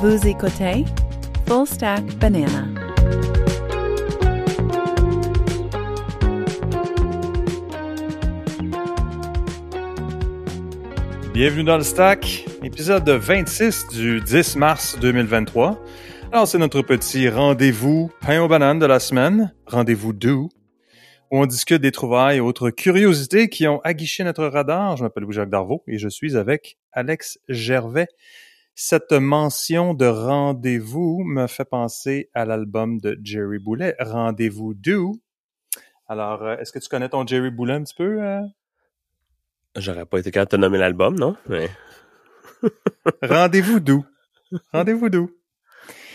Vous 0.00 0.28
écoutez 0.28 0.84
Full 1.48 1.66
Stack 1.66 2.04
Banana. 2.18 2.68
Bienvenue 11.34 11.64
dans 11.64 11.76
le 11.76 11.82
Stack, 11.82 12.46
épisode 12.62 13.08
26 13.08 13.88
du 13.88 14.20
10 14.20 14.54
mars 14.54 14.96
2023. 15.00 15.82
Alors, 16.30 16.46
c'est 16.46 16.58
notre 16.58 16.82
petit 16.82 17.28
rendez-vous 17.28 18.12
pain 18.20 18.40
aux 18.40 18.46
bananes 18.46 18.78
de 18.78 18.86
la 18.86 19.00
semaine, 19.00 19.52
rendez-vous 19.66 20.12
doux, 20.12 20.48
où 21.32 21.40
on 21.40 21.46
discute 21.46 21.82
des 21.82 21.90
trouvailles 21.90 22.36
et 22.36 22.40
autres 22.40 22.70
curiosités 22.70 23.48
qui 23.48 23.66
ont 23.66 23.80
aguiché 23.80 24.22
notre 24.22 24.46
radar. 24.46 24.96
Je 24.96 25.02
m'appelle 25.02 25.24
Louis-Jacques 25.24 25.50
Darvaux 25.50 25.82
et 25.88 25.98
je 25.98 26.08
suis 26.08 26.36
avec 26.36 26.78
Alex 26.92 27.40
Gervais. 27.48 28.06
Cette 28.80 29.10
mention 29.10 29.92
de 29.92 30.06
rendez-vous 30.06 31.24
me 31.24 31.48
fait 31.48 31.64
penser 31.64 32.30
à 32.32 32.44
l'album 32.44 33.00
de 33.00 33.18
Jerry 33.24 33.58
Boulet, 33.58 33.96
Rendez-vous 33.98 34.72
doux. 34.72 35.20
Alors, 36.06 36.44
euh, 36.44 36.56
est-ce 36.58 36.70
que 36.70 36.78
tu 36.78 36.88
connais 36.88 37.08
ton 37.08 37.26
Jerry 37.26 37.50
Boulet 37.50 37.74
un 37.74 37.82
petit 37.82 37.96
peu? 37.96 38.22
euh? 38.22 38.40
J'aurais 39.74 40.06
pas 40.06 40.20
été 40.20 40.30
capable 40.30 40.52
de 40.52 40.56
te 40.58 40.60
nommer 40.60 40.78
l'album, 40.78 41.18
non? 41.18 41.36
Mais... 41.48 41.68
Rendez-vous 43.20 43.80
doux. 43.80 44.06
Rendez-vous 44.72 45.08
doux. 45.08 45.36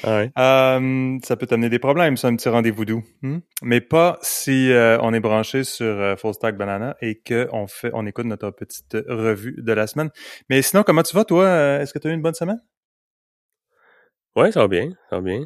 Ah. 0.03 0.75
Euh, 0.75 1.17
ça 1.23 1.35
peut 1.37 1.47
t'amener 1.47 1.69
des 1.69 1.79
problèmes, 1.79 2.17
ça, 2.17 2.27
un 2.27 2.35
petit 2.35 2.49
rendez-vous 2.49 2.85
doux. 2.85 3.03
hmm? 3.21 3.39
Mais 3.61 3.81
pas 3.81 4.17
si 4.21 4.71
euh, 4.71 4.97
on 5.01 5.13
est 5.13 5.19
branché 5.19 5.63
sur 5.63 5.85
euh, 5.85 6.15
Full 6.15 6.33
Stack 6.33 6.57
Banana 6.57 6.95
et 7.01 7.21
qu'on 7.21 7.67
fait, 7.67 7.91
on 7.93 8.05
écoute 8.05 8.25
notre 8.25 8.51
petite 8.51 8.97
revue 9.07 9.55
de 9.57 9.73
la 9.73 9.87
semaine. 9.87 10.09
Mais 10.49 10.61
sinon, 10.61 10.83
comment 10.83 11.03
tu 11.03 11.15
vas, 11.15 11.23
toi? 11.23 11.45
Euh, 11.45 11.79
Est-ce 11.79 11.93
que 11.93 11.99
tu 11.99 12.07
as 12.07 12.11
eu 12.11 12.13
une 12.13 12.21
bonne 12.21 12.33
semaine? 12.33 12.61
Ouais, 14.35 14.51
ça 14.51 14.61
va 14.61 14.67
bien, 14.67 14.89
ça 15.09 15.17
va 15.17 15.21
bien. 15.21 15.45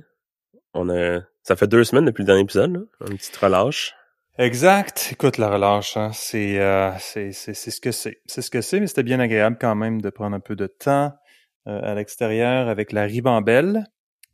On 0.74 0.90
a... 0.90 1.22
Ça 1.44 1.56
fait 1.56 1.68
deux 1.68 1.84
semaines 1.84 2.06
depuis 2.06 2.24
le 2.24 2.28
dernier 2.28 2.42
épisode, 2.42 2.74
là. 2.74 3.08
Une 3.10 3.18
petite 3.18 3.38
relâche. 3.38 3.94
Exact. 4.38 5.10
Écoute, 5.12 5.38
la 5.38 5.50
relâche, 5.50 5.98
hein, 5.98 6.12
c'est, 6.14 6.60
euh, 6.60 6.92
c'est, 7.00 7.32
c'est, 7.32 7.54
c'est 7.54 7.72
ce 7.72 7.82
que 7.82 7.92
c'est. 7.92 8.22
C'est 8.26 8.42
ce 8.42 8.52
que 8.52 8.62
c'est, 8.62 8.80
mais 8.80 8.88
c'était 8.88 9.04
bien 9.04 9.20
agréable 9.20 9.58
quand 9.60 9.76
même 9.76 10.02
de 10.02 10.10
prendre 10.10 10.36
un 10.36 10.40
peu 10.40 10.56
de 10.56 10.68
temps 10.68 11.12
euh, 11.68 11.80
à 11.82 11.96
l'extérieur 11.96 12.68
avec 12.68 12.92
la 12.92 13.04
ribambelle. 13.04 13.86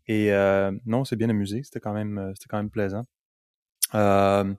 Et 0.08 0.34
euh, 0.34 0.72
non, 0.86 1.06
c'est 1.06 1.16
bien 1.16 1.30
amusé. 1.30 1.62
C'était 1.64 1.80
quand 1.80 1.94
même, 1.94 2.18
euh, 2.18 2.32
c'était 2.36 2.48
quand 2.50 2.58
même 2.58 2.70
plaisant. 2.70 3.06
Euh, 3.96 4.54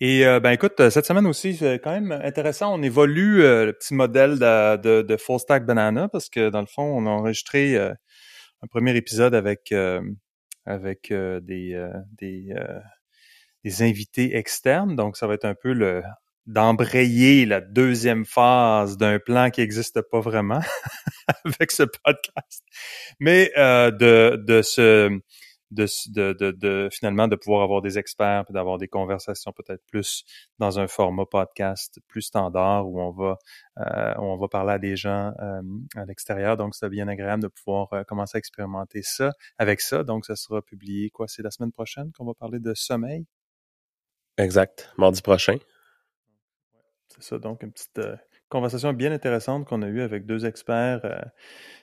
et 0.00 0.26
euh, 0.26 0.38
ben 0.40 0.52
écoute, 0.52 0.90
cette 0.90 1.06
semaine 1.06 1.26
aussi, 1.26 1.56
c'est 1.56 1.80
quand 1.80 1.92
même 1.92 2.12
intéressant. 2.12 2.74
On 2.74 2.82
évolue 2.82 3.38
le 3.42 3.72
petit 3.72 3.94
modèle 3.94 4.38
de, 4.38 4.76
de, 4.76 5.02
de 5.02 5.16
Full 5.16 5.40
Stack 5.40 5.66
Banana 5.66 6.08
parce 6.08 6.28
que 6.28 6.50
dans 6.50 6.60
le 6.60 6.66
fond, 6.66 6.84
on 6.84 7.06
a 7.06 7.10
enregistré 7.10 7.76
un 7.76 8.66
premier 8.70 8.96
épisode 8.96 9.34
avec 9.34 9.74
avec 10.66 11.12
des 11.12 11.90
des 12.18 12.54
des 13.64 13.82
invités 13.82 14.36
externes. 14.36 14.94
Donc, 14.94 15.16
ça 15.16 15.26
va 15.26 15.34
être 15.34 15.44
un 15.44 15.56
peu 15.56 15.72
le 15.72 16.02
d'embrayer 16.46 17.46
la 17.46 17.60
deuxième 17.60 18.24
phase 18.24 18.96
d'un 18.96 19.18
plan 19.18 19.50
qui 19.50 19.60
n'existe 19.60 20.00
pas 20.02 20.20
vraiment 20.20 20.60
avec 21.44 21.70
ce 21.70 21.82
podcast, 21.82 22.62
mais 23.20 23.50
euh, 23.56 23.90
de 23.90 24.42
de 24.46 24.62
se 24.62 25.20
de, 25.70 25.86
de, 26.32 26.52
de, 26.52 26.88
finalement 26.92 27.28
de 27.28 27.36
pouvoir 27.36 27.62
avoir 27.62 27.82
des 27.82 27.98
experts 27.98 28.44
d'avoir 28.50 28.78
des 28.78 28.88
conversations 28.88 29.52
peut-être 29.52 29.82
plus 29.86 30.24
dans 30.58 30.78
un 30.78 30.86
format 30.86 31.26
podcast 31.26 31.98
plus 32.06 32.22
standard 32.22 32.88
où 32.88 33.00
on 33.00 33.10
va 33.10 33.36
euh, 33.78 34.14
où 34.16 34.22
on 34.22 34.36
va 34.36 34.48
parler 34.48 34.74
à 34.74 34.78
des 34.78 34.96
gens 34.96 35.32
euh, 35.40 35.62
à 35.96 36.04
l'extérieur 36.04 36.56
donc 36.56 36.74
c'est 36.74 36.88
bien 36.88 37.08
agréable 37.08 37.42
de 37.42 37.48
pouvoir 37.48 37.92
euh, 37.92 38.04
commencer 38.04 38.36
à 38.36 38.38
expérimenter 38.38 39.02
ça 39.02 39.32
avec 39.58 39.80
ça 39.80 40.04
donc 40.04 40.24
ça 40.24 40.36
sera 40.36 40.62
publié 40.62 41.10
quoi 41.10 41.26
c'est 41.26 41.42
la 41.42 41.50
semaine 41.50 41.72
prochaine 41.72 42.12
qu'on 42.12 42.24
va 42.24 42.34
parler 42.34 42.60
de 42.60 42.74
sommeil? 42.74 43.26
Exact. 44.38 44.92
Mardi 44.98 45.22
prochain. 45.22 45.56
C'est 47.18 47.28
ça. 47.30 47.38
Donc 47.38 47.62
une 47.62 47.72
petite 47.72 47.98
euh, 47.98 48.16
conversation 48.48 48.92
bien 48.92 49.12
intéressante 49.12 49.66
qu'on 49.66 49.82
a 49.82 49.88
eue 49.88 50.02
avec 50.02 50.26
deux 50.26 50.46
experts 50.46 51.00
euh, 51.04 51.18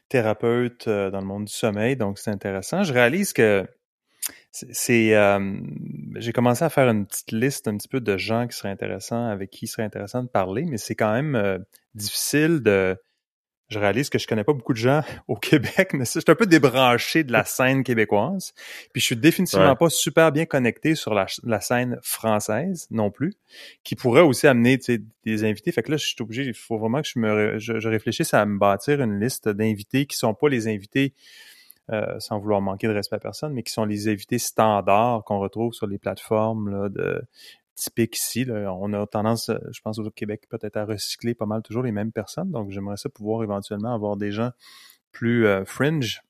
thérapeutes 0.09 0.87
euh, 0.87 1.11
dans 1.11 1.19
le 1.19 1.25
monde 1.25 1.45
du 1.45 1.53
sommeil. 1.53 1.95
Donc 1.95 2.19
c'est 2.19 2.31
intéressant. 2.31 2.83
Je 2.83 2.93
réalise 2.93 3.33
que 3.33 3.65
c'est 4.51 5.17
j'ai 6.15 6.31
commencé 6.31 6.63
à 6.63 6.69
faire 6.69 6.87
une 6.87 7.05
petite 7.07 7.31
liste 7.31 7.67
un 7.67 7.75
petit 7.75 7.87
peu 7.87 7.99
de 7.99 8.17
gens 8.17 8.47
qui 8.47 8.55
seraient 8.55 8.69
intéressants 8.69 9.27
avec 9.27 9.49
qui 9.49 9.65
il 9.65 9.67
serait 9.67 9.83
intéressant 9.83 10.23
de 10.23 10.29
parler 10.29 10.63
mais 10.63 10.77
c'est 10.77 10.95
quand 10.95 11.11
même 11.11 11.65
difficile 11.95 12.61
de 12.61 12.95
je 13.69 13.79
réalise 13.79 14.09
que 14.09 14.19
je 14.19 14.27
connais 14.27 14.43
pas 14.43 14.53
beaucoup 14.53 14.73
de 14.73 14.77
gens 14.77 15.01
au 15.27 15.35
Québec 15.35 15.91
mais 15.93 16.05
je 16.05 16.19
suis 16.19 16.23
un 16.27 16.35
peu 16.35 16.45
débranché 16.45 17.23
de 17.23 17.31
la 17.31 17.43
scène 17.45 17.83
québécoise 17.83 18.53
puis 18.93 19.01
je 19.01 19.05
suis 19.07 19.15
définitivement 19.15 19.69
Ouais. 19.69 19.75
pas 19.75 19.89
super 19.89 20.31
bien 20.31 20.45
connecté 20.45 20.95
sur 20.95 21.13
la, 21.13 21.25
la 21.43 21.61
scène 21.61 21.97
française 22.01 22.87
non 22.91 23.09
plus 23.11 23.33
qui 23.83 23.95
pourrait 23.95 24.21
aussi 24.21 24.47
amener 24.47 24.77
tu 24.77 24.85
sais, 24.95 25.01
des 25.25 25.43
invités 25.43 25.71
fait 25.71 25.83
que 25.83 25.91
là 25.91 25.97
je 25.97 26.05
suis 26.05 26.15
obligé 26.21 26.43
il 26.43 26.53
faut 26.53 26.77
vraiment 26.77 27.01
que 27.01 27.07
je 27.07 27.19
me 27.19 27.57
je 27.59 27.87
réfléchisse 27.87 28.33
à 28.33 28.45
me 28.45 28.57
bâtir 28.59 29.01
une 29.01 29.19
liste 29.19 29.49
d'invités 29.49 30.05
qui 30.05 30.17
sont 30.17 30.33
pas 30.33 30.49
les 30.49 30.67
invités 30.67 31.13
euh, 31.91 32.17
sans 32.19 32.39
vouloir 32.39 32.61
manquer 32.61 32.87
de 32.87 32.93
respect 32.93 33.17
à 33.17 33.19
personne, 33.19 33.51
mais 33.51 33.61
qui 33.61 33.73
sont 33.73 33.83
les 33.83 34.07
invités 34.07 34.39
standards 34.39 35.25
qu'on 35.25 35.39
retrouve 35.39 35.73
sur 35.73 35.85
les 35.85 35.97
plateformes 35.97 36.69
là, 36.69 36.87
de 36.87 37.21
typiques 37.75 38.17
ici. 38.17 38.45
Là. 38.45 38.73
On 38.73 38.93
a 38.93 39.05
tendance, 39.07 39.49
euh, 39.49 39.57
je 39.71 39.81
pense 39.81 39.99
au 39.99 40.09
Québec, 40.11 40.43
peut-être 40.49 40.77
à 40.77 40.85
recycler 40.85 41.33
pas 41.33 41.45
mal 41.45 41.61
toujours 41.61 41.83
les 41.83 41.91
mêmes 41.91 42.11
personnes. 42.11 42.51
Donc, 42.51 42.71
j'aimerais 42.71 42.97
ça 42.97 43.09
pouvoir 43.09 43.43
éventuellement 43.43 43.93
avoir 43.93 44.17
des 44.17 44.31
gens 44.31 44.51
plus 45.11 45.45
euh, 45.45 45.65
fringe 45.65 46.21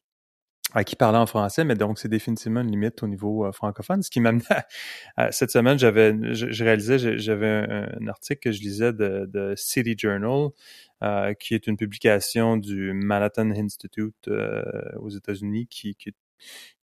à 0.75 0.83
qui 0.83 0.95
parler 0.95 1.19
en 1.19 1.27
français, 1.27 1.65
mais 1.65 1.75
donc 1.75 1.99
c'est 1.99 2.07
définitivement 2.07 2.61
une 2.61 2.71
limite 2.71 3.03
au 3.03 3.07
niveau 3.07 3.45
euh, 3.45 3.51
francophone. 3.51 4.01
Ce 4.01 4.09
qui 4.09 4.19
m'amenait 4.19 4.43
à, 5.17 5.31
cette 5.31 5.51
semaine, 5.51 5.77
j'avais, 5.77 6.15
je, 6.33 6.63
réalisais, 6.63 7.17
j'avais 7.19 7.47
un, 7.47 8.07
article 8.07 8.39
que 8.39 8.51
je 8.51 8.61
lisais 8.61 8.91
de, 8.91 9.53
City 9.55 9.95
Journal, 9.97 10.49
qui 11.39 11.53
est 11.53 11.67
une 11.67 11.77
publication 11.77 12.57
du 12.57 12.93
Manhattan 12.93 13.51
Institute 13.51 14.29
aux 14.97 15.09
États-Unis, 15.09 15.67
qui, 15.67 15.95
qui, 15.95 16.15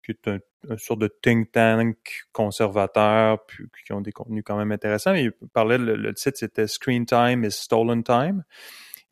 qui 0.05 0.13
est 0.13 0.29
un, 0.29 0.39
un 0.69 0.77
sorte 0.77 1.01
de 1.01 1.09
think 1.23 1.53
tank 1.53 1.97
conservateur, 2.33 3.45
puis 3.47 3.67
qui 3.85 3.93
ont 3.93 4.01
des 4.01 4.13
contenus 4.13 4.43
quand 4.45 4.57
même 4.57 4.73
intéressants. 4.73 5.15
Il 5.15 5.33
parlait, 5.53 5.79
le, 5.79 5.97
le 5.97 6.15
titre 6.15 6.39
c'était 6.39 6.67
Screen 6.67 7.07
Time 7.07 7.45
is 7.45 7.53
Stolen 7.53 8.03
Time. 8.03 8.45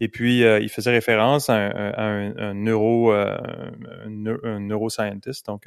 Et 0.01 0.09
puis, 0.09 0.45
euh, 0.45 0.61
il 0.61 0.69
faisait 0.69 0.93
référence 0.93 1.51
à 1.51 1.55
un, 1.55 1.71
à 1.71 2.03
un- 2.05 2.37
un 2.37 2.55
neuro, 2.55 3.13
euh, 3.13 3.37
un, 4.05 4.11
neu- 4.11 4.41
un 4.45 4.61
neuroscientist, 4.61 5.47
donc 5.47 5.67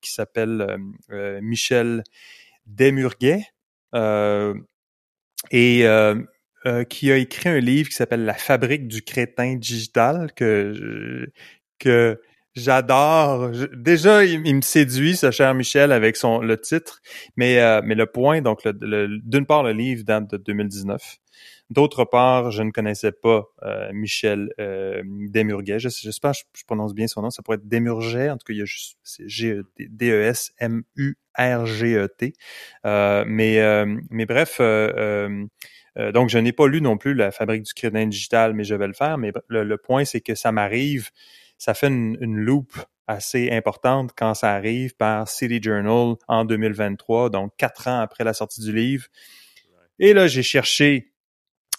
qui 0.00 0.12
s'appelle 0.12 0.60
euh, 0.60 0.76
euh, 1.10 1.40
Michel 1.42 2.02
Desmurguet, 2.66 3.42
euh, 3.94 4.54
et 5.50 5.86
euh, 5.86 6.22
qui 6.88 7.10
a 7.10 7.16
écrit 7.16 7.48
un 7.48 7.60
livre 7.60 7.88
qui 7.88 7.94
s'appelle 7.94 8.24
La 8.24 8.34
fabrique 8.34 8.88
du 8.88 9.02
crétin 9.02 9.54
digital 9.56 10.32
que 10.34 11.30
que 11.78 12.20
j'adore. 12.58 13.50
Déjà, 13.74 14.24
il, 14.24 14.54
me 14.54 14.60
séduit, 14.62 15.16
ce 15.16 15.30
cher 15.30 15.54
Michel, 15.54 15.92
avec 15.92 16.16
son 16.16 16.40
le 16.40 16.58
titre, 16.60 17.00
mais 17.36 17.58
euh, 17.60 17.80
mais 17.84 17.94
le 17.94 18.06
point, 18.06 18.40
donc 18.42 18.64
le- 18.64 18.76
le- 18.80 19.18
d'une 19.24 19.46
part, 19.46 19.62
le 19.62 19.72
livre 19.72 20.04
date 20.04 20.30
de 20.30 20.36
2019. 20.36 21.18
D'autre 21.70 22.04
part, 22.06 22.50
je 22.50 22.62
ne 22.62 22.70
connaissais 22.70 23.12
pas 23.12 23.44
euh, 23.62 23.90
Michel 23.92 24.48
euh, 24.58 25.02
Desmurguet. 25.04 25.78
Je- 25.78 25.88
J'espère 25.90 26.32
que 26.32 26.38
je, 26.38 26.60
je 26.60 26.64
prononce 26.64 26.94
bien 26.94 27.06
son 27.08 27.20
nom. 27.22 27.30
Ça 27.30 27.42
pourrait 27.42 27.56
être 27.58 27.68
Desmurget. 27.68 28.30
En 28.30 28.38
tout 28.38 28.44
cas, 28.46 28.54
il 28.54 28.58
y 28.58 28.62
a 28.62 28.64
juste 28.64 28.96
c'est 29.02 29.28
G- 29.28 29.60
D-E-S-M-U-R-G-E-T. 29.78 32.32
Euh, 32.86 33.24
mais 33.26 33.60
euh, 33.60 33.96
mais 34.10 34.26
bref, 34.26 34.58
euh, 34.60 35.44
euh, 35.98 36.12
donc 36.12 36.28
je 36.28 36.38
n'ai 36.38 36.52
pas 36.52 36.66
lu 36.68 36.80
non 36.80 36.96
plus 36.96 37.14
la 37.14 37.30
fabrique 37.30 37.62
du 37.64 37.72
crédit 37.74 38.06
digital, 38.06 38.54
mais 38.54 38.64
je 38.64 38.74
vais 38.74 38.86
le 38.86 38.92
faire. 38.92 39.18
Mais 39.18 39.32
le, 39.48 39.64
le 39.64 39.76
point, 39.76 40.04
c'est 40.04 40.20
que 40.20 40.34
ça 40.34 40.52
m'arrive, 40.52 41.10
ça 41.58 41.74
fait 41.74 41.88
une, 41.88 42.16
une 42.20 42.36
loupe 42.36 42.78
assez 43.06 43.50
importante 43.50 44.12
quand 44.16 44.34
ça 44.34 44.52
arrive 44.52 44.94
par 44.96 45.28
City 45.28 45.60
Journal 45.62 46.14
en 46.28 46.44
2023, 46.44 47.30
donc 47.30 47.52
quatre 47.56 47.88
ans 47.88 48.00
après 48.00 48.24
la 48.24 48.32
sortie 48.34 48.60
du 48.60 48.72
livre. 48.72 49.06
Et 49.98 50.12
là, 50.12 50.26
j'ai 50.28 50.42
cherché 50.42 51.12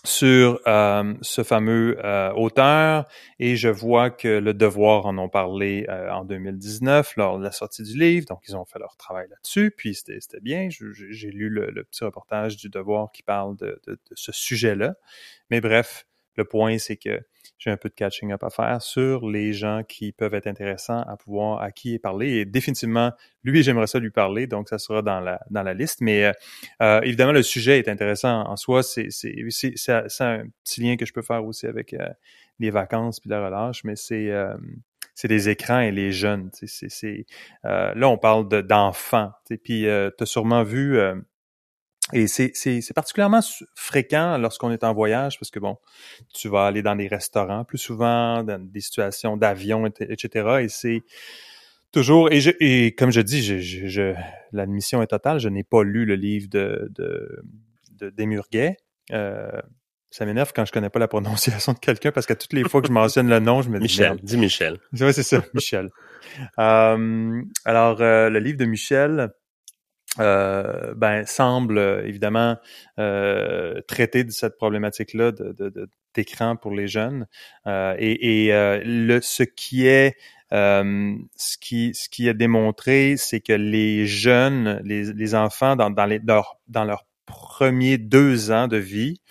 sur 0.06 0.62
euh, 0.66 1.14
ce 1.22 1.44
fameux 1.44 1.98
euh, 2.06 2.32
auteur 2.32 3.06
et 3.38 3.58
je 3.58 3.68
vois 3.68 4.10
que 4.10 4.30
le 4.40 4.54
Devoir 4.54 5.06
en 5.06 5.18
ont 5.18 5.28
parlé 5.28 5.86
euh, 5.90 6.10
en 6.10 6.24
2019 6.24 7.18
lors 7.18 7.38
de 7.38 7.44
la 7.44 7.52
sortie 7.52 7.84
du 7.84 7.98
livre, 8.00 8.26
donc 8.26 8.40
ils 8.48 8.56
ont 8.56 8.64
fait 8.64 8.80
leur 8.80 8.96
travail 8.96 9.28
là-dessus, 9.30 9.72
puis 9.76 9.94
c'était 9.96 10.20
bien. 10.42 10.70
J'ai 10.70 11.32
lu 11.32 11.50
le, 11.50 11.70
le 11.72 11.84
petit 11.84 12.06
reportage 12.06 12.56
du 12.56 12.70
Devoir 12.70 13.12
qui 13.12 13.24
parle 13.24 13.58
de, 13.58 13.82
de- 13.88 13.94
de 13.94 14.16
ce 14.16 14.32
sujet-là, 14.32 14.96
mais 15.50 15.60
bref, 15.60 16.06
le 16.40 16.46
point 16.46 16.78
c'est 16.78 16.98
que 16.98 17.20
j'ai 17.58 17.70
un 17.70 17.78
peu 17.78 17.90
de 17.90 17.94
catching 17.94 18.32
up 18.32 18.44
à 18.44 18.50
faire 18.50 18.82
sur 18.82 19.28
les 19.28 19.54
gens 19.54 19.84
qui 19.88 20.12
peuvent 20.12 20.34
être 20.34 20.48
intéressants 20.48 21.02
à 21.02 21.18
pouvoir 21.18 21.62
à 21.62 21.72
qui 21.72 22.00
parler 22.00 22.38
et 22.38 22.46
définitivement 22.46 23.12
lui 23.44 23.62
j'aimerais 23.64 23.88
ça 23.88 24.00
lui 24.00 24.12
parler 24.12 24.48
donc 24.48 24.70
ça 24.70 24.80
sera 24.80 25.02
dans 25.02 25.20
la 25.20 25.40
dans 25.50 25.64
la 25.64 25.74
liste 25.74 26.02
mais 26.02 26.26
euh, 26.26 26.32
euh, 26.82 27.02
évidemment 27.02 27.34
le 27.34 27.44
sujet 27.44 27.80
est 27.80 27.88
intéressant 27.88 28.48
en 28.48 28.56
soi 28.56 28.82
c'est 28.82 29.10
un 30.20 30.44
petit 30.64 30.82
lien 30.82 30.96
que 30.96 31.06
je 31.06 31.14
peux 31.14 31.22
faire 31.22 31.46
aussi 31.46 31.68
avec 31.68 31.94
euh, 31.94 32.10
les 32.60 32.70
vacances 32.72 33.20
puis 33.20 33.30
la 33.30 33.46
relâche 33.46 33.84
mais 33.84 33.96
c'est 33.96 34.32
euh, 34.32 34.56
c'est 35.20 35.28
les 35.28 35.50
écrans 35.50 35.82
et 35.82 35.92
les 35.92 36.14
jeunes. 36.14 36.50
C'est, 36.54 36.90
c'est, 36.90 37.26
euh, 37.66 37.94
là, 37.94 38.08
on 38.08 38.18
parle 38.18 38.48
de, 38.48 38.62
d'enfants. 38.62 39.34
Puis 39.66 39.86
euh, 39.86 40.10
tu 40.18 40.24
as 40.24 40.26
sûrement 40.26 40.64
vu, 40.64 40.98
euh, 40.98 41.14
et 42.14 42.28
c'est, 42.28 42.52
c'est, 42.54 42.82
c'est 42.82 42.94
particulièrement 42.94 43.42
fréquent 43.76 44.38
lorsqu'on 44.38 44.72
est 44.72 44.84
en 44.84 44.94
voyage, 44.94 45.40
parce 45.40 45.52
que 45.52 45.60
bon, 45.60 45.78
tu 46.34 46.50
vas 46.50 46.66
aller 46.66 46.82
dans 46.82 46.96
des 46.96 47.08
restaurants 47.08 47.64
plus 47.64 47.78
souvent, 47.78 48.44
dans 48.44 48.60
des 48.60 48.82
situations 48.82 49.38
d'avion, 49.38 49.86
etc. 49.86 50.60
Et 50.62 50.70
c'est 50.70 51.04
toujours, 51.92 52.32
et, 52.32 52.42
je, 52.42 52.52
et 52.60 52.96
comme 52.96 53.12
je 53.12 53.22
dis, 53.22 53.44
je, 53.44 53.60
je, 53.60 54.14
l'admission 54.52 55.02
est 55.02 55.08
totale, 55.08 55.40
je 55.40 55.50
n'ai 55.50 55.64
pas 55.64 55.84
lu 55.84 56.06
le 56.06 56.16
livre 56.16 56.48
de, 56.50 56.92
de, 56.96 57.44
de 57.92 58.10
Desmurguet. 58.10 58.78
Euh, 59.12 59.62
ça 60.12 60.26
m'énerve 60.26 60.52
quand 60.56 60.66
je 60.66 60.72
connais 60.72 60.90
pas 60.90 61.00
la 61.00 61.08
prononciation 61.08 61.74
de 61.74 61.80
quelqu'un 61.80 62.12
parce 62.12 62.26
que 62.26 62.34
toutes 62.34 62.54
les 62.54 62.64
fois 62.64 62.82
que 62.82 62.88
je 62.88 62.92
mentionne 62.92 63.30
le 63.30 63.40
nom, 63.40 63.62
je 63.62 63.70
me 63.70 63.78
dis 63.78 63.84
Michel. 63.84 64.18
Dis 64.24 64.38
Michel. 64.38 64.80
Oui, 64.94 65.14
c'est 65.14 65.24
ça, 65.24 65.44
Michel. 65.54 65.90
Euh, 66.60 67.42
alors, 67.66 68.02
euh, 68.02 68.30
le 68.30 68.40
livre 68.40 68.58
de 68.58 68.66
Michel, 68.66 69.30
euh, 70.20 70.94
ben, 70.96 71.26
semble 71.26 71.80
évidemment 72.06 72.58
traiter 72.96 74.24
de 74.24 74.32
cette 74.32 74.58
problématique-là 74.58 75.32
de, 75.32 75.90
d'écran 76.14 76.56
pour 76.56 76.72
les 76.72 76.88
jeunes. 76.88 77.28
et, 77.68 78.48
et 78.48 78.82
le, 78.84 79.20
ce 79.22 79.44
qui 79.44 79.88
est 79.88 80.18
ce 80.52 81.58
qui 81.62 81.94
ce 81.94 82.10
qui 82.10 82.28
est 82.28 82.34
démontré, 82.34 83.16
c'est 83.18 83.40
que 83.40 83.54
les 83.54 84.08
jeunes, 84.08 84.82
les, 84.84 85.14
les 85.14 85.36
enfants 85.36 85.76
dans, 85.76 85.90
dans 85.90 86.06
les 86.06 86.20
dans 86.20 86.44
leurs 86.86 87.06
premiers 87.26 87.98
deux 87.98 88.52
ans 88.52 88.68
de 88.68 88.78
vie 88.78 89.22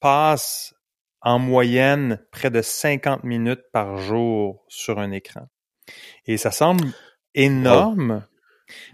passe 0.00 0.74
en 1.20 1.38
moyenne 1.38 2.20
près 2.30 2.50
de 2.50 2.62
50 2.62 3.24
minutes 3.24 3.64
par 3.72 3.98
jour 3.98 4.64
sur 4.68 4.98
un 4.98 5.10
écran. 5.10 5.48
Et 6.26 6.36
ça 6.36 6.50
semble 6.50 6.84
énorme, 7.34 8.24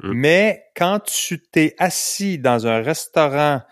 mm. 0.02 0.12
mais 0.12 0.64
quand 0.76 1.00
tu 1.00 1.40
t'es 1.40 1.74
assis 1.78 2.38
dans 2.38 2.66
un 2.66 2.82
restaurant 2.82 3.62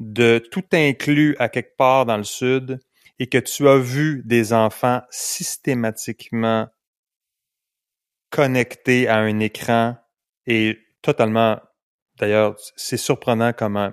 de 0.00 0.38
tout 0.50 0.64
inclus 0.72 1.36
à 1.38 1.48
quelque 1.48 1.76
part 1.76 2.06
dans 2.06 2.16
le 2.16 2.24
sud 2.24 2.80
et 3.18 3.28
que 3.28 3.38
tu 3.38 3.68
as 3.68 3.78
vu 3.78 4.22
des 4.24 4.52
enfants 4.52 5.02
systématiquement 5.10 6.68
connectés 8.30 9.08
à 9.08 9.18
un 9.18 9.38
écran 9.38 9.96
et 10.46 10.78
totalement, 11.02 11.60
d'ailleurs, 12.18 12.56
c'est 12.76 12.96
surprenant 12.96 13.52
comment 13.52 13.92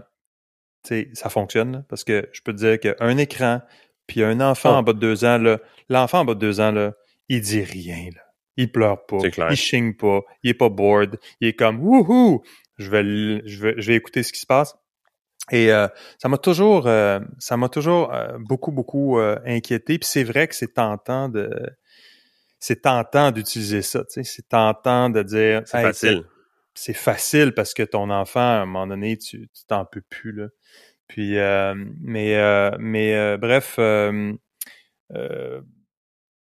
ça 1.13 1.29
fonctionne 1.29 1.85
parce 1.89 2.03
que 2.03 2.27
je 2.31 2.41
peux 2.41 2.53
te 2.53 2.57
dire 2.57 2.79
qu'un 2.79 3.17
écran 3.17 3.61
puis 4.07 4.23
un 4.23 4.41
enfant 4.41 4.77
en 4.77 4.79
oh. 4.79 4.83
bas 4.83 4.93
de 4.93 4.99
deux 4.99 5.23
ans, 5.23 5.37
l'enfant 5.87 6.21
en 6.21 6.25
bas 6.25 6.33
de 6.33 6.39
deux 6.39 6.59
ans, 6.59 6.71
là, 6.71 6.93
il 7.27 7.41
dit 7.41 7.61
rien. 7.61 8.09
Là. 8.15 8.21
Il 8.57 8.71
pleure 8.71 9.05
pas, 9.05 9.17
il 9.49 9.55
chigne 9.55 9.93
pas, 9.93 10.21
il 10.43 10.49
est 10.51 10.53
pas 10.53 10.69
bored, 10.69 11.17
il 11.39 11.47
est 11.47 11.53
comme 11.53 11.79
wouhou, 11.79 12.43
je 12.77 12.89
vais, 12.89 13.03
je 13.47 13.61
vais, 13.61 13.75
je 13.77 13.87
vais 13.87 13.95
écouter 13.95 14.23
ce 14.23 14.33
qui 14.33 14.39
se 14.39 14.45
passe. 14.45 14.75
Et 15.51 15.71
euh, 15.71 15.87
ça 16.19 16.29
m'a 16.29 16.37
toujours, 16.37 16.87
euh, 16.87 17.19
ça 17.39 17.57
m'a 17.57 17.69
toujours 17.69 18.13
euh, 18.13 18.37
beaucoup 18.39 18.71
beaucoup 18.71 19.17
inquiété. 19.45 19.97
Puis 19.97 20.09
c'est 20.09 20.23
vrai 20.23 20.47
que 20.47 20.55
c'est 20.55 20.73
tentant 20.73 21.29
de, 21.29 21.49
c'est 22.59 22.81
tentant 22.81 23.31
d'utiliser 23.31 23.81
ça. 23.81 23.99
Tu 23.99 24.05
sais, 24.15 24.23
c'est 24.23 24.47
tentant 24.47 25.09
de 25.09 25.23
dire. 25.23 25.61
C'est 25.65 25.81
facile. 25.81 26.23
C'est 26.75 26.93
facile 26.93 27.53
parce 27.53 27.73
que 27.73 27.83
ton 27.83 28.09
enfant, 28.09 28.39
à 28.39 28.61
un 28.61 28.65
moment 28.65 28.87
donné, 28.87 29.17
tu 29.17 29.49
t'en 29.67 29.85
peux 29.85 30.01
plus 30.01 30.31
là. 30.31 30.47
Puis, 31.09 31.37
euh, 31.39 31.73
mais, 31.99 32.37
euh, 32.37 32.71
mais 32.79 33.15
euh, 33.15 33.37
bref, 33.37 33.79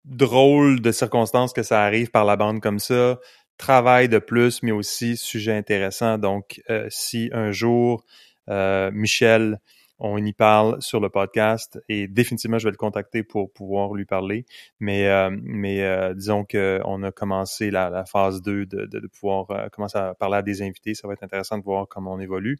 drôle 0.05 0.81
de 0.81 0.93
circonstances 0.93 1.53
que 1.53 1.62
ça 1.62 1.83
arrive 1.83 2.11
par 2.11 2.25
la 2.25 2.37
bande 2.37 2.61
comme 2.61 2.79
ça. 2.79 3.19
Travail 3.56 4.09
de 4.09 4.19
plus, 4.19 4.62
mais 4.62 4.73
aussi 4.73 5.17
sujet 5.17 5.56
intéressant. 5.56 6.19
Donc, 6.19 6.62
si 6.89 7.31
un 7.33 7.53
jour 7.53 8.05
Michel 8.49 9.59
on 9.99 10.19
y 10.25 10.32
parle 10.32 10.81
sur 10.82 11.00
le 11.00 11.08
podcast 11.08 11.81
et 11.88 12.08
définitivement 12.08 12.58
je 12.58 12.64
vais 12.64 12.73
le 12.73 12.76
contacter 12.76 13.23
pour 13.23 13.52
pouvoir 13.52 13.94
lui 13.94 14.05
parler. 14.05 14.44
Mais 14.81 15.08
euh, 15.08 15.31
mais 15.43 15.82
euh, 15.82 16.14
disons 16.14 16.44
qu'on 16.44 17.02
a 17.02 17.12
commencé 17.12 17.70
la, 17.70 18.05
phase 18.05 18.43
2 18.43 18.67
de, 18.67 19.06
pouvoir 19.08 19.50
euh, 19.50 19.69
commencer 19.69 19.99
à 19.99 20.14
parler 20.14 20.38
à 20.38 20.43
des 20.43 20.62
invités. 20.62 20.94
Ça 20.94 21.06
va 21.06 21.14
être 21.14 21.23
intéressant 21.23 21.58
de 21.58 21.64
voir 21.64 21.87
comment 21.88 22.12
on 22.12 22.20
évolue. 22.20 22.58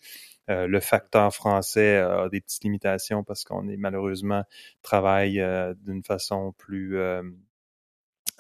le 0.49 0.81
facteur 0.81 1.35
français 1.35 1.97
a 1.97 2.29
des 2.29 2.41
petites 2.41 2.65
limitations 2.65 3.25
parce 3.25 3.45
qu'on 3.45 3.69
est 3.69 3.77
malheureusement 3.77 4.45
travaille 4.83 5.43
d'une 5.85 6.05
façon 6.05 6.53
plus 6.59 6.99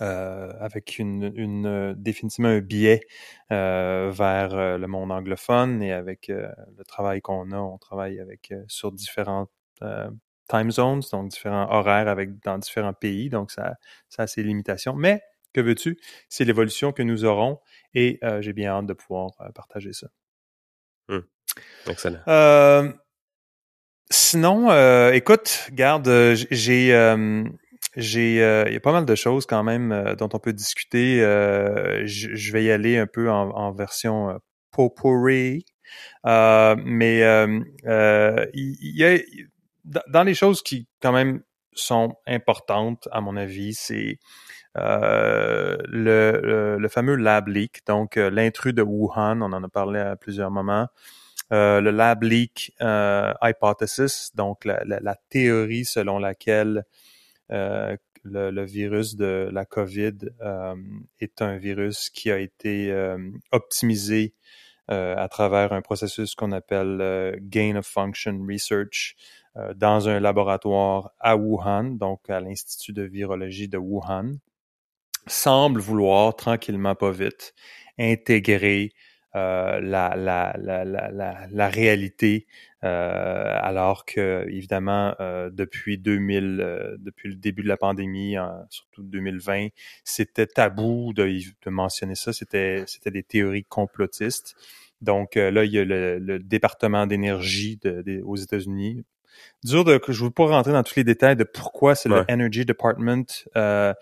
euh, 0.01 0.53
avec 0.59 0.99
une, 0.99 1.33
une, 1.37 1.67
euh, 1.67 1.95
définitivement 1.97 2.49
un 2.49 2.59
biais 2.59 3.07
euh, 3.53 4.11
vers 4.13 4.77
le 4.77 4.87
monde 4.89 5.13
anglophone 5.13 5.81
et 5.85 5.93
avec 5.93 6.27
le 6.29 6.85
travail 6.85 7.21
qu'on 7.21 7.53
a, 7.53 7.59
on 7.59 7.79
travaille 7.79 8.19
avec 8.19 8.53
sur 8.67 8.91
différentes 8.91 9.51
time 10.49 10.71
zones, 10.73 11.03
donc 11.13 11.31
différents 11.31 11.71
horaires 11.71 12.09
avec 12.09 12.43
dans 12.43 12.59
différents 12.59 12.93
pays, 12.93 13.31
donc 13.31 13.53
ça, 13.53 13.77
ça 14.09 14.25
a 14.25 14.27
ses 14.27 14.43
limitations. 14.43 14.95
Mais 14.95 15.23
que 15.53 15.61
veux-tu, 15.61 15.97
c'est 16.29 16.45
l'évolution 16.45 16.93
que 16.93 17.03
nous 17.05 17.25
aurons 17.25 17.61
et 17.95 18.19
j'ai 18.41 18.53
bien 18.53 18.73
hâte 18.73 18.87
de 18.87 18.95
pouvoir 18.95 19.31
partager 19.55 19.93
ça. 19.93 20.09
Mmh. 21.09 21.19
Excellent. 21.87 22.93
sinon, 24.11 25.11
écoute, 25.13 25.69
garde, 25.73 26.35
j'ai 26.51 26.93
j'ai, 27.97 28.43
euh, 28.43 28.65
il 28.67 28.73
y 28.73 28.77
a 28.77 28.81
pas 28.81 28.93
mal 28.93 29.05
de 29.05 29.15
choses 29.15 29.47
quand 29.47 29.63
même 29.63 29.93
euh, 29.93 30.15
dont 30.17 30.29
on 30.33 30.39
peut 30.39 30.53
discuter. 30.53 31.23
Euh, 31.23 32.03
je, 32.07 32.53
vais 32.53 32.65
y 32.65 32.71
aller 32.71 32.99
un 32.99 33.07
peu 33.07 33.31
en, 33.31 33.51
en 33.51 33.73
version 33.73 34.41
potpourri, 34.73 35.65
mais 36.25 37.21
il 37.23 38.97
y, 38.97 39.05
a 39.05 39.19
dans 40.09 40.25
les 40.25 40.35
choses 40.35 40.63
qui 40.63 40.89
quand 41.01 41.13
même 41.13 41.43
sont 41.75 42.17
importantes 42.27 43.09
à 43.13 43.21
mon 43.21 43.37
avis, 43.37 43.75
c'est 43.75 44.19
le, 44.75 46.77
le, 46.79 46.89
fameux 46.89 47.15
lab 47.15 47.49
leak, 47.49 47.87
donc 47.87 48.17
l'intrus 48.17 48.75
de 48.75 48.83
Wuhan, 48.83 49.41
on 49.41 49.53
en 49.53 49.63
a 49.63 49.69
parlé 49.69 50.01
à 50.01 50.17
plusieurs 50.17 50.51
moments. 50.51 50.89
le 51.51 51.91
lab 51.91 52.25
leak 52.25 52.73
hypothesis, 52.81 54.33
donc 54.35 54.65
la, 54.65 54.83
la, 54.85 54.99
la, 55.01 55.17
théorie 55.31 55.85
selon 55.85 56.19
laquelle 56.19 56.85
euh, 57.51 57.97
le, 58.25 58.65
virus 58.65 59.17
de 59.17 59.51
la 59.53 59.65
COVID 59.65 60.15
euh, 60.41 60.75
est 61.21 61.43
un 61.43 61.57
virus 61.59 62.09
qui 62.09 62.31
a 62.31 62.39
été 62.39 62.91
euh, 62.91 63.19
optimisé 63.53 64.35
à 64.87 65.29
travers 65.31 65.73
un 65.73 65.81
processus 65.81 66.35
qu'on 66.35 66.53
appelle 66.53 67.39
Gain 67.41 67.77
of 67.77 67.87
Function 67.87 68.39
Research 68.47 69.17
dans 69.77 70.11
un 70.11 70.21
laboratoire 70.21 71.11
à 71.21 71.39
Wuhan, 71.39 71.97
donc 71.97 72.29
à 72.29 72.39
l'Institut 72.39 72.93
de 72.93 73.01
virologie 73.03 73.67
de 73.67 73.79
Wuhan, 73.79 74.33
semble 75.27 75.81
vouloir 75.81 76.37
tranquillement, 76.37 76.95
pas 76.95 77.13
vite, 77.13 77.55
intégrer 77.99 78.93
la, 79.35 79.81
la, 79.81 80.57
la, 80.59 80.85
la, 80.85 81.47
la, 81.51 81.69
réalité 81.69 82.47
euh, 82.85 83.59
alors 83.63 84.05
que 84.05 84.47
évidemment 84.49 85.15
euh, 85.19 85.49
depuis 85.51 85.97
2000, 85.97 86.61
euh, 86.61 86.97
depuis 86.99 87.31
le 87.31 87.37
début 87.37 87.63
de 87.63 87.69
la 87.69 87.79
pandémie, 87.79 88.37
surtout 88.69 89.03
2020, 89.03 89.69
c'était 90.05 90.47
tabou 90.47 91.13
de, 91.15 91.25
de 91.25 91.71
mentionner 91.71 92.15
ça. 92.15 92.33
C'était 92.33 92.85
c'était 92.87 93.11
des 93.11 93.23
théories 93.23 93.65
complotistes. 93.65 94.55
Donc 95.01 95.35
là, 95.35 95.65
il 95.65 95.73
y 95.73 95.79
a 95.79 95.85
le, 95.85 96.39
département 96.39 97.07
d'énergie 97.07 97.79
de, 97.83 98.23
aux 98.25 98.37
États-Unis. 98.37 99.05
Dur 99.65 99.85
de, 99.85 100.01
je 100.09 100.21
ne 100.21 100.27
veux 100.27 100.31
pas 100.31 100.47
rentrer 100.47 100.73
dans 100.73 100.83
tous 100.83 100.97
les 100.97 101.05
détails 101.05 101.37
de 101.37 101.45
pourquoi 101.45 101.95
c'est 101.95 102.09
le 102.09 102.25
Energy 102.31 102.65
Department 102.65 103.25
euh, 103.57 103.93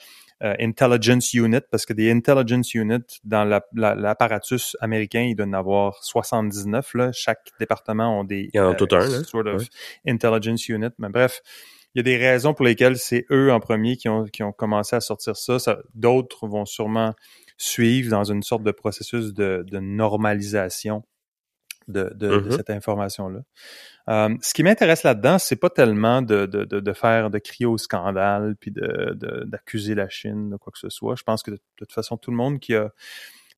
intelligence 0.58 1.32
Unit, 1.34 1.60
parce 1.70 1.86
que 1.86 1.92
des 1.92 2.10
Intelligence 2.10 2.74
Unit 2.74 3.04
dans 3.24 3.44
l'apparatus 3.74 4.76
américain, 4.80 5.22
il 5.22 5.36
doit 5.36 5.46
en 5.46 5.52
avoir 5.52 6.02
79. 6.02 6.94
Là. 6.94 7.10
Chaque 7.12 7.50
département 7.60 8.20
ont 8.20 8.24
des 8.24 8.50
il 8.52 8.56
y 8.56 8.60
en 8.60 8.70
a 8.70 8.74
tout 8.74 8.88
un, 8.92 9.00
euh, 9.00 9.24
sort 9.24 9.46
of 9.46 9.66
Intelligence 10.06 10.68
Unit. 10.68 10.90
Mais 10.98 11.08
bref, 11.08 11.40
il 11.94 11.98
y 11.98 12.00
a 12.00 12.02
des 12.02 12.16
raisons 12.16 12.54
pour 12.54 12.64
lesquelles 12.64 12.96
c'est 12.96 13.26
eux 13.30 13.52
en 13.52 13.60
premier 13.60 13.96
qui 13.96 14.08
ont, 14.08 14.24
qui 14.24 14.42
ont 14.42 14.52
commencé 14.52 14.96
à 14.96 15.00
sortir 15.00 15.36
ça. 15.36 15.58
ça 15.58 15.78
D'autres 15.94 16.46
vont 16.48 16.64
sûrement 16.64 17.14
suivre 17.56 18.10
dans 18.10 18.24
une 18.24 18.42
sorte 18.42 18.64
de 18.64 18.72
processus 18.72 19.32
de, 19.34 19.64
de 19.70 19.78
normalisation 19.78 21.04
de, 21.88 22.12
de, 22.14 22.28
de, 22.28 22.40
mm-hmm. 22.40 22.56
cette 22.56 22.70
information-là. 22.70 23.40
Euh, 24.08 24.36
ce 24.42 24.54
qui 24.54 24.62
m'intéresse 24.62 25.04
là-dedans, 25.04 25.38
c'est 25.38 25.56
pas 25.56 25.70
tellement 25.70 26.22
de, 26.22 26.46
de, 26.46 26.64
de, 26.64 26.92
faire 26.92 27.30
de 27.30 27.38
crier 27.38 27.66
au 27.66 27.78
scandale 27.78 28.56
puis 28.58 28.70
de, 28.70 29.16
d'accuser 29.44 29.94
la 29.94 30.08
Chine 30.08 30.50
de 30.50 30.56
quoi 30.56 30.72
que 30.72 30.78
ce 30.78 30.88
soit. 30.88 31.14
Je 31.16 31.22
pense 31.22 31.42
que 31.42 31.52
de, 31.52 31.60
toute 31.76 31.92
façon, 31.92 32.16
tout 32.16 32.30
le 32.30 32.36
monde 32.36 32.58
qui 32.58 32.74
a 32.74 32.90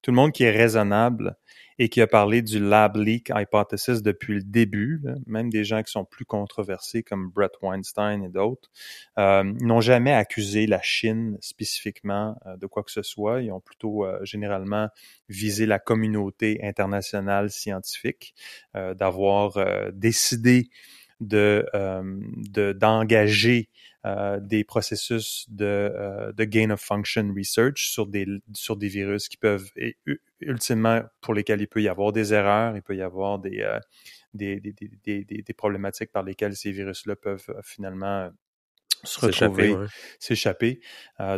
tout 0.03 0.11
le 0.11 0.17
monde 0.17 0.33
qui 0.33 0.45
est 0.45 0.51
raisonnable 0.51 1.35
et 1.79 1.89
qui 1.89 2.01
a 2.01 2.07
parlé 2.07 2.43
du 2.43 2.61
lab 2.61 2.97
leak 2.97 3.31
hypothesis 3.35 4.03
depuis 4.03 4.35
le 4.35 4.43
début, 4.43 5.03
même 5.27 5.51
des 5.51 5.65
gens 5.65 5.83
qui 5.83 5.91
sont 5.91 6.05
plus 6.05 6.25
controversés 6.25 7.03
comme 7.03 7.31
Brett 7.31 7.53
Weinstein 7.63 8.23
et 8.23 8.29
d'autres, 8.29 8.71
euh, 9.19 9.43
n'ont 9.61 9.81
jamais 9.81 10.13
accusé 10.13 10.67
la 10.67 10.81
Chine 10.83 11.37
spécifiquement 11.41 12.37
euh, 12.47 12.57
de 12.57 12.67
quoi 12.67 12.83
que 12.83 12.93
ce 12.93 13.03
soit. 13.03 13.43
Ils 13.43 13.51
ont 13.51 13.61
plutôt 13.61 14.05
euh, 14.05 14.25
généralement 14.25 14.89
visé 15.29 15.67
la 15.67 15.79
communauté 15.79 16.61
internationale 16.63 17.51
scientifique 17.51 18.35
d'avoir 18.75 19.57
décidé 19.93 20.69
de 21.21 21.65
d'engager 22.75 23.71
euh, 24.07 24.39
des 24.39 24.65
processus 24.65 25.47
de, 25.49 25.65
euh, 25.65 26.31
de 26.33 26.45
gain 26.45 26.69
of 26.69 26.79
function 26.79 27.33
research 27.35 27.89
sur 27.89 28.07
des, 28.07 28.27
sur 28.53 28.77
des 28.77 28.89
virus 28.89 29.29
qui 29.29 29.39
peuvent, 29.39 29.71
ultimement, 30.45 31.03
pour 31.21 31.35
lesquels 31.35 31.61
il 31.61 31.67
peut 31.69 31.83
y 31.83 31.89
avoir 31.89 32.13
des 32.13 32.33
erreurs, 32.33 32.77
il 32.77 32.83
peut 32.83 32.97
y 32.97 33.03
avoir 33.03 33.39
des, 33.39 33.61
euh, 33.61 33.79
des, 34.33 34.61
des, 34.61 34.73
des, 34.73 35.25
des, 35.25 35.55
problématiques 35.55 36.13
par 36.13 36.23
lesquelles 36.23 36.57
ces 36.57 36.73
virus-là 36.73 37.17
peuvent 37.17 37.47
finalement 37.63 38.31
se 39.03 39.27
retrouver, 39.27 39.77
s'échapper. 40.19 40.81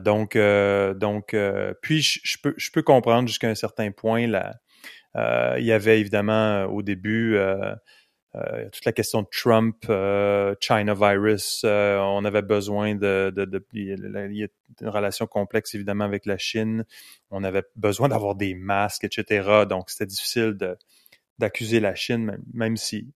donc, 0.02 0.36
donc 0.36 1.36
puis 1.82 2.00
je, 2.00 2.38
peux, 2.40 2.54
je 2.56 2.70
peux 2.70 2.82
comprendre 2.82 3.28
jusqu'à 3.28 3.48
un 3.48 3.54
certain 3.54 3.90
point 3.90 4.26
là. 4.28 4.54
il 5.58 5.64
y 5.64 5.72
avait 5.72 6.00
évidemment 6.00 6.64
au 6.66 6.82
début 6.82 7.36
euh, 8.36 8.68
toute 8.70 8.84
la 8.84 8.92
question 8.92 9.22
de 9.22 9.28
Trump, 9.30 9.76
euh, 9.88 10.54
China 10.60 10.94
virus, 10.94 11.62
euh, 11.64 11.98
on 11.98 12.24
avait 12.24 12.42
besoin 12.42 12.94
de, 12.94 13.32
de, 13.34 13.44
de, 13.44 13.64
il 13.72 14.36
y 14.36 14.44
a 14.44 14.48
une 14.80 14.88
relation 14.88 15.26
complexe 15.26 15.74
évidemment 15.74 16.04
avec 16.04 16.26
la 16.26 16.36
Chine. 16.36 16.84
On 17.30 17.44
avait 17.44 17.62
besoin 17.76 18.08
d'avoir 18.08 18.34
des 18.34 18.54
masques, 18.54 19.04
etc. 19.04 19.64
Donc 19.68 19.88
c'était 19.90 20.06
difficile 20.06 20.56
d'accuser 21.38 21.80
la 21.80 21.94
Chine, 21.94 22.36
même, 22.52 22.76
si 22.76 23.08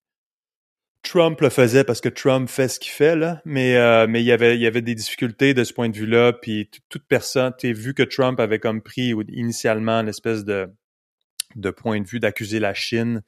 Trump 1.02 1.40
le 1.40 1.50
faisait 1.50 1.84
parce 1.84 2.00
que 2.00 2.08
Trump 2.08 2.48
fait 2.48 2.68
ce 2.68 2.78
qu'il 2.78 2.92
fait 2.92 3.16
là, 3.16 3.42
mais 3.44 4.06
mais 4.06 4.20
il 4.22 4.26
y 4.26 4.32
avait 4.32 4.54
il 4.54 4.60
y 4.60 4.66
avait 4.66 4.82
des 4.82 4.94
difficultés 4.94 5.54
de 5.54 5.64
ce 5.64 5.72
point 5.72 5.88
de 5.88 5.96
vue-là. 5.96 6.32
Puis 6.34 6.70
toute 6.88 7.04
personne, 7.08 7.52
tu 7.58 7.72
vu 7.72 7.94
que 7.94 8.02
Trump 8.02 8.38
avait 8.40 8.58
comme 8.58 8.82
pris 8.82 9.14
initialement 9.28 10.02
l'espèce 10.02 10.44
de 10.44 10.68
de 11.56 11.70
point 11.70 12.00
de 12.00 12.06
vue 12.06 12.20
d'accuser 12.20 12.60
la 12.60 12.74
Chine 12.74 13.22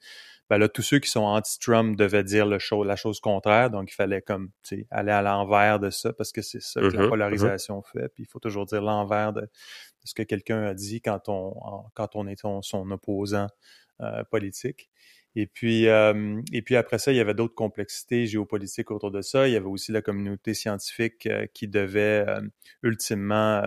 ben 0.53 0.59
là, 0.59 0.69
tous 0.69 0.83
ceux 0.83 0.99
qui 0.99 1.09
sont 1.09 1.21
anti-Trump 1.21 1.97
devaient 1.97 2.23
dire 2.23 2.45
le 2.45 2.59
la 2.85 2.95
chose 2.95 3.19
contraire. 3.19 3.71
Donc, 3.71 3.91
il 3.91 3.95
fallait 3.95 4.21
comme 4.21 4.51
aller 4.91 5.11
à 5.11 5.23
l'envers 5.23 5.79
de 5.79 5.89
ça 5.89 6.13
parce 6.13 6.31
que 6.31 6.43
c'est 6.43 6.61
ça 6.61 6.79
que 6.79 6.85
la 6.85 7.05
mm-hmm. 7.05 7.09
polarisation 7.09 7.81
fait. 7.81 8.07
Puis 8.09 8.21
il 8.21 8.27
faut 8.27 8.37
toujours 8.37 8.67
dire 8.67 8.83
l'envers 8.83 9.33
de, 9.33 9.49
ce 10.03 10.13
que 10.13 10.21
quelqu'un 10.21 10.61
a 10.61 10.75
dit 10.75 11.01
quand 11.01 11.27
on, 11.27 11.55
quand 11.95 12.15
on 12.15 12.27
est 12.27 12.39
son, 12.39 12.91
opposant 12.91 13.47
euh, 14.01 14.23
politique. 14.25 14.91
Et 15.35 15.47
puis, 15.47 15.87
euh, 15.87 16.39
et 16.51 16.61
puis 16.61 16.75
après 16.75 16.99
ça, 16.99 17.11
il 17.11 17.15
y 17.15 17.19
avait 17.19 17.33
d'autres 17.33 17.55
complexités 17.55 18.27
géopolitiques 18.27 18.91
autour 18.91 19.09
de 19.09 19.23
ça. 19.23 19.47
Il 19.47 19.53
y 19.53 19.57
avait 19.57 19.65
aussi 19.65 19.91
la 19.91 20.03
communauté 20.03 20.53
scientifique 20.53 21.25
euh, 21.25 21.47
qui 21.55 21.67
devait 21.67 22.27
ultimement 22.83 23.63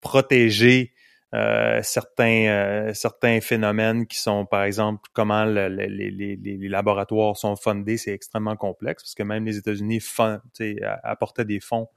protéger 0.00 0.92
euh, 1.36 1.80
certains 1.82 2.46
euh, 2.46 2.94
certains 2.94 3.42
phénomènes 3.42 4.06
qui 4.06 4.18
sont 4.18 4.46
par 4.46 4.62
exemple 4.62 5.10
comment 5.12 5.44
les, 5.44 6.68
laboratoires 6.68 7.36
sont 7.36 7.56
fondés 7.56 7.98
c'est 7.98 8.12
extrêmement 8.12 8.56
complexe 8.56 9.02
parce 9.02 9.14
que 9.14 9.22
même 9.22 9.44
les 9.44 9.58
États-Unis 9.58 10.00
apportaient 11.02 11.44
des 11.44 11.60
fonds 11.60 11.88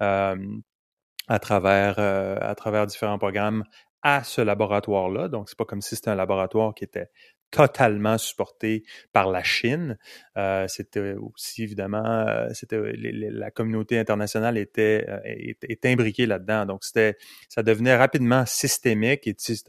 euh, 0.00 0.36
à 1.28 1.38
travers 1.38 2.86
différents 2.86 3.18
programmes 3.18 3.64
à 4.00 4.24
ce 4.24 4.40
laboratoire 4.40 5.10
là 5.10 5.28
donc 5.28 5.50
c'est 5.50 5.58
pas 5.58 5.66
comme 5.66 5.82
si 5.82 5.94
c'était 5.94 6.10
un 6.10 6.14
laboratoire 6.14 6.72
qui 6.72 6.84
était 6.84 7.10
totalement 7.50 8.18
supporté 8.18 8.84
par 9.12 9.30
la 9.30 9.42
Chine. 9.42 9.98
Euh, 10.36 10.66
c'était 10.68 11.14
aussi 11.14 11.62
évidemment, 11.62 12.04
euh, 12.04 12.48
c'était 12.52 12.78
la 12.94 13.50
communauté 13.50 13.98
internationale 13.98 14.58
était, 14.58 15.06
euh, 15.08 15.20
était, 15.24 15.90
imbriquée 15.90 16.26
là-dedans. 16.26 16.66
Donc 16.66 16.84
c'était, 16.84 17.16
ça 17.48 17.62
devenait 17.62 17.96
rapidement 17.96 18.44
systémique. 18.46 19.26
Et 19.26 19.34
si, 19.38 19.62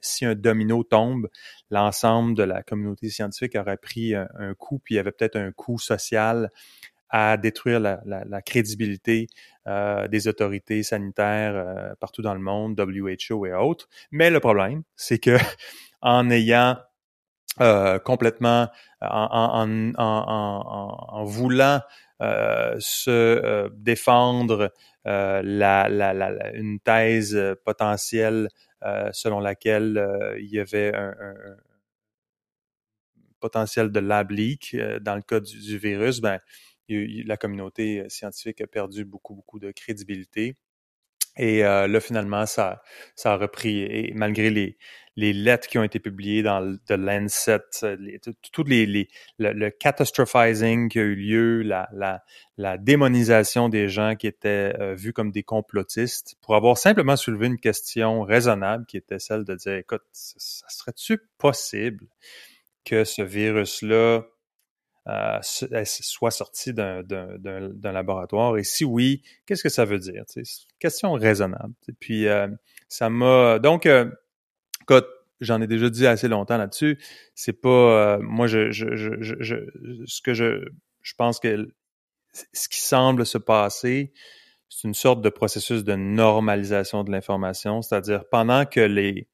si 0.00 0.24
un 0.24 0.34
domino 0.34 0.84
tombe, 0.84 1.28
l'ensemble 1.70 2.36
de 2.36 2.42
la 2.42 2.62
communauté 2.62 3.08
scientifique 3.08 3.56
aurait 3.56 3.76
pris 3.76 4.14
un, 4.14 4.54
coup, 4.54 4.78
puis 4.78 4.94
il 4.94 4.96
y 4.96 5.00
avait 5.00 5.12
peut-être 5.12 5.36
un 5.36 5.52
coup 5.52 5.78
social 5.78 6.50
à 7.08 7.36
détruire 7.36 7.78
la, 7.78 8.00
la, 8.06 8.24
la 8.24 8.40
crédibilité 8.40 9.26
euh, 9.66 10.08
des 10.08 10.28
autorités 10.28 10.82
sanitaires 10.82 11.94
partout 12.00 12.22
dans 12.22 12.34
le 12.34 12.40
monde, 12.40 12.80
WHO 12.80 13.46
et 13.46 13.52
autres. 13.52 13.88
Mais 14.10 14.30
le 14.30 14.40
problème, 14.40 14.82
c'est 14.96 15.18
que 15.18 15.36
en 16.02 16.30
ayant 16.30 16.76
euh, 17.60 17.98
complètement 17.98 18.68
en, 19.02 19.92
en, 19.98 21.24
voulant 21.24 21.82
euh, 22.22 22.74
se 22.78 23.10
euh, 23.10 23.68
défendre 23.74 24.72
la, 25.04 25.42
la, 25.88 26.52
une 26.54 26.80
thèse 26.80 27.38
potentielle 27.64 28.48
selon 29.12 29.40
laquelle 29.40 30.36
il 30.38 30.48
y 30.48 30.60
avait 30.60 30.94
un, 30.94 31.14
potentiel 33.38 33.90
de 33.90 34.00
lab 34.00 34.32
dans 35.00 35.16
le 35.16 35.22
cas 35.22 35.40
du, 35.40 35.76
virus, 35.76 36.20
ben, 36.20 36.38
la 36.88 37.36
communauté 37.36 38.04
scientifique 38.08 38.60
a 38.60 38.66
perdu 38.66 39.04
beaucoup, 39.04 39.34
beaucoup 39.34 39.58
de 39.58 39.72
crédibilité. 39.72 40.56
Et 41.36 41.64
euh, 41.64 41.86
là, 41.88 42.00
finalement, 42.00 42.46
ça, 42.46 42.82
ça 43.16 43.32
a 43.32 43.36
repris. 43.36 43.82
Et 43.82 44.12
malgré 44.14 44.50
les, 44.50 44.76
les 45.16 45.32
lettres 45.32 45.68
qui 45.68 45.78
ont 45.78 45.82
été 45.82 45.98
publiées 45.98 46.42
dans 46.42 46.60
le 46.60 46.78
The 46.78 46.92
Lancet, 46.92 47.60
euh, 47.82 47.96
tout 48.52 48.64
les, 48.64 48.86
les, 48.86 49.08
le, 49.38 49.52
le, 49.52 49.70
catastrophizing 49.70 50.88
qui 50.88 50.98
a 50.98 51.02
eu 51.02 51.14
lieu, 51.14 51.62
la, 51.62 51.88
la, 51.92 52.22
la 52.56 52.78
démonisation 52.78 53.68
des 53.68 53.88
gens 53.88 54.14
qui 54.16 54.26
étaient 54.26 54.74
euh, 54.80 54.94
vus 54.94 55.12
comme 55.12 55.30
des 55.30 55.42
complotistes, 55.42 56.36
pour 56.40 56.56
avoir 56.56 56.78
simplement 56.78 57.16
soulevé 57.16 57.46
une 57.46 57.58
question 57.58 58.22
raisonnable 58.22 58.86
qui 58.86 58.96
était 58.96 59.18
celle 59.18 59.44
de 59.44 59.54
dire, 59.54 59.74
écoute, 59.74 60.02
ça 60.12 60.66
serait-tu 60.68 61.18
possible 61.38 62.06
que 62.84 63.04
ce 63.04 63.22
virus-là 63.22 64.22
euh, 65.08 65.38
soit 65.42 66.30
sorti 66.30 66.72
d'un 66.72 67.02
laboratoire? 67.82 68.56
Et 68.56 68.64
si 68.64 68.84
oui, 68.84 69.22
qu'est-ce 69.46 69.62
que 69.62 69.68
ça 69.68 69.84
veut 69.84 69.98
dire? 69.98 70.22
C'est 70.26 70.40
une 70.40 70.78
question 70.78 71.12
raisonnable. 71.12 71.74
Et 71.88 71.92
puis, 71.92 72.28
euh, 72.28 72.48
ça 72.88 73.10
m'a... 73.10 73.58
Donc, 73.58 73.86
euh, 73.86 74.10
j'en 75.40 75.60
ai 75.60 75.66
déjà 75.66 75.90
dit 75.90 76.06
assez 76.06 76.28
longtemps 76.28 76.58
là-dessus. 76.58 76.98
C'est 77.34 77.60
pas... 77.60 78.18
moi, 78.18 78.46
je, 78.46 78.70
je, 78.70 78.94
je, 78.96 79.10
je, 79.20 79.56
ce 80.06 80.20
que 80.22 80.34
je, 80.34 80.64
je 81.02 81.14
pense 81.16 81.40
que 81.40 81.68
ce 82.52 82.68
qui 82.68 82.80
semble 82.80 83.26
se 83.26 83.38
passer, 83.38 84.12
c'est 84.68 84.88
une 84.88 84.94
sorte 84.94 85.20
de 85.20 85.28
processus 85.28 85.84
de 85.84 85.94
normalisation 85.94 87.04
de 87.04 87.10
l'information, 87.10 87.82
c'est-à-dire 87.82 88.24
pendant 88.30 88.64
que 88.64 88.80
les 88.80 89.28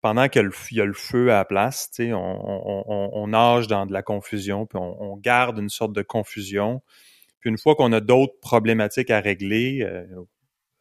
pendant 0.00 0.28
qu'il 0.28 0.50
y 0.70 0.80
a 0.80 0.84
le 0.86 0.92
feu 0.94 1.30
à 1.30 1.38
la 1.38 1.44
place, 1.44 1.90
on, 1.98 2.14
on, 2.14 3.10
on, 3.12 3.26
nage 3.26 3.66
dans 3.66 3.84
de 3.84 3.92
la 3.92 4.02
confusion, 4.02 4.64
puis 4.64 4.78
on, 4.78 5.16
garde 5.18 5.58
une 5.58 5.68
sorte 5.68 5.92
de 5.92 6.00
confusion. 6.00 6.80
Puis 7.40 7.50
une 7.50 7.58
fois 7.58 7.74
qu'on 7.74 7.92
a 7.92 8.00
d'autres 8.00 8.38
problématiques 8.40 9.10
à 9.10 9.20
régler, 9.20 9.82
euh, 9.82 10.06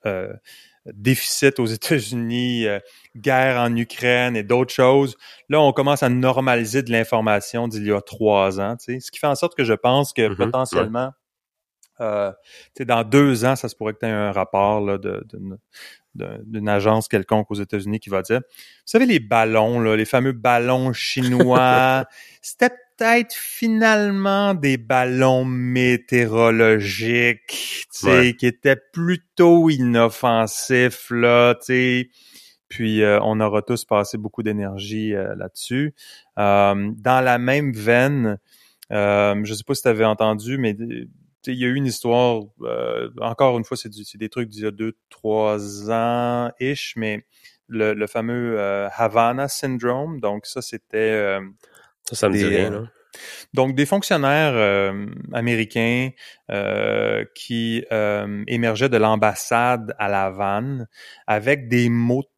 euh, 0.06 0.34
déficit 0.86 1.60
aux 1.60 1.66
États-Unis, 1.66 2.68
euh, 2.68 2.80
guerre 3.16 3.60
en 3.60 3.76
Ukraine 3.76 4.36
et 4.36 4.44
d'autres 4.44 4.74
choses, 4.74 5.16
là, 5.50 5.60
on 5.62 5.72
commence 5.74 6.04
à 6.04 6.10
normaliser 6.10 6.84
de 6.84 6.92
l'information 6.92 7.68
d'il 7.68 7.86
y 7.86 7.92
a 7.92 8.02
trois 8.02 8.60
ans. 8.60 8.76
Ce 8.80 9.12
qui 9.12 9.20
fait 9.20 9.28
en 9.28 9.36
sorte 9.36 9.56
que 9.56 9.64
je 9.64 9.74
pense 9.74 10.14
que 10.14 10.22
mm-hmm. 10.22 10.36
potentiellement, 10.36 11.12
euh, 12.02 12.32
dans 12.80 13.04
deux 13.04 13.46
ans, 13.46 13.56
ça 13.56 13.68
se 13.68 13.76
pourrait 13.76 13.94
que 13.94 14.00
tu 14.00 14.06
aies 14.06 14.12
un 14.12 14.32
rapport 14.32 14.82
là, 14.82 14.98
de, 14.98 15.22
d'une 16.16 16.70
agence 16.70 17.08
quelconque 17.08 17.52
aux 17.52 17.56
États-Unis 17.56 18.00
qui 18.00 18.10
va 18.10 18.22
dire, 18.22 18.40
vous 18.40 18.84
savez, 18.86 19.06
les 19.06 19.20
ballons, 19.20 19.80
là, 19.80 19.96
les 19.96 20.06
fameux 20.06 20.32
ballons 20.32 20.94
chinois, 20.94 22.06
c'était 22.42 22.72
peut-être 23.00 23.34
finalement 23.34 24.54
des 24.54 24.78
ballons 24.78 25.46
météorologiques, 25.46 27.48
tu 27.48 27.86
sais, 27.92 28.36
qui 28.38 28.46
étaient 28.46 28.76
plutôt 28.92 29.70
inoffensifs, 29.70 31.10
là, 31.10 31.56
tu 31.56 31.66
sais. 31.66 32.10
Puis 32.68 33.02
euh, 33.02 33.20
on 33.24 33.40
aura 33.40 33.62
tous 33.62 33.86
passé 33.86 34.18
beaucoup 34.18 34.44
d'énergie 34.44 35.16
euh, 35.16 35.34
là-dessus. 35.36 35.96
Euh, 36.38 36.92
dans 36.98 37.24
la 37.24 37.38
même 37.40 37.72
veine, 37.74 38.38
euh, 38.92 39.36
je 39.44 39.54
sais 39.54 39.64
pas 39.66 39.76
si 39.76 39.84
tu 39.84 39.88
avais 39.88 40.06
entendu, 40.06 40.58
mais 40.58 40.76
il 40.78 41.56
y 41.56 41.64
a 41.64 41.68
eu 41.68 41.76
une 41.76 41.88
histoire, 41.88 42.44
euh, 42.62 43.10
encore 43.22 43.58
une 43.58 43.64
fois, 43.64 43.78
c'est 43.78 44.18
des 44.18 44.30
trucs 44.30 44.50
d'il 44.50 44.64
y 44.64 44.68
a 44.68 44.72
deux, 44.72 44.94
trois 45.10 45.90
ans-ish, 45.90 46.94
mais 46.96 47.26
le, 47.68 47.94
le 47.94 48.08
fameux 48.08 48.60
euh, 48.60 48.88
Havana 48.96 49.48
Syndrome, 49.48 50.20
donc 50.20 50.46
ça, 50.46 50.62
c'était... 50.62 51.40
Euh, 52.12 52.16
ça, 52.16 52.16
ça 52.16 52.30
me 52.30 52.36
dit 52.36 52.46
rien, 52.46 52.70
là. 52.70 52.84
Donc, 53.54 53.76
des 53.76 53.88
fonctionnaires 53.88 54.94
américains 55.34 56.12
qui 57.34 57.84
émergeaient 58.48 58.90
de 58.90 58.98
l'ambassade 58.98 59.96
à 59.98 60.08
La 60.08 60.26
Havane 60.26 60.88
avec 61.26 61.68
des 61.68 61.90
mots 61.90 62.22
de 62.22 62.30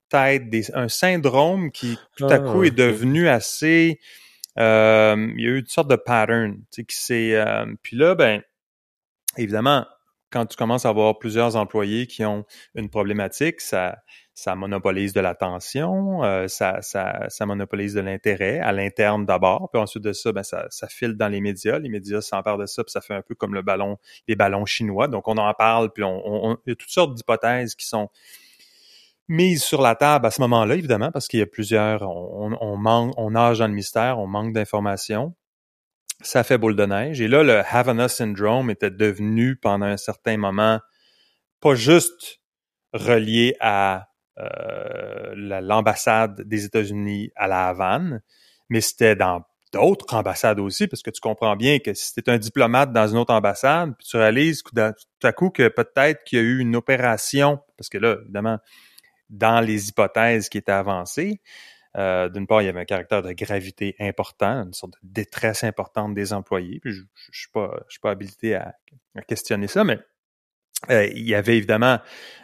des, 0.50 0.74
un 0.74 0.90
syndrome 0.90 1.72
qui 1.72 1.98
tout 2.18 2.25
à 2.25 2.40
coup 2.40 2.62
Ah, 2.63 2.68
est 2.68 2.75
devenu 2.75 3.28
assez 3.28 4.00
euh, 4.60 5.32
il 5.38 5.44
y 5.44 5.48
a 5.48 5.51
eu 5.51 5.60
une 5.60 5.66
sorte 5.68 5.90
de 5.90 5.96
pattern, 5.96 6.58
qui 6.72 6.86
s'est 6.90 7.36
euh, 7.36 7.66
puis 7.82 7.96
là 7.96 8.16
ben 8.16 8.42
évidemment 9.38 9.86
quand 10.30 10.46
tu 10.46 10.58
commences 10.58 10.86
à 10.86 10.90
avoir 10.90 11.20
plusieurs 11.20 11.56
employés 11.56 12.08
qui 12.08 12.24
ont 12.24 12.46
une 12.75 12.90
problématique, 12.90 13.60
ça 13.60 13.98
ça 14.34 14.56
monopolise 14.56 15.12
de 15.14 15.20
l'attention, 15.20 16.24
euh, 16.24 16.48
ça, 16.48 16.82
ça, 16.82 17.26
ça 17.30 17.46
monopolise 17.46 17.94
de 17.94 18.00
l'intérêt 18.00 18.60
à 18.60 18.72
l'interne 18.72 19.26
d'abord, 19.26 19.70
puis 19.72 19.82
ensuite 19.82 20.04
de 20.04 20.14
ça, 20.14 20.32
ben 20.32 20.44
ça, 20.44 20.68
ça 20.70 20.88
file 20.88 21.16
dans 21.16 21.28
les 21.28 21.42
médias. 21.42 21.80
Les 21.80 21.90
médias 21.90 22.22
s'emparent 22.22 22.58
de 22.58 22.66
ça, 22.66 22.84
puis 22.84 22.92
ça 22.92 23.02
fait 23.02 23.14
un 23.14 23.22
peu 23.22 23.36
comme 23.36 23.54
le 23.54 23.62
ballon, 23.62 23.98
les 24.28 24.36
ballons 24.36 24.66
chinois. 24.66 25.08
Donc 25.10 25.28
on 25.28 25.38
en 25.38 25.54
parle, 25.54 25.92
puis 25.92 26.04
on, 26.04 26.22
on- 26.26 26.58
il 26.66 26.70
y 26.70 26.74
a 26.74 26.76
toutes 26.76 26.90
sortes 26.90 27.14
d'hypothèses 27.16 27.76
qui 27.76 27.86
sont 27.86 28.10
mises 29.28 29.64
sur 29.64 29.82
la 29.82 29.96
table 29.96 30.26
à 30.26 30.32
ce 30.32 30.42
moment-là, 30.42 30.76
évidemment, 30.76 31.12
parce 31.12 31.28
qu'il 31.28 31.40
y 31.40 31.44
a 31.44 31.48
plusieurs, 31.48 32.02
on, 32.02 32.58
on 32.60 32.78
manque, 32.78 33.14
on 33.18 33.32
nage 33.32 33.60
dans 33.60 33.68
le 33.68 33.74
mystère, 33.74 34.20
on 34.20 34.28
manque 34.28 34.54
d'informations. 34.54 35.36
Ça 36.22 36.44
fait 36.44 36.58
boule 36.58 36.76
de 36.76 36.86
neige. 36.86 37.20
Et 37.22 37.28
là, 37.28 37.44
le 37.44 37.64
Havana 37.68 38.08
syndrome 38.08 38.70
était 38.70 38.92
devenu 38.92 39.56
pendant 39.56 39.86
un 39.88 39.98
certain 39.98 40.38
moment 40.38 40.80
pas 41.62 41.76
juste 41.76 42.42
relié 42.94 43.56
à 43.60 44.11
l'ambassade 44.38 46.42
des 46.42 46.66
États-Unis 46.66 47.32
à 47.36 47.48
la 47.48 47.68
Havane, 47.68 48.22
mais 48.70 48.82
c'était 48.82 49.16
dans 49.16 49.44
d'autres 49.74 50.14
ambassades 50.14 50.60
aussi, 50.60 50.88
parce 50.88 51.02
que 51.02 51.12
tu 51.12 51.22
comprends 51.22 51.56
bien 51.56 51.80
que 51.80 51.94
si 51.94 52.14
tu 52.14 52.20
es 52.20 52.30
un 52.30 52.38
diplomate 52.38 52.92
dans 52.92 53.08
une 53.08 53.18
autre 53.18 53.34
ambassade, 53.34 53.96
puis 53.98 54.06
tu 54.06 54.18
réalises 54.18 54.64
tout 54.64 54.74
à- 55.24 55.34
coup 55.34 55.50
que 55.50 55.70
peut-être 55.70 56.24
qu'il 56.26 56.40
y 56.40 56.42
a 56.42 56.44
eu 56.44 56.60
une 56.60 56.76
opération, 56.76 57.60
parce 57.78 57.88
que 57.90 57.98
là, 57.98 58.18
évidemment, 58.24 58.60
dans 59.30 59.62
les 59.62 59.88
hypothèses 59.88 60.50
qui 60.50 60.58
étaient 60.58 60.74
avancées, 60.74 61.42
euh, 61.98 62.28
d'une 62.30 62.48
part, 62.48 62.62
il 62.62 62.66
y 62.66 62.70
avait 62.70 62.82
un 62.82 62.86
caractère 62.86 63.22
de 63.22 63.32
gravité 63.32 63.96
important, 64.00 64.64
une 64.64 64.74
sorte 64.74 64.94
de 64.94 65.00
détresse 65.04 65.64
importante 65.64 66.14
des 66.14 66.34
employés. 66.34 66.80
Puis 66.82 66.92
je, 66.92 67.02
je 67.32 67.40
suis 67.40 67.50
pas, 67.52 67.72
suis 67.88 68.00
pas 68.00 68.12
habilité 68.12 68.56
à 68.56 68.74
questionner 69.28 69.68
ça, 69.68 69.84
mais 69.84 70.00
euh, 70.90 71.06
il 71.08 71.28
y 71.28 71.36
avait 71.36 71.58
évidemment 71.58 72.00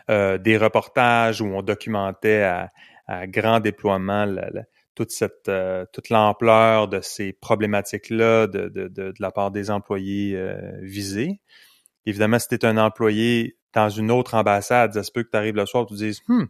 euh, 0.09 0.37
des 0.37 0.57
reportages 0.57 1.41
où 1.41 1.45
on 1.47 1.61
documentait 1.61 2.43
à, 2.43 2.71
à 3.07 3.27
grand 3.27 3.59
déploiement 3.59 4.25
la- 4.25 4.49
la- 4.51 4.63
toute 4.95 5.11
cette 5.11 5.47
euh, 5.47 5.85
toute 5.93 6.09
l'ampleur 6.09 6.87
de 6.87 7.01
ces 7.01 7.31
problématiques-là 7.33 8.47
de, 8.47 8.67
de, 8.69 8.87
de, 8.87 9.11
de 9.11 9.13
la 9.19 9.31
part 9.31 9.51
des 9.51 9.69
employés 9.69 10.35
euh, 10.35 10.59
visés. 10.81 11.39
Évidemment, 12.05 12.39
si 12.39 12.47
tu 12.47 12.55
es 12.55 12.65
un 12.65 12.77
employé 12.77 13.57
dans 13.73 13.89
une 13.89 14.09
autre 14.11 14.33
ambassade, 14.33 14.93
ça 14.93 15.03
se 15.03 15.11
peut 15.11 15.23
que 15.23 15.29
tu 15.29 15.37
arrives 15.37 15.55
le 15.55 15.65
soir 15.65 15.83
et 15.83 15.85
tu 15.87 15.93
te 15.93 15.99
dises 15.99 16.21
Hum, 16.29 16.47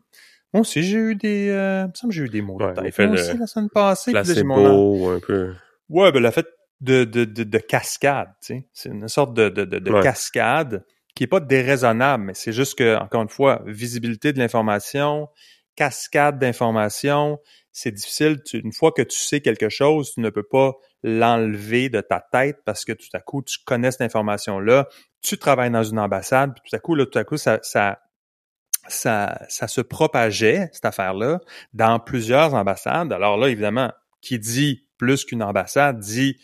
moi 0.53 0.61
aussi 0.61 0.83
j'ai 0.83 0.97
eu 0.97 1.15
des. 1.15 1.49
Euh, 1.49 1.83
il 1.85 1.87
me 1.89 1.93
semble 1.93 2.11
que 2.11 2.17
j'ai 2.17 2.23
eu 2.23 2.29
des 2.29 2.41
mots 2.41 2.59
de 2.59 2.73
tête. 2.73 2.99
Moi 2.99 3.07
aussi, 3.15 3.37
la 3.37 3.47
semaine 3.47 3.69
passée. 3.69 4.11
Placebo, 4.11 5.09
un 5.09 5.19
peu. 5.19 5.53
Ouais, 5.89 6.11
ben 6.11 6.21
le 6.21 6.31
fait 6.31 6.47
de, 6.79 7.03
de, 7.05 7.25
de, 7.25 7.43
de 7.43 7.57
cascade, 7.57 8.29
tu 8.41 8.53
sais. 8.55 8.67
C'est 8.71 8.89
une 8.89 9.07
sorte 9.07 9.33
de, 9.33 9.49
de, 9.49 9.65
de, 9.65 9.79
de 9.79 9.91
Ouais. 9.91 10.01
cascade 10.01 10.85
qui 11.17 11.23
est 11.23 11.27
pas 11.27 11.39
déraisonnable, 11.39 12.25
mais 12.25 12.35
c'est 12.35 12.51
juste 12.51 12.77
que, 12.77 12.95
encore 12.95 13.23
une 13.23 13.29
fois, 13.29 13.63
visibilité 13.65 14.33
de 14.33 14.37
l'information, 14.37 15.29
cascade 15.75 16.37
d'informations, 16.37 17.39
c'est 17.71 17.89
difficile. 17.89 18.39
Tu- 18.45 18.59
une 18.59 18.71
fois 18.71 18.91
que 18.91 19.01
tu 19.01 19.17
sais 19.17 19.41
quelque 19.41 19.67
chose, 19.67 20.11
tu 20.13 20.19
ne 20.19 20.29
peux 20.29 20.43
pas 20.43 20.73
l'enlever 21.01 21.89
de 21.89 22.01
ta 22.01 22.23
tête 22.31 22.59
parce 22.65 22.85
que 22.85 22.91
tout 22.91 23.07
à 23.13 23.19
coup, 23.19 23.41
tu 23.41 23.57
connais 23.65 23.89
cette 23.89 24.01
information-là, 24.01 24.87
tu 25.23 25.39
travailles 25.39 25.71
dans 25.71 25.81
une 25.81 25.97
ambassade, 25.97 26.53
puis 26.53 26.69
tout 26.69 26.75
à 26.75 26.79
coup, 26.79 26.93
là, 26.93 27.07
tout 27.07 27.17
à 27.17 27.23
coup, 27.23 27.37
ça, 27.37 27.57
ça, 27.63 27.99
ça, 28.87 29.39
ça 29.49 29.67
se 29.67 29.81
propageait, 29.81 30.69
cette 30.71 30.85
affaire-là, 30.85 31.39
dans 31.73 31.99
plusieurs 31.99 32.53
ambassades. 32.53 33.11
Alors 33.11 33.37
là, 33.37 33.47
évidemment, 33.47 33.91
qui 34.21 34.37
dit 34.37 34.85
plus 34.99 35.25
qu'une 35.25 35.41
ambassade 35.41 35.97
dit 35.97 36.37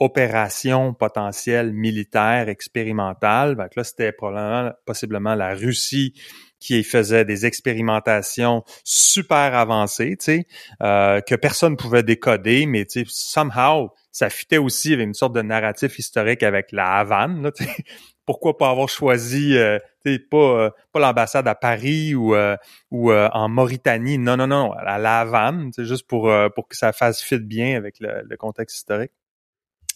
opération 0.00 0.94
potentielle 0.94 1.72
militaire 1.72 2.48
expérimentale. 2.48 3.56
Que 3.56 3.80
là, 3.80 3.84
c'était 3.84 4.12
probablement, 4.12 4.72
possiblement 4.86 5.34
la 5.34 5.54
Russie 5.54 6.14
qui 6.58 6.84
faisait 6.84 7.24
des 7.24 7.46
expérimentations 7.46 8.64
super 8.84 9.54
avancées, 9.54 10.16
tu 10.18 10.24
sais, 10.24 10.46
euh, 10.82 11.20
que 11.22 11.34
personne 11.34 11.76
pouvait 11.76 12.02
décoder, 12.02 12.66
mais 12.66 12.84
tu 12.84 13.00
sais, 13.00 13.06
somehow, 13.08 13.90
ça 14.12 14.28
fitait 14.28 14.58
aussi 14.58 14.92
avec 14.92 15.06
une 15.06 15.14
sorte 15.14 15.34
de 15.34 15.40
narratif 15.42 15.98
historique 15.98 16.42
avec 16.42 16.72
la 16.72 16.98
Havane, 16.98 17.42
là. 17.42 17.50
Pourquoi 18.26 18.56
pas 18.58 18.70
avoir 18.70 18.88
choisi, 18.88 19.56
euh, 19.56 19.78
tu 20.04 20.12
sais, 20.12 20.18
pas, 20.20 20.36
euh, 20.36 20.70
pas 20.92 21.00
l'ambassade 21.00 21.48
à 21.48 21.56
Paris 21.56 22.14
ou, 22.14 22.34
euh, 22.34 22.56
ou 22.92 23.10
euh, 23.10 23.28
en 23.32 23.48
Mauritanie, 23.48 24.18
non, 24.18 24.36
non, 24.36 24.46
non, 24.46 24.72
à 24.72 24.98
la 24.98 25.20
Havane, 25.20 25.72
juste 25.78 26.06
pour, 26.06 26.30
euh, 26.30 26.48
pour 26.48 26.68
que 26.68 26.76
ça 26.76 26.92
fasse 26.92 27.22
fit 27.22 27.40
bien 27.40 27.76
avec 27.76 27.96
le, 27.98 28.22
le 28.22 28.36
contexte 28.36 28.76
historique. 28.76 29.10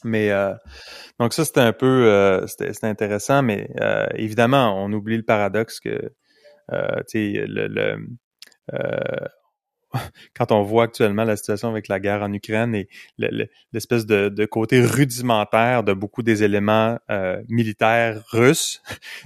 Mais 0.04 0.30
euh, 0.30 0.52
donc 1.18 1.32
ça 1.34 1.44
c'était 1.44 1.60
un 1.60 1.72
peu 1.72 1.86
euh, 1.86 2.46
c'était 2.46 2.72
c'était 2.72 2.86
intéressant, 2.88 3.42
mais 3.42 3.68
euh, 3.80 4.06
évidemment 4.14 4.82
on 4.84 4.92
oublie 4.92 5.16
le 5.16 5.22
paradoxe 5.24 5.80
que 5.80 6.12
euh, 6.72 6.96
tu 7.08 7.32
sais 7.34 7.44
le, 7.46 7.66
le 7.68 7.96
euh, 8.72 9.26
quand 10.36 10.50
on 10.52 10.62
voit 10.62 10.84
actuellement 10.84 11.24
la 11.24 11.36
situation 11.36 11.68
avec 11.68 11.88
la 11.88 12.00
guerre 12.00 12.22
en 12.22 12.32
Ukraine 12.32 12.74
et 12.74 12.88
le- 13.18 13.28
le- 13.30 13.48
l'espèce 13.72 14.06
de, 14.06 14.28
de 14.28 14.44
côté 14.44 14.80
rudimentaire 14.80 15.84
de 15.84 15.92
beaucoup 15.92 16.22
des 16.22 16.42
éléments 16.42 16.98
euh, 17.10 17.40
militaires 17.48 18.22
russes, 18.30 18.82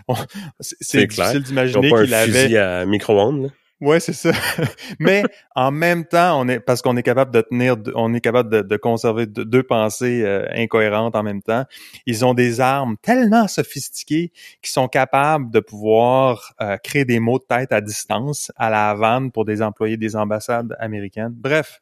c'est 0.61 0.99
difficile 1.07 1.43
d'imaginer 1.43 1.91
qu'il 2.05 2.15
avait 2.15 2.33
fusil 2.45 2.57
à 2.59 2.85
micro-ondes. 2.87 3.51
Ouais, 3.81 4.01
c'est 4.01 4.13
ça. 4.13 4.33
Mais 4.99 5.23
en 5.55 5.71
même 5.71 6.05
temps, 6.05 6.41
on 6.41 6.49
est 6.49 6.59
parce 6.59 6.83
qu'on 6.83 6.97
est 6.97 7.03
capable 7.05 7.31
de 7.33 7.41
tenir, 7.43 7.77
on 7.95 8.13
est 8.13 8.21
capable 8.21 8.51
de, 8.51 8.61
de 8.63 8.77
conserver 8.77 9.27
deux, 9.27 9.45
deux 9.45 9.63
pensées 9.63 10.23
euh, 10.25 10.47
incohérentes 10.53 11.15
en 11.15 11.23
même 11.23 11.43
temps. 11.43 11.65
Ils 12.05 12.25
ont 12.25 12.35
des 12.35 12.61
armes 12.61 12.97
tellement 13.03 13.47
sophistiquées 13.47 14.33
qui 14.63 14.73
sont 14.73 14.89
capables 14.89 15.53
de 15.53 15.61
pouvoir 15.61 16.55
euh, 16.61 16.77
créer 16.79 17.05
des 17.05 17.21
mots 17.21 17.39
de 17.39 17.45
tête 17.45 17.71
à 17.73 17.81
distance 17.81 18.51
à 18.57 18.69
la 18.69 18.91
Havane 18.91 19.31
pour 19.31 19.45
des 19.45 19.63
employés 19.63 19.97
des 19.97 20.17
ambassades 20.17 20.75
américaines. 20.81 21.33
Bref, 21.37 21.81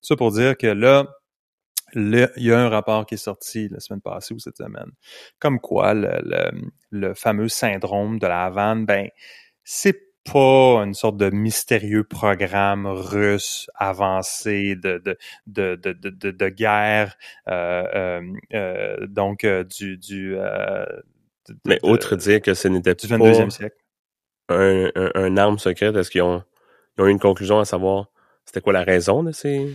tout 0.00 0.08
ça 0.08 0.16
pour 0.16 0.32
dire 0.32 0.56
que 0.56 0.66
là, 0.68 1.06
le- 1.94 2.30
il 2.36 2.44
y 2.44 2.52
a 2.52 2.58
un 2.58 2.68
rapport 2.68 3.06
qui 3.06 3.14
est 3.14 3.18
sorti 3.18 3.68
la 3.68 3.80
semaine 3.80 4.00
passée 4.00 4.34
ou 4.34 4.38
cette 4.38 4.56
semaine, 4.56 4.90
comme 5.38 5.60
quoi 5.60 5.94
le, 5.94 6.10
le, 6.24 6.50
le 6.90 7.14
fameux 7.14 7.48
syndrome 7.48 8.18
de 8.18 8.26
la 8.26 8.44
Havane, 8.46 8.84
ben 8.86 9.08
c'est 9.64 10.00
pas 10.24 10.82
une 10.84 10.94
sorte 10.94 11.16
de 11.16 11.30
mystérieux 11.30 12.04
programme 12.04 12.86
russe 12.86 13.70
avancé 13.74 14.76
de 14.76 14.98
de 14.98 15.16
de 15.46 15.76
de 15.76 15.92
de, 15.92 16.30
de, 16.30 16.48
guerre 16.48 17.16
euh, 17.48 17.84
euh, 17.94 18.22
euh, 18.54 19.06
donc 19.06 19.46
du 19.46 19.96
du 19.98 20.36
Mais 21.66 21.78
autre 21.82 22.16
dire 22.16 22.40
que 22.40 22.54
ce 22.54 22.68
n'était 22.68 22.94
pas 22.94 23.06
22e 23.06 23.50
siècle. 23.50 23.76
un, 24.48 24.90
un, 24.94 25.10
un 25.14 25.36
arme 25.36 25.58
secrète, 25.58 25.94
est-ce 25.96 26.10
qu'ils 26.10 26.22
ont, 26.22 26.42
ils 26.96 27.02
ont 27.02 27.06
eu 27.06 27.10
une 27.10 27.18
conclusion 27.18 27.58
à 27.60 27.64
savoir 27.64 28.08
c'était 28.44 28.60
quoi 28.60 28.72
la 28.72 28.84
raison 28.84 29.22
de 29.22 29.32
ces... 29.32 29.74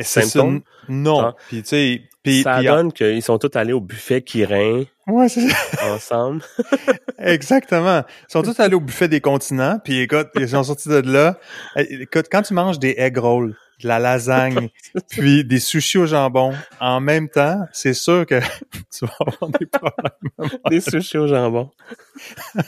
Et 0.00 0.04
c'est 0.04 0.22
ça, 0.22 0.28
symptômes? 0.28 0.60
non. 0.88 1.20
Ah. 1.20 1.36
Puis 1.48 1.62
tu 1.62 1.68
sais, 1.68 2.02
puis 2.22 2.42
ça 2.42 2.56
puis- 2.58 2.66
donne 2.66 2.92
qu'ils 2.92 3.22
sont 3.22 3.38
tous 3.38 3.56
allés 3.56 3.72
au 3.72 3.80
buffet 3.80 4.22
Kirin 4.22 4.84
ouais, 5.06 5.28
c'est 5.28 5.48
ça. 5.48 5.56
ensemble. 5.94 6.42
Exactement. 7.18 8.02
Ils 8.28 8.32
sont 8.32 8.42
tous 8.42 8.58
allés 8.60 8.74
au 8.74 8.80
buffet 8.80 9.08
des 9.08 9.20
continents, 9.20 9.78
puis 9.82 10.00
écoute, 10.00 10.28
ils 10.36 10.48
sont 10.48 10.62
sortis 10.64 10.88
de 10.88 11.00
là. 11.10 11.38
Eh, 11.76 12.02
Écoute, 12.02 12.26
quand 12.30 12.42
tu 12.42 12.54
manges 12.54 12.78
des 12.78 12.94
egg 12.98 13.18
rolls, 13.18 13.56
de 13.82 13.88
la 13.88 13.98
lasagne, 13.98 14.68
puis 15.10 15.42
des 15.44 15.58
sushis 15.58 15.96
au 15.98 16.04
jambon 16.06 16.52
en 16.80 17.00
même 17.00 17.28
temps, 17.30 17.66
c'est 17.72 17.94
sûr 17.94 18.26
que 18.26 18.38
tu 18.92 19.06
vas 19.06 19.14
avoir 19.20 19.50
des 19.58 19.66
problèmes. 19.66 20.58
Des 20.68 20.80
sushis 20.80 21.16
au 21.18 21.26
jambon. 21.26 21.70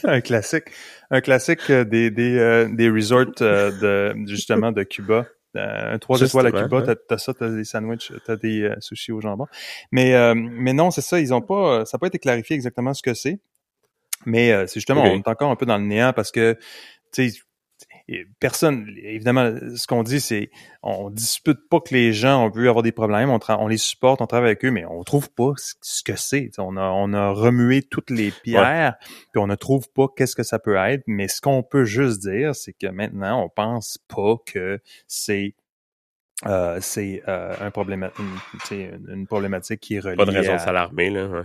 un 0.04 0.20
classique, 0.22 0.64
un 1.10 1.20
classique 1.20 1.68
euh, 1.68 1.84
des 1.84 2.10
des 2.10 2.38
euh, 2.38 2.68
des 2.72 2.88
resorts 2.88 3.26
euh, 3.42 4.12
de 4.14 4.26
justement 4.26 4.72
de 4.72 4.82
Cuba. 4.84 5.26
Euh, 5.56 5.94
un 5.94 5.98
trois 5.98 6.20
étoiles 6.20 6.46
à 6.46 6.52
Cuba, 6.52 6.78
ouais. 6.78 6.96
t'as, 7.08 7.18
ça, 7.18 7.34
t'as 7.34 7.50
des 7.50 7.64
sandwichs, 7.64 8.12
t'as 8.24 8.36
des 8.36 8.62
euh, 8.62 8.76
sushis 8.80 9.12
au 9.12 9.20
jambon. 9.20 9.46
Mais 9.90 10.14
euh, 10.14 10.34
mais 10.34 10.72
non, 10.72 10.90
c'est 10.90 11.02
ça, 11.02 11.20
ils 11.20 11.34
ont 11.34 11.42
pas, 11.42 11.84
ça 11.84 11.96
n'a 11.96 11.98
pas 11.98 12.06
été 12.06 12.18
clarifié 12.18 12.54
exactement 12.56 12.94
ce 12.94 13.02
que 13.02 13.14
c'est. 13.14 13.38
Mais 14.24 14.52
euh, 14.52 14.66
c'est 14.66 14.74
justement, 14.74 15.02
on 15.02 15.18
est 15.18 15.28
encore 15.28 15.50
un 15.50 15.56
peu 15.56 15.66
dans 15.66 15.78
le 15.78 15.84
néant 15.84 16.12
parce 16.12 16.30
que 16.30 16.56
tu 17.12 17.30
sais 17.30 17.40
personne, 18.40 18.86
évidemment, 19.02 19.54
ce 19.76 19.86
qu'on 19.86 20.02
dit, 20.02 20.20
c'est 20.20 20.50
on 20.82 21.10
dispute 21.10 21.68
pas 21.68 21.80
que 21.80 21.94
les 21.94 22.12
gens 22.12 22.46
ont 22.46 22.50
pu 22.50 22.68
avoir 22.68 22.82
des 22.82 22.92
problèmes, 22.92 23.30
on, 23.30 23.68
les 23.68 23.76
supporte, 23.76 24.20
on 24.20 24.26
travaille 24.26 24.50
avec 24.50 24.64
eux, 24.64 24.70
mais 24.70 24.84
on 24.84 25.02
trouve 25.04 25.30
pas 25.30 25.52
ce- 25.56 26.02
que 26.02 26.16
c'est. 26.16 26.50
On 26.58 26.76
a, 26.76 26.82
on 26.82 27.12
a 27.12 27.30
remué 27.30 27.82
toutes 27.82 28.10
les 28.10 28.30
pierres, 28.30 28.96
puis 29.32 29.40
on 29.40 29.46
ne 29.46 29.54
trouve 29.54 29.88
pas 29.92 30.06
qu'est-ce 30.16 30.34
que 30.34 30.42
ça 30.42 30.58
peut 30.58 30.76
être. 30.76 31.02
Mais 31.06 31.28
ce 31.28 31.40
qu'on 31.40 31.62
peut 31.62 31.84
juste 31.84 32.20
dire, 32.20 32.54
c'est 32.54 32.72
que 32.72 32.88
maintenant, 32.88 33.42
on 33.44 33.48
pense 33.48 33.98
pas 34.08 34.36
que 34.46 34.80
c'est 35.06 35.54
euh, 36.46 36.78
c'est 36.80 37.22
euh, 37.28 37.54
un 37.60 37.70
problème, 37.70 38.10
une, 39.08 39.26
problématique 39.26 39.80
qui 39.80 39.94
est 39.94 40.00
reliée. 40.00 40.16
Pas 40.16 40.24
de 40.24 40.32
raison 40.32 40.52
à... 40.52 40.56
de 40.56 40.60
s'alarmer, 40.60 41.10
là. 41.10 41.28
Ouais. 41.28 41.42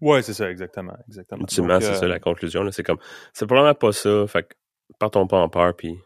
Ouais, 0.00 0.22
c'est 0.22 0.34
ça, 0.34 0.50
exactement, 0.50 0.96
exactement. 1.08 1.42
Ultimement, 1.42 1.80
c'est 1.80 1.90
euh, 1.90 1.94
ça 1.94 2.06
la 2.06 2.20
conclusion. 2.20 2.70
C'est 2.70 2.82
comme, 2.82 2.98
c'est 3.32 3.46
probablement 3.46 3.74
pas 3.74 3.92
ça. 3.92 4.26
Fait 4.26 4.44
que 4.44 4.54
partons 4.98 5.26
pas 5.26 5.38
en 5.38 5.48
peur, 5.48 5.74
puis 5.76 5.98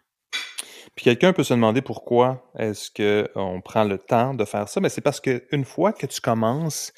Puis 0.94 1.05
quelqu'un 1.05 1.33
peut 1.33 1.44
se 1.44 1.55
demander 1.55 1.83
pourquoi 1.83 2.51
est-ce 2.59 2.90
que 2.90 3.29
on 3.35 3.61
prend 3.61 3.85
le 3.85 3.99
temps 3.99 4.35
de 4.35 4.44
faire 4.44 4.68
ça, 4.68 4.81
mais 4.81 4.88
c'est 4.88 5.01
parce 5.01 5.20
que 5.20 5.44
une 5.53 5.64
fois 5.64 5.92
que 5.92 6.07
tu 6.07 6.20
commences 6.20 6.92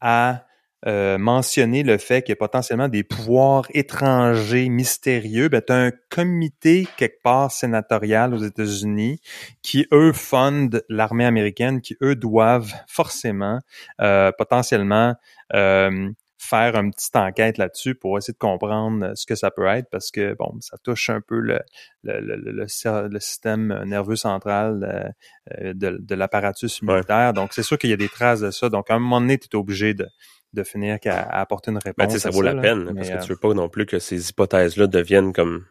à 0.00 0.46
euh, 0.84 1.16
mentionner 1.16 1.84
le 1.84 1.96
fait 1.96 2.22
qu'il 2.22 2.32
y 2.32 2.32
a 2.32 2.36
potentiellement 2.36 2.88
des 2.88 3.04
pouvoirs 3.04 3.66
étrangers 3.72 4.68
mystérieux, 4.68 5.48
ben, 5.48 5.62
tu 5.64 5.72
as 5.72 5.76
un 5.76 5.92
comité 6.10 6.88
quelque 6.96 7.22
part 7.22 7.52
sénatorial 7.52 8.34
aux 8.34 8.42
États-Unis 8.42 9.20
qui, 9.62 9.86
eux, 9.92 10.12
fondent 10.12 10.82
l'armée 10.88 11.24
américaine, 11.24 11.82
qui, 11.82 11.96
eux, 12.02 12.16
doivent 12.16 12.74
forcément, 12.88 13.60
euh, 14.00 14.32
potentiellement, 14.36 15.14
euh, 15.54 16.10
faire 16.42 16.74
une 16.74 16.90
petite 16.92 17.14
enquête 17.14 17.56
là-dessus 17.56 17.94
pour 17.94 18.18
essayer 18.18 18.32
de 18.32 18.38
comprendre 18.38 19.12
ce 19.14 19.26
que 19.26 19.34
ça 19.34 19.50
peut 19.50 19.66
être 19.66 19.88
parce 19.90 20.10
que 20.10 20.34
bon, 20.34 20.56
ça 20.60 20.76
touche 20.82 21.08
un 21.08 21.20
peu 21.20 21.38
le, 21.38 21.60
le, 22.02 22.20
le, 22.20 22.52
le, 22.52 23.20
système 23.20 23.84
nerveux 23.84 24.16
central 24.16 25.14
de, 25.60 25.72
de 25.72 26.14
l'apparatus 26.14 26.82
militaire. 26.82 27.32
Donc, 27.32 27.52
c'est 27.52 27.62
sûr 27.62 27.78
qu'il 27.78 27.90
y 27.90 27.92
a 27.92 27.96
des 27.96 28.08
traces 28.08 28.40
de 28.40 28.50
ça. 28.50 28.68
Donc, 28.68 28.90
à 28.90 28.94
un 28.94 28.98
moment 28.98 29.20
donné, 29.20 29.38
tu 29.38 29.46
es 29.46 29.56
obligé 29.56 29.94
de, 29.94 30.08
de 30.52 30.62
finir 30.64 30.98
qu'à 30.98 31.22
apporter 31.22 31.70
une 31.70 31.78
ben, 31.78 31.92
réponse. 32.04 32.18
ça 32.18 32.30
vaut 32.30 32.42
la 32.42 32.54
peine, 32.54 32.92
parce 32.94 33.08
que 33.08 33.22
tu 33.22 33.28
veux 33.28 33.36
pas 33.36 33.54
non 33.54 33.68
plus 33.68 33.86
que 33.86 33.98
ces 33.98 34.30
hypothèses-là 34.30 34.86
deviennent 34.86 35.32
comme 35.32 35.64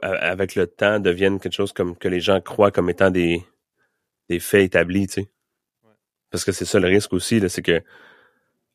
avec 0.00 0.54
le 0.54 0.66
temps 0.66 1.00
deviennent 1.00 1.38
quelque 1.38 1.52
chose 1.52 1.74
comme 1.74 1.96
que 1.96 2.08
les 2.08 2.20
gens 2.20 2.40
croient 2.40 2.70
comme 2.70 2.88
étant 2.88 3.10
des, 3.10 3.44
des 4.30 4.40
faits 4.40 4.64
établis, 4.64 5.06
tu 5.06 5.22
sais. 5.22 5.30
Parce 6.30 6.44
que 6.44 6.52
c'est 6.52 6.64
ça 6.64 6.80
le 6.80 6.88
risque 6.88 7.12
aussi, 7.12 7.46
c'est 7.48 7.62
que 7.62 7.82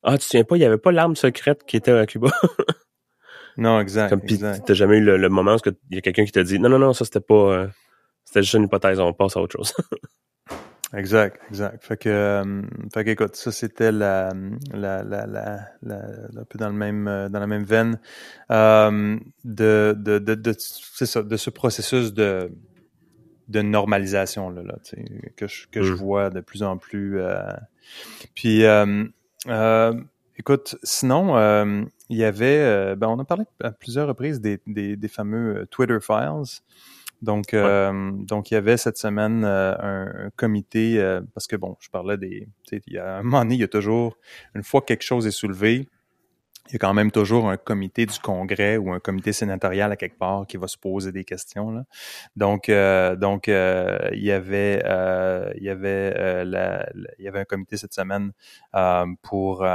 Ah, 0.04 0.14
tu 0.14 0.20
te 0.20 0.24
souviens 0.24 0.44
pas, 0.44 0.58
il 0.58 0.62
y 0.62 0.66
avait 0.66 0.78
pas 0.78 0.92
l'arme 0.92 1.16
secrète 1.16 1.64
qui 1.66 1.78
était 1.78 1.92
à 1.92 2.06
Cuba? 2.06 2.30
non, 3.58 3.80
exact. 3.80 4.10
Comme 4.10 4.22
t'as 4.22 4.74
jamais 4.74 4.98
eu 4.98 5.04
le, 5.04 5.30
moment 5.30 5.56
où 5.56 5.60
il 5.90 5.96
y 5.96 5.98
a 5.98 6.02
quelqu'un 6.02 6.26
qui 6.26 6.32
t'a 6.32 6.44
dit 6.44 6.60
Non, 6.60 6.70
non, 6.70 6.80
non, 6.80 6.94
ça 6.94 7.06
c'était 7.06 7.20
pas 7.20 7.54
euh, 7.54 7.68
c'était 8.26 8.44
juste 8.44 8.54
une 8.54 8.64
hypothèse, 8.64 9.00
on 9.00 9.14
passe 9.14 9.36
à 9.38 9.42
autre 9.42 9.58
chose. 9.58 9.74
Exact, 10.94 11.40
exact. 11.48 11.82
Fait 11.86 11.96
que, 11.96 12.10
euh, 12.10 12.62
fait 12.94 13.06
que 13.06 13.10
écoute, 13.12 13.38
ça 13.38 13.54
c'était 13.54 13.94
la, 13.94 14.34
la, 14.74 15.04
la, 15.04 15.26
la, 15.26 15.70
un 15.86 16.44
peu 16.50 16.60
dans 16.60 16.68
le 16.68 16.74
même, 16.76 17.08
euh, 17.08 17.30
dans 17.30 17.40
la 17.40 17.48
même 17.48 17.64
veine 17.64 17.98
euh, 18.52 19.18
de, 19.46 19.96
de, 19.98 20.20
de, 20.20 20.36
de 20.36 20.54
c'est 20.58 21.06
ça, 21.06 21.24
de 21.24 21.38
ce 21.38 21.50
processus 21.50 22.14
de, 22.14 22.52
de 23.48 23.62
normalisation 23.62 24.50
là, 24.50 24.64
là 24.64 24.76
que 25.38 25.48
je, 25.48 25.68
que 25.70 25.82
je 25.82 25.94
mm. 25.94 25.96
vois 25.96 26.30
de 26.30 26.42
plus 26.42 26.62
en 26.62 26.78
plus. 26.78 27.22
Euh, 29.48 29.94
écoute, 30.38 30.76
sinon, 30.84 31.36
il 32.10 32.18
y 32.18 32.24
avait, 32.24 32.96
ben, 32.96 33.08
on 33.08 33.20
a 33.20 33.26
parlé 33.26 33.46
à 33.62 33.72
plusieurs 33.72 34.08
reprises 34.08 34.42
des, 34.42 34.60
des, 34.68 34.96
des 34.96 35.08
fameux 35.08 35.68
Twitter 35.72 35.98
files. 36.02 36.62
Donc, 37.22 37.54
euh, 37.54 38.12
donc 38.14 38.50
il 38.50 38.56
y 38.56 38.58
avait 38.58 38.78
cette 38.78 38.98
semaine 38.98 39.44
euh, 39.46 39.76
un, 39.80 40.30
comité 40.36 41.00
euh, 41.00 41.22
parce 41.34 41.46
que 41.46 41.56
bon, 41.56 41.78
je 41.80 41.90
parlais 41.90 42.18
des, 42.18 42.48
il 42.72 42.94
y 42.94 42.98
a 42.98 43.18
un 43.18 43.24
moment 43.24 43.44
donné, 43.44 43.56
il 43.56 43.62
y 43.62 43.64
a 43.64 43.68
toujours 43.68 44.18
une 44.56 44.64
fois 44.64 44.82
que 44.82 44.88
quelque 44.88 45.04
chose 45.04 45.28
est 45.28 45.32
soulevé, 45.32 45.88
il 46.67 46.74
y 46.74 46.76
a 46.76 46.80
quand 46.80 46.93
même 46.93 47.12
toujours 47.12 47.50
un 47.50 47.58
comité 47.58 48.06
du 48.06 48.17
Congrès 48.19 48.78
ou 48.78 48.91
un 48.91 49.00
comité 49.00 49.34
sénatorial 49.34 49.91
à 49.91 49.95
quelque 49.95 50.17
part 50.17 50.45
qui 50.47 50.58
va 50.58 50.67
se 50.67 50.78
poser 50.78 51.12
des 51.12 51.24
questions. 51.24 51.71
Là. 51.71 51.84
Donc, 52.36 52.71
donc 53.19 53.47
il 53.47 54.24
y 54.24 54.32
avait, 54.32 54.82
il 55.58 55.63
y 55.63 55.69
avait, 55.69 56.45
la, 56.45 56.89
il 57.19 57.26
y 57.26 57.28
avait 57.28 57.39
un 57.39 57.45
comité 57.45 57.78
cette 57.78 57.93
semaine 57.93 58.32
pour 59.21 59.65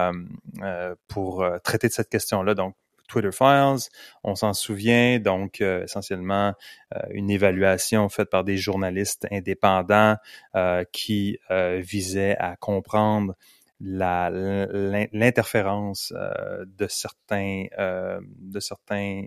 pour 1.08 1.46
traiter 1.62 1.88
de 1.88 1.92
cette 1.92 2.08
question-là. 2.08 2.54
Donc, 2.54 2.74
Twitter 3.06 3.32
Files. 3.32 3.88
On 4.24 4.34
s'en 4.34 4.52
souvient, 4.52 5.18
donc 5.18 5.60
euh, 5.60 5.84
essentiellement 5.84 6.54
euh, 6.94 7.00
une 7.10 7.30
évaluation 7.30 8.08
faite 8.08 8.30
par 8.30 8.44
des 8.44 8.56
journalistes 8.56 9.26
indépendants 9.30 10.16
euh, 10.54 10.84
qui 10.92 11.38
visait 11.78 12.36
à 12.38 12.56
comprendre 12.56 13.34
l'interférence 13.80 16.12
de 16.12 16.86
certains 16.88 17.64
de 17.76 18.60
certains 18.60 19.26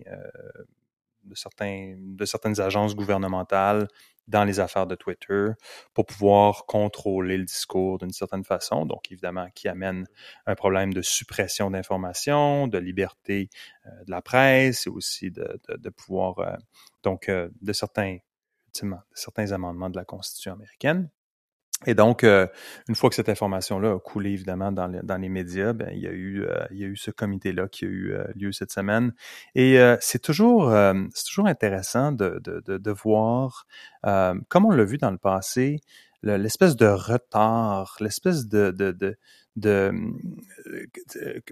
de 1.24 1.34
certains 1.34 1.96
de 1.98 2.24
certaines 2.24 2.60
agences 2.60 2.96
gouvernementales 2.96 3.88
dans 4.30 4.44
les 4.44 4.60
affaires 4.60 4.86
de 4.86 4.94
Twitter 4.94 5.48
pour 5.92 6.06
pouvoir 6.06 6.64
contrôler 6.66 7.36
le 7.36 7.44
discours 7.44 7.98
d'une 7.98 8.12
certaine 8.12 8.44
façon, 8.44 8.86
donc 8.86 9.10
évidemment 9.10 9.48
qui 9.54 9.68
amène 9.68 10.06
un 10.46 10.54
problème 10.54 10.92
de 10.92 11.02
suppression 11.02 11.70
d'informations, 11.70 12.68
de 12.68 12.78
liberté 12.78 13.50
euh, 13.86 14.04
de 14.04 14.10
la 14.10 14.22
presse 14.22 14.86
et 14.86 14.90
aussi 14.90 15.30
de, 15.30 15.60
de, 15.68 15.76
de 15.76 15.90
pouvoir, 15.90 16.38
euh, 16.38 16.56
donc 17.02 17.28
euh, 17.28 17.50
de 17.60 17.72
certains, 17.72 18.18
de 18.80 18.96
certains 19.14 19.52
amendements 19.52 19.90
de 19.90 19.96
la 19.96 20.04
Constitution 20.04 20.52
américaine. 20.52 21.10
Et 21.86 21.94
donc, 21.94 22.24
euh, 22.24 22.46
une 22.88 22.94
fois 22.94 23.08
que 23.08 23.16
cette 23.16 23.30
information-là 23.30 23.92
a 23.94 23.98
coulé 23.98 24.30
évidemment 24.32 24.70
dans, 24.70 24.88
dans 25.02 25.16
les 25.16 25.30
médias, 25.30 25.72
ben, 25.72 25.88
il 25.92 26.00
y 26.00 26.06
a 26.06 26.10
eu, 26.10 26.42
euh, 26.44 26.66
il 26.72 26.78
y 26.78 26.84
a 26.84 26.86
eu 26.86 26.96
ce 26.96 27.10
comité-là 27.10 27.68
qui 27.68 27.86
a 27.86 27.88
eu 27.88 28.12
euh, 28.12 28.24
lieu 28.34 28.52
cette 28.52 28.70
semaine. 28.70 29.14
Et 29.54 29.78
c'est 30.00 30.20
toujours, 30.20 30.70
c'est 31.14 31.24
toujours 31.24 31.46
intéressant 31.46 32.12
de, 32.12 32.40
de, 32.44 32.60
de, 32.66 32.76
de 32.78 32.90
voir, 32.90 33.66
comme 34.02 34.66
on 34.66 34.70
l'a 34.70 34.84
vu 34.84 34.98
dans 34.98 35.10
le 35.10 35.18
passé, 35.18 35.80
l'espèce 36.22 36.76
de 36.76 36.86
retard, 36.86 37.96
l'espèce 38.00 38.46
de, 38.46 38.70
de, 38.70 38.92
de, 38.92 39.16
de, 39.56 39.92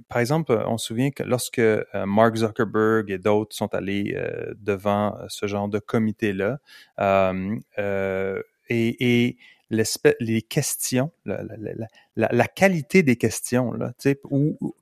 par 0.09 0.19
exemple, 0.19 0.53
on 0.67 0.77
se 0.79 0.87
souvient 0.87 1.11
que 1.11 1.23
lorsque 1.23 1.63
Mark 1.95 2.37
Zuckerberg 2.37 3.11
et 3.11 3.19
d'autres 3.19 3.57
sont 3.57 3.75
allés 3.75 4.17
devant 4.61 5.17
ce 5.29 5.47
genre 5.47 5.69
de 5.69 5.79
comité-là, 5.79 6.59
et, 8.71 9.27
et 9.27 9.37
les 9.71 10.43
questions, 10.43 11.11
la, 11.27 11.43
la, 12.17 12.29
la, 12.33 12.47
qualité 12.47 13.03
des 13.03 13.17
questions, 13.17 13.73
là, 13.73 13.93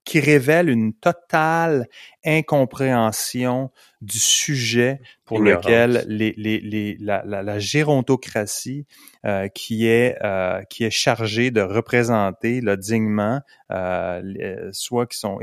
qui 0.04 0.20
révèlent 0.20 0.68
une 0.68 0.94
totale 0.94 1.88
incompréhension 2.24 3.70
du 4.00 4.18
sujet 4.18 5.00
pour 5.24 5.40
lequel 5.40 6.04
les, 6.06 6.34
les, 6.36 6.60
les, 6.60 6.96
la, 7.00 7.24
la, 7.24 7.58
gérontocratie 7.58 8.86
euh, 9.24 9.48
qui 9.48 9.86
est 9.86 10.16
euh, 10.22 10.62
qui 10.70 10.84
est 10.84 10.90
chargée 10.90 11.50
de 11.50 11.60
représenter 11.60 12.60
là, 12.60 12.76
dignement, 12.76 13.40
euh, 13.72 14.70
soit 14.72 15.06
qui 15.06 15.18
sont 15.18 15.40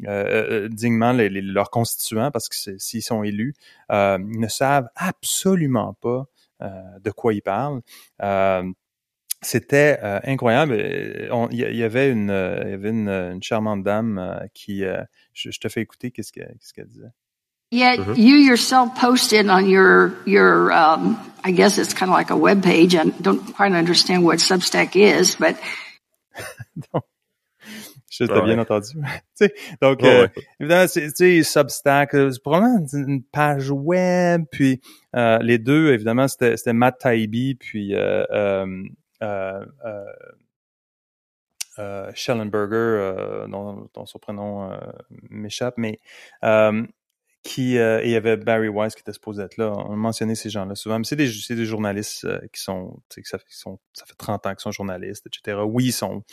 dignement 0.70 1.12
leurs 1.12 1.70
constituants, 1.70 2.30
parce 2.30 2.48
que 2.48 2.78
s'ils 2.78 3.02
sont 3.02 3.24
élus, 3.24 3.54
ne 3.90 4.48
savent 4.48 4.88
absolument 4.94 5.94
pas 6.00 6.26
de 6.60 7.10
quoi 7.10 7.34
il 7.34 7.42
parle. 7.42 7.80
Euh, 8.22 8.62
c'était 9.40 9.98
euh, 10.02 10.18
incroyable. 10.24 10.74
Il 11.52 11.58
y, 11.58 11.84
avait 11.84 12.10
une, 12.10 12.28
y 12.30 12.72
avait 12.72 12.90
une, 12.90 13.08
une 13.08 13.42
charmante 13.42 13.84
dame 13.84 14.48
qui, 14.52 14.80
je, 15.32 15.50
je, 15.50 15.58
te 15.60 15.68
fais 15.68 15.80
écouter 15.80 16.10
qu'est-ce 16.10 16.32
qu'elle 16.32 16.56
qu 16.74 16.84
disait. 16.84 17.12
Yeah, 17.70 17.96
mm 17.96 18.04
-hmm. 18.04 18.16
you 18.16 18.36
yourself 18.36 18.94
posted 18.98 19.46
on 19.50 19.68
your 19.68 20.12
your 20.24 20.72
um, 20.72 21.18
I 21.44 21.52
guess 21.52 21.76
it's 21.78 21.92
kind 21.92 22.10
of 22.10 22.16
like 22.16 22.32
a 22.32 22.36
web 22.36 22.62
page. 22.62 22.94
I 22.94 23.12
don't 23.20 23.44
quite 23.54 23.74
understand 23.76 24.24
what 24.24 24.40
Substack 24.40 24.96
is, 24.96 25.36
but 25.36 25.56
Je 28.10 28.24
t'ai 28.24 28.42
bien 28.42 28.58
entendu. 28.58 28.98
donc, 29.82 30.02
euh, 30.02 30.28
évidemment, 30.60 30.86
c'est 30.88 31.42
Substack, 31.42 32.14
euh, 32.14 32.30
c'est 32.30 32.42
probablement 32.42 32.84
une 32.92 33.22
page 33.22 33.70
web, 33.70 34.44
puis 34.50 34.80
euh, 35.14 35.38
les 35.38 35.58
deux, 35.58 35.92
évidemment, 35.92 36.26
c'était 36.26 36.72
Matt 36.72 36.98
Taibbi, 37.00 37.54
puis 37.54 37.94
euh, 37.94 38.24
euh, 38.30 38.82
euh, 39.22 39.64
euh 39.84 40.04
Schellenberger, 42.14 43.46
dont, 43.48 43.88
dont, 43.94 44.06
son 44.06 44.18
prénom 44.18 44.68
m'échappe, 45.30 45.74
mais 45.76 46.00
qui 47.42 47.78
euh, 47.78 48.00
et 48.02 48.06
il 48.06 48.10
y 48.10 48.16
avait 48.16 48.36
Barry 48.36 48.68
Weiss 48.68 48.94
qui 48.94 49.00
était 49.00 49.12
supposé 49.12 49.42
être 49.42 49.56
là. 49.56 49.72
On 49.72 49.92
a 49.92 49.96
mentionné 49.96 50.34
ces 50.34 50.50
gens-là 50.50 50.74
souvent, 50.74 50.98
mais 50.98 51.04
c'est 51.04 51.16
des, 51.16 51.28
des 51.28 51.64
journalistes 51.64 52.24
euh, 52.24 52.40
qui 52.52 52.60
sont, 52.60 53.00
ça, 53.24 53.38
qui 53.38 53.56
sont, 53.56 53.78
ça 53.92 54.04
fait 54.06 54.16
30 54.18 54.46
ans 54.46 54.50
qu'ils 54.50 54.60
sont 54.60 54.72
journalistes, 54.72 55.26
etc. 55.26 55.58
Oui, 55.64 55.86
ils 55.86 55.92
sont, 55.92 56.24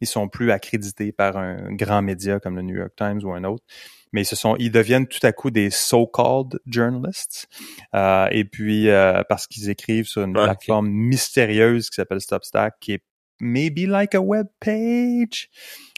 ils 0.00 0.06
sont 0.06 0.28
plus 0.28 0.50
accrédités 0.50 1.12
par 1.12 1.36
un 1.36 1.72
grand 1.72 2.02
média 2.02 2.40
comme 2.40 2.56
le 2.56 2.62
New 2.62 2.76
York 2.76 2.92
Times 2.96 3.20
ou 3.24 3.32
un 3.32 3.44
autre, 3.44 3.64
mais 4.12 4.22
ils 4.22 4.26
se 4.26 4.36
sont, 4.36 4.56
ils 4.58 4.70
deviennent 4.70 5.06
tout 5.06 5.24
à 5.26 5.32
coup 5.32 5.50
des 5.50 5.70
so-called 5.70 6.60
journalists. 6.66 7.48
Euh, 7.94 8.28
et 8.30 8.44
puis 8.44 8.88
euh, 8.88 9.22
parce 9.28 9.46
qu'ils 9.46 9.68
écrivent 9.68 10.06
sur 10.06 10.22
une 10.22 10.34
plateforme 10.34 10.88
mystérieuse 10.88 11.90
qui 11.90 11.96
s'appelle 11.96 12.20
Substack, 12.20 12.74
qui 12.80 12.92
est 12.92 13.02
maybe 13.40 13.86
like 13.86 14.14
a 14.14 14.20
web 14.20 14.46
page. 14.60 15.50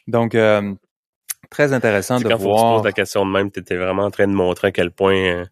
Donc 0.07 0.35
euh, 0.35 0.75
très 1.55 1.73
intéressant 1.73 2.19
de 2.19 2.25
quand 2.29 2.37
voir. 2.37 2.57
Quand 2.57 2.71
tu 2.71 2.77
poses 2.79 2.85
la 2.87 2.93
question 2.93 3.25
de 3.25 3.31
même, 3.31 3.51
tu 3.51 3.61
étais 3.61 3.77
vraiment 3.77 4.05
en 4.05 4.11
train 4.11 4.27
de 4.27 4.33
montrer 4.33 4.69
à 4.69 4.73
quel 4.73 4.91
point 4.91 5.17
euh, 5.17 5.45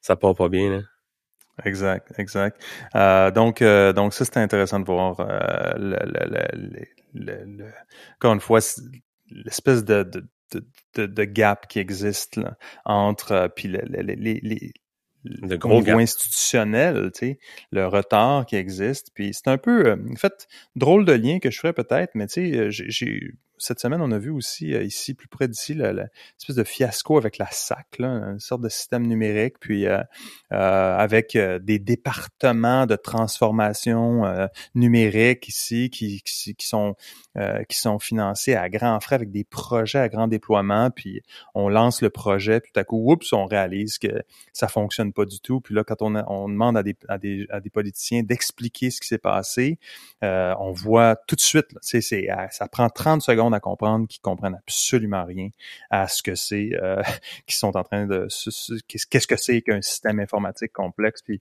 ça 0.00 0.16
part 0.16 0.34
pas 0.34 0.48
bien. 0.48 0.70
Là. 0.70 0.80
Exact, 1.64 2.12
exact. 2.18 2.60
Euh, 2.96 3.30
donc, 3.30 3.62
euh, 3.62 3.92
donc 3.92 4.12
ça 4.12 4.24
c'était 4.24 4.40
intéressant 4.40 4.80
de 4.80 4.84
voir. 4.84 5.20
Euh, 5.20 5.72
le, 5.78 5.98
le, 7.14 7.44
le, 7.46 7.64
encore 8.16 8.34
une 8.34 8.40
fois, 8.40 8.58
l'espèce 9.30 9.84
de, 9.84 10.02
de, 10.02 10.26
de, 10.96 11.06
de, 11.06 11.24
gap 11.24 11.68
qui 11.68 11.78
existe 11.78 12.36
là, 12.36 12.56
entre 12.84 13.50
puis 13.54 13.68
les, 13.68 13.80
les, 14.02 14.72
De 15.24 15.54
au 15.54 15.58
gros 15.58 15.80
niveau 15.80 15.98
institutionnel, 15.98 17.10
tu 17.14 17.18
sais, 17.20 17.38
le 17.70 17.86
retard 17.86 18.46
qui 18.46 18.56
existe. 18.56 19.10
Puis 19.14 19.32
c'est 19.32 19.48
un 19.48 19.58
peu, 19.58 19.86
euh, 19.86 19.96
en 20.12 20.16
fait, 20.16 20.46
drôle 20.74 21.04
de 21.04 21.12
lien 21.12 21.38
que 21.38 21.50
je 21.50 21.58
ferais 21.58 21.72
peut-être, 21.72 22.10
mais 22.14 22.26
tu 22.26 22.34
sais, 22.52 22.70
j'ai- 22.70 22.90
j'ai 22.90 23.30
cette 23.58 23.80
semaine, 23.80 24.00
on 24.02 24.10
a 24.12 24.18
vu 24.18 24.30
aussi 24.30 24.74
euh, 24.74 24.82
ici, 24.82 25.14
plus 25.14 25.28
près 25.28 25.48
d'ici, 25.48 25.74
la, 25.74 25.92
la 25.92 26.06
espèce 26.38 26.56
de 26.56 26.64
fiasco 26.64 27.16
avec 27.18 27.38
la 27.38 27.46
SAC, 27.50 27.98
là, 27.98 28.08
une 28.08 28.40
sorte 28.40 28.62
de 28.62 28.68
système 28.68 29.06
numérique, 29.06 29.58
puis 29.60 29.86
euh, 29.86 29.98
euh, 30.52 30.96
avec 30.96 31.36
euh, 31.36 31.58
des 31.58 31.78
départements 31.78 32.86
de 32.86 32.96
transformation 32.96 34.24
euh, 34.26 34.46
numérique 34.74 35.48
ici 35.48 35.90
qui, 35.90 36.22
qui, 36.22 36.54
qui 36.54 36.66
sont 36.66 36.94
qui 37.68 37.78
sont 37.78 37.98
financés 37.98 38.54
à 38.54 38.70
grands 38.70 38.98
frais 38.98 39.16
avec 39.16 39.30
des 39.30 39.44
projets 39.44 39.98
à 39.98 40.08
grand 40.08 40.26
déploiement, 40.26 40.90
puis 40.90 41.20
on 41.54 41.68
lance 41.68 42.00
le 42.00 42.08
projet, 42.08 42.60
puis 42.60 42.72
tout 42.72 42.80
à 42.80 42.84
coup, 42.84 43.12
oups, 43.12 43.30
on 43.34 43.44
réalise 43.44 43.98
que 43.98 44.22
ça 44.54 44.68
fonctionne 44.68 45.12
pas 45.12 45.26
du 45.26 45.38
tout. 45.40 45.60
Puis 45.60 45.74
là, 45.74 45.84
quand 45.84 46.00
on, 46.00 46.14
a- 46.14 46.24
on 46.28 46.48
demande 46.48 46.78
à 46.78 46.82
des, 46.82 46.96
à 47.08 47.18
des, 47.18 47.46
à 47.50 47.60
des 47.60 47.68
politiciens 47.68 48.22
d'expliquer 48.22 48.90
ce 48.90 49.02
qui 49.02 49.08
s'est 49.08 49.18
passé, 49.18 49.78
on 50.22 50.72
voit 50.72 51.16
tout 51.28 51.36
de 51.36 51.40
suite, 51.42 51.66
là, 51.74 52.48
ça 52.50 52.68
prend 52.68 52.88
30 52.88 53.20
secondes 53.20 53.45
à 53.52 53.60
comprendre 53.60 54.06
qu'ils 54.08 54.20
comprennent 54.20 54.56
absolument 54.56 55.24
rien 55.24 55.48
à 55.90 56.08
ce 56.08 56.22
que 56.22 56.34
c'est, 56.34 56.70
euh, 56.82 57.02
qu'ils 57.46 57.56
sont 57.56 57.76
en 57.76 57.82
train 57.82 58.06
de, 58.06 58.28
qu'est-ce 58.88 59.26
que 59.26 59.36
c'est 59.36 59.62
qu'un 59.62 59.82
système 59.82 60.20
informatique 60.20 60.72
complexe, 60.72 61.22
puis 61.22 61.40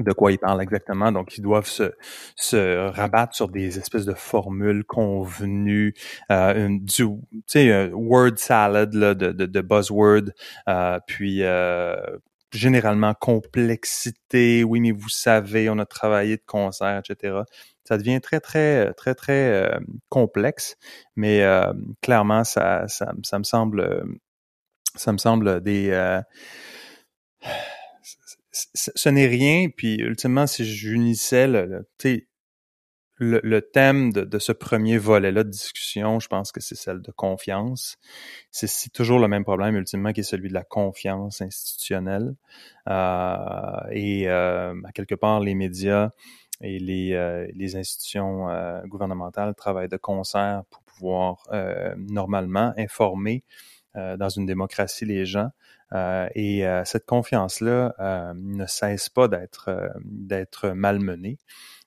de 0.00 0.12
quoi 0.12 0.32
ils 0.32 0.38
parlent 0.38 0.62
exactement. 0.62 1.12
Donc, 1.12 1.36
ils 1.36 1.42
doivent 1.42 1.66
se, 1.66 1.92
se 2.36 2.88
rabattre 2.90 3.34
sur 3.34 3.48
des 3.48 3.78
espèces 3.78 4.04
de 4.04 4.14
formules 4.14 4.84
convenues, 4.84 5.94
euh, 6.30 6.68
du, 6.70 7.04
tu 7.04 7.16
sais, 7.46 7.72
un 7.72 7.90
word 7.92 8.36
salad 8.36 8.94
là, 8.94 9.14
de, 9.14 9.32
de, 9.32 9.46
de 9.46 9.60
buzzword, 9.60 10.30
euh, 10.68 10.98
puis 11.06 11.42
euh, 11.42 11.96
généralement 12.52 13.14
complexité. 13.14 14.64
Oui, 14.64 14.80
mais 14.80 14.92
vous 14.92 15.08
savez, 15.08 15.68
on 15.68 15.78
a 15.78 15.86
travaillé 15.86 16.36
de 16.36 16.44
concert, 16.46 17.02
etc. 17.04 17.40
Ça 17.88 17.96
devient 17.96 18.20
très, 18.20 18.38
très, 18.38 18.92
très, 18.92 19.14
très 19.14 19.50
euh, 19.50 19.78
complexe, 20.10 20.76
mais 21.16 21.42
euh, 21.42 21.72
clairement, 22.02 22.44
ça, 22.44 22.86
ça, 22.86 23.14
ça 23.22 23.38
me 23.38 23.44
semble, 23.44 23.80
euh, 23.80 24.04
ça 24.94 25.10
me 25.10 25.16
semble 25.16 25.62
des 25.62 25.88
euh, 25.92 26.20
ce 28.52 29.08
n'est 29.08 29.26
rien. 29.26 29.68
Puis 29.74 29.94
ultimement, 29.94 30.46
si 30.46 30.66
j'unissais 30.66 31.46
le, 31.46 31.86
le, 33.16 33.40
le, 33.42 33.62
thème 33.62 34.12
de, 34.12 34.20
de 34.20 34.38
ce 34.38 34.52
premier 34.52 34.98
volet-là 34.98 35.42
de 35.42 35.48
discussion, 35.48 36.20
je 36.20 36.28
pense 36.28 36.52
que 36.52 36.60
c'est 36.60 36.74
celle 36.74 37.00
de 37.00 37.10
confiance. 37.10 37.96
C'est 38.50 38.66
c'est 38.66 38.90
toujours 38.90 39.18
le 39.18 39.28
même 39.28 39.44
problème 39.44 39.76
ultimement 39.76 40.12
qui 40.12 40.20
est 40.20 40.24
celui 40.24 40.50
de 40.50 40.54
la 40.54 40.62
confiance 40.62 41.40
institutionnelle. 41.40 42.34
Euh, 42.86 43.80
et 43.92 44.28
euh, 44.28 44.74
à 44.84 44.92
quelque 44.92 45.14
part, 45.14 45.40
les 45.40 45.54
médias 45.54 46.10
et 46.60 46.78
les, 46.78 47.12
euh, 47.12 47.46
les 47.54 47.76
institutions 47.76 48.48
euh, 48.48 48.80
gouvernementales 48.86 49.54
travaillent 49.54 49.88
de 49.88 49.96
concert 49.96 50.64
pour 50.70 50.82
pouvoir 50.82 51.46
euh, 51.52 51.94
normalement 51.96 52.72
informer 52.76 53.44
dans 53.94 54.28
une 54.28 54.46
démocratie 54.46 55.06
les 55.06 55.26
gens. 55.26 55.50
Euh, 55.94 56.28
et 56.34 56.66
euh, 56.66 56.84
cette 56.84 57.06
confiance-là 57.06 57.94
euh, 57.98 58.32
ne 58.36 58.66
cesse 58.66 59.08
pas 59.08 59.28
d'être 59.28 59.70
d'être 60.04 60.70
malmenée. 60.70 61.38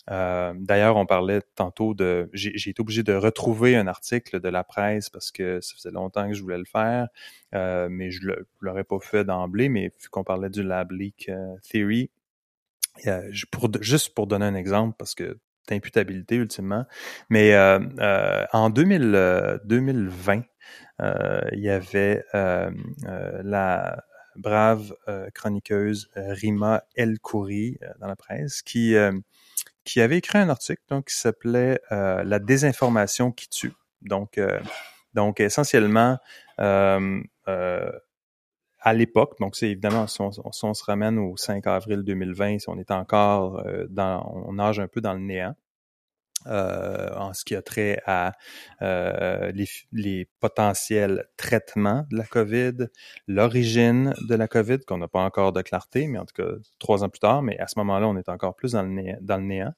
D'ailleurs, 0.07 0.97
on 0.97 1.05
parlait 1.05 1.41
tantôt 1.55 1.93
de. 1.93 2.29
J'ai 2.33 2.71
été 2.71 2.81
obligé 2.81 3.01
de 3.01 3.13
retrouver 3.13 3.77
un 3.77 3.87
article 3.87 4.41
de 4.41 4.49
la 4.49 4.65
presse 4.65 5.09
parce 5.09 5.31
que 5.31 5.61
ça 5.61 5.73
faisait 5.75 5.91
longtemps 5.91 6.27
que 6.27 6.33
je 6.33 6.41
voulais 6.41 6.57
le 6.57 6.65
faire, 6.65 7.07
mais 7.53 8.11
je 8.11 8.27
ne 8.27 8.33
l'aurais 8.59 8.83
pas 8.83 8.99
fait 8.99 9.23
d'emblée. 9.23 9.69
Mais 9.69 9.93
vu 10.01 10.09
qu'on 10.09 10.25
parlait 10.25 10.49
du 10.49 10.63
Lab 10.63 10.91
Leak 10.91 11.31
Theory, 11.69 12.09
pour, 13.51 13.69
juste 13.81 14.13
pour 14.13 14.27
donner 14.27 14.45
un 14.45 14.55
exemple, 14.55 14.95
parce 14.97 15.15
que 15.15 15.39
d'imputabilité 15.67 16.35
ultimement, 16.35 16.85
mais 17.29 17.53
euh, 17.53 17.79
euh, 17.99 18.45
en 18.51 18.69
2000, 18.69 19.13
euh, 19.15 19.57
2020, 19.65 20.41
euh, 21.01 21.41
il 21.53 21.59
y 21.59 21.69
avait 21.69 22.23
euh, 22.35 22.71
euh, 23.05 23.41
la 23.43 24.03
brave 24.35 24.95
euh, 25.07 25.29
chroniqueuse 25.33 26.09
euh, 26.17 26.33
Rima 26.33 26.83
El 26.95 27.19
Khoury 27.19 27.77
euh, 27.81 27.87
dans 27.99 28.07
la 28.07 28.15
presse 28.15 28.61
qui 28.61 28.95
euh, 28.95 29.11
qui 29.83 29.99
avait 29.99 30.17
écrit 30.17 30.37
un 30.37 30.49
article 30.49 30.81
donc 30.89 31.07
qui 31.07 31.15
s'appelait 31.17 31.81
euh, 31.91 32.23
La 32.23 32.39
désinformation 32.39 33.31
qui 33.31 33.49
tue. 33.49 33.73
Donc 34.01 34.37
euh, 34.37 34.59
donc 35.13 35.39
essentiellement 35.39 36.17
euh, 36.59 37.21
euh, 37.47 37.91
à 38.81 38.93
l'époque, 38.93 39.37
donc 39.39 39.55
c'est 39.55 39.69
évidemment, 39.69 40.07
si 40.07 40.21
on, 40.21 40.73
se 40.73 40.83
ramène 40.83 41.19
au 41.19 41.37
5 41.37 41.67
avril 41.67 42.03
2020, 42.03 42.59
si 42.59 42.69
on 42.69 42.77
est 42.77 42.91
encore 42.91 43.59
euh, 43.59 43.85
dans, 43.89 44.25
on 44.47 44.53
nage 44.53 44.79
un 44.79 44.87
peu 44.87 45.01
dans 45.01 45.13
le 45.13 45.19
néant, 45.19 45.55
euh, 46.47 47.13
en 47.15 47.33
ce 47.33 47.45
qui 47.45 47.55
a 47.55 47.61
trait 47.61 48.01
à 48.07 48.33
euh, 48.81 49.51
les, 49.51 49.67
les 49.91 50.27
potentiels 50.39 51.27
traitements 51.37 52.05
de 52.09 52.17
la 52.17 52.23
COVID, 52.23 52.87
l'origine 53.27 54.15
de 54.27 54.33
la 54.35 54.47
COVID, 54.47 54.79
qu'on 54.79 54.97
n'a 54.97 55.07
pas 55.07 55.21
encore 55.21 55.53
de 55.53 55.61
clarté, 55.61 56.07
mais 56.07 56.17
en 56.17 56.25
tout 56.25 56.41
cas 56.41 56.49
trois 56.79 57.03
ans 57.03 57.09
plus 57.09 57.19
tard, 57.19 57.43
mais 57.43 57.59
à 57.59 57.67
ce 57.67 57.77
moment-là, 57.77 58.07
on 58.07 58.17
est 58.17 58.29
encore 58.29 58.55
plus 58.55 58.71
dans 58.71 58.81
le 58.81 58.89
néant. 58.89 59.17
Dans 59.21 59.37
le 59.37 59.43
néant. 59.43 59.73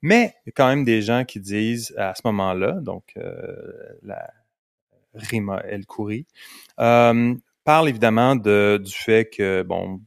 Mais 0.00 0.34
quand 0.54 0.68
même 0.68 0.84
des 0.84 1.02
gens 1.02 1.24
qui 1.26 1.38
disent 1.38 1.94
à 1.98 2.14
ce 2.14 2.22
moment-là, 2.24 2.72
donc 2.80 3.12
euh, 3.18 3.96
la 4.02 4.30
Rima 5.14 5.60
El 5.60 5.84
Khoury, 5.84 6.26
euh, 6.80 7.34
parle 7.66 7.88
évidemment 7.88 8.36
de, 8.36 8.80
du 8.82 8.94
fait 8.94 9.28
que, 9.28 9.62
bon, 9.62 10.00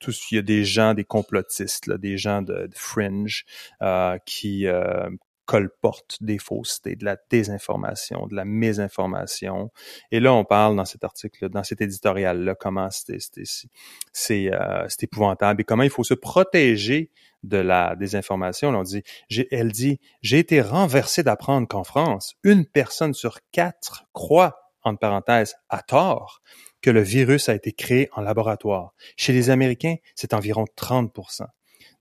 tout, 0.00 0.12
il 0.30 0.36
y 0.36 0.38
a 0.38 0.42
des 0.42 0.64
gens, 0.64 0.94
des 0.94 1.04
complotistes, 1.04 1.86
là, 1.86 1.98
des 1.98 2.16
gens 2.16 2.42
de, 2.42 2.68
fringe 2.74 3.44
euh, 3.82 4.16
qui 4.24 4.66
euh, 4.66 5.08
colportent 5.44 6.16
des 6.22 6.38
faussetés, 6.38 6.96
de 6.96 7.04
la 7.04 7.18
désinformation, 7.30 8.26
de 8.26 8.34
la 8.34 8.46
mésinformation. 8.46 9.70
Et 10.10 10.20
là, 10.20 10.32
on 10.32 10.44
parle 10.44 10.74
dans 10.74 10.86
cet 10.86 11.04
article, 11.04 11.50
dans 11.50 11.64
cet 11.64 11.82
éditorial-là, 11.82 12.54
comment 12.54 12.88
c'est 12.90 14.52
euh, 14.52 14.86
épouvantable 15.00 15.60
et 15.60 15.64
comment 15.64 15.82
il 15.82 15.90
faut 15.90 16.04
se 16.04 16.14
protéger 16.14 17.10
de 17.42 17.58
la 17.58 17.94
désinformation. 17.94 18.72
Là, 18.72 18.78
on 18.78 18.82
dit, 18.84 19.02
elle 19.50 19.72
dit, 19.72 20.00
j'ai 20.22 20.38
été 20.38 20.62
renversée 20.62 21.22
d'apprendre 21.22 21.68
qu'en 21.68 21.84
France, 21.84 22.36
une 22.42 22.64
personne 22.64 23.12
sur 23.12 23.38
quatre 23.50 24.06
croit, 24.14 24.58
entre 24.84 24.98
parenthèses, 24.98 25.56
à 25.68 25.82
tort, 25.82 26.42
que 26.82 26.90
le 26.90 27.00
virus 27.00 27.48
a 27.48 27.54
été 27.54 27.72
créé 27.72 28.08
en 28.12 28.20
laboratoire. 28.20 28.92
Chez 29.16 29.32
les 29.32 29.48
Américains, 29.48 29.96
c'est 30.14 30.34
environ 30.34 30.64
30% 30.76 31.46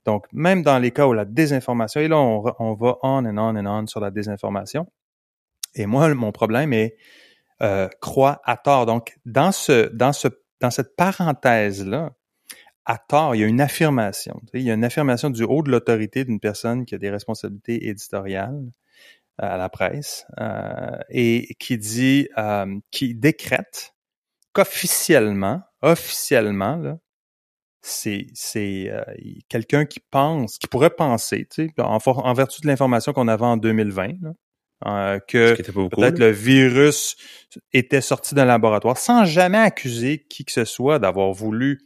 Donc, 0.06 0.26
même 0.34 0.64
dans 0.64 0.80
les 0.80 0.92
cas 0.92 1.08
où 1.08 1.14
la 1.14 1.26
désinformation, 1.26 2.02
et 2.02 2.08
là, 2.08 2.18
on, 2.18 2.74
va 2.74 2.98
on 3.04 3.26
and 3.26 3.38
on 3.38 3.56
and 3.56 3.66
on 3.68 3.88
sur 3.88 4.00
la 4.00 4.12
désinformation. 4.12 4.88
Et 5.76 5.86
moi, 5.86 6.14
mon 6.14 6.32
problème 6.32 6.74
est 6.74 6.98
euh, 7.62 7.88
croit 8.02 8.42
à 8.44 8.58
tort. 8.58 8.88
Donc, 8.88 9.16
dans 9.26 9.52
ce, 9.52 9.92
cette 10.72 10.96
parenthèse-là, 10.96 12.12
à 12.86 12.98
tort, 12.98 13.36
il 13.36 13.42
y 13.42 13.44
a 13.44 13.48
une 13.48 13.62
affirmation. 13.62 14.42
Il 14.56 14.64
y 14.64 14.72
a 14.72 14.74
une 14.74 14.84
affirmation 14.84 15.30
du 15.30 15.44
haut 15.44 15.62
de 15.62 15.70
l'autorité 15.70 16.26
d'une 16.26 16.40
personne 16.40 16.86
qui 16.86 16.96
a 16.96 16.98
des 16.98 17.12
responsabilités 17.12 17.88
éditoriales 17.88 18.66
euh, 19.40 19.46
à 19.46 19.58
la 19.58 19.70
presse 19.70 20.26
euh, 20.40 20.98
et 21.10 21.56
qui 21.60 21.78
dit, 21.78 22.28
qui 22.90 23.14
décrète 23.14 23.94
qu'officiellement, 24.54 25.62
officiellement, 25.82 26.76
là, 26.78 26.98
c'est 27.82 28.28
c'est 28.34 28.90
euh, 28.92 29.04
quelqu'un 29.50 29.86
qui 29.86 30.00
pense, 30.12 30.58
qui 30.58 30.68
pourrait 30.68 30.92
penser, 30.92 31.48
tu 31.50 31.68
sais, 31.68 31.82
en, 31.82 32.34
vertu 32.34 32.62
de 32.62 32.68
l'information 32.68 33.12
qu'on 33.12 33.28
avait 33.28 33.46
en 33.46 33.58
2020, 33.58 34.08
là, 34.22 34.32
euh, 34.86 35.20
que 35.28 35.56
peut-être 35.90 36.20
le 36.20 36.30
virus 36.32 37.16
était 37.74 38.02
sorti 38.02 38.36
d'un 38.36 38.46
laboratoire 38.46 38.98
sans 38.98 39.26
jamais 39.26 39.58
accuser 39.58 40.26
qui 40.30 40.46
que 40.46 40.52
ce 40.52 40.66
soit 40.66 41.00
d'avoir 41.00 41.32
voulu 41.34 41.80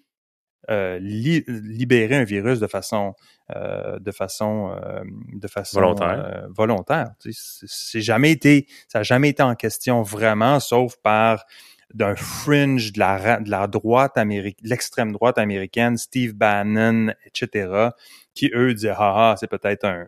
euh, 0.69 0.97
li- 0.99 1.43
libérer 1.47 2.15
un 2.15 2.23
virus 2.23 2.59
de 2.59 2.67
façon 2.67 3.13
euh, 3.55 3.99
de 3.99 4.11
façon 4.11 4.75
euh, 4.83 5.01
de 5.33 5.47
façon 5.47 5.79
Volontaire. 5.79 6.47
volontaire. 6.49 7.09
Tu 7.19 7.31
sais, 7.33 7.39
C'est 7.59 7.67
c'est 7.69 8.01
jamais 8.01 8.31
été 8.31 8.67
ça 8.87 8.99
a 8.99 9.03
jamais 9.03 9.29
été 9.29 9.43
en 9.43 9.55
question 9.55 10.01
vraiment, 10.01 10.59
sauf 10.59 10.95
par 11.03 11.45
d'un 11.93 12.15
fringe 12.15 12.91
de 12.93 12.99
la 12.99 13.39
de 13.39 13.49
la 13.49 13.67
droite 13.67 14.17
américaine, 14.17 14.67
l'extrême 14.67 15.11
droite 15.11 15.37
américaine, 15.37 15.97
Steve 15.97 16.33
Bannon, 16.33 17.13
etc., 17.25 17.89
qui 18.33 18.51
eux 18.53 18.73
disaient 18.73 18.89
ah, 18.97 19.31
ah 19.31 19.35
c'est 19.39 19.47
peut-être 19.47 19.85
un 19.85 20.07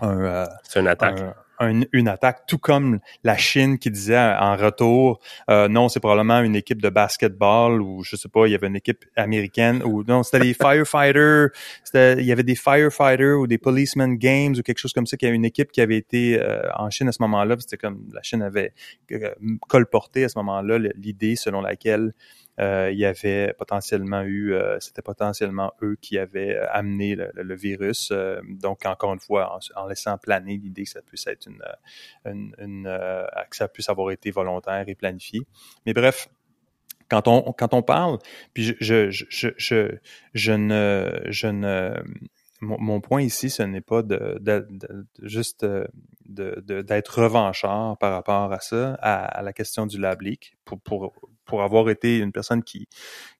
un, 0.00 0.20
euh, 0.24 0.46
C'est 0.64 0.80
une 0.80 0.88
attaque. 0.88 1.20
un- 1.20 1.34
un- 1.58 1.82
une 1.92 2.08
attaque, 2.08 2.46
tout 2.46 2.58
comme 2.58 3.00
la 3.24 3.36
Chine 3.36 3.78
qui 3.78 3.90
disait 3.90 4.18
en 4.18 4.56
retour, 4.56 5.20
euh, 5.50 5.68
non, 5.68 5.88
c'est 5.88 6.00
probablement 6.00 6.40
une 6.40 6.56
équipe 6.56 6.80
de 6.82 6.88
basketball 6.90 7.80
ou 7.82 8.02
je 8.02 8.16
sais 8.16 8.28
pas, 8.28 8.46
il 8.46 8.52
y 8.52 8.54
avait 8.54 8.66
une 8.66 8.76
équipe 8.76 9.04
américaine 9.16 9.82
ou 9.84 10.02
non, 10.04 10.22
c'était 10.22 10.44
les 10.44 10.54
firefighters, 10.62 11.48
c'était, 11.84 12.14
il 12.18 12.24
y 12.26 12.32
avait 12.32 12.42
des 12.42 12.54
firefighters 12.56 13.38
ou 13.38 13.46
des 13.46 13.58
policemen 13.58 14.16
games 14.16 14.54
ou 14.58 14.62
quelque 14.62 14.78
chose 14.78 14.92
comme 14.92 15.06
ça, 15.06 15.16
qu'il 15.16 15.26
y 15.26 15.28
avait 15.28 15.36
une 15.36 15.44
équipe 15.44 15.72
qui 15.72 15.80
avait 15.80 15.96
été 15.96 16.40
euh, 16.40 16.62
en 16.76 16.90
Chine 16.90 17.08
à 17.08 17.12
ce 17.12 17.22
moment-là, 17.22 17.56
c'était 17.58 17.76
comme 17.76 18.08
la 18.12 18.22
Chine 18.22 18.42
avait 18.42 18.72
euh, 19.12 19.30
colporté 19.68 20.24
à 20.24 20.28
ce 20.28 20.38
moment-là 20.38 20.78
l'idée 20.96 21.36
selon 21.36 21.60
laquelle 21.60 22.12
euh, 22.60 22.90
il 22.92 22.98
y 22.98 23.04
avait 23.04 23.54
potentiellement 23.54 24.22
eu, 24.22 24.54
euh, 24.54 24.78
c'était 24.80 25.02
potentiellement 25.02 25.72
eux 25.82 25.96
qui 26.00 26.18
avaient 26.18 26.56
amené 26.70 27.16
le, 27.16 27.54
virus. 27.54 28.12
donc, 28.48 28.86
encore 28.86 29.12
une 29.12 29.20
fois, 29.20 29.58
en, 29.74 29.86
laissant 29.86 30.18
planer 30.18 30.56
l'idée 30.56 30.84
que 30.84 30.90
ça 30.90 31.02
puisse 31.02 31.26
être 31.26 31.46
une, 31.46 31.62
une, 32.24 32.54
une 32.58 32.84
que 33.50 33.56
ça 33.56 33.68
puisse 33.68 33.88
avoir 33.88 34.10
été 34.10 34.30
volontaire 34.30 34.84
et 34.88 34.94
planifié. 34.94 35.40
Mais 35.86 35.92
bref, 35.92 36.28
quand 37.08 37.28
on 37.28 37.52
quand 37.52 37.74
on 37.74 37.82
parle, 37.82 38.18
puis 38.52 38.74
je 38.80 39.10
je 39.10 39.24
je, 39.30 39.98
je 40.34 40.52
ne 40.52 41.22
je 41.26 41.46
ne 41.46 41.94
mon, 42.66 43.00
point 43.00 43.22
ici, 43.22 43.50
ce 43.50 43.62
n'est 43.62 43.80
pas 43.80 44.02
de, 44.02 44.38
de, 44.40 44.66
de, 44.70 45.06
juste 45.22 45.64
euh, 45.64 45.86
d'être 46.26 47.22
revanchard 47.22 47.96
par 47.98 48.12
rapport 48.12 48.52
à 48.52 48.60
ça, 48.60 48.94
à, 48.94 49.42
la 49.42 49.52
question 49.52 49.86
du 49.86 49.98
lab 49.98 50.20
leak, 50.20 50.56
pour, 50.64 50.80
pour, 50.80 51.12
pour 51.44 51.62
avoir 51.62 51.88
été 51.88 52.18
une 52.18 52.32
personne 52.32 52.62
qui, 52.62 52.88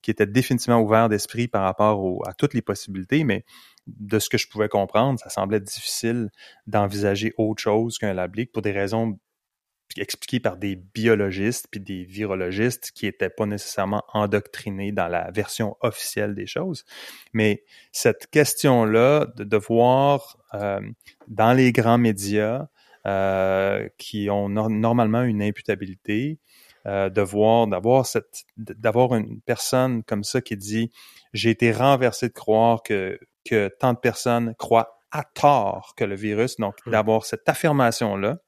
qui 0.01 0.11
était 0.11 0.25
définitivement 0.25 0.79
ouvert 0.81 1.09
d'esprit 1.09 1.47
par 1.47 1.63
rapport 1.63 2.27
à 2.27 2.33
toutes 2.33 2.53
les 2.53 2.61
possibilités, 2.61 3.23
mais 3.23 3.45
de 3.87 4.19
ce 4.19 4.29
que 4.29 4.37
je 4.37 4.47
pouvais 4.47 4.69
comprendre, 4.69 5.19
ça 5.19 5.29
semblait 5.29 5.59
difficile 5.59 6.29
d'envisager 6.65 7.33
autre 7.37 7.61
chose 7.61 7.97
qu'un 7.97 8.13
lab 8.13 8.35
leak 8.35 8.51
pour 8.51 8.61
des 8.61 8.71
raisons 8.71 9.17
expliqué 9.97 10.39
par 10.39 10.57
des 10.57 10.75
biologistes 10.75 11.67
puis 11.71 11.79
des 11.79 12.03
virologistes 12.03 12.91
qui 12.91 13.05
n'étaient 13.05 13.29
pas 13.29 13.45
nécessairement 13.45 14.03
endoctrinés 14.13 14.91
dans 14.91 15.07
la 15.07 15.31
version 15.31 15.77
officielle 15.81 16.35
des 16.35 16.47
choses. 16.47 16.85
Mais 17.33 17.63
cette 17.91 18.27
question-là 18.27 19.27
de, 19.35 19.57
voir 19.57 20.37
euh, 20.53 20.81
dans 21.27 21.53
les 21.53 21.71
grands 21.71 21.97
médias 21.97 22.67
euh, 23.05 23.87
qui 23.97 24.29
ont 24.29 24.49
normalement 24.49 25.23
une 25.23 25.41
imputabilité, 25.41 26.39
euh, 26.85 27.09
de 27.09 27.21
voir, 27.21 27.67
d'avoir 27.67 28.05
cette, 28.05 28.45
d'avoir 28.57 29.15
une 29.15 29.41
personne 29.41 30.03
comme 30.03 30.23
ça 30.23 30.41
qui 30.41 30.55
dit 30.55 30.91
j'ai 31.33 31.49
été 31.49 31.71
renversé 31.71 32.29
de 32.29 32.33
croire 32.33 32.83
que 32.83 33.19
que 33.47 33.69
tant 33.79 33.93
de 33.93 33.97
personnes 33.97 34.55
croient 34.55 34.99
à 35.11 35.23
tort 35.23 35.93
que 35.95 36.03
le 36.03 36.15
virus, 36.15 36.57
donc 36.57 36.75
mmh. 36.85 36.91
d'avoir 36.91 37.25
cette 37.25 37.47
affirmation-là, 37.47 38.39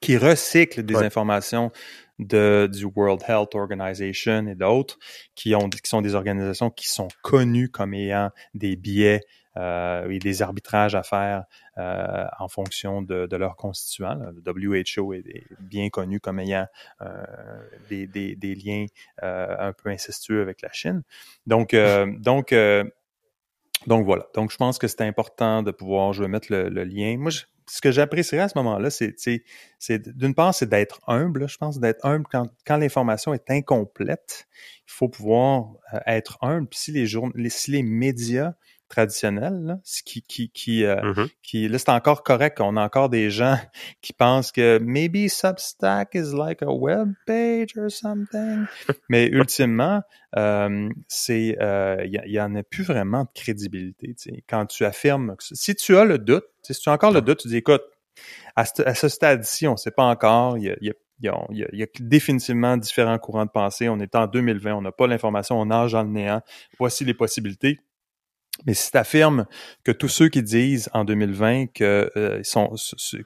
qui 0.00 0.16
recycle 0.16 0.82
des 0.82 0.96
informations 0.96 1.70
de, 2.18 2.68
du 2.72 2.84
World 2.84 3.22
Health 3.28 3.54
Organization 3.54 4.46
et 4.46 4.54
d'autres, 4.54 4.98
qui, 5.34 5.54
ont, 5.54 5.68
qui 5.68 5.88
sont 5.88 6.02
des 6.02 6.14
organisations 6.14 6.70
qui 6.70 6.88
sont 6.88 7.08
connues 7.22 7.68
comme 7.68 7.94
ayant 7.94 8.30
des 8.54 8.76
biais 8.76 9.20
euh, 9.56 10.08
et 10.10 10.18
des 10.18 10.42
arbitrages 10.42 10.94
à 10.94 11.02
faire 11.02 11.44
euh, 11.78 12.26
en 12.38 12.48
fonction 12.48 13.02
de, 13.02 13.26
de 13.26 13.36
leurs 13.36 13.56
constituants. 13.56 14.16
Le 14.16 14.52
WHO 14.52 15.14
est, 15.14 15.44
bien 15.58 15.88
connu 15.90 16.20
comme 16.20 16.38
ayant 16.38 16.66
euh, 17.00 17.06
des, 17.88 18.06
des, 18.06 18.36
des, 18.36 18.54
liens 18.54 18.86
un 19.20 19.72
peu 19.72 19.90
incestueux 19.90 20.42
avec 20.42 20.62
la 20.62 20.70
Chine. 20.72 21.02
Donc, 21.46 21.74
donc, 22.18 22.54
donc 23.86 24.04
voilà. 24.04 24.26
Donc, 24.34 24.52
je 24.52 24.56
pense 24.56 24.78
que 24.78 24.86
c'est 24.86 25.02
important 25.02 25.62
de 25.62 25.70
pouvoir, 25.70 26.12
je 26.12 26.22
vais 26.22 26.28
mettre 26.28 26.52
le, 26.52 26.68
le 26.68 26.84
lien. 26.84 27.16
Moi, 27.18 27.30
je, 27.30 27.40
ce 27.68 27.80
que 27.80 27.90
j'apprécierais 27.90 28.42
à 28.42 28.48
ce 28.48 28.56
moment-là, 28.58 28.90
c'est, 28.90 29.14
d'une 29.88 30.34
part, 30.34 30.54
c'est 30.54 30.68
d'être 30.68 31.00
humble. 31.06 31.48
Je 31.48 31.56
pense 31.58 31.78
d'être 31.78 32.04
humble 32.04 32.26
quand, 32.30 32.76
l'information 32.76 33.34
est 33.34 33.50
incomplète. 33.50 34.48
Il 34.86 34.92
faut 34.92 35.08
pouvoir 35.08 35.74
euh, 35.92 35.98
être 36.06 36.38
humble. 36.42 36.68
Puis 36.68 36.78
si 36.78 36.92
les, 36.92 37.06
jour, 37.06 37.30
si 37.48 37.70
les 37.70 37.82
médias 37.82 38.54
traditionnel, 38.88 39.62
là, 39.64 39.78
qui, 40.04 40.22
qui, 40.22 40.50
qui, 40.50 40.84
euh, 40.84 40.96
mm-hmm. 40.96 41.28
qui 41.42 41.68
là, 41.68 41.78
c'est 41.78 41.90
encore 41.90 42.22
correct. 42.22 42.60
On 42.60 42.76
a 42.76 42.82
encore 42.82 43.08
des 43.08 43.30
gens 43.30 43.58
qui 44.02 44.12
pensent 44.12 44.52
que 44.52 44.78
maybe 44.78 45.28
Substack 45.28 46.14
is 46.14 46.34
like 46.34 46.62
a 46.62 46.72
web 46.72 47.12
page 47.26 47.76
or 47.76 47.90
something. 47.90 48.66
Mais 49.08 49.26
ultimement, 49.26 50.02
euh, 50.36 50.88
c'est, 51.08 51.48
il 51.48 51.58
euh, 51.60 52.04
y, 52.06 52.40
en 52.40 52.54
a 52.54 52.62
plus 52.62 52.84
vraiment 52.84 53.24
de 53.24 53.30
crédibilité. 53.34 54.14
Quand 54.48 54.66
tu 54.66 54.84
affirmes, 54.84 55.34
si 55.40 55.74
tu 55.74 55.96
as 55.96 56.04
le 56.04 56.18
doute, 56.18 56.46
si 56.62 56.74
tu 56.74 56.88
as 56.88 56.92
encore 56.92 57.12
le 57.12 57.20
doute, 57.20 57.40
tu 57.40 57.48
dis, 57.48 57.56
écoute, 57.56 57.82
à 58.56 58.64
ce, 58.64 59.08
stade-ci, 59.08 59.68
on 59.68 59.72
ne 59.72 59.76
sait 59.76 59.92
pas 59.92 60.04
encore. 60.04 60.58
Il 60.58 60.64
y 60.64 60.70
a, 60.70 60.76
il 60.80 60.88
y 60.88 60.90
a 60.90 60.94
il 61.20 61.66
y, 61.72 61.82
a, 61.82 61.86
définitivement 62.00 62.76
différents 62.76 63.18
courants 63.18 63.44
de 63.44 63.50
pensée. 63.50 63.88
On 63.88 63.98
est 63.98 64.14
en 64.14 64.26
2020, 64.26 64.74
on 64.74 64.82
n'a 64.82 64.92
pas 64.92 65.06
l'information, 65.06 65.60
on 65.60 65.66
nage 65.66 65.92
dans 65.92 66.02
le 66.02 66.10
néant. 66.10 66.42
Voici 66.78 67.04
les 67.04 67.14
possibilités. 67.14 67.80
Mais 68.66 68.74
si 68.74 68.90
tu 68.90 68.98
affirmes 68.98 69.46
que 69.84 69.92
tous 69.92 70.08
ceux 70.08 70.28
qui 70.28 70.42
disent 70.42 70.88
en 70.92 71.04
2020 71.04 71.66
que 71.66 72.10
euh, 72.16 72.40
sont 72.42 72.74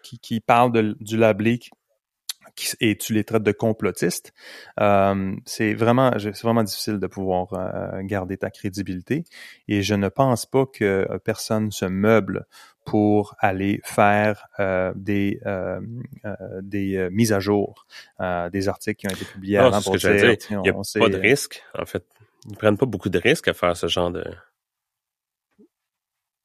qui, 0.02 0.18
qui, 0.18 0.40
parlent 0.40 0.72
de, 0.72 0.96
du 1.00 1.16
lablique 1.16 1.70
et 2.80 2.96
tu 2.96 3.14
les 3.14 3.24
traites 3.24 3.42
de 3.42 3.52
complotistes, 3.52 4.32
euh, 4.80 5.34
c'est 5.46 5.74
vraiment 5.74 6.12
c'est 6.18 6.42
vraiment 6.42 6.62
difficile 6.62 6.98
de 6.98 7.06
pouvoir 7.06 7.52
euh, 7.54 8.02
garder 8.02 8.36
ta 8.36 8.50
crédibilité. 8.50 9.24
Et 9.68 9.82
je 9.82 9.94
ne 9.94 10.08
pense 10.08 10.46
pas 10.46 10.66
que 10.66 11.06
personne 11.24 11.70
se 11.70 11.86
meuble 11.86 12.46
pour 12.84 13.36
aller 13.38 13.80
faire 13.84 14.48
euh, 14.58 14.92
des 14.96 15.40
euh, 15.46 15.80
des 16.60 17.08
mises 17.10 17.32
à 17.32 17.40
jour, 17.40 17.86
des 18.52 18.68
articles 18.68 19.00
qui 19.00 19.06
ont 19.06 19.16
été 19.16 19.24
publiés 19.24 19.58
avant 19.58 19.80
pour 19.80 19.96
dire, 19.96 20.14
dire. 20.14 20.36
Il 20.50 20.58
n'y 20.58 20.68
a 20.68 20.72
pas 20.72 21.08
de 21.08 21.18
risque, 21.18 21.62
en 21.78 21.86
fait. 21.86 22.04
Ils 22.50 22.56
prennent 22.56 22.76
pas 22.76 22.86
beaucoup 22.86 23.08
de 23.08 23.18
risques 23.18 23.46
à 23.48 23.54
faire 23.54 23.76
ce 23.76 23.86
genre 23.86 24.10
de 24.10 24.24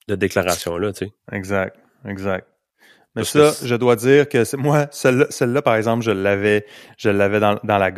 de 0.07 0.15
déclaration-là, 0.15 0.93
tu 0.93 1.05
sais. 1.05 1.11
Exact, 1.31 1.77
exact. 2.05 2.47
Mais 3.15 3.23
ça, 3.23 3.51
je 3.63 3.75
dois 3.75 3.95
dire 3.95 4.29
que 4.29 4.55
moi, 4.57 4.87
celle-là, 4.91 5.61
par 5.63 5.75
exemple, 5.75 6.03
je 6.03 6.11
l'avais, 6.11 6.65
je 6.97 7.09
l'avais 7.09 7.39
dans, 7.39 7.59
dans 7.63 7.79
la 7.79 7.91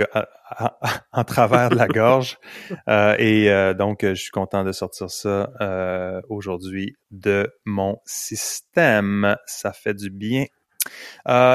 en 1.11 1.23
travers 1.23 1.69
de 1.69 1.75
la 1.75 1.87
gorge. 1.87 2.37
Euh, 2.87 3.15
et 3.17 3.51
euh, 3.51 3.73
donc, 3.73 3.99
je 4.01 4.13
suis 4.13 4.31
content 4.31 4.63
de 4.63 4.71
sortir 4.71 5.09
ça 5.09 5.51
euh, 5.61 6.21
aujourd'hui 6.29 6.95
de 7.11 7.51
mon 7.65 7.97
système. 8.05 9.35
Ça 9.45 9.73
fait 9.73 9.93
du 9.93 10.09
bien. 10.09 10.45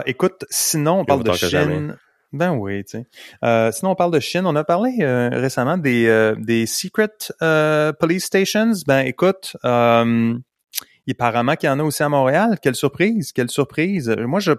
écoute, 0.06 0.44
sinon, 0.50 1.00
on 1.00 1.04
parle 1.04 1.24
de 1.24 1.32
Chine. 1.32 1.96
Ben 2.34 2.52
oui, 2.52 2.84
tu 2.84 2.98
sais. 2.98 3.72
sinon, 3.72 3.92
on 3.92 3.94
parle 3.94 4.12
de 4.12 4.20
Chine. 4.20 4.46
On 4.46 4.56
a 4.56 4.64
parlé 4.64 4.96
récemment 5.32 5.78
des, 5.78 6.34
des 6.38 6.66
secret 6.66 7.10
police 7.98 8.24
stations. 8.24 8.72
Ben 8.86 9.00
écoute, 9.00 9.56
apparemment 11.12 11.56
qu'il 11.56 11.68
y 11.68 11.70
en 11.70 11.78
a 11.78 11.82
aussi 11.82 12.02
à 12.02 12.08
Montréal. 12.08 12.58
Quelle 12.60 12.74
surprise, 12.74 13.32
quelle 13.32 13.50
surprise. 13.50 14.08
Moi, 14.08 14.40
je, 14.40 14.52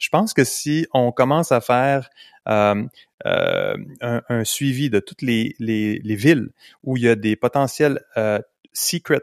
je 0.00 0.08
pense 0.10 0.34
que 0.34 0.44
si 0.44 0.86
on 0.92 1.12
commence 1.12 1.52
à 1.52 1.60
faire 1.60 2.08
euh, 2.48 2.84
euh, 3.26 3.76
un, 4.00 4.44
suivi 4.44 4.90
de 4.90 5.00
toutes 5.00 5.22
les, 5.22 5.54
les, 5.58 5.98
les, 6.04 6.16
villes 6.16 6.50
où 6.82 6.96
il 6.96 7.04
y 7.04 7.08
a 7.08 7.14
des 7.14 7.36
potentiels 7.36 8.00
euh, 8.16 8.38
secret 8.72 9.22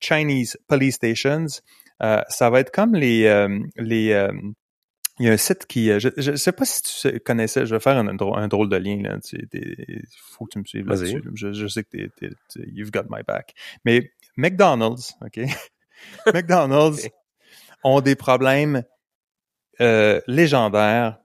Chinese 0.00 0.56
police 0.68 0.94
stations, 0.94 1.46
ça 2.28 2.50
va 2.50 2.58
être 2.58 2.72
comme 2.72 2.96
les, 2.96 3.46
les 3.76 4.28
il 5.18 5.26
y 5.26 5.28
a 5.28 5.32
un 5.32 5.36
site 5.36 5.66
qui, 5.66 5.88
je 6.00 6.30
ne 6.30 6.36
sais 6.36 6.52
pas 6.52 6.64
si 6.64 6.82
tu 6.82 7.20
connaissais, 7.20 7.66
je 7.66 7.74
vais 7.74 7.80
faire 7.80 7.96
un, 7.96 8.08
un 8.08 8.48
drôle 8.48 8.68
de 8.68 8.76
lien, 8.76 9.02
là. 9.02 9.18
Il 9.32 10.02
faut 10.16 10.46
que 10.46 10.52
tu 10.52 10.58
me 10.58 10.64
suives 10.64 10.88
là-dessus. 10.88 11.22
Je, 11.34 11.52
je, 11.52 11.66
sais 11.66 11.84
que 11.84 12.08
tu 12.08 12.34
you've 12.72 12.90
got 12.90 13.04
my 13.10 13.22
back. 13.26 13.52
Mais 13.84 14.10
McDonald's, 14.36 15.14
OK? 15.20 15.40
McDonald's 16.34 17.08
ont 17.84 18.00
des 18.00 18.16
problèmes 18.16 18.84
euh, 19.80 20.20
légendaires 20.26 21.18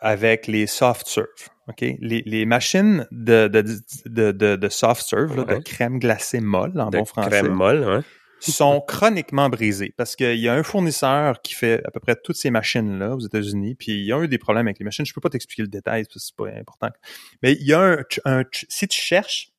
avec 0.00 0.46
les 0.46 0.66
soft 0.66 1.08
serve. 1.08 1.26
OK? 1.68 1.80
Les, 2.00 2.22
les 2.24 2.46
machines 2.46 3.06
de, 3.10 3.48
de, 3.48 3.62
de, 4.06 4.32
de, 4.32 4.56
de 4.56 4.68
soft 4.68 5.02
serve, 5.02 5.44
de 5.44 5.58
crème 5.58 5.98
glacée 5.98 6.40
molle 6.40 6.80
en 6.80 6.90
bon 6.90 7.04
français. 7.04 7.30
Crème 7.30 7.52
molle, 7.52 7.84
ouais. 7.84 8.00
Sont 8.40 8.80
chroniquement 8.80 9.48
brisées 9.48 9.94
parce 9.96 10.16
qu'il 10.16 10.38
y 10.38 10.48
a 10.48 10.54
un 10.54 10.62
fournisseur 10.62 11.40
qui 11.42 11.54
fait 11.54 11.82
à 11.84 11.90
peu 11.90 12.00
près 12.00 12.16
toutes 12.16 12.36
ces 12.36 12.50
machines-là 12.50 13.14
aux 13.14 13.20
États-Unis, 13.20 13.74
puis 13.74 13.92
il 13.92 14.04
y 14.04 14.12
a 14.12 14.22
eu 14.22 14.28
des 14.28 14.38
problèmes 14.38 14.66
avec 14.66 14.78
les 14.78 14.84
machines. 14.84 15.04
Je 15.04 15.12
peux 15.12 15.20
pas 15.20 15.30
t'expliquer 15.30 15.62
le 15.62 15.68
détail 15.68 16.04
parce 16.04 16.14
que 16.14 16.20
c'est 16.20 16.36
pas 16.36 16.58
important. 16.58 16.90
Mais 17.42 17.52
il 17.52 17.66
y 17.66 17.72
a 17.72 17.80
un, 17.80 18.04
un, 18.24 18.44
si 18.68 18.88
tu 18.88 19.00
cherches 19.00 19.52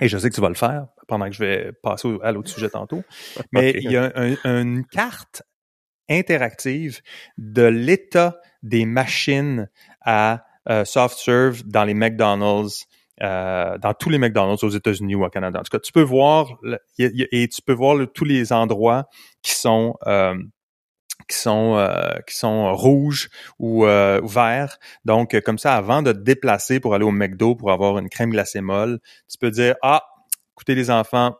et 0.00 0.08
je 0.08 0.16
sais 0.16 0.30
que 0.30 0.34
tu 0.34 0.40
vas 0.40 0.48
le 0.48 0.54
faire 0.54 0.86
pendant 1.06 1.26
que 1.26 1.32
je 1.32 1.38
vais 1.38 1.72
passer 1.82 2.08
à 2.22 2.32
l'autre 2.32 2.50
sujet 2.50 2.70
tantôt. 2.70 3.02
Mais 3.52 3.74
il 3.76 3.90
y 3.90 3.96
a 3.96 4.10
une 4.44 4.86
carte 4.86 5.42
interactive 6.08 7.00
de 7.38 7.62
l'état 7.62 8.40
des 8.62 8.86
machines 8.86 9.68
à 10.00 10.44
euh, 10.68 10.84
soft 10.84 11.18
serve 11.18 11.64
dans 11.64 11.84
les 11.84 11.94
McDonald's, 11.94 12.86
euh, 13.20 13.78
dans 13.78 13.94
tous 13.94 14.08
les 14.08 14.18
McDonald's 14.18 14.64
aux 14.64 14.70
États-Unis 14.70 15.14
ou 15.14 15.24
au 15.24 15.30
Canada. 15.30 15.60
En 15.60 15.62
tout 15.62 15.70
cas, 15.70 15.80
tu 15.80 15.92
peux 15.92 16.02
voir 16.02 16.58
et 16.98 17.48
tu 17.48 17.62
peux 17.62 17.72
voir 17.72 17.98
tous 18.12 18.24
les 18.24 18.52
endroits 18.52 19.08
qui 19.42 19.52
sont 19.52 19.96
euh, 20.06 20.34
qui 21.28 21.36
sont 21.36 21.76
euh, 21.76 22.14
qui 22.26 22.36
sont 22.36 22.74
rouges 22.74 23.28
ou 23.58 23.84
euh, 23.86 24.20
verts. 24.24 24.78
Donc 25.04 25.38
comme 25.42 25.58
ça, 25.58 25.76
avant 25.76 26.02
de 26.02 26.12
te 26.12 26.18
déplacer 26.18 26.80
pour 26.80 26.94
aller 26.94 27.04
au 27.04 27.10
McDo 27.10 27.54
pour 27.54 27.70
avoir 27.70 27.98
une 27.98 28.08
crème 28.08 28.30
glacée 28.30 28.60
molle, 28.60 28.98
tu 29.30 29.38
peux 29.38 29.50
dire 29.50 29.76
ah, 29.82 30.02
écoutez 30.54 30.74
les 30.74 30.90
enfants, 30.90 31.36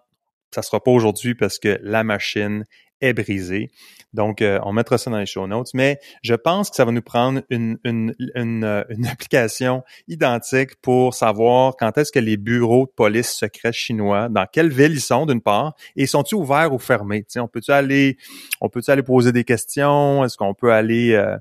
ça 0.55 0.63
sera 0.63 0.83
pas 0.83 0.91
aujourd'hui 0.91 1.35
parce 1.35 1.59
que 1.59 1.79
la 1.83 2.05
machine 2.05 2.67
est 3.03 3.13
brisé. 3.13 3.71
Donc, 4.15 4.43
euh, 4.43 4.59
on 4.65 4.73
mettra 4.73 4.99
ça 4.99 5.11
dans 5.11 5.19
les 5.19 5.27
show 5.27 5.47
notes. 5.47 5.71
Mais 5.75 5.99
je 6.23 6.35
pense 6.35 6.71
que 6.71 6.77
ça 6.77 6.85
va 6.85 6.93
nous 6.93 7.03
prendre 7.03 7.43
une, 7.51 7.79
une, 7.85 8.15
une, 8.35 8.65
euh, 8.65 8.85
une 8.89 9.07
application 9.13 9.83
identique 10.09 10.77
pour 10.81 11.15
savoir 11.15 11.77
quand 11.79 11.97
est-ce 11.99 12.13
que 12.13 12.19
les 12.19 12.37
bureaux 12.37 12.87
de 12.87 12.93
police 12.93 13.31
secrets 13.31 13.73
chinois, 13.73 14.29
dans 14.29 14.47
quelle 14.47 14.71
ville 14.71 14.93
ils 14.93 15.01
sont 15.01 15.27
d'une 15.27 15.41
part, 15.41 15.75
et 15.97 16.07
sont-ils 16.07 16.37
ouverts 16.37 16.73
ou 16.73 16.79
fermés? 16.79 17.25
sais, 17.29 17.41
on 17.41 17.49
peut-tu 17.49 17.73
aller, 17.73 18.17
on 18.61 18.69
peut 18.69 18.83
aller 18.89 19.03
poser 19.03 19.33
des 19.33 19.45
questions? 19.45 20.25
Est-ce 20.25 20.37
qu'on 20.37 20.55
peut 20.55 20.73
aller 20.73 21.13
euh, 21.13 21.37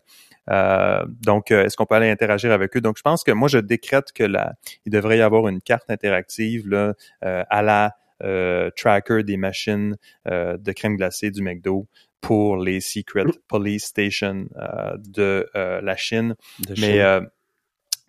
euh, 0.49 1.05
donc, 1.23 1.51
est-ce 1.51 1.77
qu'on 1.77 1.85
peut 1.85 1.95
aller 1.95 2.09
interagir 2.09 2.51
avec 2.51 2.75
eux? 2.75 2.81
Donc, 2.81 2.97
je 2.97 3.03
pense 3.03 3.23
que 3.23 3.31
moi, 3.31 3.47
je 3.47 3.59
décrète 3.59 4.11
que 4.11 4.23
là, 4.23 4.53
il 4.85 4.91
devrait 4.91 5.19
y 5.19 5.21
avoir 5.21 5.47
une 5.47 5.61
carte 5.61 5.89
interactive 5.89 6.67
là, 6.67 6.93
à 7.21 7.61
la 7.61 7.95
tracker 8.75 9.23
des 9.23 9.37
machines 9.37 9.97
de 10.25 10.71
crème 10.71 10.95
glacée 10.95 11.31
du 11.31 11.41
McDo 11.41 11.87
pour 12.21 12.57
les 12.57 12.79
Secret 12.79 13.25
Police 13.47 13.85
Station 13.85 14.45
euh, 14.55 14.95
de 14.97 15.49
euh, 15.55 15.81
la 15.81 15.95
Chine. 15.97 16.35
Mais 16.79 17.01
euh, 17.01 17.21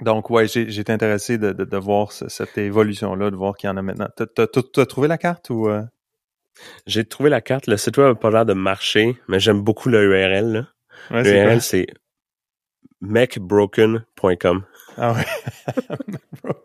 donc, 0.01 0.31
ouais, 0.31 0.47
j'ai 0.47 0.79
été 0.79 0.93
intéressé 0.93 1.39
de, 1.39 1.53
de, 1.53 1.65
de 1.65 1.77
voir 1.77 2.13
cette 2.13 2.59
évolution-là, 2.59 3.31
de 3.31 3.37
voir 3.37 3.57
qu'il 3.57 3.69
y 3.69 3.71
en 3.71 3.77
a 3.77 3.83
maintenant. 3.83 4.09
T'as 4.17 4.27
as, 4.45 4.87
trouvé 4.87 5.09
la 5.09 5.19
carte 5.19 5.51
ou 5.51 5.69
J'ai 6.87 7.05
trouvé 7.05 7.31
la 7.31 7.41
carte. 7.41 7.67
Le 7.67 7.77
site 7.77 7.97
web 7.97 8.09
n'a 8.09 8.15
pas 8.15 8.31
l'air 8.31 8.47
de 8.47 8.53
marcher, 8.53 9.17
mais 9.29 9.41
j'aime 9.41 9.63
beaucoup 9.63 9.89
le 9.89 10.05
URL. 10.05 10.67
Ouais, 11.11 11.23
L'URL, 11.23 11.61
c'est 11.61 11.87
macbroken.com. 13.01 14.65
Ah 14.99 15.17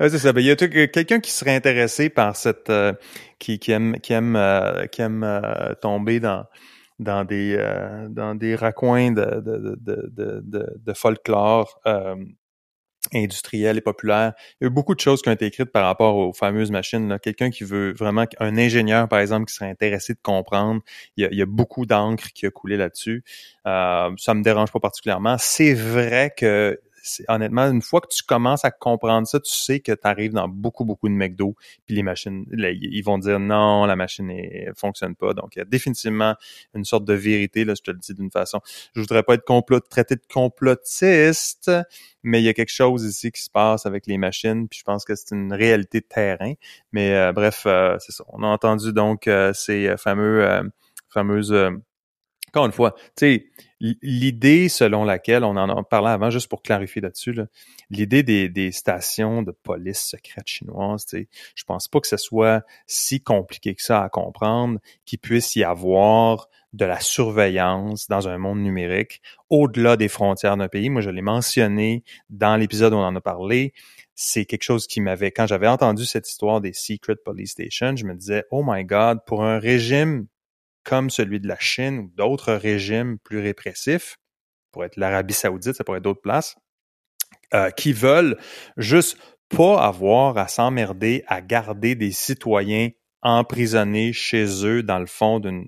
oui. 0.00 0.10
c'est 0.10 0.18
ça. 0.18 0.32
Ben, 0.32 0.40
il 0.40 0.46
y 0.46 0.50
a 0.50 0.56
quelqu'un 0.56 1.20
qui 1.20 1.30
serait 1.30 1.54
intéressé 1.54 2.10
par 2.10 2.36
cette 2.36 2.72
qui, 3.38 3.58
qui 3.58 3.72
aime 3.72 3.98
qui 4.00 4.12
aime 4.12 4.38
qui 4.90 5.02
aime 5.02 5.42
tomber 5.80 6.20
dans 6.20 6.44
dans 7.02 7.24
des 7.24 7.56
euh, 7.58 8.08
dans 8.08 8.34
des 8.34 8.54
raccoins 8.54 9.12
de, 9.12 9.40
de, 9.40 9.76
de, 9.80 10.42
de, 10.44 10.66
de 10.76 10.92
folklore 10.94 11.80
euh, 11.86 12.16
industriel 13.12 13.76
et 13.76 13.80
populaire. 13.80 14.32
Il 14.60 14.64
y 14.64 14.66
a 14.66 14.68
eu 14.68 14.70
beaucoup 14.70 14.94
de 14.94 15.00
choses 15.00 15.22
qui 15.22 15.28
ont 15.28 15.32
été 15.32 15.46
écrites 15.46 15.72
par 15.72 15.84
rapport 15.84 16.16
aux 16.16 16.32
fameuses 16.32 16.70
machines. 16.70 17.18
Quelqu'un 17.20 17.50
qui 17.50 17.64
veut 17.64 17.92
vraiment, 17.92 18.24
un 18.38 18.56
ingénieur 18.56 19.08
par 19.08 19.18
exemple, 19.18 19.46
qui 19.46 19.54
serait 19.54 19.70
intéressé 19.70 20.14
de 20.14 20.20
comprendre, 20.22 20.80
il 21.16 21.24
y 21.24 21.26
a, 21.26 21.30
il 21.32 21.38
y 21.38 21.42
a 21.42 21.46
beaucoup 21.46 21.84
d'encre 21.84 22.28
qui 22.32 22.46
a 22.46 22.50
coulé 22.50 22.76
là-dessus. 22.76 23.24
Euh, 23.66 24.10
ça 24.16 24.34
me 24.34 24.42
dérange 24.42 24.70
pas 24.70 24.80
particulièrement. 24.80 25.36
C'est 25.38 25.74
vrai 25.74 26.32
que 26.36 26.80
honnêtement, 27.28 27.70
une 27.70 27.82
fois 27.82 28.00
que 28.00 28.08
tu 28.08 28.22
commences 28.22 28.64
à 28.64 28.70
comprendre 28.70 29.26
ça, 29.26 29.40
tu 29.40 29.52
sais 29.52 29.80
que 29.80 29.92
tu 29.92 30.00
arrives 30.04 30.32
dans 30.32 30.48
beaucoup, 30.48 30.84
beaucoup 30.84 31.08
de 31.08 31.14
McDo, 31.14 31.54
puis 31.86 31.94
les 31.94 32.02
machines, 32.02 32.44
ils 32.52 33.02
vont 33.02 33.18
dire 33.18 33.40
non, 33.40 33.84
la 33.86 33.96
machine 33.96 34.26
ne 34.26 34.72
fonctionne 34.74 35.14
pas. 35.14 35.34
Donc, 35.34 35.56
il 35.56 35.60
y 35.60 35.62
a 35.62 35.64
définitivement 35.64 36.34
une 36.74 36.84
sorte 36.84 37.04
de 37.04 37.14
vérité, 37.14 37.64
là, 37.64 37.74
je 37.76 37.82
te 37.82 37.90
le 37.90 37.98
dis 37.98 38.14
d'une 38.14 38.30
façon. 38.30 38.60
Je 38.94 39.00
voudrais 39.00 39.22
pas 39.22 39.34
être 39.34 39.44
complot, 39.44 39.80
traité 39.80 40.16
de 40.16 40.22
complotiste, 40.32 41.70
mais 42.22 42.40
il 42.40 42.44
y 42.44 42.48
a 42.48 42.54
quelque 42.54 42.72
chose 42.72 43.04
ici 43.04 43.32
qui 43.32 43.42
se 43.42 43.50
passe 43.50 43.86
avec 43.86 44.06
les 44.06 44.18
machines, 44.18 44.68
puis 44.68 44.78
je 44.78 44.84
pense 44.84 45.04
que 45.04 45.14
c'est 45.14 45.34
une 45.34 45.52
réalité 45.52 46.00
de 46.00 46.06
terrain. 46.06 46.54
Mais 46.92 47.14
euh, 47.14 47.32
bref, 47.32 47.64
euh, 47.66 47.96
c'est 47.98 48.12
ça. 48.12 48.24
On 48.28 48.42
a 48.42 48.46
entendu 48.46 48.92
donc 48.92 49.26
euh, 49.26 49.52
ces 49.52 49.96
fameux 49.96 50.70
fameuses 51.08 51.54
encore 52.52 52.66
une 52.66 52.72
fois, 52.72 52.94
tu 52.94 53.02
sais, 53.16 53.46
l'idée 54.00 54.68
selon 54.68 55.04
laquelle 55.04 55.42
on 55.42 55.56
en 55.56 55.68
a 55.68 55.82
parlé 55.82 56.10
avant, 56.10 56.30
juste 56.30 56.48
pour 56.48 56.62
clarifier 56.62 57.02
là-dessus, 57.02 57.34
l'idée 57.90 58.22
des, 58.22 58.72
stations 58.72 59.42
de 59.42 59.50
police 59.50 60.14
tu 60.22 60.32
sais, 60.98 61.28
je 61.54 61.64
pense 61.64 61.88
pas 61.88 62.00
que 62.00 62.06
ce 62.06 62.16
soit 62.16 62.64
si 62.86 63.20
compliqué 63.20 63.74
que 63.74 63.82
ça 63.82 64.02
à 64.02 64.08
comprendre 64.08 64.78
qu'il 65.04 65.18
puisse 65.18 65.56
y 65.56 65.64
avoir 65.64 66.48
de 66.72 66.84
la 66.84 67.00
surveillance 67.00 68.08
dans 68.08 68.28
un 68.28 68.38
monde 68.38 68.60
numérique 68.60 69.20
au-delà 69.50 69.96
des 69.96 70.08
frontières 70.08 70.56
d'un 70.56 70.68
pays. 70.68 70.88
Moi, 70.88 71.02
je 71.02 71.10
l'ai 71.10 71.20
mentionné 71.20 72.02
dans 72.30 72.56
l'épisode 72.56 72.94
où 72.94 72.96
on 72.96 73.04
en 73.04 73.16
a 73.16 73.20
parlé. 73.20 73.74
C'est 74.14 74.46
quelque 74.46 74.62
chose 74.62 74.86
qui 74.86 75.00
m'avait, 75.00 75.32
quand 75.32 75.46
j'avais 75.46 75.68
entendu 75.68 76.06
cette 76.06 76.28
histoire 76.28 76.60
des 76.60 76.72
Secret 76.72 77.16
Police 77.16 77.50
Stations, 77.50 77.96
je 77.96 78.06
me 78.06 78.14
disais, 78.14 78.44
oh 78.50 78.62
my 78.66 78.84
God, 78.84 79.18
pour 79.26 79.44
un 79.44 79.58
régime 79.58 80.26
comme 80.84 81.10
celui 81.10 81.40
de 81.40 81.48
la 81.48 81.58
Chine 81.58 81.98
ou 81.98 82.10
d'autres 82.14 82.52
régimes 82.52 83.18
plus 83.18 83.40
répressifs, 83.40 84.18
pour 84.72 84.84
être 84.84 84.96
l'Arabie 84.96 85.34
saoudite, 85.34 85.74
ça 85.74 85.84
pourrait 85.84 85.98
être 85.98 86.04
d'autres 86.04 86.22
places, 86.22 86.56
euh, 87.54 87.70
qui 87.70 87.92
veulent 87.92 88.38
juste 88.76 89.18
pas 89.48 89.84
avoir 89.84 90.38
à 90.38 90.48
s'emmerder 90.48 91.24
à 91.26 91.42
garder 91.42 91.94
des 91.94 92.10
citoyens 92.10 92.88
emprisonnés 93.22 94.12
chez 94.12 94.66
eux 94.66 94.82
dans 94.82 94.98
le 94.98 95.06
fond 95.06 95.38
d'une, 95.38 95.64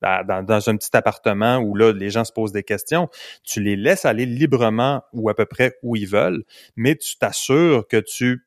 dans, 0.00 0.68
un 0.68 0.76
petit 0.76 0.96
appartement 0.96 1.58
où 1.58 1.74
là 1.74 1.92
les 1.92 2.10
gens 2.10 2.24
se 2.24 2.32
posent 2.32 2.52
des 2.52 2.62
questions, 2.62 3.08
tu 3.42 3.60
les 3.60 3.76
laisses 3.76 4.04
aller 4.04 4.24
librement 4.24 5.02
ou 5.12 5.28
à 5.28 5.34
peu 5.34 5.46
près 5.46 5.74
où 5.82 5.96
ils 5.96 6.06
veulent, 6.06 6.44
mais 6.76 6.94
tu 6.96 7.16
t'assures 7.18 7.86
que 7.88 7.96
tu 7.96 8.46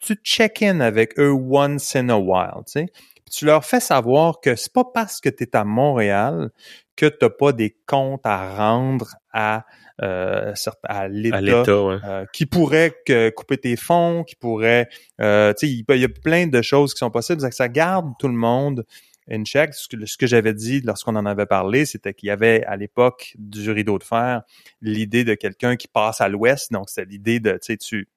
tu 0.00 0.14
check-in 0.22 0.78
avec 0.78 1.18
eux 1.18 1.32
once 1.32 1.96
in 1.96 2.08
a 2.08 2.16
while, 2.16 2.62
tu 2.66 2.72
sais 2.72 2.86
tu 3.28 3.44
leur 3.44 3.64
fais 3.64 3.80
savoir 3.80 4.40
que 4.40 4.56
c'est 4.56 4.72
pas 4.72 4.84
parce 4.84 5.20
que 5.20 5.28
tu 5.28 5.44
es 5.44 5.56
à 5.56 5.64
Montréal 5.64 6.50
que 6.96 7.06
tu 7.06 7.18
n'as 7.22 7.30
pas 7.30 7.52
des 7.52 7.76
comptes 7.86 8.26
à 8.26 8.56
rendre 8.56 9.14
à 9.32 9.64
euh, 10.00 10.54
à 10.84 11.08
l'État 11.08 11.64
euh, 11.66 12.24
qui 12.32 12.46
pourrait 12.46 12.94
couper 13.34 13.58
tes 13.58 13.74
fonds, 13.74 14.22
qui 14.22 14.36
pourrait, 14.36 14.88
euh, 15.20 15.52
tu 15.54 15.66
sais, 15.66 15.72
il, 15.72 16.00
y 16.00 16.04
a 16.04 16.08
plein 16.08 16.46
de 16.46 16.62
choses 16.62 16.94
qui 16.94 16.98
sont 16.98 17.10
possibles. 17.10 17.40
Ça 17.52 17.68
garde 17.68 18.12
tout 18.20 18.28
le 18.28 18.34
monde 18.34 18.86
in 19.28 19.42
check. 19.42 19.74
Ce 19.74 19.88
que, 19.88 20.06
ce 20.06 20.16
que 20.16 20.28
j'avais 20.28 20.54
dit 20.54 20.82
lorsqu'on 20.82 21.16
en 21.16 21.26
avait 21.26 21.46
parlé, 21.46 21.84
c'était 21.84 22.14
qu'il 22.14 22.28
y 22.28 22.30
avait 22.30 22.64
à 22.66 22.76
l'époque 22.76 23.34
du 23.38 23.72
rideau 23.72 23.98
de 23.98 24.04
fer 24.04 24.42
l'idée 24.80 25.24
de 25.24 25.34
quelqu'un 25.34 25.74
qui 25.74 25.88
passe 25.88 26.20
à 26.20 26.28
l'ouest. 26.28 26.72
Donc, 26.72 26.90
c'est 26.90 27.04
l'idée 27.04 27.40
de, 27.40 27.52
tu 27.52 27.58
sais, 27.62 27.76
tu 27.76 28.08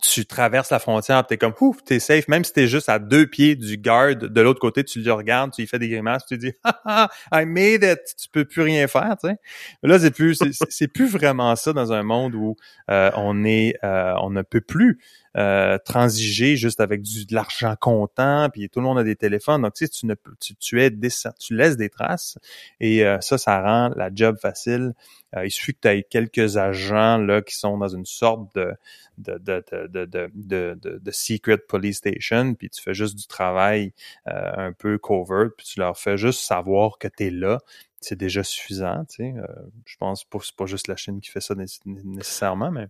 tu 0.00 0.24
traverses 0.24 0.70
la 0.70 0.78
frontière, 0.78 1.26
t'es 1.26 1.36
comme 1.36 1.52
ouf, 1.60 1.84
t'es 1.84 2.00
safe, 2.00 2.26
même 2.26 2.44
si 2.44 2.52
t'es 2.52 2.66
juste 2.66 2.88
à 2.88 2.98
deux 2.98 3.26
pieds 3.26 3.56
du 3.56 3.76
garde 3.76 4.26
de 4.26 4.40
l'autre 4.40 4.60
côté, 4.60 4.84
tu 4.84 5.00
le 5.00 5.12
regardes, 5.12 5.52
tu 5.52 5.60
lui 5.60 5.68
fais 5.68 5.78
des 5.78 5.88
grimaces, 5.88 6.24
tu 6.26 6.38
dis 6.38 6.52
ah, 6.64 7.10
I 7.30 7.44
made 7.44 7.84
it, 7.84 8.00
tu 8.18 8.28
peux 8.30 8.46
plus 8.46 8.62
rien 8.62 8.86
faire, 8.88 9.16
tu 9.20 9.28
sais. 9.28 9.36
Là, 9.82 9.98
c'est 9.98 10.10
plus, 10.10 10.42
c'est 10.70 10.88
plus 10.88 11.06
vraiment 11.06 11.54
ça 11.56 11.74
dans 11.74 11.92
un 11.92 12.02
monde 12.02 12.34
où 12.34 12.56
euh, 12.90 13.10
on 13.16 13.44
est, 13.44 13.76
euh, 13.84 14.14
on 14.22 14.30
ne 14.30 14.42
peut 14.42 14.62
plus 14.62 14.98
euh, 15.36 15.78
transiger 15.84 16.56
juste 16.56 16.80
avec 16.80 17.02
de 17.02 17.34
l'argent 17.34 17.74
comptant, 17.80 18.48
puis 18.50 18.68
tout 18.68 18.80
le 18.80 18.86
monde 18.86 18.98
a 18.98 19.04
des 19.04 19.16
téléphones, 19.16 19.62
donc 19.62 19.74
tu 19.74 19.86
sais, 19.86 19.90
tu 19.90 20.06
ne 20.06 20.14
tu, 20.40 20.54
tu 20.56 20.82
es 20.82 20.90
tu 21.38 21.56
laisses 21.56 21.76
des 21.76 21.88
traces, 21.88 22.38
et 22.80 23.04
ça, 23.20 23.38
ça 23.38 23.60
rend 23.62 23.92
la 23.96 24.10
job 24.14 24.36
facile. 24.40 24.94
il 25.42 25.50
suffit 25.50 25.74
que 25.74 25.80
tu 25.82 25.88
aies 25.88 26.02
quelques 26.02 26.56
agents 26.56 27.18
là 27.18 27.42
qui 27.42 27.56
sont 27.56 27.78
dans 27.78 27.88
une 27.88 28.06
sorte 28.06 28.54
de 28.54 28.74
de, 29.18 29.38
de, 29.38 29.86
de, 29.86 30.30
de, 30.34 30.98
de, 30.98 31.10
secret 31.10 31.58
police 31.58 31.98
station, 31.98 32.54
puis 32.54 32.70
tu 32.70 32.82
fais 32.82 32.94
juste 32.94 33.16
du 33.16 33.26
travail 33.26 33.92
euh, 34.28 34.52
un 34.56 34.72
peu 34.72 34.98
covert, 34.98 35.50
puis 35.56 35.66
tu 35.66 35.80
leur 35.80 35.98
fais 35.98 36.16
juste 36.16 36.40
savoir 36.40 36.98
que 36.98 37.08
tu 37.08 37.30
là. 37.30 37.60
C'est 38.00 38.16
déjà 38.16 38.42
suffisant, 38.42 39.04
tu. 39.04 39.22
Euh, 39.22 39.46
je 39.84 39.96
pense 39.96 40.24
pas 40.24 40.38
c'est 40.42 40.56
pas 40.56 40.66
juste 40.66 40.88
la 40.88 40.96
Chine 40.96 41.20
qui 41.20 41.30
fait 41.30 41.40
ça 41.40 41.54
nécessairement, 41.84 42.70
mais. 42.70 42.88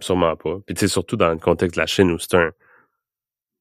Sûrement 0.00 0.36
pas. 0.36 0.58
Puis 0.66 0.74
tu 0.74 0.80
sais, 0.80 0.88
surtout 0.88 1.16
dans 1.16 1.30
le 1.30 1.38
contexte 1.38 1.76
de 1.76 1.80
la 1.80 1.86
Chine 1.86 2.10
où 2.10 2.18
c'est 2.18 2.34
un. 2.34 2.52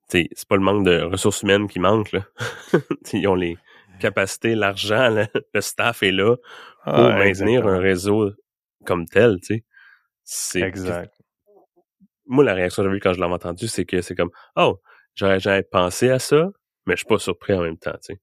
c'est 0.08 0.30
pas 0.48 0.56
le 0.56 0.62
manque 0.62 0.86
de 0.86 1.02
ressources 1.02 1.42
humaines 1.42 1.68
qui 1.68 1.80
manque, 1.80 2.12
là. 2.12 2.26
Ils 3.14 3.28
ont 3.28 3.36
les 3.36 3.58
capacités, 4.00 4.56
l'argent, 4.56 5.10
le 5.54 5.62
staff 5.62 6.04
est 6.04 6.12
là 6.12 6.36
pour 6.84 6.94
ah, 6.94 7.18
maintenir 7.18 7.68
un 7.68 7.80
réseau 7.80 8.32
comme 8.86 9.06
tel, 9.06 9.40
tu 9.42 9.64
sais. 10.24 10.62
Exact 10.62 11.18
moi, 12.28 12.44
la 12.44 12.54
réaction 12.54 12.84
que 12.84 12.90
j'ai 12.90 12.98
eue 12.98 13.00
quand 13.00 13.14
je 13.14 13.20
l'ai 13.20 13.26
entendu, 13.26 13.68
c'est 13.68 13.86
que 13.86 14.02
c'est 14.02 14.16
comme, 14.16 14.32
oh, 14.56 14.80
j'aurais 15.16 15.40
jamais 15.40 15.64
pensé 15.64 16.10
à 16.10 16.20
ça, 16.20 16.50
mais 16.86 16.94
je 16.94 16.98
suis 16.98 17.08
pas 17.08 17.18
surpris 17.18 17.54
en 17.54 17.62
même 17.62 17.78
temps, 17.78 17.94
tu 17.94 18.14
sais. 18.14 18.20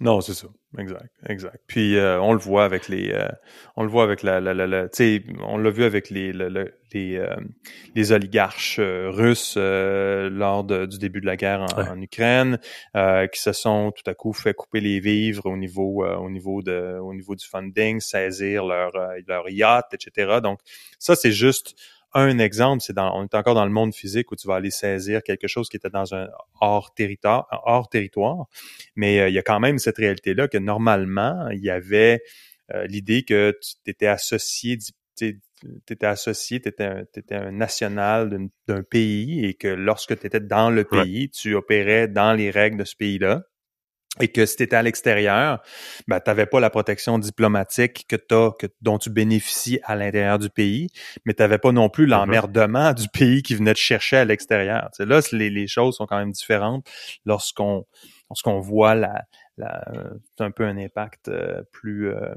Non, 0.00 0.20
c'est 0.20 0.34
ça. 0.34 0.46
Exact, 0.78 1.10
exact. 1.28 1.60
Puis 1.66 1.96
euh, 1.96 2.20
on 2.20 2.32
le 2.32 2.38
voit 2.38 2.64
avec 2.64 2.88
les, 2.88 3.10
euh, 3.10 3.28
on 3.74 3.82
le 3.82 3.88
voit 3.88 4.04
avec 4.04 4.22
la, 4.22 4.38
la, 4.40 4.54
la, 4.54 4.88
tu 4.88 4.96
sais, 4.96 5.24
on 5.42 5.58
l'a 5.58 5.70
vu 5.70 5.82
avec 5.82 6.08
les, 6.08 6.32
les, 6.32 7.16
euh, 7.16 7.34
les 7.96 8.12
oligarches 8.12 8.78
russes 8.78 9.56
lors 9.56 10.62
du 10.62 10.98
début 10.98 11.20
de 11.20 11.26
la 11.26 11.36
guerre 11.36 11.66
en, 11.76 12.00
Ukraine, 12.00 12.58
qui 12.94 13.40
se 13.40 13.52
sont 13.52 13.90
tout 13.90 14.08
à 14.08 14.14
coup 14.14 14.32
fait 14.32 14.54
couper 14.54 14.80
les 14.80 15.00
vivres 15.00 15.46
au 15.46 15.56
niveau, 15.56 16.06
au 16.06 16.30
niveau 16.30 16.62
de, 16.62 16.98
au 17.00 17.12
niveau 17.12 17.34
du 17.34 17.44
funding, 17.44 17.98
saisir 17.98 18.66
leur, 18.66 18.92
leur 19.26 19.50
yacht, 19.50 19.92
etc. 19.94 20.38
Donc 20.40 20.60
ça, 21.00 21.16
c'est 21.16 21.32
juste 21.32 21.74
un 22.14 22.38
exemple, 22.38 22.82
c'est 22.82 22.92
dans, 22.92 23.14
on 23.14 23.24
est 23.24 23.34
encore 23.34 23.54
dans 23.54 23.64
le 23.64 23.70
monde 23.70 23.94
physique 23.94 24.32
où 24.32 24.36
tu 24.36 24.46
vas 24.46 24.56
aller 24.56 24.70
saisir 24.70 25.22
quelque 25.22 25.46
chose 25.46 25.68
qui 25.68 25.76
était 25.76 25.90
dans 25.90 26.14
un 26.14 26.28
hors 26.60 26.94
territoire, 26.94 27.46
hors 27.64 27.88
territoire. 27.88 28.46
Mais 28.96 29.20
euh, 29.20 29.28
il 29.28 29.34
y 29.34 29.38
a 29.38 29.42
quand 29.42 29.60
même 29.60 29.78
cette 29.78 29.98
réalité-là 29.98 30.48
que 30.48 30.58
normalement, 30.58 31.48
il 31.50 31.60
y 31.60 31.70
avait 31.70 32.22
euh, 32.74 32.86
l'idée 32.86 33.22
que 33.22 33.56
tu 33.60 33.90
étais 33.90 34.06
associé, 34.06 34.78
tu 35.16 35.40
étais 35.90 36.06
associé, 36.06 36.60
tu 36.60 36.68
étais, 36.68 37.04
étais, 37.14 37.34
un 37.34 37.52
national 37.52 38.48
d'un 38.66 38.82
pays 38.82 39.44
et 39.44 39.54
que 39.54 39.68
lorsque 39.68 40.18
tu 40.18 40.26
étais 40.26 40.40
dans 40.40 40.70
le 40.70 40.84
pays, 40.84 41.30
tu 41.30 41.54
opérais 41.54 42.08
dans 42.08 42.32
les 42.32 42.50
règles 42.50 42.78
de 42.78 42.84
ce 42.84 42.96
pays-là. 42.96 43.42
Et 44.20 44.28
que 44.28 44.46
si 44.46 44.56
tu 44.56 44.62
étais 44.64 44.76
à 44.76 44.82
l'extérieur, 44.82 45.62
ben, 46.08 46.20
tu 46.20 46.28
n'avais 46.28 46.46
pas 46.46 46.60
la 46.60 46.70
protection 46.70 47.18
diplomatique 47.18 48.06
que 48.08 48.16
t'as, 48.16 48.50
que, 48.58 48.66
dont 48.80 48.98
tu 48.98 49.10
bénéficies 49.10 49.80
à 49.84 49.94
l'intérieur 49.96 50.38
du 50.38 50.50
pays, 50.50 50.88
mais 51.24 51.34
tu 51.34 51.42
n'avais 51.42 51.58
pas 51.58 51.72
non 51.72 51.88
plus 51.88 52.06
l'emmerdement 52.06 52.92
du 52.92 53.08
pays 53.12 53.42
qui 53.42 53.54
venait 53.54 53.74
te 53.74 53.78
chercher 53.78 54.16
à 54.16 54.24
l'extérieur. 54.24 54.90
Là, 54.98 55.20
les, 55.32 55.50
les 55.50 55.66
choses 55.68 55.96
sont 55.96 56.06
quand 56.06 56.18
même 56.18 56.32
différentes 56.32 56.86
lorsqu'on 57.26 57.86
lorsqu'on 58.30 58.60
voit 58.60 58.94
la, 58.94 59.24
la 59.56 59.84
un 60.38 60.50
peu 60.50 60.64
un 60.64 60.76
impact 60.76 61.28
euh, 61.28 61.62
plus 61.72 62.08
euh, 62.08 62.34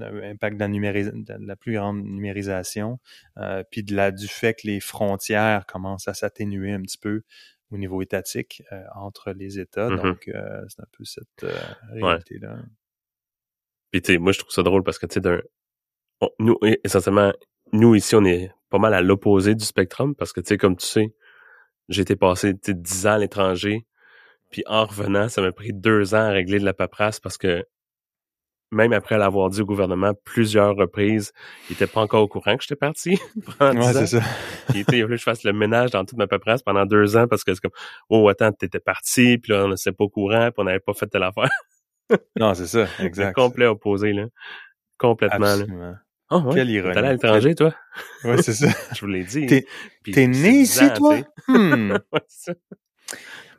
impact 0.00 0.56
de 0.56 0.60
la, 0.60 1.38
de 1.38 1.46
la, 1.46 1.56
plus 1.56 1.74
grande 1.74 2.04
numérisation, 2.04 2.98
euh, 3.38 3.62
puis 3.70 3.82
de 3.82 3.94
la, 3.94 4.10
du 4.10 4.28
fait 4.28 4.54
que 4.54 4.66
les 4.66 4.80
frontières 4.80 5.64
commencent 5.66 6.08
à 6.08 6.14
s'atténuer 6.14 6.72
un 6.72 6.82
petit 6.82 6.98
peu 6.98 7.22
au 7.70 7.78
niveau 7.78 8.02
étatique 8.02 8.62
euh, 8.72 8.82
entre 8.94 9.32
les 9.32 9.58
États. 9.58 9.88
Mm-hmm. 9.88 10.02
Donc, 10.02 10.28
euh, 10.28 10.64
c'est 10.68 10.82
un 10.82 10.88
peu 10.92 11.04
cette 11.04 11.44
euh, 11.44 11.52
réalité-là. 11.92 12.58
Puis, 13.90 14.02
tu 14.02 14.12
sais, 14.12 14.18
moi, 14.18 14.32
je 14.32 14.38
trouve 14.38 14.52
ça 14.52 14.62
drôle 14.62 14.82
parce 14.82 14.98
que, 14.98 15.06
tu 15.06 15.14
sais, 15.14 15.20
d'un... 15.20 15.40
Nous, 16.38 16.58
essentiellement, 16.84 17.32
nous, 17.72 17.94
ici, 17.94 18.14
on 18.14 18.24
est 18.24 18.52
pas 18.68 18.78
mal 18.78 18.94
à 18.94 19.00
l'opposé 19.00 19.54
du 19.54 19.64
spectrum 19.64 20.14
parce 20.14 20.32
que, 20.32 20.40
tu 20.40 20.48
sais, 20.48 20.58
comme 20.58 20.76
tu 20.76 20.86
sais, 20.86 21.14
j'ai 21.88 22.02
été 22.02 22.16
passé, 22.16 22.54
tu 22.54 22.72
sais, 22.72 22.74
10 22.74 23.06
ans 23.06 23.12
à 23.12 23.18
l'étranger. 23.18 23.86
Puis 24.50 24.62
en 24.66 24.84
revenant, 24.84 25.28
ça 25.28 25.40
m'a 25.42 25.52
pris 25.52 25.72
deux 25.72 26.14
ans 26.14 26.18
à 26.18 26.30
régler 26.30 26.58
de 26.58 26.64
la 26.64 26.74
paperasse 26.74 27.20
parce 27.20 27.38
que 27.38 27.64
même 28.70 28.92
après 28.92 29.18
l'avoir 29.18 29.50
dit 29.50 29.62
au 29.62 29.66
gouvernement 29.66 30.12
plusieurs 30.24 30.76
reprises, 30.76 31.32
il 31.68 31.74
était 31.74 31.86
pas 31.86 32.00
encore 32.00 32.22
au 32.22 32.28
courant 32.28 32.56
que 32.56 32.62
j'étais 32.62 32.76
parti. 32.76 33.18
ouais, 33.60 33.92
c'est 33.92 34.06
ça. 34.06 34.20
il 34.70 34.78
était, 34.78 34.98
il 34.98 35.06
que 35.06 35.16
je 35.16 35.22
fasse 35.22 35.44
le 35.44 35.52
ménage 35.52 35.90
dans 35.90 36.04
toute 36.04 36.18
ma 36.18 36.26
paperasse 36.26 36.62
pendant 36.62 36.86
deux 36.86 37.16
ans 37.16 37.26
parce 37.26 37.44
que 37.44 37.52
c'est 37.54 37.60
comme, 37.60 37.72
oh, 38.08 38.28
attends, 38.28 38.52
t'étais 38.52 38.80
parti, 38.80 39.38
puis 39.38 39.52
là, 39.52 39.64
on 39.64 39.68
n'était 39.68 39.92
pas 39.92 40.04
au 40.04 40.08
courant, 40.08 40.50
puis 40.50 40.54
on 40.58 40.64
n'avait 40.64 40.80
pas 40.80 40.94
fait 40.94 41.06
telle 41.06 41.24
affaire. 41.24 41.50
non, 42.38 42.54
c'est 42.54 42.66
ça, 42.66 42.86
exact. 43.00 43.34
complet 43.34 43.66
opposé, 43.66 44.12
là. 44.12 44.26
Complètement, 44.98 45.46
Absolument. 45.46 45.80
là. 45.80 45.94
Oh, 46.32 46.38
ouais. 46.42 46.54
Quelle 46.54 46.70
ironie. 46.70 46.92
T'es 46.92 46.98
allé 46.98 47.08
à 47.08 47.12
l'étranger, 47.12 47.54
toi? 47.56 47.74
Ouais, 48.22 48.40
c'est 48.40 48.52
ça. 48.52 48.68
je 48.94 49.00
vous 49.00 49.08
l'ai 49.08 49.24
dit. 49.24 49.46
T'es, 49.46 50.26
né 50.28 50.60
ici, 50.60 50.84
toi? 50.94 51.16
Hmm. 51.48 51.92
ouais, 52.12 52.20
ça. 52.28 52.52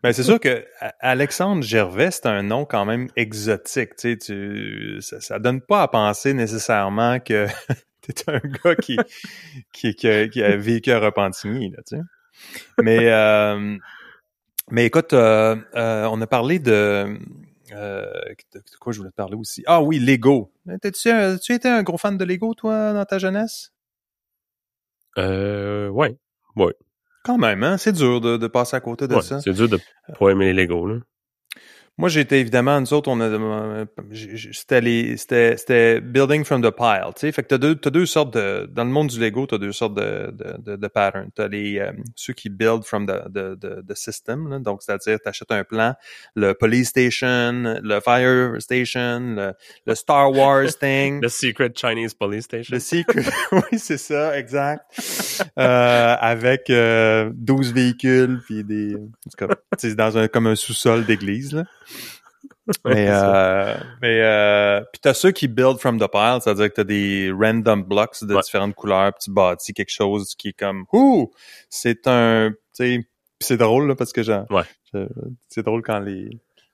Ben, 0.04 0.14
c'est 0.14 0.24
sûr 0.24 0.40
que 0.40 0.66
Alexandre 1.00 1.62
Gervais, 1.62 2.10
c'est 2.10 2.26
un 2.26 2.42
nom 2.42 2.66
quand 2.66 2.86
même 2.86 3.08
exotique. 3.16 3.96
Tu 3.96 4.12
sais, 4.12 4.18
tu, 4.18 5.02
ça, 5.02 5.22
ça 5.22 5.38
donne 5.38 5.62
pas 5.62 5.84
à 5.84 5.88
penser 5.88 6.34
nécessairement 6.34 7.20
que 7.20 7.48
t'es 8.02 8.14
un 8.28 8.40
gars 8.40 8.76
qui, 8.76 8.98
qui, 9.72 9.94
qui, 9.94 10.08
a, 10.08 10.58
vécu 10.58 10.92
à 10.92 11.00
Repentigny, 11.00 11.70
là, 11.70 11.84
tu 11.88 11.98
sais. 11.98 12.02
Mais, 12.82 13.12
euh, 13.12 13.78
mais 14.72 14.86
écoute, 14.86 15.14
euh, 15.14 15.56
euh, 15.76 16.08
on 16.12 16.20
a 16.22 16.28
parlé 16.28 16.58
de, 16.58 17.20
euh, 17.74 18.06
de, 18.54 18.62
quoi 18.80 18.94
je 18.94 19.00
voulais 19.00 19.12
te 19.12 19.16
parler 19.16 19.36
aussi? 19.36 19.64
Ah 19.68 19.82
oui, 19.82 20.00
Lego. 20.00 20.52
T'as-tu, 20.82 21.10
tu 21.44 21.54
étais 21.54 21.70
un 21.70 21.84
gros 21.84 21.98
fan 21.98 22.18
de 22.18 22.26
Lego, 22.26 22.54
toi, 22.54 22.94
dans 22.94 23.06
ta 23.06 23.20
jeunesse? 23.20 23.74
Euh, 25.18 25.90
ouais, 25.90 26.18
ouais. 26.56 26.74
Quand 27.24 27.38
même, 27.38 27.64
hein? 27.64 27.78
C'est 27.78 27.92
dur 27.92 28.20
de, 28.20 28.38
de, 28.38 28.48
passer 28.48 28.76
à 28.76 28.80
côté 28.80 29.08
de 29.08 29.20
ça. 29.20 29.40
C'est 29.42 29.54
dur 29.54 29.70
de 29.70 29.80
pas 30.18 30.30
aimer 30.30 30.54
les 30.54 30.66
Lego, 30.66 30.88
là. 30.88 30.96
Moi, 32.02 32.10
j'étais 32.10 32.40
évidemment, 32.40 32.82
nous 32.82 32.94
autres, 32.96 33.12
on 33.12 33.22
a, 33.22 33.86
c'était 34.54 34.82
les, 34.82 35.18
c'était, 35.18 35.56
c'était 35.56 36.02
building 36.02 36.44
from 36.44 36.64
the 36.64 36.72
pile, 36.76 37.14
tu 37.16 37.20
sais. 37.20 37.32
Fait 37.32 37.44
que 37.44 37.50
t'as 37.50 37.60
deux, 37.60 37.76
t'as 37.76 37.92
deux 37.92 38.08
sortes 38.08 38.34
de, 38.34 38.68
dans 38.72 38.86
le 38.86 38.90
monde 38.90 39.10
du 39.10 39.20
Lego, 39.20 39.46
t'as 39.46 39.60
deux 39.60 39.72
sortes 39.72 39.94
de, 39.94 40.32
de, 40.32 40.58
de, 40.66 40.76
de 40.78 40.88
patterns. 40.88 41.30
T'as 41.36 41.48
les, 41.48 41.78
euh, 41.78 41.92
ceux 42.16 42.34
qui 42.34 42.50
build 42.50 42.86
from 42.86 43.06
the, 43.06 43.32
the, 43.32 43.56
the, 43.56 43.86
the 43.88 43.94
system, 43.94 44.50
là. 44.50 44.58
donc 44.58 44.82
c'est-à-dire 44.82 45.20
t'achètes 45.24 45.52
un 45.52 45.64
plan, 45.64 45.94
le 46.34 46.54
police 46.54 46.88
station, 46.88 47.80
le 47.84 48.00
fire 48.00 48.60
station, 48.60 49.36
le, 49.36 49.54
le 49.86 49.94
Star 49.94 50.32
Wars 50.32 50.76
thing. 50.80 51.20
le 51.22 51.30
secret 51.30 51.72
Chinese 51.76 52.16
police 52.16 52.46
station. 52.46 52.74
Le 52.74 52.80
secret, 52.80 53.32
oui, 53.52 53.78
c'est 53.78 54.00
ça, 54.00 54.36
exact. 54.40 54.86
euh, 55.60 56.16
avec 56.20 56.72
euh, 56.72 57.30
12 57.36 57.74
véhicules 57.74 58.42
puis 58.44 58.64
des, 58.64 58.96
c'est 59.78 59.94
dans 59.94 60.18
un 60.18 60.28
comme 60.28 60.48
un 60.48 60.56
sous-sol 60.56 61.06
d'église 61.06 61.54
là 61.54 61.66
mais 62.86 63.08
euh, 63.10 63.76
mais 64.02 64.22
euh, 64.22 64.82
puis 64.92 65.00
t'as 65.02 65.14
ceux 65.14 65.32
qui 65.32 65.48
build 65.48 65.80
from 65.80 66.00
the 66.00 66.08
pile, 66.12 66.40
c'est-à-dire 66.42 66.70
que 66.70 66.76
t'as 66.76 66.84
des 66.84 67.32
random 67.32 67.84
blocks 67.84 68.24
de 68.24 68.40
différentes 68.42 68.76
couleurs, 68.76 69.14
puis 69.14 69.26
tu 69.26 69.32
bâtis 69.32 69.74
quelque 69.74 69.92
chose 69.92 70.36
qui 70.36 70.50
est 70.50 70.54
comme 70.54 70.86
ouh, 70.94 71.32
c'est 71.70 72.08
un, 72.08 72.52
tu 72.52 72.58
sais, 72.74 73.08
c'est 73.40 73.58
drôle 73.58 73.88
là, 73.88 73.96
parce 73.96 74.14
que 74.14 74.24
genre, 74.24 74.46
ouais. 74.52 74.64
c'est 75.50 75.64
drôle 75.64 75.82
quand 75.82 76.00
les 76.00 76.30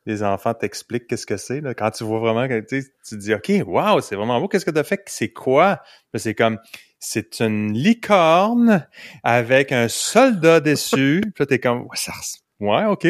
les 0.06 0.24
enfants 0.24 0.54
t'expliquent 0.54 1.08
qu'est-ce 1.08 1.26
que 1.26 1.38
c'est 1.38 1.62
là, 1.62 1.74
quand 1.74 1.92
tu 1.92 2.04
vois 2.04 2.20
vraiment 2.20 2.48
que 2.48 2.60
tu 2.62 2.84
tu 3.08 3.18
dis 3.18 3.34
ok, 3.34 3.52
wow, 3.66 4.02
c'est 4.02 4.16
vraiment 4.16 4.40
beau, 4.40 4.48
qu'est-ce 4.48 4.66
que 4.66 4.72
t'as 4.72 4.84
fait, 4.84 5.04
c'est 5.08 5.32
quoi? 5.32 5.82
C'est 6.16 6.34
comme 6.34 6.60
c'est 7.00 7.42
une 7.42 7.74
licorne 7.74 8.88
avec 9.24 9.72
un 9.72 9.88
soldat 9.88 10.60
dessus, 10.60 11.22
puis 11.36 11.42
là 11.42 11.46
t'es 11.46 11.60
comme 11.60 11.82
ouais, 11.82 11.96
ça, 11.96 12.14
ouais, 12.60 12.86
ok. 12.86 13.08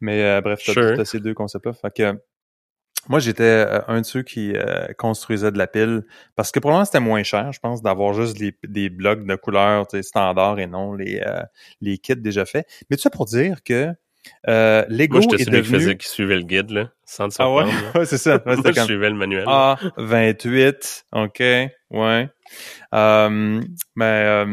Mais 0.00 0.22
euh, 0.22 0.40
bref, 0.40 0.60
t'as 0.64 0.72
sure. 0.72 1.06
ces 1.06 1.20
deux 1.20 1.34
concepts-là. 1.34 1.72
Fait 1.72 1.94
que 1.94 2.18
moi, 3.08 3.20
j'étais 3.20 3.44
euh, 3.44 3.80
un 3.86 4.00
de 4.00 4.06
ceux 4.06 4.22
qui 4.22 4.52
euh, 4.54 4.88
construisait 4.98 5.52
de 5.52 5.58
la 5.58 5.66
pile 5.66 6.04
parce 6.34 6.50
que 6.50 6.58
probablement 6.58 6.84
c'était 6.84 7.00
moins 7.00 7.22
cher, 7.22 7.52
je 7.52 7.60
pense, 7.60 7.82
d'avoir 7.82 8.14
juste 8.14 8.36
des, 8.36 8.56
des 8.66 8.90
blocs 8.90 9.24
de 9.24 9.36
couleurs 9.36 9.86
standards 10.02 10.58
et 10.58 10.66
non 10.66 10.94
les, 10.94 11.22
les 11.80 11.98
kits 11.98 12.16
déjà 12.16 12.44
faits. 12.44 12.66
Mais 12.90 12.96
tu 12.96 13.02
sais, 13.02 13.10
pour 13.10 13.26
dire 13.26 13.62
que 13.62 13.94
euh, 14.48 14.84
Lego 14.88 15.20
Moi, 15.20 15.34
est 15.38 15.48
devenu... 15.48 15.62
Qui, 15.62 15.70
faisait, 15.70 15.96
qui 15.96 16.08
suivait 16.08 16.36
le 16.36 16.42
guide, 16.42 16.70
là, 16.70 16.90
sans 17.04 17.28
Ah 17.38 17.52
ouais? 17.52 17.64
ouais 17.94 18.06
c'est 18.06 18.18
ça. 18.18 18.36
Ouais, 18.46 18.56
Moi, 18.56 18.72
je 18.74 18.80
suivais 18.82 19.10
le 19.10 19.16
manuel. 19.16 19.44
Ah, 19.46 19.78
28, 19.96 21.06
OK, 21.12 21.40
ouais. 21.40 22.28
Euh, 22.94 23.60
mais 23.94 24.44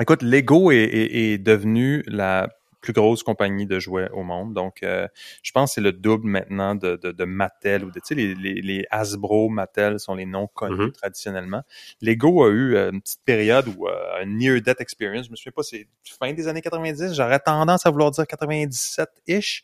écoute, 0.00 0.22
Lego 0.22 0.70
est, 0.70 0.76
est, 0.76 1.32
est 1.32 1.38
devenu 1.38 2.02
la 2.06 2.48
plus 2.82 2.92
grosse 2.92 3.22
compagnie 3.22 3.64
de 3.64 3.78
jouets 3.78 4.10
au 4.10 4.22
monde. 4.22 4.52
Donc, 4.52 4.82
euh, 4.82 5.08
je 5.42 5.52
pense 5.52 5.70
que 5.70 5.74
c'est 5.76 5.80
le 5.80 5.92
double 5.92 6.28
maintenant 6.28 6.74
de, 6.74 6.96
de, 6.96 7.12
de 7.12 7.24
Mattel 7.24 7.84
ou 7.84 7.90
de, 7.90 8.00
tu 8.00 8.06
sais, 8.08 8.14
les, 8.14 8.34
les, 8.34 8.60
les, 8.60 8.84
Hasbro, 8.90 9.48
Mattel 9.48 9.98
sont 9.98 10.14
les 10.14 10.26
noms 10.26 10.48
connus 10.48 10.88
mm-hmm. 10.88 10.92
traditionnellement. 10.92 11.62
Lego 12.02 12.44
a 12.44 12.50
eu 12.50 12.74
euh, 12.74 12.90
une 12.90 13.00
petite 13.00 13.24
période 13.24 13.66
où 13.68 13.86
euh, 13.86 14.20
un 14.20 14.26
near-death 14.26 14.80
experience, 14.80 15.26
je 15.26 15.30
me 15.30 15.36
souviens 15.36 15.52
pas, 15.54 15.62
c'est 15.62 15.88
fin 16.18 16.32
des 16.32 16.48
années 16.48 16.60
90, 16.60 17.14
j'aurais 17.14 17.38
tendance 17.38 17.86
à 17.86 17.90
vouloir 17.90 18.10
dire 18.10 18.24
97-ish, 18.24 19.62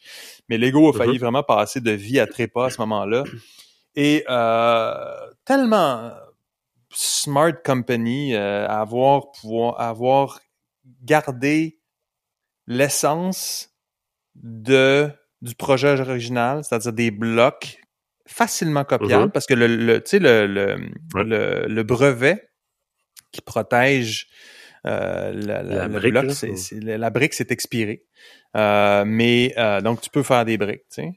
mais 0.48 0.56
Lego 0.56 0.88
a 0.88 0.92
failli 0.92 1.16
mm-hmm. 1.16 1.20
vraiment 1.20 1.42
passer 1.42 1.80
de 1.80 1.90
vie 1.90 2.20
à 2.20 2.26
trépas 2.26 2.66
à 2.66 2.70
ce 2.70 2.80
moment-là. 2.80 3.24
Et 3.94 4.24
euh, 4.30 5.30
tellement 5.44 6.12
smart 6.90 7.52
company 7.64 8.34
euh, 8.34 8.66
à 8.68 8.80
avoir 8.80 9.32
pouvoir 9.32 9.80
avoir 9.80 10.40
gardé 11.02 11.77
l'essence 12.68 13.70
de 14.36 15.10
du 15.42 15.54
projet 15.54 16.00
original, 16.00 16.62
c'est-à-dire 16.64 16.92
des 16.92 17.10
blocs 17.10 17.78
facilement 18.26 18.84
copiables, 18.84 19.24
mm 19.24 19.28
-hmm. 19.28 19.32
parce 19.32 19.46
que 19.46 19.54
le, 19.54 19.66
le 19.88 19.94
tu 20.02 20.10
sais 20.10 20.18
le 20.18 20.46
le, 20.46 20.66
ouais. 21.14 21.24
le, 21.32 21.40
le 21.76 21.82
brevet 21.82 22.38
qui 23.32 23.40
protège 23.40 24.26
euh, 24.86 25.32
la, 25.32 25.62
la, 25.62 25.76
la, 25.86 25.88
brique, 25.88 26.12
bloc, 26.12 26.26
la 26.82 27.10
brique 27.10 27.34
c'est 27.34 27.50
expiré, 27.56 27.96
euh, 28.56 29.04
mais 29.06 29.54
euh, 29.56 29.80
donc 29.80 29.96
tu 30.04 30.10
peux 30.10 30.22
faire 30.22 30.44
des 30.44 30.58
briques, 30.64 30.86
tu 30.94 31.02
sais. 31.02 31.10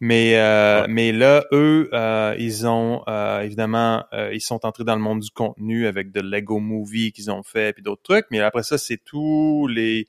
Mais 0.00 0.36
euh, 0.36 0.82
ouais. 0.82 0.88
mais 0.96 1.10
là, 1.12 1.44
eux, 1.52 1.88
euh, 1.94 2.34
ils 2.46 2.66
ont 2.66 3.02
euh, 3.08 3.40
évidemment, 3.40 4.04
euh, 4.12 4.30
ils 4.38 4.42
sont 4.50 4.60
entrés 4.66 4.84
dans 4.84 4.94
le 5.00 5.00
monde 5.08 5.20
du 5.20 5.30
contenu 5.30 5.86
avec 5.86 6.06
de 6.12 6.20
Lego 6.20 6.58
Movie 6.60 7.12
qu'ils 7.12 7.30
ont 7.30 7.42
fait 7.42 7.72
puis 7.72 7.82
d'autres 7.82 8.02
trucs. 8.02 8.26
Mais 8.30 8.40
après 8.40 8.62
ça, 8.62 8.76
c'est 8.76 9.00
tous 9.12 9.66
les 9.68 10.06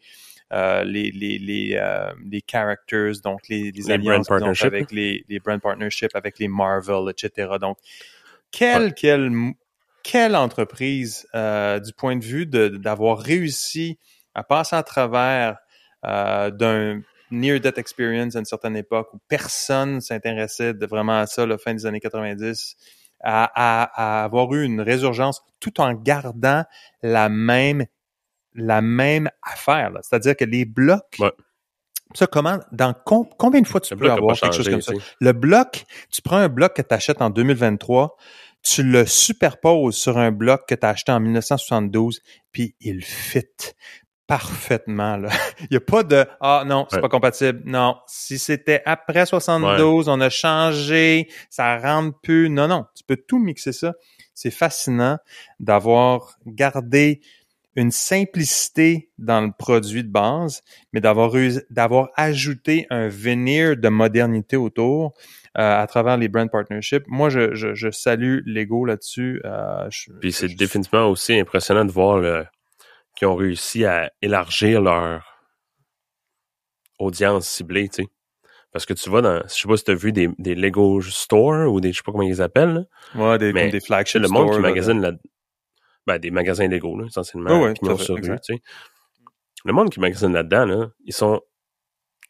euh, 0.54 0.84
les 0.84 1.12
les 1.12 1.38
les, 1.38 1.76
euh, 1.76 2.12
les 2.26 2.42
characters, 2.46 3.20
donc 3.24 3.42
les, 3.50 3.64
les, 3.64 3.72
les 3.72 3.92
alliances 3.92 4.28
donc, 4.28 4.62
avec 4.64 4.92
les, 4.92 5.26
les 5.28 5.40
brand 5.40 5.60
partnerships 5.60 6.16
avec 6.16 6.40
les 6.40 6.48
Marvel, 6.48 7.10
etc. 7.10 7.56
Donc, 7.60 7.78
quelle 8.52 8.84
ouais. 8.84 8.94
quelle 8.94 9.32
quelle 10.04 10.36
entreprise 10.38 11.28
euh, 11.36 11.80
du 11.80 11.92
point 11.92 12.16
de 12.16 12.24
vue 12.24 12.46
de 12.46 12.70
d'avoir 12.70 13.20
réussi 13.20 14.00
à 14.34 14.44
passer 14.44 14.76
à 14.76 14.84
travers 14.84 15.58
euh, 16.06 16.50
d'un 16.50 17.02
near-death 17.30 17.78
experience 17.78 18.36
à 18.38 18.40
une 18.40 18.46
certaine 18.46 18.78
époque 18.78 19.14
où 19.14 19.18
personne 19.28 20.00
s'intéressait 20.00 20.74
vraiment 20.74 21.20
à 21.20 21.26
ça, 21.26 21.46
la 21.46 21.58
fin 21.58 21.74
des 21.74 21.86
années 21.86 22.00
90, 22.00 22.78
à, 23.20 23.52
à, 23.54 24.22
à, 24.22 24.24
avoir 24.24 24.54
eu 24.54 24.64
une 24.64 24.80
résurgence 24.80 25.44
tout 25.60 25.82
en 25.82 25.94
gardant 25.94 26.64
la 27.02 27.28
même 27.28 27.86
la 28.58 28.82
même 28.82 29.30
affaire. 29.42 29.92
C'est-à-dire 30.02 30.36
que 30.36 30.44
les 30.46 30.66
blocs, 30.66 31.16
ouais. 31.20 31.32
ça 32.14 32.28
comment, 32.28 32.60
dans 32.74 32.94
com 32.94 33.26
combien 33.38 33.62
de 33.62 33.68
fois 33.68 33.80
tu 33.80 33.94
le 33.94 34.00
peux 34.02 34.12
avoir 34.12 34.38
quelque 34.38 34.56
chose 34.56 34.70
comme 34.70 34.82
ça? 34.82 34.94
Le 35.22 35.32
bloc, 35.32 35.86
tu 36.12 36.22
prends 36.22 36.38
un 36.38 36.50
bloc 36.50 36.76
que 36.76 36.82
tu 36.82 36.94
achètes 36.94 37.22
en 37.22 37.30
2023, 37.30 38.18
tu 38.64 38.84
le 38.84 39.06
superposes 39.06 39.96
sur 39.96 40.18
un 40.18 40.32
bloc 40.32 40.68
que 40.68 40.76
tu 40.76 40.86
as 40.86 40.90
acheté 40.90 41.12
en 41.12 41.20
1972, 41.22 42.20
puis 42.52 42.76
il 42.82 43.02
fit. 43.04 43.46
parfaitement. 44.28 45.16
Là. 45.16 45.30
Il 45.62 45.68
n'y 45.72 45.78
a 45.78 45.80
pas 45.80 46.04
de 46.04 46.26
Ah 46.42 46.64
non, 46.68 46.86
c'est 46.90 46.98
Ouais. 46.98 47.02
pas 47.02 47.08
compatible. 47.08 47.62
Non. 47.64 47.96
Si 48.08 48.38
c'était 48.40 48.82
après 48.86 49.26
72, 49.26 50.10
on 50.10 50.20
a 50.20 50.30
changé, 50.30 51.30
ça 51.50 51.78
rentre 51.78 52.20
plus. 52.22 52.50
Non, 52.50 52.68
non. 52.68 52.86
Tu 52.94 53.04
peux 53.06 53.16
tout 53.16 53.40
mixer 53.40 53.72
ça. 53.72 53.94
C'est 54.34 54.52
fascinant 54.52 55.18
d'avoir 55.62 56.38
gardé 56.46 57.22
une 57.78 57.92
simplicité 57.92 59.12
dans 59.20 59.40
le 59.40 59.52
produit 59.58 60.04
de 60.04 60.10
base, 60.10 60.64
mais 60.92 61.00
d'avoir 61.00 61.32
d'avoir 61.70 62.10
ajouté 62.16 62.88
un 62.90 63.08
veneer 63.08 63.78
de 63.78 63.88
modernité 63.88 64.58
autour 64.58 65.14
euh, 65.58 65.82
à 65.82 65.86
travers 65.86 66.18
les 66.18 66.28
brand 66.28 66.50
partnerships. 66.50 67.04
Moi, 67.08 67.30
je, 67.30 67.54
je, 67.54 67.76
je 67.76 67.92
salue 67.92 68.40
Lego 68.46 68.84
là-dessus. 68.84 69.42
Euh, 69.46 69.88
Puis 70.20 70.32
c'est 70.32 70.50
définitivement 70.50 71.08
aussi 71.08 71.40
impressionnant 71.40 71.86
de 71.86 71.92
voir 71.92 72.46
qu'ils 73.16 73.28
ont 73.28 73.36
réussi 73.36 73.86
à 73.86 74.12
élargir 74.24 74.82
leur 74.82 75.24
audience 77.00 77.48
ciblée, 77.48 77.90
tu 77.90 78.04
sais. 78.04 78.10
Parce 78.72 78.86
que 78.86 78.94
tu 78.94 79.10
vas 79.10 79.22
dans, 79.22 79.42
je 79.48 79.54
sais 79.54 79.68
pas 79.68 79.78
si 79.78 79.84
tu 79.84 79.92
as 79.92 79.96
vu 79.96 80.12
des, 80.12 80.30
des 80.40 80.56
Lego 80.56 81.02
Store 81.02 81.72
ou 81.72 81.80
des, 81.80 81.94
je 81.94 81.98
sais 81.98 82.04
pas 82.04 82.12
comment 82.12 82.24
ils 82.24 82.30
les 82.30 82.42
appellent, 82.42 82.74
là. 82.74 82.84
Ouais, 83.16 83.38
des, 83.38 83.54
Mais 83.54 83.64
comme 83.64 83.72
des 83.72 83.80
flagship 83.80 84.22
le 84.22 84.28
monde 84.28 84.50
qui 84.50 84.56
là, 84.56 84.62
magasine 84.62 85.02
la, 85.02 85.12
ben, 86.08 86.18
des 86.18 86.32
magasins 86.32 86.68
Lego, 86.68 86.98
là, 86.98 87.06
essentiellement, 87.06 87.52
Ouais, 87.60 87.66
ouais, 87.68 87.74
pignon 87.74 87.98
sur 87.98 88.16
rue, 88.16 88.22
tu 88.22 88.38
sais. 88.56 88.62
Le 89.66 89.74
monde 89.74 89.90
qui 89.90 90.00
magasine 90.00 90.34
là-dedans, 90.34 90.66
là, 90.66 90.90
ils 91.04 91.14
sont 91.14 91.42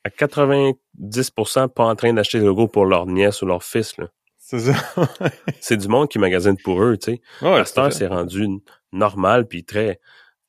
à 0.04 0.10
90% 0.10 1.70
pas 1.70 1.86
en 1.86 1.96
train 1.96 2.14
d'acheter 2.14 2.40
des 2.40 2.46
Lego 2.46 2.68
pour 2.68 2.86
leur 2.86 3.06
nièce 3.06 3.42
ou 3.42 3.46
leur 3.46 3.64
fils, 3.64 3.98
là. 3.98 4.08
C'est 4.40 4.60
ça. 4.60 4.74
C'est 5.60 5.78
du 5.78 5.88
monde 5.88 6.08
qui 6.10 6.20
magasine 6.20 6.58
pour 6.64 6.82
eux, 6.82 6.98
tu 6.98 7.12
sais. 7.14 7.22
ouais, 7.42 7.50
heure, 7.50 7.68
fait. 7.68 7.92
c'est 7.92 8.08
rendu 8.08 8.48
normal 8.94 9.46
puis 9.48 9.66
très 9.66 10.00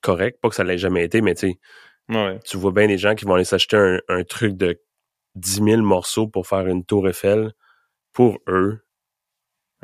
correct. 0.01 0.41
Pas 0.41 0.49
que 0.49 0.55
ça 0.55 0.63
l'ait 0.65 0.79
jamais 0.79 1.05
été, 1.05 1.21
mais 1.21 1.35
tu 1.35 1.51
sais, 1.51 1.59
Ouais. 2.09 2.39
tu 2.45 2.57
vois 2.57 2.71
bien 2.73 2.87
des 2.87 2.97
gens 2.97 3.15
qui 3.15 3.25
vont 3.27 3.35
aller 3.35 3.45
s'acheter 3.45 3.77
un, 3.77 3.99
un 4.09 4.25
truc 4.25 4.57
de 4.57 4.81
10 5.35 5.63
000 5.65 5.83
morceaux 5.83 6.27
pour 6.29 6.47
faire 6.47 6.67
une 6.67 6.85
tour 6.85 7.07
Eiffel 7.09 7.53
pour 8.13 8.39
eux, 8.49 8.81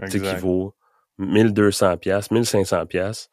tu 0.02 0.10
sais, 0.12 0.20
qui 0.20 0.34
vaut 0.36 0.74
1200 1.18 1.96
pièces, 1.98 2.30
1500 2.30 2.86
pièces. 2.86 3.30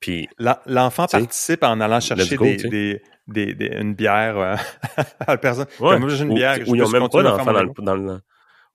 Puis 0.00 0.28
L'enfant 0.66 1.06
participe 1.06 1.64
en 1.64 1.80
allant 1.80 1.98
chercher 2.00 2.36
go, 2.36 2.44
des, 2.44 2.56
des, 2.68 3.02
des, 3.26 3.54
des- 3.54 3.76
une 3.76 3.94
bière 3.94 4.38
euh, 4.38 4.54
à 5.20 5.32
la 5.32 5.38
personne. 5.38 5.66
ouais, 5.80 5.90
Comme 5.90 6.00
moi, 6.00 6.08
j'ai 6.10 6.24
une 6.24 6.34
bière. 6.34 6.56
où 6.66 6.76
ils 6.76 6.82
même 6.82 7.08
pas 7.08 7.22
mon 7.22 7.52
dans 7.52 7.62
le, 7.62 7.72
dans 7.78 7.94
le- 7.96 8.20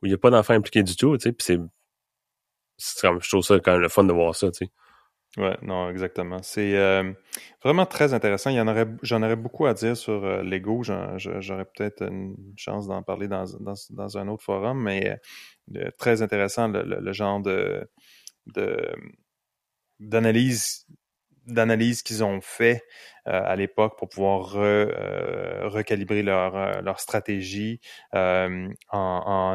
où 0.02 0.06
il 0.06 0.12
y 0.12 0.14
a 0.14 0.18
pas 0.18 0.30
d'enfants 0.30 0.54
impliqués 0.54 0.84
du 0.84 0.96
tout, 0.98 1.18
tu 1.18 1.24
sais, 1.24 1.32
puis 1.32 1.46
c'est 1.46 1.60
c'est 2.78 3.08
comme 3.08 3.22
je 3.22 3.30
trouve 3.30 3.44
ça 3.44 3.60
quand 3.60 3.72
même 3.74 3.82
le 3.82 3.89
fun 3.89 4.04
de 4.04 4.12
voir 4.14 4.36
ça, 4.36 4.52
tu 4.52 4.66
sais. 4.66 4.72
Ouais, 5.36 5.58
non, 5.64 5.89
exactement. 5.89 6.44
C'est 6.44 6.78
euh, 6.78 7.12
vraiment 7.64 7.88
très 7.88 8.14
intéressant. 8.14 8.52
Il 8.52 8.56
y 8.58 8.62
en 8.62 8.68
aurait, 8.68 8.86
j'en 9.02 9.24
aurais 9.24 9.36
beaucoup 9.36 9.66
à 9.66 9.74
dire 9.74 9.98
sur 9.98 10.24
euh, 10.24 10.44
Lego. 10.44 10.84
J'aurais 10.84 11.66
peut-être 11.66 12.04
une 12.04 12.36
chance 12.56 12.88
d'en 12.88 13.02
parler 13.02 13.28
dans, 13.28 13.46
dans, 13.60 13.74
dans 13.89 14.18
un 14.20 14.28
autre 14.28 14.44
forum, 14.44 14.84
mais 14.84 15.18
euh, 15.76 15.89
très 15.98 16.22
intéressant 16.22 16.68
le, 16.68 16.84
le- 16.84 17.00
le 17.00 17.14
genre 17.14 17.41
de- 17.41 17.89
d'analyse 20.00 20.86
d'analyse 21.46 22.04
qu'ils 22.04 22.24
ont 22.24 22.39
fait 22.39 22.82
euh, 23.28 23.41
à 23.44 23.58
l'époque 23.58 23.98
pour 23.98 24.08
pouvoir 24.08 24.56
re- 24.56 24.60
euh, 24.64 25.68
recalibrer 25.68 26.24
leur, 26.24 26.56
euh, 26.56 26.82
leur 26.82 27.02
stratégie 27.02 27.82
euh, 28.16 28.70
en, 28.89 28.98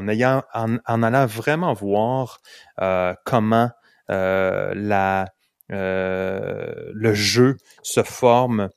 en 0.03 0.07
ayant 0.09 0.43
en, 0.53 0.77
en 0.87 1.03
allant 1.03 1.25
vraiment 1.25 1.73
voir 1.73 2.41
euh, 2.83 3.15
comment 3.25 3.71
euh, 4.11 4.75
la 4.75 5.33
euh, 5.73 6.91
le 6.93 7.15
jeu 7.15 7.57
se 7.83 8.03
forme 8.03 8.69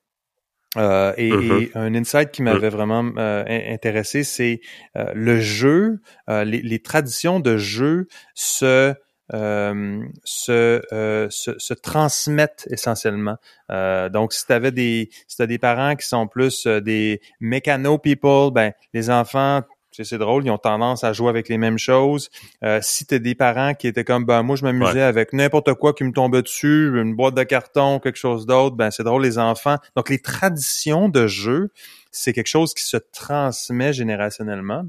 euh, 0.77 1.13
et, 1.17 1.63
et 1.63 1.71
un 1.75 1.93
insight 1.95 2.31
qui 2.31 2.43
m'avait 2.43 2.69
vraiment 2.69 3.03
euh, 3.17 3.43
in- 3.45 3.73
intéressé, 3.73 4.23
c'est 4.23 4.61
euh, 4.95 5.11
le 5.13 5.39
jeu, 5.39 5.99
euh, 6.29 6.45
les, 6.45 6.61
les 6.61 6.79
traditions 6.81 7.41
de 7.41 7.57
jeu 7.57 8.07
se 8.35 8.93
euh, 9.33 10.03
se, 10.23 10.81
euh, 10.93 11.27
se 11.29 11.57
se 11.57 11.73
transmettent 11.73 12.67
essentiellement. 12.69 13.37
Euh, 13.71 14.09
donc, 14.09 14.33
si 14.33 14.45
tu 14.45 14.53
avais 14.53 14.71
des 14.71 15.09
si 15.27 15.37
t'as 15.37 15.47
des 15.47 15.57
parents 15.57 15.95
qui 15.95 16.07
sont 16.07 16.27
plus 16.27 16.65
euh, 16.67 16.81
des 16.81 17.21
mécano 17.39 17.97
people, 17.97 18.51
ben 18.51 18.73
les 18.93 19.09
enfants 19.09 19.61
c'est 20.03 20.17
drôle, 20.17 20.45
ils 20.45 20.51
ont 20.51 20.57
tendance 20.57 21.03
à 21.03 21.13
jouer 21.13 21.29
avec 21.29 21.49
les 21.49 21.57
mêmes 21.57 21.77
choses. 21.77 22.29
Euh, 22.63 22.79
si 22.81 23.05
t'as 23.05 23.19
des 23.19 23.35
parents 23.35 23.73
qui 23.73 23.87
étaient 23.87 24.03
comme 24.03 24.25
ben 24.25 24.43
moi 24.43 24.55
je 24.55 24.63
m'amusais 24.63 25.01
avec 25.01 25.33
n'importe 25.33 25.73
quoi 25.73 25.93
qui 25.93 26.03
me 26.03 26.11
tombait 26.11 26.41
dessus, 26.41 26.91
une 26.95 27.15
boîte 27.15 27.35
de 27.35 27.43
carton, 27.43 27.99
quelque 27.99 28.17
chose 28.17 28.45
d'autre, 28.45 28.75
ben 28.75 28.91
c'est 28.91 29.03
drôle 29.03 29.23
les 29.23 29.37
enfants. 29.37 29.77
Donc 29.95 30.09
les 30.09 30.19
traditions 30.19 31.09
de 31.09 31.27
jeu, 31.27 31.71
c'est 32.11 32.33
quelque 32.33 32.47
chose 32.47 32.73
qui 32.73 32.83
se 32.83 32.97
transmet 32.97 33.93
générationnellement. 33.93 34.83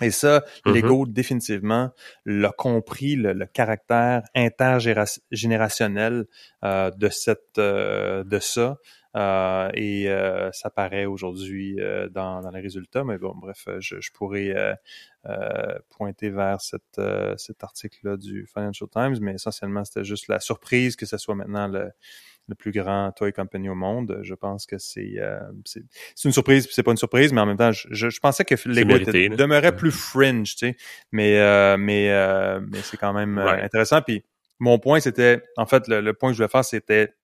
Et 0.00 0.10
ça, 0.10 0.44
Mhm. 0.64 0.74
Lego 0.74 1.06
définitivement 1.06 1.90
l'a 2.24 2.50
compris 2.52 3.16
le, 3.16 3.32
le 3.32 3.46
caractère 3.46 4.22
intergénérationnel 4.34 6.26
euh, 6.64 6.90
de 6.90 7.08
cette 7.08 7.58
euh, 7.58 8.24
de 8.24 8.38
ça. 8.38 8.76
Euh, 9.16 9.70
et 9.74 10.08
euh, 10.08 10.52
ça 10.52 10.70
paraît 10.70 11.06
aujourd'hui 11.06 11.80
euh, 11.80 12.08
dans, 12.08 12.42
dans 12.42 12.50
les 12.50 12.60
résultats. 12.60 13.04
Mais 13.04 13.18
bon, 13.18 13.34
bref, 13.34 13.66
je, 13.80 14.00
je 14.00 14.12
pourrais 14.12 14.50
euh, 14.54 14.74
euh, 15.26 15.78
pointer 15.88 16.30
vers 16.30 16.60
cette, 16.60 16.98
euh, 16.98 17.34
cet 17.36 17.64
article-là 17.64 18.16
du 18.16 18.46
Financial 18.46 18.88
Times, 18.88 19.16
mais 19.20 19.32
essentiellement, 19.34 19.84
c'était 19.84 20.04
juste 20.04 20.28
la 20.28 20.38
surprise 20.40 20.94
que 20.94 21.06
ce 21.06 21.16
soit 21.16 21.34
maintenant 21.34 21.66
le, 21.66 21.90
le 22.48 22.54
plus 22.54 22.72
grand 22.72 23.12
toy 23.12 23.32
company 23.32 23.68
au 23.68 23.74
monde. 23.74 24.18
Je 24.22 24.34
pense 24.34 24.66
que 24.66 24.78
c'est 24.78 25.14
euh, 25.18 25.38
c'est 25.64 25.82
c'est 26.14 26.28
une 26.28 26.32
surprise, 26.32 26.66
puis 26.66 26.74
c'est 26.74 26.82
pas 26.82 26.90
une 26.92 26.96
surprise, 26.96 27.32
mais 27.32 27.40
en 27.40 27.46
même 27.46 27.56
temps, 27.58 27.72
je, 27.72 27.86
je, 27.90 28.08
je 28.10 28.20
pensais 28.20 28.44
que 28.44 28.54
Lego 28.66 28.96
était- 28.96 29.28
demeurait 29.28 29.76
plus 29.76 29.90
fringe, 29.92 30.56
tu 30.56 30.68
sais, 30.68 30.76
mais 31.12 31.38
euh, 31.38 31.76
mais 31.76 32.10
euh, 32.10 32.60
mais 32.70 32.80
c'est 32.82 32.96
quand 32.96 33.12
même 33.12 33.38
euh, 33.38 33.44
Ouais. 33.52 33.62
intéressant. 33.62 34.00
Puis 34.02 34.24
mon 34.58 34.78
point, 34.78 35.00
c'était 35.00 35.42
en 35.56 35.66
fait 35.66 35.86
le, 35.88 36.00
le 36.00 36.12
point 36.14 36.30
que 36.30 36.34
je 36.34 36.38
voulais 36.38 36.48
faire, 36.50 36.64
c'était 36.64 37.14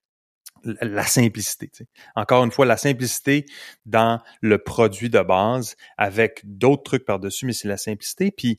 la 0.81 1.03
simplicité. 1.05 1.71
Encore 2.15 2.45
une 2.45 2.51
fois, 2.51 2.65
la 2.67 2.77
simplicité 2.77 3.45
dans 3.87 4.21
le 4.41 4.59
produit 4.59 5.11
de 5.11 5.21
base 5.21 5.77
avec 5.99 6.41
d'autres 6.45 6.85
trucs 6.85 7.05
par-dessus, 7.05 7.45
mais 7.47 7.53
c'est 7.53 7.69
la 7.69 7.77
simplicité. 7.77 8.31
Puis, 8.31 8.59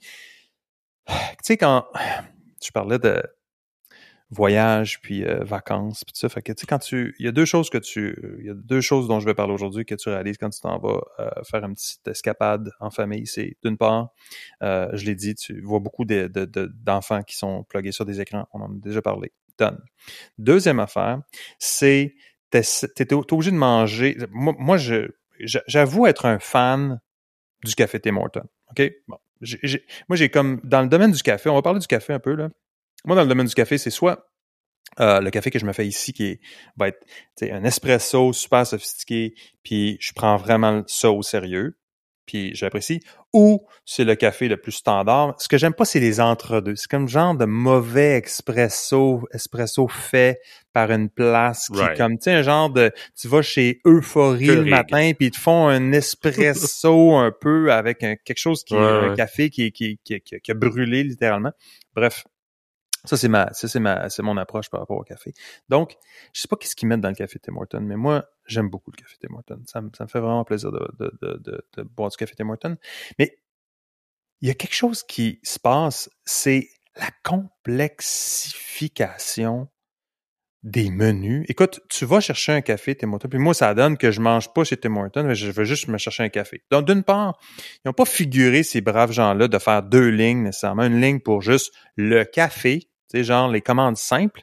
tu 1.08 1.14
sais, 1.44 1.58
quand 1.58 1.86
je 2.64 2.72
parlais 2.72 3.00
de 3.00 3.24
voyage, 4.32 5.00
puis 5.02 5.24
euh, 5.24 5.44
vacances, 5.44 6.04
puis 6.04 6.14
tout 6.14 6.20
ça, 6.20 6.30
fait 6.30 6.42
que, 6.42 6.52
tu 6.52 6.62
sais, 6.62 6.68
quand 6.68 6.80
tu... 6.80 7.16
Il 7.20 7.26
y 7.26 7.30
a 7.30 7.32
deux 7.32 7.46
choses 7.46 7.70
que 7.70 7.78
tu... 7.78 8.18
Il 8.40 8.46
y 8.46 8.50
a 8.50 8.54
deux 8.54 8.82
choses 8.82 9.08
dont 9.08 9.20
je 9.20 9.26
vais 9.26 9.34
parler 9.36 9.54
aujourd'hui 9.54 9.86
que 9.86 9.96
tu 9.96 10.10
réalises 10.10 10.38
quand 10.38 10.50
tu 10.50 10.60
t'en 10.62 10.80
vas 10.80 11.02
euh, 11.20 11.30
faire 11.50 11.64
une 11.64 11.76
petite 11.76 12.08
escapade 12.08 12.72
en 12.80 12.90
famille. 12.90 13.28
C'est, 13.28 13.56
d'une 13.64 13.78
part, 13.78 14.10
euh, 14.64 14.90
je 14.94 15.06
l'ai 15.06 15.16
dit, 15.16 15.36
tu 15.36 15.62
vois 15.62 15.80
beaucoup 15.80 16.06
de- 16.06 16.28
de- 16.28 16.46
d'enfants 16.84 17.22
qui 17.24 17.38
sont 17.38 17.64
plugués 17.64 17.92
sur 17.92 18.06
des 18.06 18.20
écrans. 18.20 18.48
On 18.54 18.62
en 18.62 18.66
a 18.72 18.76
déjà 18.76 19.02
parlé. 19.02 19.32
Done. 19.58 19.80
Deuxième 20.38 20.80
affaire, 20.80 21.22
c'est 21.60 22.14
t'es 22.50 22.62
t'es 22.62 23.14
obligé 23.14 23.52
de 23.52 23.56
manger. 23.56 24.18
Moi, 24.32 24.54
moi, 24.58 24.78
je 24.78 25.08
j'a- 25.40 25.64
j'avoue 25.68 26.08
être 26.08 26.26
un 26.26 26.40
fan 26.40 27.00
du 27.64 27.74
café 27.76 28.00
Tim 28.00 28.18
Hortons. 28.18 28.48
OK? 28.72 28.92
Bon. 29.08 29.18
Moi, 30.10 30.16
j'ai 30.18 30.30
comme 30.30 30.60
dans 30.64 30.82
le 30.82 30.88
domaine 30.88 31.12
du 31.12 31.22
café, 31.22 31.50
on 31.50 31.56
va 31.56 31.62
parler 31.62 31.80
du 31.80 31.88
café 31.88 32.12
un 32.14 32.20
peu 32.20 32.34
là. 32.34 32.50
Moi, 33.06 33.16
dans 33.16 33.24
le 33.24 33.28
domaine 33.30 33.48
du 33.48 33.54
café, 33.56 33.78
c'est 33.78 33.90
soit 33.90 34.28
euh, 35.00 35.20
le 35.20 35.30
café 35.32 35.50
que 35.52 35.60
je 35.60 35.66
me 35.66 35.74
fais 35.74 35.86
ici 35.88 36.14
qui 36.14 36.26
est, 36.26 36.40
va 36.78 36.88
être 36.90 37.06
un 37.42 37.64
espresso 37.64 38.32
super 38.34 38.66
sophistiqué, 38.66 39.34
puis 39.64 39.98
je 40.00 40.14
prends 40.14 40.38
vraiment 40.38 40.84
ça 40.88 41.12
au 41.12 41.22
sérieux, 41.22 41.78
puis 42.26 42.56
j'apprécie, 42.56 43.02
ou 43.34 43.68
c'est 43.86 44.04
le 44.06 44.16
café 44.16 44.48
le 44.48 44.58
plus 44.58 44.72
standard. 44.72 45.36
Ce 45.40 45.48
que 45.48 45.58
j'aime 45.58 45.74
pas, 45.74 45.86
c'est 45.86 46.00
les 46.00 46.20
entre-deux. 46.22 46.76
C'est 46.76 46.90
comme 46.90 47.08
genre 47.08 47.36
de 47.36 47.46
mauvais 47.46 48.16
expresso, 48.16 49.28
espresso 49.32 49.88
fait 49.88 50.40
par 50.74 50.90
une 50.92 51.10
place 51.10 51.68
qui 51.68 51.80
est 51.94 51.98
comme, 51.98 52.18
tu 52.18 52.24
sais, 52.24 52.32
un 52.32 52.42
genre 52.42 52.70
de, 52.70 52.92
tu 53.20 53.28
vas 53.28 53.42
chez 53.42 53.82
Euphorie 53.86 54.48
le 54.48 54.66
matin, 54.66 55.12
puis 55.18 55.28
ils 55.28 55.32
te 55.32 55.38
font 55.38 55.68
un 55.68 55.92
espresso 55.92 57.14
un 57.16 57.32
peu 57.32 57.72
avec 57.72 58.02
un- 58.04 58.16
quelque 58.16 58.40
chose 58.40 58.64
qui 58.64 58.74
est 58.76 58.78
Ouais, 58.78 58.84
un 58.84 59.10
ouais. 59.10 59.16
café 59.16 59.50
qui, 59.50 59.72
qui, 59.72 60.00
qui, 60.04 60.22
qui, 60.22 60.40
qui 60.40 60.52
a 60.52 60.54
brûlé 60.56 61.04
littéralement. 61.04 61.52
Bref, 61.96 62.26
ça, 63.06 63.18
c'est 63.18 63.28
ma, 63.28 63.52
ça, 63.54 63.68
c'est 63.68 63.80
ma, 63.80 64.10
c'est 64.10 64.24
mon 64.24 64.38
approche 64.38 64.70
par 64.70 64.80
rapport 64.80 64.98
au 64.98 65.04
café. 65.04 65.34
Donc, 65.70 65.96
je 66.34 66.42
sais 66.42 66.48
pas 66.48 66.56
qu'est-ce 66.56 66.76
qu'ils 66.76 66.88
mettent 66.88 67.02
dans 67.02 67.10
le 67.10 67.16
café 67.16 67.40
Tim 67.40 67.54
mais 67.82 67.96
moi, 67.96 68.26
j'aime 68.46 68.70
beaucoup 68.70 68.92
le 68.92 68.98
café 68.98 69.16
Tim. 69.20 69.42
Ça, 69.66 69.82
me- 69.82 69.90
ça 69.96 70.04
me 70.04 70.10
fait 70.10 70.20
vraiment 70.20 70.44
plaisir 70.44 70.72
de, 70.72 70.88
de, 71.00 71.12
de, 71.22 71.66
de, 71.78 71.84
boire 71.84 72.10
du 72.10 72.18
café 72.18 72.36
Tim. 72.36 72.78
Mais 73.20 73.38
il 74.42 74.48
y 74.48 74.52
a 74.52 74.54
quelque 74.54 74.76
chose 74.76 75.04
qui 75.04 75.40
se 75.44 75.60
passe, 75.60 76.10
c'est 76.26 76.70
la 76.96 77.10
complexification 77.24 79.70
des 80.66 80.90
menus. 80.90 81.46
Écoute, 81.48 81.80
tu 81.90 82.06
vas 82.06 82.20
chercher 82.20 82.52
un 82.52 82.62
café 82.62 82.96
Tim 82.96 83.18
puis 83.20 83.40
moi, 83.40 83.54
ça 83.54 83.74
donne 83.76 83.98
que 83.98 84.12
je 84.12 84.20
mange 84.20 84.52
pas 84.52 84.64
chez 84.64 84.78
Tim 84.78 84.96
Hortons, 84.98 85.24
mais 85.24 85.36
je 85.36 85.52
veux 85.52 85.64
juste 85.64 85.88
me 85.88 86.00
chercher 86.00 86.24
un 86.24 86.30
café. 86.30 86.64
Donc, 86.72 86.88
d'une 86.88 87.04
part, 87.04 87.40
ils 87.60 87.88
n'ont 87.88 87.94
pas 87.94 88.06
figuré, 88.06 88.64
ces 88.64 88.82
braves 88.82 89.12
gens-là, 89.12 89.48
de 89.48 89.60
faire 89.60 89.84
deux 89.84 90.10
lignes 90.10 90.42
nécessairement. 90.42 90.86
Une 90.86 91.00
ligne 91.00 91.20
pour 91.20 91.44
juste 91.44 91.72
le 91.96 92.24
café, 92.24 92.90
tu 93.10 93.18
sais, 93.18 93.24
genre 93.24 93.50
les 93.50 93.62
commandes 93.62 93.98
simples, 93.98 94.42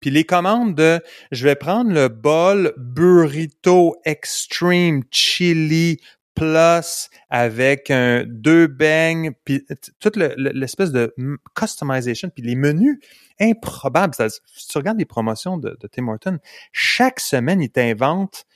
Puis 0.00 0.10
les 0.10 0.24
commandes 0.24 0.74
de 0.74 1.00
je 1.30 1.44
vais 1.44 1.56
prendre 1.56 1.92
le 1.92 2.08
bol 2.08 2.72
burrito 2.78 3.96
extreme 4.04 5.02
chili 5.10 5.98
plus 6.34 7.10
avec 7.28 7.90
un 7.90 8.24
deux 8.26 8.66
beignes 8.66 9.32
puis 9.44 9.66
toute 9.98 10.16
le- 10.16 10.32
le- 10.38 10.52
l'espèce 10.52 10.90
de 10.90 11.14
customization 11.54 12.30
puis 12.30 12.42
les 12.42 12.54
menus 12.54 12.98
improbables. 13.40 14.14
Si 14.14 14.68
tu 14.68 14.78
regardes 14.78 14.98
les 14.98 15.04
promotions 15.04 15.58
de, 15.58 15.76
Tim 15.92 16.08
Hortons, 16.08 16.38
chaque 16.72 17.20
semaine 17.20 17.60
ils 17.60 17.70
t'inventent 17.70 18.46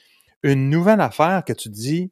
une 0.42 0.70
nouvelle 0.70 1.00
affaire 1.02 1.44
que 1.44 1.52
tu 1.52 1.68
dis 1.68 2.10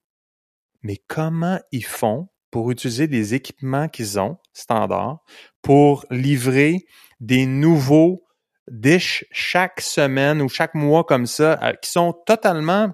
mais 0.82 0.98
comment 1.08 1.58
ils 1.70 1.86
font 1.86 2.28
pour 2.50 2.70
utiliser 2.70 3.06
les 3.06 3.32
équipements 3.32 3.88
qu'ils 3.88 4.20
ont 4.20 4.36
standards 4.52 5.20
pour 5.62 6.04
livrer 6.10 6.84
des 7.22 7.46
nouveaux 7.46 8.24
dish 8.70 9.24
chaque 9.30 9.80
semaine 9.80 10.42
ou 10.42 10.48
chaque 10.48 10.74
mois 10.74 11.04
comme 11.04 11.26
ça, 11.26 11.58
euh, 11.62 11.72
qui 11.80 11.90
sont 11.90 12.12
totalement 12.26 12.92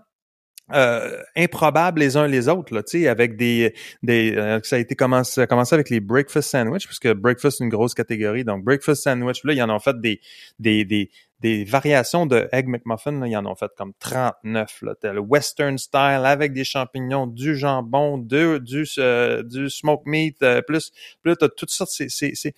euh, 0.74 1.22
improbables 1.34 2.00
les 2.00 2.18
uns 2.18 2.26
les 2.26 2.46
autres, 2.46 2.74
là, 2.74 2.82
avec 3.10 3.36
des, 3.36 3.74
des 4.02 4.36
euh, 4.36 4.60
ça 4.62 4.76
a 4.76 4.78
été 4.78 4.94
commencé, 4.94 5.46
commencé 5.46 5.74
avec 5.74 5.88
les 5.88 6.00
breakfast 6.00 6.50
sandwich, 6.50 6.86
puisque 6.86 7.10
breakfast 7.14 7.56
c'est 7.56 7.64
une 7.64 7.70
grosse 7.70 7.94
catégorie, 7.94 8.44
donc 8.44 8.64
breakfast 8.64 9.02
sandwich, 9.02 9.44
là, 9.44 9.54
ils 9.54 9.62
en 9.62 9.70
ont 9.70 9.78
fait 9.78 9.98
des, 9.98 10.20
des, 10.58 10.84
des, 10.84 11.10
des 11.40 11.64
variations 11.64 12.26
de 12.26 12.50
Egg 12.52 12.68
McMuffin, 12.68 13.12
là, 13.12 13.26
ils 13.26 13.36
en 13.38 13.46
ont 13.46 13.54
fait 13.54 13.70
comme 13.78 13.94
39, 13.98 14.82
là, 14.82 14.94
le 15.14 15.20
western 15.20 15.78
style 15.78 16.20
avec 16.24 16.52
des 16.52 16.64
champignons, 16.64 17.26
du 17.26 17.56
jambon, 17.56 18.18
de, 18.18 18.58
du, 18.58 18.84
euh, 18.98 19.42
du 19.42 19.70
smoke 19.70 20.02
meat, 20.04 20.44
plus, 20.66 20.92
plus 21.22 21.34
t'as 21.34 21.48
toutes 21.48 21.70
sortes, 21.70 21.92
c'est, 21.94 22.10
c'est, 22.10 22.32
c'est, 22.34 22.54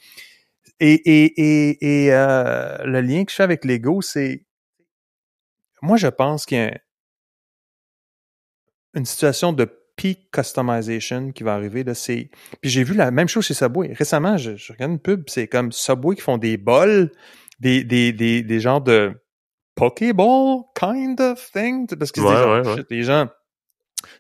et, 0.81 0.95
et, 0.95 1.41
et, 1.41 2.05
et 2.07 2.13
euh, 2.15 2.79
le 2.85 3.01
lien 3.01 3.25
que 3.25 3.31
je 3.31 3.37
fais 3.37 3.43
avec 3.43 3.65
Lego, 3.65 4.03
c'est, 4.03 4.47
moi, 5.83 5.97
je 5.97 6.09
pense 6.09 6.47
qu'il 6.47 6.59
y 6.59 6.61
a 6.61 6.67
un- 6.67 6.79
une 8.95 9.05
situation 9.05 9.53
de 9.53 9.67
peak 9.97 10.31
customization 10.33 11.31
qui 11.33 11.43
va 11.43 11.55
arriver. 11.55 11.85
Là, 11.85 11.95
c'est... 11.95 12.31
Puis 12.61 12.71
j'ai 12.71 12.83
vu 12.83 12.95
la 12.95 13.11
même 13.11 13.29
chose 13.29 13.45
chez 13.47 13.55
Subway. 13.55 13.93
Récemment, 13.93 14.37
je, 14.37 14.57
je 14.57 14.73
regarde 14.73 14.93
une 14.93 14.99
pub, 14.99 15.25
c'est 15.29 15.47
comme 15.47 15.71
Subway 15.73 16.17
qui 16.17 16.23
font 16.23 16.39
des 16.39 16.57
bols, 16.57 17.13
des, 17.61 17.85
des, 17.85 18.13
des, 18.13 18.43
des 18.43 18.61
genres 18.61 18.81
de 18.81 19.13
Pokéball 19.75 20.63
kind 20.75 21.21
of 21.21 21.51
thing. 21.53 21.87
Parce 21.97 22.11
que 22.13 22.21
Ouais, 22.21 22.27
c'est 22.29 22.35
des 22.35 22.43
gens, 22.43 22.53
ouais, 22.63 22.67
ouais. 22.69 22.77
shit, 22.77 22.91
les 22.91 23.03
gens 23.03 23.29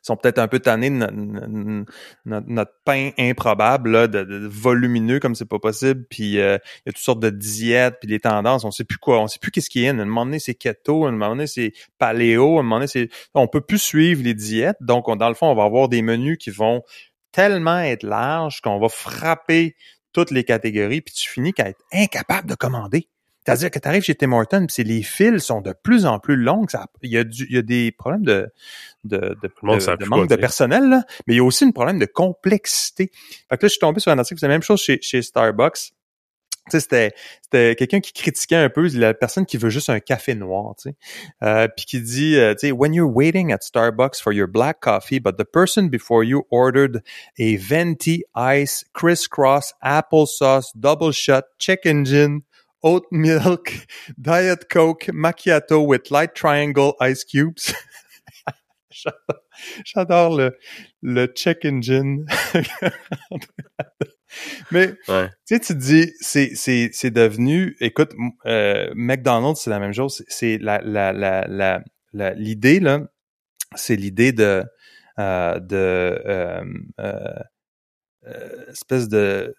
sont 0.02 0.16
peut-être 0.16 0.38
un 0.38 0.48
peu 0.48 0.58
tannés 0.58 0.90
de 0.90 1.84
notre, 2.24 2.72
pain 2.84 3.10
improbable, 3.18 3.90
là, 3.90 4.06
de, 4.06 4.24
de 4.24 4.46
volumineux 4.46 5.20
comme 5.20 5.34
c'est 5.34 5.44
pas 5.48 5.58
possible. 5.58 6.04
Puis 6.08 6.38
euh, 6.38 6.58
il 6.76 6.88
y 6.88 6.90
a 6.90 6.92
toutes 6.92 6.98
sortes 7.02 7.20
de 7.20 7.30
diètes, 7.30 7.96
puis 8.00 8.08
des 8.08 8.20
tendances. 8.20 8.64
On 8.64 8.70
sait 8.70 8.84
plus 8.84 8.98
quoi, 8.98 9.20
on 9.20 9.26
sait 9.26 9.38
plus 9.38 9.50
qu'est-ce 9.50 9.70
qui 9.70 9.84
est. 9.84 9.88
À 9.88 9.92
un 9.92 10.04
moment 10.04 10.24
donné, 10.24 10.38
c'est 10.38 10.54
keto, 10.54 11.06
à 11.06 11.08
un 11.08 11.12
moment 11.12 11.30
donné, 11.30 11.46
c'est 11.46 11.72
paléo, 11.98 12.56
à 12.56 12.60
un 12.60 12.62
moment 12.62 12.76
donné, 12.76 12.86
c'est... 12.86 13.08
On 13.34 13.46
peut 13.46 13.60
plus 13.60 13.78
suivre 13.78 14.22
les 14.22 14.34
diètes. 14.34 14.76
Donc, 14.80 15.08
on- 15.08 15.16
dans 15.16 15.28
le 15.28 15.34
fond, 15.34 15.48
on 15.48 15.54
va 15.54 15.64
avoir 15.64 15.88
des 15.88 16.02
menus 16.02 16.38
qui 16.38 16.50
vont 16.50 16.82
tellement 17.32 17.78
être 17.78 18.02
larges 18.02 18.60
qu'on 18.60 18.78
va 18.78 18.88
frapper 18.88 19.76
toutes 20.12 20.30
les 20.30 20.44
catégories, 20.44 21.00
puis 21.00 21.14
tu 21.14 21.30
finis 21.30 21.52
qu'à 21.52 21.68
être 21.68 21.82
incapable 21.92 22.48
de 22.48 22.54
commander. 22.54 23.08
C'est-à-dire 23.44 23.70
que 23.70 23.78
tu 23.78 23.88
arrives 23.88 24.02
chez 24.02 24.14
Tim 24.14 24.32
Hortons, 24.32 24.66
puis 24.66 24.74
c'est- 24.74 24.82
les 24.84 25.02
fils 25.02 25.42
sont 25.44 25.60
de 25.62 25.72
plus 25.72 26.04
en 26.06 26.18
plus 26.18 26.36
longs. 26.36 26.66
Il 27.02 27.10
y, 27.10 27.16
a 27.16 27.24
du- 27.24 27.46
il 27.48 27.54
y 27.54 27.58
a 27.58 27.62
des 27.62 27.90
problèmes 27.90 28.24
de, 28.24 28.48
de, 29.04 29.16
de, 29.42 29.48
de- 29.96 30.04
manque 30.08 30.28
de 30.28 30.34
personnel, 30.40 30.88
là, 30.90 31.04
mais 31.26 31.34
il 31.34 31.36
y 31.38 31.40
a 31.40 31.44
aussi 31.44 31.64
un 31.64 31.70
problème 31.70 31.98
de 31.98 32.04
complexité. 32.06 33.10
Fait 33.48 33.56
que 33.56 33.64
là, 33.64 33.68
je 33.68 33.68
suis 33.68 33.78
tombé 33.78 34.00
sur 34.00 34.12
un 34.12 34.18
article, 34.18 34.38
c'est 34.40 34.46
la 34.46 34.52
même 34.54 34.62
chose 34.62 34.80
chez, 34.80 34.98
chez 35.00 35.22
Starbucks. 35.22 35.92
C'était 36.68 37.12
quelqu'un 37.48 37.98
qui 38.00 38.12
critiquait 38.12 38.54
un 38.56 38.68
peu 38.68 38.86
la 38.94 39.12
personne 39.14 39.44
qui 39.46 39.56
veut 39.56 39.70
juste 39.70 39.90
un 39.90 39.98
café 39.98 40.34
noir, 40.36 40.74
tu 40.80 40.90
sais. 40.90 40.96
Euh, 41.42 41.66
puis 41.74 41.84
qui 41.86 42.00
dit, 42.00 42.36
euh, 42.36 42.52
tu 42.54 42.68
sais, 42.68 42.72
when 42.72 42.92
you're 42.94 43.10
waiting 43.10 43.52
at 43.52 43.58
Starbucks 43.62 44.20
for 44.22 44.32
your 44.32 44.46
black 44.46 44.78
coffee, 44.80 45.18
but 45.18 45.36
the 45.36 45.44
person 45.44 45.88
before 45.88 46.22
you 46.22 46.44
ordered 46.50 47.02
a 47.40 47.56
venti 47.56 48.22
ice, 48.36 48.84
crisscross, 48.92 49.72
applesauce, 49.82 50.70
double 50.76 51.12
shot, 51.12 51.42
chicken 51.58 52.04
gin, 52.04 52.42
oat 52.82 53.04
milk, 53.10 53.86
diet 54.18 54.68
coke, 54.70 55.06
macchiato 55.12 55.84
with 55.86 56.10
light 56.10 56.34
triangle 56.34 56.94
ice 57.00 57.24
cubes. 57.24 57.72
J'adore- 59.84 60.36
le, 60.36 60.58
le 61.02 61.26
check 61.26 61.64
engine. 61.64 62.26
Mais 64.70 64.94
Ouais. 65.08 65.28
tu 65.46 65.54
sais, 65.56 65.60
tu 65.60 65.66
te 65.74 65.78
dis, 65.78 66.12
c'est, 66.20 66.54
c'est, 66.54 66.90
c'est 66.92 67.10
devenu, 67.10 67.76
écoute, 67.80 68.12
euh, 68.46 68.90
McDonald's, 68.94 69.60
c'est 69.62 69.70
la 69.70 69.80
même 69.80 69.92
chose. 69.92 70.24
C'est- 70.28 70.58
la, 70.58 70.80
la, 70.82 71.12
la, 71.12 71.82
la, 72.12 72.34
l'idée, 72.34 72.78
là, 72.80 73.00
c'est 73.76 73.96
l'idée 73.96 74.32
de, 74.32 74.64
euh, 75.18 75.58
de, 75.60 75.76
euh, 76.26 76.64
euh, 77.00 77.34
espèce 78.70 79.08
de 79.08 79.54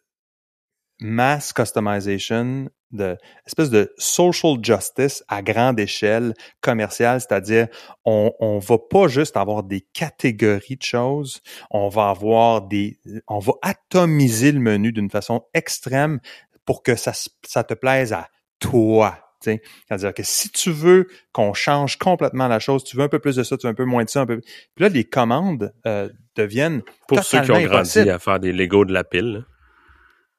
mass 1.01 1.51
customization, 1.51 2.69
de 2.91 3.17
espèce 3.45 3.69
de 3.69 3.93
social 3.97 4.57
justice 4.61 5.23
à 5.27 5.41
grande 5.41 5.79
échelle 5.79 6.33
commerciale, 6.61 7.21
c'est-à-dire 7.21 7.67
on 8.05 8.31
on 8.39 8.59
va 8.59 8.77
pas 8.77 9.07
juste 9.07 9.37
avoir 9.37 9.63
des 9.63 9.81
catégories 9.81 10.77
de 10.77 10.83
choses, 10.83 11.41
on 11.69 11.89
va 11.89 12.09
avoir 12.09 12.61
des 12.61 12.99
on 13.27 13.39
va 13.39 13.53
atomiser 13.61 14.51
le 14.51 14.59
menu 14.59 14.91
d'une 14.91 15.09
façon 15.09 15.45
extrême 15.53 16.19
pour 16.65 16.83
que 16.83 16.95
ça 16.95 17.13
ça 17.45 17.63
te 17.63 17.73
plaise 17.73 18.13
à 18.13 18.27
toi. 18.59 19.17
C'est-à-dire 19.43 20.13
que 20.13 20.21
si 20.21 20.51
tu 20.51 20.71
veux 20.71 21.07
qu'on 21.31 21.55
change 21.55 21.97
complètement 21.97 22.47
la 22.47 22.59
chose, 22.59 22.83
tu 22.83 22.95
veux 22.95 23.01
un 23.01 23.09
peu 23.09 23.17
plus 23.17 23.35
de 23.35 23.41
ça, 23.41 23.57
tu 23.57 23.65
veux 23.65 23.71
un 23.71 23.75
peu 23.75 23.85
moins 23.85 24.03
de 24.03 24.09
ça, 24.09 24.21
un 24.21 24.27
peu. 24.27 24.39
Puis 24.39 24.83
là, 24.83 24.89
les 24.89 25.03
commandes 25.03 25.73
euh, 25.87 26.09
deviennent 26.35 26.83
Pour 27.07 27.23
ceux 27.23 27.41
qui 27.41 27.49
ont 27.49 27.55
grandi 27.55 27.65
impossibles. 27.65 28.09
à 28.11 28.19
faire 28.19 28.39
des 28.39 28.53
Lego 28.53 28.85
de 28.85 28.93
la 28.93 29.03
pile, 29.03 29.33
là. 29.33 29.39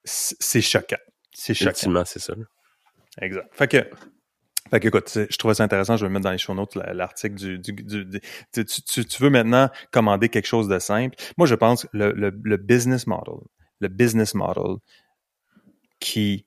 C'est 0.04 0.60
choquant. 0.60 0.96
C'est 1.32 1.54
choquant. 1.54 1.70
ultimement, 1.70 2.04
c'est 2.04 2.18
ça. 2.18 2.34
Exact. 3.20 3.48
Fait 3.52 3.68
que, 3.68 3.88
fait 4.70 4.80
que 4.80 4.88
écoute, 4.88 5.10
je 5.30 5.36
trouvais 5.36 5.54
ça 5.54 5.64
intéressant, 5.64 5.96
je 5.96 6.04
vais 6.06 6.10
mettre 6.12 6.24
dans 6.24 6.30
les 6.32 6.38
show 6.38 6.54
notes, 6.54 6.74
la- 6.74 6.92
l'article 6.94 7.34
du, 7.34 7.58
du, 7.58 7.72
du- 7.72 8.04
du- 8.04 8.20
tu, 8.52 8.64
tu- 8.64 8.82
tu- 8.82 9.04
tu 9.04 9.22
veux 9.22 9.30
maintenant 9.30 9.70
commander 9.90 10.28
quelque 10.28 10.46
chose 10.46 10.68
de 10.68 10.78
simple. 10.78 11.16
Moi, 11.36 11.46
je 11.46 11.54
pense 11.54 11.84
que 11.84 11.88
le, 11.92 12.12
le, 12.12 12.32
le 12.42 12.56
business 12.56 13.06
model, 13.06 13.34
le 13.80 13.88
business 13.88 14.34
model 14.34 14.76
qui 16.00 16.46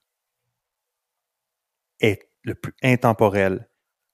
est 2.02 2.30
le 2.44 2.56
plus 2.56 2.74
intemporel, 2.84 3.70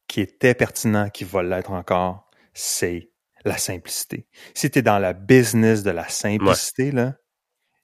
qui 0.07 0.21
était 0.21 0.53
pertinent, 0.53 1.09
qui 1.09 1.23
va 1.23 1.41
l'être 1.41 1.71
encore, 1.71 2.29
c'est 2.53 3.11
la 3.43 3.57
simplicité. 3.57 4.27
Si 4.53 4.69
tu 4.69 4.79
es 4.79 4.81
dans 4.81 4.99
la 4.99 5.13
business 5.13 5.83
de 5.83 5.91
la 5.91 6.07
simplicité, 6.09 6.91
là, 6.91 7.15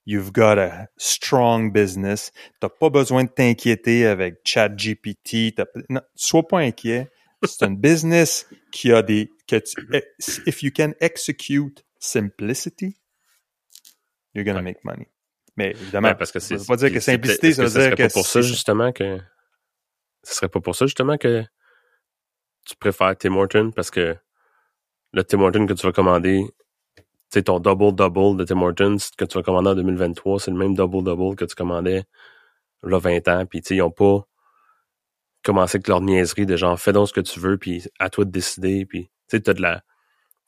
you've 0.08 0.32
got 0.32 0.56
a 0.58 0.88
strong 0.96 1.70
business. 1.70 2.32
T'as 2.60 2.70
pas 2.70 2.88
besoin 2.88 3.24
de 3.24 3.28
t'inquiéter 3.28 4.06
avec 4.06 4.40
ChatGPT. 4.42 5.54
Non, 5.90 6.00
sois 6.14 6.48
pas 6.48 6.60
inquiet. 6.60 7.10
C'est 7.44 7.62
un 7.64 7.72
business 7.72 8.46
qui 8.72 8.90
a 8.90 9.02
des, 9.02 9.30
que 9.46 9.56
tu- 9.56 9.86
eh, 9.92 10.02
if 10.46 10.62
you 10.62 10.70
can 10.74 10.92
execute 11.00 11.84
simplicity, 12.00 12.96
you're 14.34 14.44
gonna 14.44 14.58
Ouais. 14.60 14.62
make 14.64 14.82
money. 14.84 15.06
Mais 15.56 15.70
évidemment, 15.72 16.08
Ouais, 16.08 16.14
parce 16.14 16.32
que 16.32 16.38
ça 16.40 16.56
veut 16.56 16.64
pas 16.64 16.76
dire 16.76 16.92
que 16.92 17.00
simplicité, 17.00 17.52
ça 17.52 17.62
veut 17.64 17.68
ce 17.68 17.74
dire 17.74 17.82
serait 17.84 17.96
que 17.96 18.02
pas 18.04 18.08
pour 18.08 18.26
ça 18.26 18.40
justement 18.40 18.92
que. 18.92 19.18
Ce 20.24 20.34
serait 20.34 20.48
pas 20.48 20.60
pour 20.60 20.74
ça 20.74 20.86
justement 20.86 21.16
que 21.18 21.44
tu 22.66 22.76
préfères 22.76 23.16
Tim 23.16 23.34
Hortons 23.36 23.70
parce 23.72 23.90
que 23.90 24.16
le 25.12 25.24
Tim 25.24 25.40
Hortons 25.40 25.66
que 25.66 25.72
tu 25.74 25.86
vas 25.86 25.92
commander, 25.92 26.44
sais, 27.30 27.42
ton 27.42 27.60
double-double 27.60 28.38
de 28.38 28.44
Tim 28.44 28.62
Hortons 28.62 28.96
que 29.16 29.24
tu 29.24 29.38
vas 29.38 29.42
commander 29.42 29.70
en 29.70 29.74
2023, 29.74 30.40
c'est 30.40 30.50
le 30.50 30.56
même 30.56 30.74
double-double 30.74 31.36
que 31.36 31.44
tu 31.44 31.54
commandais 31.54 32.04
là 32.82 32.98
20 32.98 33.28
ans. 33.28 33.46
Puis, 33.46 33.60
tu 33.62 33.76
ils 33.76 33.82
ont 33.82 33.90
pas 33.90 34.26
commencé 35.42 35.76
avec 35.76 35.88
leur 35.88 36.00
niaiserie 36.00 36.46
de 36.46 36.56
genre, 36.56 36.78
fais 36.78 36.92
donc 36.92 37.08
ce 37.08 37.12
que 37.12 37.20
tu 37.20 37.40
veux, 37.40 37.58
puis 37.58 37.84
à 37.98 38.10
toi 38.10 38.24
de 38.24 38.30
décider. 38.30 38.86
Puis, 38.86 39.04
tu 39.04 39.10
sais, 39.28 39.40
t'as 39.40 39.54
de 39.54 39.62
la. 39.62 39.82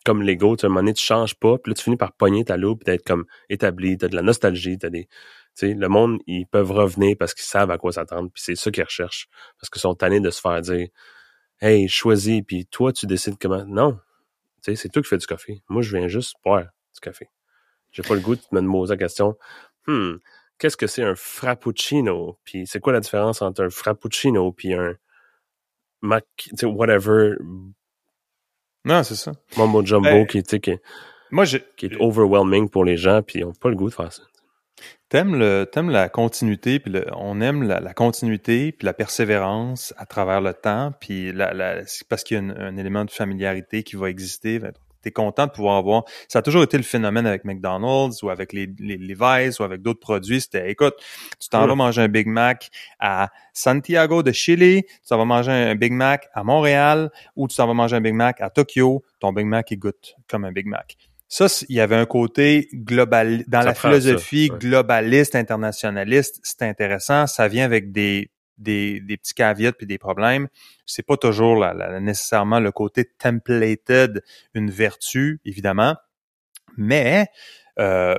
Comme 0.06 0.22
Lego, 0.22 0.56
tu 0.56 0.62
sais, 0.62 0.66
à 0.66 0.68
un 0.68 0.70
moment 0.70 0.80
donné, 0.80 0.94
tu 0.94 1.04
changes 1.04 1.34
pas, 1.34 1.58
puis 1.58 1.70
là, 1.70 1.74
tu 1.74 1.84
finis 1.84 1.96
par 1.96 2.12
pogner 2.14 2.44
ta 2.44 2.56
loupe, 2.56 2.84
d'être 2.84 3.04
comme 3.04 3.26
établi, 3.50 3.98
t'as 3.98 4.08
de 4.08 4.16
la 4.16 4.22
nostalgie, 4.22 4.78
t'as 4.78 4.90
des. 4.90 5.06
Tu 5.06 5.68
sais, 5.68 5.74
le 5.74 5.88
monde, 5.88 6.20
ils 6.26 6.46
peuvent 6.46 6.72
revenir 6.72 7.16
parce 7.18 7.34
qu'ils 7.34 7.44
savent 7.44 7.70
à 7.70 7.78
quoi 7.78 7.92
s'attendre, 7.92 8.30
puis 8.32 8.42
c'est 8.42 8.56
ça 8.56 8.70
qu'ils 8.70 8.84
recherchent. 8.84 9.28
Parce 9.60 9.68
qu'ils 9.70 9.80
sont 9.80 9.94
tannés 9.94 10.20
de 10.20 10.30
se 10.30 10.40
faire 10.40 10.60
dire 10.62 10.88
Hey, 11.60 11.88
choisis, 11.88 12.42
puis 12.46 12.66
toi, 12.66 12.92
tu 12.92 13.06
décides 13.06 13.36
comment. 13.38 13.64
Non. 13.66 13.98
Tu 14.62 14.72
sais, 14.72 14.76
c'est 14.76 14.88
toi 14.88 15.02
qui 15.02 15.08
fais 15.08 15.18
du 15.18 15.26
café. 15.26 15.62
Moi, 15.68 15.82
je 15.82 15.96
viens 15.96 16.08
juste 16.08 16.34
boire 16.44 16.64
du 16.94 17.00
café. 17.00 17.28
J'ai 17.92 18.02
pas 18.02 18.14
le 18.14 18.20
goût 18.20 18.36
de 18.36 18.42
me 18.52 18.70
poser 18.70 18.94
la 18.94 18.98
question 18.98 19.36
Hmm, 19.86 20.16
qu'est-ce 20.58 20.76
que 20.76 20.86
c'est 20.86 21.02
un 21.02 21.14
frappuccino? 21.14 22.38
Puis 22.44 22.66
c'est 22.66 22.80
quoi 22.80 22.92
la 22.92 23.00
différence 23.00 23.42
entre 23.42 23.64
un 23.64 23.70
frappuccino 23.70 24.52
puis 24.52 24.74
un 24.74 24.94
mac, 26.02 26.24
tu 26.36 26.50
sais, 26.56 26.66
whatever, 26.66 27.34
non, 28.84 29.02
c'est 29.02 29.16
ça. 29.16 29.32
mumbo 29.56 29.84
jumbo 29.84 30.08
Ben, 30.08 30.26
qui, 30.26 30.42
qui, 30.42 30.78
Moi, 31.30 31.44
je, 31.44 31.58
qui 31.76 31.86
est 31.86 31.96
overwhelming 32.00 32.70
pour 32.70 32.84
les 32.84 32.96
gens, 32.96 33.22
puis 33.22 33.40
ils 33.40 33.44
ont 33.44 33.52
pas 33.52 33.68
le 33.68 33.76
goût 33.76 33.88
de 33.90 33.94
faire 33.94 34.12
ça. 34.12 34.22
T'aimes 35.10 35.34
le, 35.36 35.64
t'aimes 35.70 35.90
la 35.90 36.08
continuité, 36.08 36.78
puis 36.80 36.92
le- 36.92 37.04
on 37.16 37.40
aime 37.40 37.64
la, 37.64 37.80
la 37.80 37.92
continuité, 37.92 38.72
puis 38.72 38.86
la 38.86 38.94
persévérance 38.94 39.92
à 39.98 40.06
travers 40.06 40.40
le 40.40 40.54
temps, 40.54 40.92
puis 41.00 41.32
la, 41.32 41.52
la, 41.52 41.82
parce 42.08 42.22
qu'il 42.24 42.36
y 42.36 42.40
a 42.40 42.42
un, 42.44 42.50
un 42.50 42.76
élément 42.76 43.04
de 43.04 43.10
familiarité 43.10 43.82
qui 43.82 43.96
va 43.96 44.08
exister. 44.08 44.58
Ben, 44.60 44.72
T'es 45.02 45.10
content 45.12 45.46
de 45.46 45.50
pouvoir 45.52 45.78
avoir. 45.78 46.04
Ça 46.28 46.40
a 46.40 46.42
toujours 46.42 46.62
été 46.62 46.76
le 46.76 46.82
phénomène 46.82 47.26
avec 47.26 47.46
McDonald's 47.46 48.22
ou 48.22 48.28
avec 48.28 48.52
les, 48.52 48.68
les 48.78 48.98
Levi's 48.98 49.58
ou 49.58 49.62
avec 49.62 49.80
d'autres 49.80 49.98
produits. 49.98 50.42
C'était, 50.42 50.70
écoute, 50.70 50.92
tu 51.40 51.48
t'en 51.48 51.62
Ouais. 51.62 51.68
vas 51.68 51.74
manger 51.74 52.02
un 52.02 52.08
Big 52.08 52.26
Mac 52.26 52.68
à 52.98 53.30
Santiago 53.54 54.22
de 54.22 54.30
Chili, 54.30 54.82
tu 54.84 55.08
t'en 55.08 55.16
vas 55.16 55.24
manger 55.24 55.52
un 55.52 55.74
Big 55.74 55.92
Mac 55.94 56.28
à 56.34 56.44
Montréal 56.44 57.10
ou 57.34 57.48
tu 57.48 57.56
t'en 57.56 57.66
vas 57.66 57.72
manger 57.72 57.96
un 57.96 58.02
Big 58.02 58.12
Mac 58.12 58.42
à 58.42 58.50
Tokyo. 58.50 59.02
Ton 59.20 59.32
Big 59.32 59.46
Mac, 59.46 59.70
il 59.70 59.78
goûte 59.78 60.16
comme 60.28 60.44
un 60.44 60.52
Big 60.52 60.66
Mac. 60.66 60.98
Ça, 61.32 61.46
il 61.68 61.76
y 61.76 61.80
avait 61.80 61.94
un 61.96 62.06
côté 62.06 62.68
global 62.74 63.44
dans 63.46 63.60
Ça 63.60 63.66
la 63.68 63.74
philosophie 63.74 64.48
ça, 64.48 64.52
ouais. 64.52 64.58
globaliste, 64.58 65.36
internationaliste. 65.36 66.40
C'est 66.42 66.62
intéressant. 66.62 67.28
Ça 67.28 67.46
vient 67.46 67.64
avec 67.64 67.92
des, 67.92 68.32
des, 68.58 68.98
des 69.00 69.16
petits 69.16 69.34
caveats 69.34 69.70
puis 69.72 69.86
des 69.86 69.96
problèmes. 69.96 70.48
C'est 70.86 71.06
pas 71.06 71.16
toujours 71.16 71.54
la- 71.56 71.72
la- 71.72 72.00
nécessairement 72.00 72.58
le 72.58 72.72
côté 72.72 73.04
templated, 73.04 74.24
une 74.54 74.70
vertu, 74.72 75.40
évidemment. 75.44 75.94
Mais, 76.76 77.28
euh, 77.78 78.16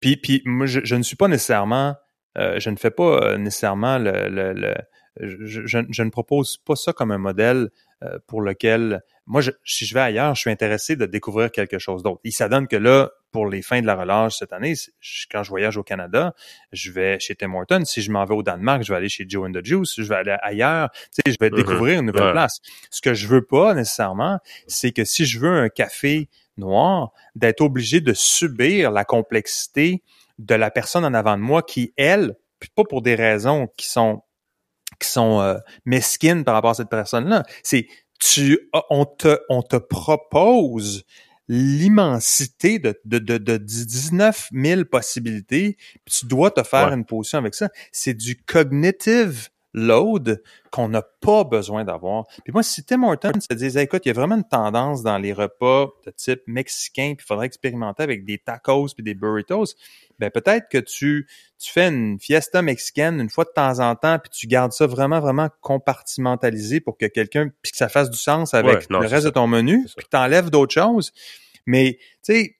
puis, 0.00 0.16
puis 0.16 0.40
moi, 0.46 0.64
je, 0.64 0.80
je 0.84 0.94
ne 0.96 1.02
suis 1.02 1.16
pas 1.16 1.28
nécessairement, 1.28 1.96
euh, 2.38 2.58
je 2.60 2.70
ne 2.70 2.76
fais 2.76 2.90
pas 2.90 3.20
euh, 3.32 3.36
nécessairement 3.36 3.98
le, 3.98 4.28
le, 4.30 4.54
le- 4.54 4.74
je, 5.20 5.66
je, 5.66 5.78
je 5.90 6.02
ne 6.02 6.10
propose 6.10 6.56
pas 6.56 6.76
ça 6.76 6.92
comme 6.94 7.10
un 7.12 7.18
modèle 7.18 7.68
euh, 8.02 8.18
pour 8.26 8.40
lequel 8.40 9.02
moi, 9.26 9.40
je, 9.40 9.50
si 9.64 9.86
je 9.86 9.94
vais 9.94 10.00
ailleurs, 10.00 10.34
je 10.34 10.40
suis 10.40 10.50
intéressé 10.50 10.96
de 10.96 11.06
découvrir 11.06 11.50
quelque 11.50 11.78
chose 11.78 12.02
d'autre. 12.02 12.20
Il 12.24 12.32
s'adonne 12.32 12.66
que 12.68 12.76
là, 12.76 13.10
pour 13.32 13.48
les 13.48 13.62
fins 13.62 13.80
de 13.80 13.86
la 13.86 13.96
relâche 13.96 14.34
cette 14.38 14.52
année, 14.52 14.74
je- 15.00 15.24
quand 15.30 15.42
je 15.42 15.48
voyage 15.50 15.76
au 15.76 15.82
Canada, 15.82 16.34
je 16.72 16.92
vais 16.92 17.18
chez 17.18 17.34
Tim 17.34 17.52
Hortons. 17.54 17.84
Si 17.84 18.02
je 18.02 18.10
m'en 18.12 18.24
vais 18.24 18.34
au 18.34 18.42
Danemark, 18.42 18.82
je 18.82 18.92
vais 18.92 18.96
aller 18.98 19.08
chez 19.08 19.24
Joe 19.28 19.48
and 19.48 19.52
the 19.52 19.64
Juice. 19.64 19.94
Je 19.96 20.02
vais 20.02 20.14
aller 20.16 20.36
ailleurs. 20.42 20.90
Tu 20.92 21.22
sais, 21.26 21.32
je 21.32 21.36
vais 21.40 21.50
Mhm. 21.50 21.56
découvrir 21.56 22.00
une 22.00 22.06
nouvelle 22.06 22.22
Ouais. 22.26 22.32
place. 22.32 22.60
Ce 22.90 23.00
que 23.00 23.14
je 23.14 23.26
veux 23.26 23.42
pas 23.44 23.74
nécessairement, 23.74 24.38
c'est 24.68 24.92
que 24.92 25.04
si 25.04 25.24
je 25.26 25.38
veux 25.40 25.50
un 25.50 25.68
café 25.68 26.28
noir, 26.56 27.10
d'être 27.34 27.62
obligé 27.62 28.00
de 28.00 28.12
subir 28.12 28.92
la 28.92 29.04
complexité 29.04 30.02
de 30.38 30.54
la 30.54 30.70
personne 30.70 31.04
en 31.04 31.14
avant 31.14 31.36
de 31.36 31.42
moi 31.42 31.62
qui, 31.62 31.92
elle, 31.96 32.36
pas 32.76 32.84
pour 32.84 33.02
des 33.02 33.14
raisons 33.14 33.68
qui 33.76 33.88
sont 33.88 34.22
qui 35.00 35.08
sont 35.08 35.40
euh, 35.40 35.56
mesquines 35.86 36.44
par 36.44 36.54
rapport 36.54 36.70
à 36.70 36.74
cette 36.74 36.88
personne-là. 36.88 37.42
C'est 37.64 37.88
tu 38.20 38.58
on 38.90 39.04
te 39.04 39.38
on 39.48 39.62
te 39.62 39.76
propose 39.76 41.04
l'immensité 41.48 42.78
de, 42.78 42.98
de, 43.04 43.18
de, 43.18 43.36
de 43.38 43.56
19 43.58 44.48
000 44.52 44.84
possibilités, 44.86 45.76
puis 46.04 46.14
tu 46.20 46.26
dois 46.26 46.50
te 46.50 46.62
faire 46.62 46.88
Ouais. 46.88 46.94
une 46.94 47.04
position 47.04 47.38
avec 47.38 47.54
ça. 47.54 47.68
C'est 47.92 48.14
du 48.14 48.36
cognitive 48.36 49.48
load 49.74 50.40
qu'on 50.70 50.88
n'a 50.88 51.02
pas 51.02 51.44
besoin 51.44 51.84
d'avoir. 51.84 52.26
Puis 52.44 52.52
moi, 52.52 52.62
si 52.62 52.84
Tim 52.84 53.02
Hortons 53.02 53.40
se 53.40 53.54
disait, 53.54 53.82
écoute, 53.82 54.02
il 54.06 54.08
y 54.08 54.10
a 54.10 54.14
vraiment 54.14 54.36
une 54.36 54.48
tendance 54.48 55.02
dans 55.02 55.18
les 55.18 55.32
repas 55.32 55.88
de 56.06 56.10
type 56.12 56.40
mexicain, 56.46 57.14
puis 57.16 57.24
il 57.24 57.26
faudrait 57.26 57.46
expérimenter 57.46 58.02
avec 58.02 58.24
des 58.24 58.38
tacos 58.38 58.94
puis 58.94 59.02
des 59.02 59.14
burritos, 59.14 59.74
ben 60.18 60.30
peut-être 60.30 60.68
que 60.68 60.78
tu, 60.78 61.26
tu 61.58 61.72
fais 61.72 61.88
une 61.88 62.18
fiesta 62.20 62.62
mexicaine 62.62 63.20
une 63.20 63.30
fois 63.30 63.44
de 63.44 63.50
temps 63.50 63.80
en 63.80 63.96
temps, 63.96 64.18
puis 64.18 64.30
tu 64.30 64.46
gardes 64.46 64.72
ça 64.72 64.86
vraiment, 64.86 65.20
vraiment 65.20 65.48
compartimentalisé 65.60 66.80
pour 66.80 66.96
que 66.96 67.06
quelqu'un, 67.06 67.50
puis 67.62 67.72
que 67.72 67.78
ça 67.78 67.88
fasse 67.88 68.10
du 68.10 68.18
sens 68.18 68.54
avec 68.54 68.74
Ouais, 68.74 68.86
non, 68.90 69.00
le 69.00 69.08
reste 69.08 69.24
ça. 69.24 69.30
de 69.30 69.34
ton 69.34 69.48
menu, 69.48 69.86
puis 69.96 70.06
que 70.06 70.10
t'enlèves 70.10 70.50
d'autres 70.50 70.74
choses. 70.74 71.12
Mais, 71.66 71.98
tu 72.22 72.34
sais, 72.34 72.56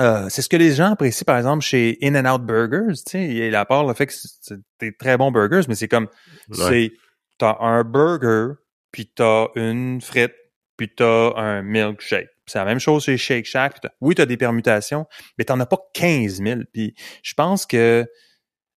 euh, 0.00 0.28
c'est 0.30 0.42
ce 0.42 0.48
que 0.48 0.56
les 0.56 0.72
gens 0.72 0.92
apprécient, 0.92 1.24
par 1.26 1.36
exemple, 1.36 1.62
chez 1.64 1.98
In-N-Out 2.02 2.42
Burgers. 2.42 2.94
Tu 3.06 3.10
sais, 3.26 3.54
a 3.54 3.60
à 3.60 3.64
part 3.64 3.84
le 3.86 3.92
fait 3.94 4.06
que 4.06 4.12
c'est 4.14 4.58
des 4.80 4.96
très 4.96 5.16
bons 5.18 5.30
burgers, 5.30 5.62
mais 5.68 5.74
c'est 5.74 5.88
comme, 5.88 6.08
Ouais. 6.48 6.56
c'est, 6.68 6.92
t'as 7.38 7.56
un 7.60 7.84
burger, 7.84 8.54
puis 8.90 9.10
t'as 9.14 9.48
une 9.54 10.00
frite, 10.00 10.32
puis 10.76 10.88
t'as 10.94 11.34
un 11.36 11.62
milkshake. 11.62 12.28
C'est 12.46 12.58
la 12.58 12.64
même 12.64 12.80
chose 12.80 13.04
chez 13.04 13.16
Shake 13.16 13.44
Shack. 13.46 13.80
oui, 14.00 14.14
t'as 14.14 14.26
des 14.26 14.36
permutations, 14.36 15.06
mais 15.38 15.44
t'en 15.44 15.60
as 15.60 15.66
pas 15.66 15.78
15 15.94 16.42
000. 16.42 16.60
Puis 16.72 16.94
je 17.22 17.34
pense 17.34 17.66
que... 17.66 18.04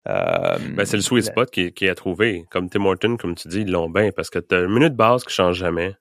euh, 0.08 0.58
Ben, 0.76 0.84
c'est 0.84 0.96
le 0.96 1.02
sweet 1.02 1.24
spot 1.24 1.50
qui, 1.50 1.88
à 1.88 1.94
trouver. 1.94 2.44
Comme 2.50 2.68
Tim 2.68 2.84
Hortons, 2.84 3.16
comme 3.16 3.34
tu 3.34 3.48
dis, 3.48 3.60
ils 3.62 3.70
l'ont 3.70 3.88
bien 3.88 4.10
parce 4.12 4.28
que 4.30 4.38
t'as 4.38 4.60
une 4.64 4.72
minute 4.74 4.92
de 4.92 4.96
base 4.96 5.24
qui 5.24 5.32
change 5.32 5.56
jamais. 5.56 5.94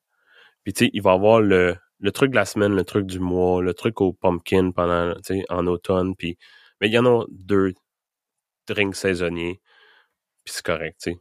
Puis 0.64 0.74
tu 0.74 0.86
sais, 0.86 0.91
il 0.93 1.01
va 1.01 1.14
avoir 1.14 1.39
le, 1.39 1.76
le 2.04 2.12
truc 2.12 2.30
de 2.32 2.36
la 2.36 2.45
semaine, 2.45 2.76
le 2.76 2.84
truc 2.84 3.06
du 3.08 3.20
mois, 3.20 3.62
le 3.64 3.74
truc 3.74 4.01
au 4.01 4.12
pumpkin 4.14 4.70
pendant, 4.72 5.16
tu 5.16 5.39
sais, 5.39 5.43
en 5.49 5.66
automne. 5.68 6.16
Puis, 6.16 6.38
mais 6.82 6.88
il 6.89 6.93
y 6.93 6.99
en 6.99 7.06
a 7.06 7.24
deux 7.30 7.74
drinks 8.68 8.95
saisonniers. 8.95 9.62
Puis 10.43 10.54
c'est 10.56 10.66
correct, 10.66 10.99
tu 11.01 11.12
sais. 11.14 11.18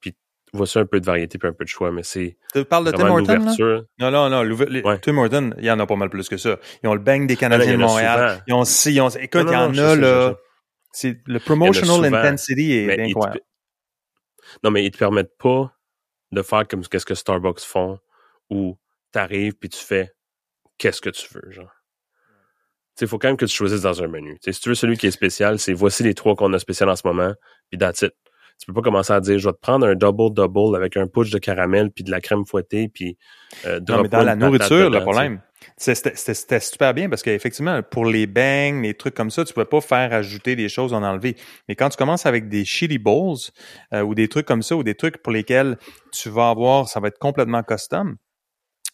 Puis 0.00 0.16
voici 0.54 0.78
un 0.78 0.86
peu 0.86 1.00
de 1.00 1.06
variété 1.06 1.36
puis 1.38 1.46
un 1.48 1.52
peu 1.52 1.64
de 1.64 1.68
choix, 1.68 1.92
mais 1.92 2.02
c'est 2.02 2.38
Tu 2.54 2.64
parles 2.64 2.86
de 2.86 2.92
Tim 2.92 3.06
l'ouverture. 3.14 3.84
Non, 3.98 4.10
non, 4.10 4.30
non. 4.30 4.42
l'ouver- 4.42 4.66
les- 4.70 4.82
Ouais. 4.82 4.98
Tim 5.00 5.18
Hortons, 5.18 5.50
il 5.58 5.64
y 5.66 5.70
en 5.70 5.78
a 5.78 5.86
pas 5.86 5.96
mal 5.96 6.08
plus 6.08 6.28
que 6.30 6.38
ça. 6.38 6.56
Ils 6.82 6.88
ont 6.88 6.94
le 6.94 7.00
bang 7.00 7.26
des 7.26 7.34
Ah 7.34 7.40
Canadiens 7.40 7.68
y 7.74 7.76
de 7.76 7.76
Montréal. 7.82 8.42
Ils 8.46 8.54
ont 8.54 8.64
si, 8.64 8.94
ils 8.94 9.00
ont, 9.02 9.10
écoute, 9.10 9.42
Non, 9.44 9.50
il 9.50 9.76
y 9.76 9.80
en 9.80 9.84
a, 9.84 9.96
là. 9.96 10.34
C'est, 10.92 11.20
le 11.26 11.38
promotional 11.40 12.02
intensity 12.14 12.72
est 12.72 12.84
ils 12.84 12.96
te- 12.96 13.00
incroyable. 13.10 13.40
Non, 14.64 14.70
mais 14.70 14.82
ils 14.82 14.90
te 14.90 14.96
permettent 14.96 15.36
pas 15.36 15.70
de 16.32 16.40
faire 16.40 16.66
comme 16.66 16.82
qu'est-ce 16.86 17.04
que 17.04 17.14
Starbucks 17.14 17.60
font 17.60 17.98
où 18.48 18.78
t'arrives 19.16 19.54
puis 19.54 19.70
tu 19.70 19.78
fais 19.78 20.12
qu'est-ce 20.76 21.00
que 21.00 21.08
tu 21.08 21.26
veux, 21.32 21.50
genre? 21.50 21.72
Tu 22.94 23.00
sais, 23.00 23.04
il 23.06 23.08
faut 23.08 23.18
quand 23.18 23.28
même 23.28 23.36
que 23.38 23.46
tu 23.46 23.54
choisisses 23.54 23.82
dans 23.82 24.02
un 24.02 24.08
menu. 24.08 24.38
Si 24.42 24.60
tu 24.60 24.68
veux 24.68 24.74
celui 24.74 24.98
qui 24.98 25.06
est 25.06 25.10
spécial, 25.10 25.58
c'est 25.58 25.72
voici 25.72 26.02
les 26.02 26.14
trois 26.14 26.34
qu'on 26.34 26.52
a 26.52 26.58
spécial 26.58 26.88
en 26.90 26.96
ce 26.96 27.06
moment, 27.06 27.32
puis 27.70 27.78
that's 27.78 28.02
it. 28.02 28.12
Tu 28.58 28.66
peux 28.66 28.74
pas 28.74 28.82
commencer 28.82 29.12
à 29.12 29.20
dire, 29.20 29.38
je 29.38 29.48
vais 29.48 29.52
te 29.52 29.58
prendre 29.58 29.86
un 29.86 29.94
double-double 29.94 30.76
avec 30.76 30.96
un 30.96 31.06
punch 31.06 31.30
de 31.30 31.38
caramel 31.38 31.90
puis 31.90 32.04
de 32.04 32.10
la 32.10 32.22
crème 32.22 32.46
fouettée 32.46 32.88
puis 32.88 33.18
euh, 33.66 33.80
Non, 33.86 34.02
mais 34.02 34.08
dans 34.08 34.22
la 34.22 34.34
nourriture, 34.34 34.88
le 34.88 35.00
problème, 35.00 35.40
c'était 35.76 36.60
super 36.60 36.94
bien 36.94 37.10
parce 37.10 37.22
qu'effectivement, 37.22 37.82
pour 37.82 38.06
les 38.06 38.26
bangs, 38.26 38.80
les 38.82 38.94
trucs 38.94 39.14
comme 39.14 39.30
ça, 39.30 39.44
tu 39.44 39.52
pouvais 39.52 39.66
pas 39.66 39.82
faire 39.82 40.12
ajouter 40.12 40.56
des 40.56 40.70
choses, 40.70 40.94
en 40.94 41.02
enlever. 41.02 41.36
Mais 41.68 41.74
quand 41.74 41.90
tu 41.90 41.98
commences 41.98 42.24
avec 42.24 42.48
des 42.48 42.64
chili 42.64 42.98
bowls 42.98 43.38
euh, 43.92 44.02
ou 44.02 44.14
des 44.14 44.28
trucs 44.28 44.46
comme 44.46 44.62
ça 44.62 44.74
ou 44.76 44.82
des 44.82 44.94
trucs 44.94 45.18
pour 45.22 45.32
lesquels 45.32 45.76
tu 46.12 46.30
vas 46.30 46.48
avoir, 46.48 46.88
ça 46.88 47.00
va 47.00 47.08
être 47.08 47.18
complètement 47.18 47.62
custom, 47.62 48.16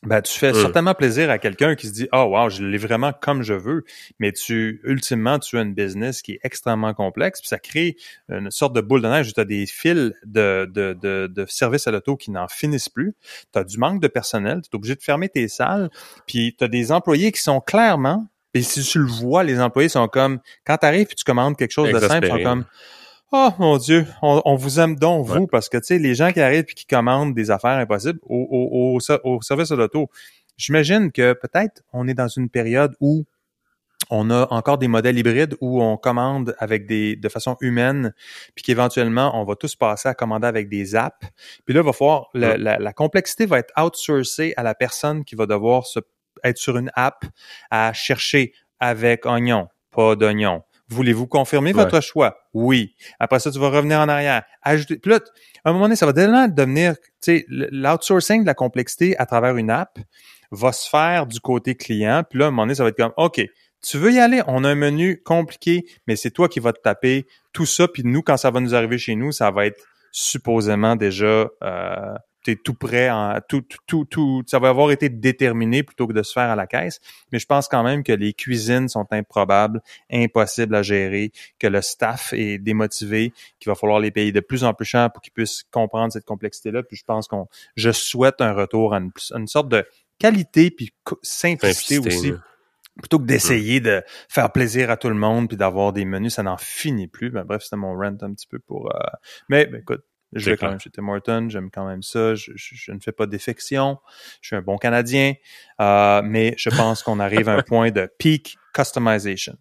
ben, 0.05 0.21
tu 0.21 0.37
fais 0.37 0.53
Mm. 0.53 0.61
certainement 0.61 0.95
plaisir 0.95 1.31
à 1.31 1.39
quelqu'un 1.39 1.75
qui 1.77 1.87
se 1.87 1.93
dit, 1.93 2.09
oh 2.13 2.25
wow, 2.25 2.49
je 2.51 2.65
l'ai 2.65 2.79
vraiment 2.79 3.13
comme 3.13 3.43
je 3.43 3.55
veux. 3.55 3.85
Mais 4.19 4.33
tu, 4.33 4.81
ultimement, 4.85 5.39
tu 5.39 5.59
as 5.59 5.63
une 5.63 5.75
business 5.75 6.23
qui 6.23 6.33
est 6.33 6.41
extrêmement 6.43 6.93
complexe, 6.93 7.41
puis 7.41 7.49
ça 7.49 7.59
crée 7.59 7.97
une 8.29 8.51
sorte 8.51 8.75
de 8.75 8.81
boule 8.81 9.03
de 9.03 9.09
neige 9.09 9.29
où 9.29 9.33
tu 9.33 9.41
as 9.41 9.45
des 9.45 9.67
fils 9.67 10.13
de, 10.25 10.69
de, 10.73 10.93
de, 11.01 11.29
de 11.29 11.47
services 11.47 11.87
à 11.87 11.93
l'auto 11.93 12.17
qui 12.17 12.31
n'en 12.31 12.49
finissent 12.49 12.89
plus. 12.89 13.15
Tu 13.53 13.59
as 13.59 13.65
du 13.65 13.79
manque 13.79 14.01
de 14.03 14.09
personnel, 14.09 14.61
tu 14.63 14.71
es 14.73 14.75
obligé 14.75 14.97
de 14.97 15.03
fermer 15.03 15.29
tes 15.29 15.47
salles, 15.49 15.89
puis 16.27 16.55
tu 16.59 16.65
as 16.65 16.69
des 16.69 16.91
employés 16.91 17.31
qui 17.31 17.41
sont 17.41 17.61
clairement, 17.61 18.27
et 18.55 18.63
si 18.63 18.83
tu 18.83 18.99
le 18.99 19.07
vois, 19.07 19.45
les 19.45 19.61
employés 19.61 19.89
sont 19.89 20.09
comme, 20.09 20.41
quand 20.67 20.79
tu 20.79 20.87
arrives 20.87 21.09
et 21.11 21.15
tu 21.15 21.25
commandes 21.25 21.57
quelque 21.57 21.71
chose 21.73 21.91
de 21.91 21.99
simple, 21.99 22.27
ils 22.27 22.31
sont 22.31 22.43
comme, 22.43 22.65
Oh 23.35 23.51
mon 23.59 23.79
Dieu, 23.79 24.07
on, 24.21 24.43
on 24.45 24.57
vous 24.57 24.79
aime 24.79 24.97
donc, 24.97 25.27
vous, 25.27 25.47
parce 25.47 25.69
que 25.71 25.79
tu 25.79 25.85
sais, 25.87 25.99
les 25.99 26.15
gens 26.15 26.33
qui 26.33 26.41
arrivent 26.41 26.67
et 26.69 26.75
qui 26.75 26.85
commandent 26.87 27.35
des 27.35 27.51
affaires 27.51 27.79
impossibles 27.79 28.19
au, 28.25 28.37
au, 28.51 28.95
au, 28.95 29.01
ser- 29.01 29.21
au 29.25 29.41
service 29.41 29.71
de 29.71 29.77
l'auto, 29.77 30.11
j'imagine 30.59 31.11
que 31.11 31.33
peut-être 31.33 31.83
on 31.95 32.07
est 32.09 32.15
dans 32.15 32.29
une 32.29 32.51
période 32.51 32.95
où 33.01 33.25
on 34.11 34.29
a 34.31 34.47
encore 34.53 34.77
des 34.77 34.89
modèles 34.89 35.17
hybrides 35.19 35.57
où 35.63 35.83
on 35.83 35.97
commande 35.97 36.55
avec 36.59 36.87
des 36.87 37.17
de 37.17 37.29
façon 37.31 37.57
humaine, 37.63 38.13
puis 38.55 38.63
qu'éventuellement 38.65 39.41
on 39.41 39.45
va 39.45 39.57
tous 39.57 39.77
passer 39.77 40.11
à 40.11 40.15
commander 40.15 40.47
avec 40.49 40.69
des 40.69 40.95
apps. 40.95 41.27
Puis 41.65 41.73
là, 41.75 41.81
il 41.81 41.87
va 41.87 41.93
falloir 41.95 42.29
la, 42.35 42.59
la 42.79 42.93
complexité 42.93 43.47
va 43.47 43.61
être 43.61 43.73
outsourcée 43.83 44.53
à 44.59 44.63
la 44.63 44.75
personne 44.75 45.25
qui 45.25 45.37
va 45.37 45.47
devoir 45.47 45.87
se, 45.87 46.01
être 46.45 46.59
sur 46.59 46.77
une 46.77 46.91
app 46.95 47.25
à 47.71 47.95
chercher 47.95 48.53
avec 48.79 49.25
oignon, 49.25 49.69
pas 49.91 50.17
d'oignon. 50.17 50.63
Voulez-vous 50.93 51.27
confirmer 51.27 51.73
Ouais. 51.75 51.83
votre 51.85 52.01
choix? 52.01 52.37
Oui. 52.55 52.95
Après 53.19 53.39
ça, 53.41 53.51
tu 53.51 53.59
vas 53.59 53.69
revenir 53.71 53.99
en 54.01 54.09
arrière. 54.09 54.43
Ajouter. 54.63 54.97
Puis 54.99 55.11
là, 55.11 55.21
à 55.65 55.71
un 55.71 55.73
moment 55.73 55.85
donné, 55.87 55.97
ça 55.97 56.07
va 56.07 56.13
tellement 56.13 56.47
devenir, 56.49 56.95
tu 57.23 57.39
sais, 57.39 57.47
l'outsourcing 57.49 58.43
de 58.43 58.47
la 58.47 58.55
complexité 58.55 59.17
à 59.19 59.27
travers 59.27 59.57
une 59.57 59.71
app 59.71 59.99
va 60.51 60.73
se 60.73 60.89
faire 60.89 61.27
du 61.27 61.41
côté 61.41 61.75
client. 61.75 62.23
Puis 62.29 62.39
là, 62.39 62.47
à 62.47 62.49
un 62.49 62.51
moment 62.51 62.63
donné, 62.65 62.75
ça 62.75 62.83
va 62.83 62.91
être 62.91 62.97
comme, 62.97 63.13
OK, 63.17 63.41
tu 63.85 63.99
veux 63.99 64.13
y 64.13 64.21
aller? 64.21 64.43
On 64.47 64.63
a 64.65 64.69
un 64.69 64.75
menu 64.75 65.21
compliqué, 65.25 65.85
mais 66.07 66.15
c'est 66.15 66.31
toi 66.31 66.49
qui 66.49 66.61
vas 66.61 66.73
te 66.73 66.81
taper 66.81 67.27
tout 67.53 67.67
ça. 67.67 67.89
Puis 67.89 68.03
nous, 68.05 68.23
quand 68.23 68.37
ça 68.37 68.51
va 68.51 68.61
nous 68.61 68.75
arriver 68.75 68.99
chez 68.99 69.15
nous, 69.17 69.33
ça 69.33 69.51
va 69.51 69.67
être 69.67 69.83
supposément 70.13 70.95
déjà 70.95 71.49
euh, 71.65 72.15
t'es 72.43 72.57
tout 72.57 72.75
prêt, 72.75 73.11
en, 73.11 73.39
tout, 73.49 73.63
tout, 73.63 73.79
tout, 73.87 74.05
tout, 74.05 74.43
ça 74.47 74.59
va 74.59 74.69
avoir 74.69 74.91
été 74.91 75.09
déterminé 75.09 75.83
plutôt 75.83 76.07
que 76.07 76.13
de 76.13 76.23
se 76.23 76.33
faire 76.33 76.51
à 76.51 76.57
la 76.57 76.67
caisse. 76.67 77.01
Mais 77.31 77.39
je 77.39 77.47
pense 77.47 77.69
quand 77.69 77.83
même 77.83 78.03
que 78.03 78.13
les 78.13 78.33
cuisines 78.33 78.89
sont 78.89 79.07
improbables, 79.11 79.81
impossibles 80.11 80.75
à 80.75 80.83
gérer, 80.83 81.33
que 81.59 81.67
le 81.67 81.81
staff 81.83 82.33
est 82.33 82.59
démotivé, 82.59 83.33
qu'il 83.59 83.71
va 83.71 83.75
falloir 83.75 84.01
les 84.01 84.11
payer 84.11 84.33
de 84.33 84.41
plus 84.41 84.65
en 84.65 84.75
plus 84.75 84.87
cher 84.87 85.13
pour 85.13 85.23
qu'ils 85.23 85.33
puissent 85.33 85.65
comprendre 85.71 86.13
cette 86.13 86.25
complexité-là. 86.25 86.83
Puis 86.83 86.97
je 86.97 87.05
pense 87.05 87.29
qu'on, 87.29 87.49
je 87.77 87.91
souhaite 87.91 88.41
un 88.41 88.53
retour 88.53 88.95
à 88.95 88.99
une, 88.99 89.11
à 89.33 89.39
une 89.39 89.49
sorte 89.49 89.69
de 89.69 89.87
qualité 90.19 90.71
puis 90.71 90.93
simplicité, 91.23 91.97
Simplicité, 91.97 92.33
aussi 92.33 92.43
plutôt 93.01 93.19
que 93.19 93.25
d'essayer 93.25 93.81
de 93.81 94.03
faire 94.29 94.53
plaisir 94.53 94.91
à 94.91 94.97
tout 94.97 95.09
le 95.09 95.15
monde 95.15 95.49
puis 95.49 95.57
d'avoir 95.57 95.93
des 95.93 96.05
menus, 96.05 96.35
ça 96.35 96.43
n'en 96.43 96.57
finit 96.57 97.09
plus. 97.09 97.31
Ben, 97.31 97.45
bref, 97.45 97.63
c'était 97.63 97.77
mon 97.77 97.95
rant 97.95 98.17
un 98.21 98.35
petit 98.35 98.47
peu 98.47 98.59
pour. 98.59 98.95
Euh, 98.95 98.99
Mais 99.49 99.67
ben, 99.67 99.81
écoute, 99.81 100.05
je 100.33 100.51
vais 100.51 100.57
quand 100.57 100.69
même 100.69 100.81
chez 100.81 100.91
Tim 100.91 101.09
Horton, 101.09 101.49
j'aime 101.49 101.71
quand 101.71 101.87
même 101.87 102.03
ça. 102.03 102.35
Je, 102.35 102.53
je, 102.55 102.93
ne 102.93 103.01
fais 103.01 103.13
pas 103.13 103.27
défection. 103.27 103.99
Je 104.41 104.49
suis 104.49 104.57
un 104.57 104.63
bon 104.63 104.79
Canadien, 104.79 105.35
euh, 105.81 106.23
mais 106.25 106.55
je 106.57 106.71
pense 106.71 107.03
qu'on 107.03 107.21
arrive 107.21 107.49
à 107.49 107.55
un 107.55 107.63
point 107.67 107.91
de 107.91 108.11
peak 108.19 108.57
customization. 108.73 109.57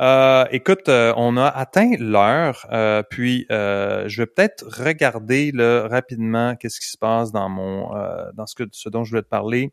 Euh, 0.00 0.44
écoute, 0.50 0.88
euh, 0.88 1.12
on 1.16 1.36
a 1.36 1.46
atteint 1.46 1.92
l'heure, 1.98 2.66
euh, 2.72 3.02
puis 3.08 3.46
je 3.50 4.16
vais 4.16 4.26
peut-être 4.26 4.64
regarder 4.66 5.52
là, 5.52 5.86
rapidement 5.88 6.56
qu'est-ce 6.56 6.80
qui 6.80 6.88
se 6.88 6.98
passe 6.98 7.32
dans 7.32 7.48
mon 7.48 7.90
dans 8.34 8.46
ce 8.46 8.54
que 8.54 8.64
ce 8.72 8.88
dont 8.88 9.04
je 9.04 9.10
voulais 9.10 9.22
te 9.22 9.28
parler. 9.28 9.70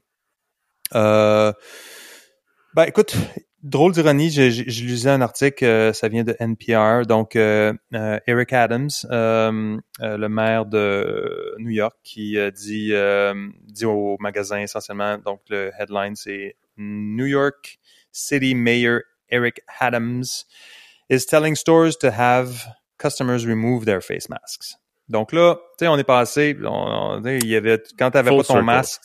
ben 0.94 1.54
écoute, 2.86 3.16
drôle 3.64 3.92
d'ironie, 3.92 4.30
j'ai 4.30 4.50
lisé 4.50 5.10
un 5.10 5.22
article, 5.22 5.94
ça 5.94 6.08
vient 6.08 6.24
de 6.24 6.36
NPR, 6.40 7.06
donc 7.06 7.36
Eric 7.36 8.54
Adams, 8.54 8.90
le 9.10 10.28
maire 10.28 10.66
de 10.66 11.56
New 11.60 11.72
York, 11.72 11.98
qui 12.04 12.38
dit 12.54 12.94
dit 13.68 13.86
au 13.86 14.18
magasin 14.20 14.60
essentiellement, 14.60 15.18
donc 15.18 15.42
le 15.50 15.72
headline 15.80 16.16
c'est 16.16 16.56
New 16.78 17.26
York 17.26 17.80
City 18.12 18.56
Mayor 18.56 19.02
Eric 19.30 19.62
Adams, 19.80 20.26
is 21.10 21.26
telling 21.26 21.56
stores 21.56 21.98
to 22.00 22.10
have 22.10 22.66
customers 22.98 23.46
remove 23.46 23.86
their 23.86 24.02
face 24.02 24.30
masks. 24.30 24.76
Donc 25.08 25.32
là, 25.34 25.56
tu 25.78 25.86
sais, 25.86 25.88
on 25.88 25.98
est 25.98 26.04
passé, 26.04 26.56
il 26.56 27.48
y 27.48 27.56
avait, 27.56 27.82
quand 27.98 28.12
tu 28.12 28.18
n'avais 28.18 28.30
pas 28.30 28.44
ton 28.44 28.62
masque, 28.62 29.02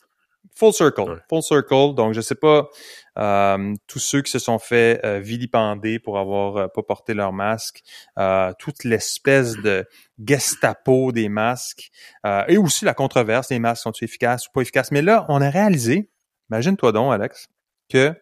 full 0.54 0.72
circle, 0.72 1.22
full 1.28 1.42
circle. 1.42 1.94
Donc, 1.94 2.14
je 2.14 2.20
sais 2.20 2.34
pas, 2.34 2.68
euh, 3.18 3.74
tous 3.86 3.98
ceux 3.98 4.22
qui 4.22 4.30
se 4.30 4.38
sont 4.38 4.58
fait 4.58 5.00
euh, 5.04 5.20
vilipender 5.20 5.98
pour 5.98 6.18
avoir 6.18 6.56
euh, 6.56 6.68
pas 6.68 6.82
porté 6.82 7.14
leur 7.14 7.32
masque, 7.32 7.82
euh, 8.18 8.52
toute 8.58 8.84
l'espèce 8.84 9.56
de 9.56 9.86
gestapo 10.24 11.12
des 11.12 11.28
masques, 11.28 11.90
euh, 12.26 12.44
et 12.48 12.56
aussi 12.56 12.84
la 12.84 12.94
controverse, 12.94 13.50
les 13.50 13.58
masques 13.58 13.82
sont-ils 13.82 14.04
efficaces 14.04 14.46
ou 14.48 14.52
pas 14.52 14.62
efficaces? 14.62 14.90
Mais 14.90 15.02
là, 15.02 15.26
on 15.28 15.40
a 15.40 15.50
réalisé, 15.50 16.10
imagine-toi 16.50 16.92
donc, 16.92 17.12
Alex, 17.12 17.48
que 17.88 18.14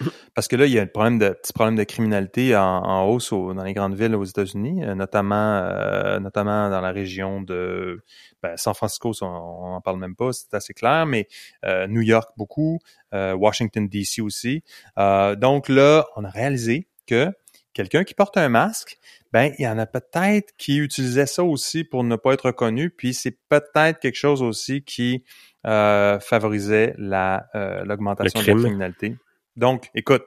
parce 0.34 0.48
que 0.48 0.56
là, 0.56 0.66
il 0.66 0.72
y 0.72 0.78
a 0.78 0.82
un 0.82 0.86
problème 0.86 1.18
de 1.18 1.30
petit 1.30 1.52
problème 1.52 1.76
de 1.76 1.84
criminalité 1.84 2.56
en, 2.56 3.08
hausse 3.08 3.30
dans 3.32 3.62
les 3.64 3.74
grandes 3.74 3.94
villes 3.94 4.14
aux 4.14 4.24
États-Unis, 4.24 4.84
euh, 4.84 4.94
notamment 4.94 5.58
euh, 5.58 6.20
notamment 6.20 6.70
dans 6.70 6.80
la 6.80 6.90
région 6.90 7.42
de 7.42 8.02
ben, 8.42 8.56
San 8.56 8.74
Francisco, 8.74 9.12
on 9.22 9.70
n'en 9.70 9.80
parle 9.80 9.98
même 9.98 10.16
pas, 10.16 10.32
c'est 10.32 10.54
assez 10.54 10.74
clair, 10.74 11.06
mais 11.06 11.28
euh, 11.64 11.86
New 11.86 12.02
York 12.02 12.30
beaucoup, 12.36 12.78
Washington 13.12 13.88
D.C. 13.88 14.20
aussi. 14.20 14.62
donc 14.96 15.68
là, 15.70 16.06
on 16.16 16.24
a 16.24 16.28
réalisé 16.30 16.88
que 17.06 17.32
quelqu'un 17.72 18.04
qui 18.04 18.12
porte 18.12 18.36
un 18.36 18.50
masque, 18.50 18.98
ben 19.32 19.52
il 19.58 19.62
y 19.62 19.68
en 19.68 19.78
a 19.78 19.86
peut-être 19.86 20.54
qui 20.58 20.76
utilisaient 20.76 21.26
ça 21.26 21.42
aussi 21.42 21.84
pour 21.84 22.04
ne 22.04 22.16
pas 22.16 22.34
être 22.34 22.46
reconnu, 22.46 22.90
puis 22.90 23.14
c'est 23.14 23.38
peut-être 23.48 23.98
quelque 23.98 24.16
chose 24.16 24.42
aussi 24.42 24.82
qui 24.82 25.24
favorisait 25.64 26.94
la 26.98 27.46
l'augmentation 27.84 28.40
de 28.40 28.46
la 28.46 28.54
criminalité. 28.54 29.16
Donc, 29.58 29.90
écoute, 29.94 30.24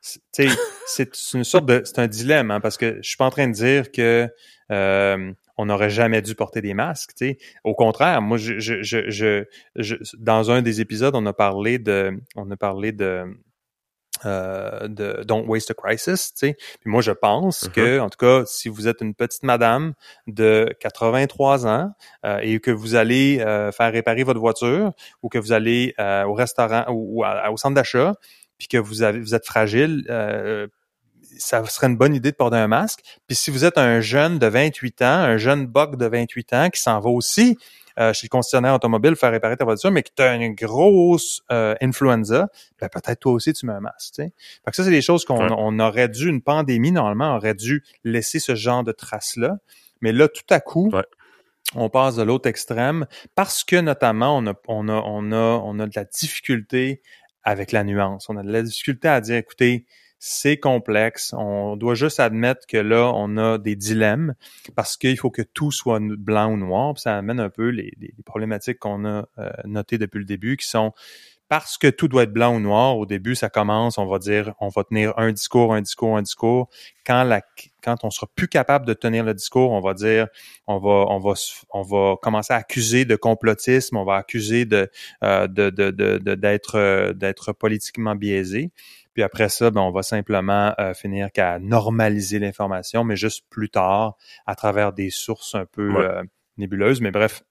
c'est 0.00 1.32
une 1.32 1.44
sorte 1.44 1.66
de, 1.66 1.82
c'est 1.84 1.98
un 1.98 2.08
dilemme, 2.08 2.50
hein, 2.50 2.60
parce 2.60 2.76
que 2.76 2.96
je 3.00 3.08
suis 3.08 3.16
pas 3.16 3.24
en 3.24 3.30
train 3.30 3.48
de 3.48 3.52
dire 3.54 3.90
que 3.90 4.28
euh, 4.70 5.32
on 5.56 5.66
n'aurait 5.66 5.90
jamais 5.90 6.20
dû 6.20 6.34
porter 6.34 6.60
des 6.60 6.74
masques. 6.74 7.12
sais. 7.14 7.38
Au 7.62 7.74
contraire, 7.74 8.20
moi, 8.20 8.36
je, 8.36 8.58
je, 8.58 8.82
je, 8.82 9.44
je, 9.76 9.94
dans 10.18 10.50
un 10.50 10.60
des 10.60 10.80
épisodes, 10.80 11.14
on 11.14 11.24
a 11.26 11.32
parlé 11.32 11.78
de, 11.78 12.20
on 12.34 12.50
a 12.50 12.56
parlé 12.56 12.92
de, 12.92 13.24
euh, 14.24 14.88
de 14.88 15.22
Don't 15.24 15.46
Waste 15.46 15.70
a 15.70 15.74
Crisis. 15.74 16.32
sais. 16.34 16.54
Puis 16.80 16.90
moi, 16.90 17.02
je 17.02 17.12
pense 17.12 17.64
mm-hmm. 17.64 17.72
que, 17.72 17.98
en 18.00 18.10
tout 18.10 18.18
cas, 18.18 18.44
si 18.46 18.68
vous 18.68 18.88
êtes 18.88 19.00
une 19.00 19.14
petite 19.14 19.42
madame 19.42 19.94
de 20.26 20.74
83 20.80 21.66
ans 21.66 21.90
euh, 22.24 22.38
et 22.42 22.58
que 22.60 22.70
vous 22.70 22.94
allez 22.94 23.40
euh, 23.40 23.72
faire 23.72 23.92
réparer 23.92 24.24
votre 24.24 24.40
voiture 24.40 24.92
ou 25.22 25.28
que 25.28 25.38
vous 25.38 25.52
allez 25.52 25.94
euh, 25.98 26.24
au 26.24 26.34
restaurant 26.34 26.84
ou, 26.90 27.22
ou 27.22 27.24
au 27.24 27.56
centre 27.56 27.74
d'achat, 27.74 28.14
puis 28.58 28.68
que 28.68 28.78
vous 28.78 29.02
avez 29.02 29.20
vous 29.20 29.34
êtes 29.34 29.46
fragile, 29.46 30.04
euh, 30.10 30.66
ça 31.38 31.64
serait 31.66 31.88
une 31.88 31.96
bonne 31.96 32.14
idée 32.14 32.30
de 32.30 32.36
porter 32.36 32.56
un 32.56 32.68
masque. 32.68 33.00
Puis 33.26 33.36
si 33.36 33.50
vous 33.50 33.64
êtes 33.64 33.78
un 33.78 34.00
jeune 34.00 34.38
de 34.38 34.46
28 34.46 35.02
ans, 35.02 35.06
un 35.06 35.36
jeune 35.36 35.66
buck 35.66 35.96
de 35.96 36.06
28 36.06 36.52
ans 36.52 36.70
qui 36.70 36.80
s'en 36.80 37.00
va 37.00 37.10
aussi 37.10 37.56
euh, 37.98 38.12
chez 38.12 38.26
le 38.26 38.28
concessionnaire 38.28 38.74
automobile 38.74 39.14
faire 39.14 39.30
réparer 39.30 39.56
ta 39.56 39.64
voiture, 39.64 39.90
mais 39.90 40.02
que 40.02 40.10
tu 40.14 40.22
as 40.22 40.34
une 40.34 40.54
grosse 40.54 41.42
euh, 41.52 41.74
influenza, 41.80 42.48
ben 42.80 42.88
peut-être 42.88 43.20
toi 43.20 43.32
aussi 43.32 43.52
tu 43.52 43.66
mets 43.66 43.72
un 43.72 43.80
masque. 43.80 44.16
Fait 44.16 44.30
que 44.66 44.74
ça, 44.74 44.82
c'est 44.82 44.90
des 44.90 45.02
choses 45.02 45.24
qu'on 45.24 45.52
on 45.52 45.78
aurait 45.78 46.08
dû, 46.08 46.28
une 46.28 46.42
pandémie, 46.42 46.90
normalement, 46.90 47.36
aurait 47.36 47.54
dû 47.54 47.84
laisser 48.02 48.40
ce 48.40 48.56
genre 48.56 48.82
de 48.82 48.90
traces-là. 48.90 49.58
Mais 50.00 50.10
là, 50.12 50.26
tout 50.26 50.42
à 50.50 50.58
coup, 50.58 50.90
on 51.76 51.88
passe 51.88 52.16
de 52.16 52.22
l'autre 52.22 52.48
extrême 52.48 53.06
parce 53.34 53.62
que 53.62 53.76
notamment 53.76 54.36
on 54.36 54.46
a, 54.48 54.54
on 54.68 54.88
a, 54.88 55.02
on 55.06 55.32
a, 55.32 55.60
on 55.64 55.78
a 55.78 55.86
de 55.86 55.92
la 55.94 56.04
difficulté 56.04 57.00
avec 57.44 57.72
la 57.72 57.84
nuance. 57.84 58.28
On 58.28 58.36
a 58.36 58.42
de 58.42 58.50
la 58.50 58.62
difficulté 58.62 59.08
à 59.08 59.20
dire, 59.20 59.36
écoutez, 59.36 59.86
c'est 60.18 60.56
complexe. 60.56 61.34
On 61.36 61.76
doit 61.76 61.94
juste 61.94 62.18
admettre 62.18 62.66
que 62.66 62.78
là, 62.78 63.12
on 63.14 63.36
a 63.36 63.58
des 63.58 63.76
dilemmes 63.76 64.34
parce 64.74 64.96
qu'il 64.96 65.18
faut 65.18 65.30
que 65.30 65.42
tout 65.42 65.70
soit 65.70 66.00
blanc 66.00 66.50
ou 66.52 66.56
noir. 66.56 66.98
Ça 66.98 67.16
amène 67.16 67.40
un 67.40 67.50
peu 67.50 67.68
les, 67.68 67.92
les 68.00 68.14
problématiques 68.24 68.78
qu'on 68.78 69.04
a 69.04 69.26
euh, 69.38 69.50
notées 69.64 69.98
depuis 69.98 70.18
le 70.18 70.24
début, 70.24 70.56
qui 70.56 70.66
sont 70.66 70.92
parce 71.48 71.76
que 71.76 71.88
tout 71.88 72.08
doit 72.08 72.22
être 72.22 72.32
blanc 72.32 72.56
ou 72.56 72.60
noir, 72.60 72.96
au 72.96 73.06
début, 73.06 73.34
ça 73.34 73.50
commence, 73.50 73.98
on 73.98 74.06
va 74.06 74.18
dire, 74.18 74.54
on 74.60 74.68
va 74.68 74.82
tenir 74.84 75.12
un 75.18 75.30
discours, 75.30 75.74
un 75.74 75.82
discours, 75.82 76.16
un 76.16 76.22
discours. 76.22 76.68
Quand 77.04 77.22
la, 77.22 77.42
quand 77.84 78.04
on 78.04 78.10
sera 78.10 78.26
plus 78.34 78.48
capable 78.48 78.86
de 78.86 78.94
tenir 78.94 79.24
le 79.24 79.34
discours, 79.34 79.70
on 79.72 79.80
va 79.80 79.94
dire, 79.94 80.28
on 80.66 80.78
va, 80.78 81.06
on 81.08 81.18
va, 81.18 81.34
on 81.70 81.82
va 81.82 82.16
commencer 82.22 82.52
à 82.52 82.56
accuser 82.56 83.04
de 83.04 83.14
complotisme, 83.14 83.96
on 83.96 84.04
va 84.04 84.16
accuser 84.16 84.64
de, 84.64 84.90
euh, 85.22 85.46
de, 85.46 85.70
de, 85.70 85.90
de, 85.90 86.34
d'être, 86.34 86.76
euh, 86.76 87.12
d'être 87.12 87.52
politiquement 87.52 88.14
biaisé. 88.14 88.72
Puis 89.12 89.22
après 89.22 89.48
ça, 89.48 89.70
ben, 89.70 89.82
on 89.82 89.92
va 89.92 90.02
simplement 90.02 90.74
euh, 90.80 90.94
finir 90.94 91.30
qu'à 91.30 91.58
normaliser 91.58 92.38
l'information, 92.38 93.04
mais 93.04 93.16
juste 93.16 93.44
plus 93.50 93.68
tard, 93.68 94.16
à 94.46 94.54
travers 94.56 94.92
des 94.92 95.10
sources 95.10 95.54
un 95.54 95.66
peu 95.66 95.92
nébuleuses. 96.56 97.00
Mais 97.00 97.10
bref, 97.10 97.42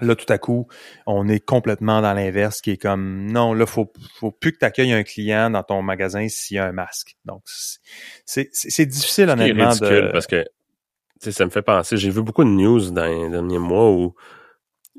Là, 0.00 0.14
tout 0.14 0.30
à 0.32 0.38
coup, 0.38 0.66
on 1.06 1.28
est 1.28 1.44
complètement 1.44 2.00
dans 2.00 2.14
l'inverse, 2.14 2.60
qui 2.60 2.70
est 2.70 2.76
comme 2.76 3.26
non, 3.30 3.52
là, 3.52 3.66
faut, 3.66 3.92
faut 4.14 4.30
plus 4.30 4.52
que 4.52 4.58
tu 4.58 4.64
accueilles 4.64 4.92
un 4.92 5.02
client 5.02 5.50
dans 5.50 5.62
ton 5.62 5.82
magasin 5.82 6.26
s'il 6.28 6.56
y 6.56 6.58
a 6.58 6.66
un 6.66 6.72
masque. 6.72 7.16
Donc, 7.24 7.42
c'est 8.24 8.86
difficile 8.86 9.28
honnêtement. 9.28 9.72
C'est 9.72 9.84
ridicule 9.84 10.10
parce 10.12 10.26
que 10.26 10.44
ça 11.20 11.44
me 11.44 11.50
fait 11.50 11.62
penser. 11.62 11.96
J'ai 11.96 12.10
vu 12.10 12.22
beaucoup 12.22 12.44
de 12.44 12.48
news 12.48 12.90
dans 12.90 13.04
les 13.04 13.28
derniers 13.28 13.58
mois 13.58 13.90
où 13.90 14.14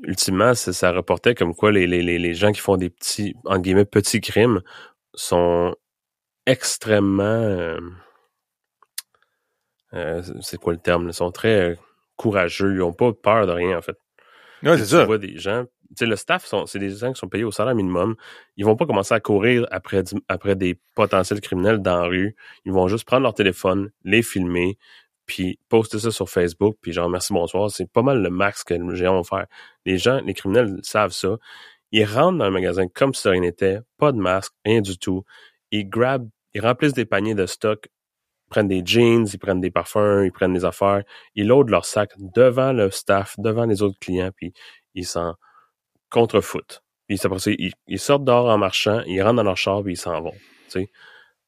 ultimement, 0.04 0.54
ça, 0.54 0.92
reportait 0.92 1.34
comme 1.34 1.54
quoi 1.54 1.72
les, 1.72 1.86
les, 1.86 2.02
les 2.02 2.34
gens 2.34 2.52
qui 2.52 2.60
font 2.60 2.76
des 2.76 2.90
petits, 2.90 3.34
en 3.44 3.58
guillemets, 3.58 3.84
petits 3.84 4.20
crimes 4.20 4.60
sont 5.14 5.74
extrêmement 6.46 7.22
euh, 7.22 7.78
euh, 9.94 10.22
c'est 10.40 10.58
quoi 10.58 10.72
le 10.72 10.78
terme? 10.78 11.08
Ils 11.08 11.14
sont 11.14 11.30
très 11.30 11.78
courageux, 12.16 12.72
ils 12.72 12.78
n'ont 12.78 12.92
pas 12.92 13.12
peur 13.12 13.46
de 13.46 13.52
rien 13.52 13.78
en 13.78 13.82
fait. 13.82 13.96
Ouais, 14.62 14.78
c'est 14.78 14.86
ça. 14.86 15.00
Tu 15.00 15.06
vois 15.06 15.18
des 15.18 15.38
gens, 15.38 15.64
tu 15.64 15.94
sais, 15.98 16.06
le 16.06 16.16
staff, 16.16 16.44
sont, 16.46 16.66
c'est 16.66 16.78
des 16.78 16.90
gens 16.90 17.12
qui 17.12 17.18
sont 17.18 17.28
payés 17.28 17.44
au 17.44 17.50
salaire 17.50 17.74
minimum. 17.74 18.14
Ils 18.56 18.64
vont 18.64 18.76
pas 18.76 18.86
commencer 18.86 19.14
à 19.14 19.20
courir 19.20 19.66
après, 19.70 20.04
après 20.28 20.56
des 20.56 20.78
potentiels 20.94 21.40
criminels 21.40 21.78
dans 21.78 21.96
la 21.96 22.04
rue. 22.04 22.36
Ils 22.64 22.72
vont 22.72 22.88
juste 22.88 23.04
prendre 23.04 23.22
leur 23.22 23.34
téléphone, 23.34 23.90
les 24.04 24.22
filmer, 24.22 24.78
puis 25.26 25.58
poster 25.68 25.98
ça 25.98 26.10
sur 26.10 26.28
Facebook, 26.28 26.76
puis 26.80 26.92
genre 26.92 27.08
merci 27.08 27.32
bonsoir. 27.32 27.70
C'est 27.70 27.90
pas 27.90 28.02
mal 28.02 28.22
le 28.22 28.30
max 28.30 28.64
que 28.64 28.74
les 28.74 28.96
gens 28.96 29.14
vont 29.14 29.24
faire. 29.24 29.46
Les 29.84 29.98
gens, 29.98 30.20
les 30.24 30.34
criminels 30.34 30.78
savent 30.82 31.12
ça. 31.12 31.36
Ils 31.90 32.04
rentrent 32.04 32.38
dans 32.38 32.46
le 32.46 32.50
magasin 32.50 32.86
comme 32.88 33.14
si 33.14 33.28
rien 33.28 33.40
n'était, 33.40 33.80
pas 33.98 34.12
de 34.12 34.18
masque, 34.18 34.52
rien 34.64 34.80
du 34.80 34.98
tout. 34.98 35.24
Ils 35.70 35.88
grabent, 35.88 36.28
ils 36.54 36.60
remplissent 36.60 36.94
des 36.94 37.04
paniers 37.04 37.34
de 37.34 37.46
stock 37.46 37.88
prennent 38.52 38.68
des 38.68 38.82
jeans, 38.84 39.26
ils 39.32 39.38
prennent 39.38 39.60
des 39.60 39.70
parfums, 39.70 40.24
ils 40.24 40.32
prennent 40.32 40.52
des 40.52 40.64
affaires, 40.64 41.02
ils 41.34 41.46
loadent 41.46 41.70
leur 41.70 41.86
sac 41.86 42.10
devant 42.18 42.72
le 42.72 42.90
staff, 42.90 43.34
devant 43.38 43.64
les 43.64 43.82
autres 43.82 43.98
clients, 43.98 44.30
puis 44.36 44.52
ils 44.94 45.06
s'en 45.06 45.34
contrefoutent. 46.10 46.82
Puis 47.08 47.18
ils, 47.58 47.72
ils, 47.88 47.98
sortent 47.98 48.24
dehors 48.24 48.48
en 48.48 48.58
marchant, 48.58 49.00
ils 49.06 49.22
rentrent 49.22 49.36
dans 49.36 49.42
leur 49.42 49.56
char, 49.56 49.82
puis 49.82 49.94
ils 49.94 49.96
s'en 49.96 50.20
vont. 50.20 50.34
Tu 50.68 50.80
sais. 50.80 50.90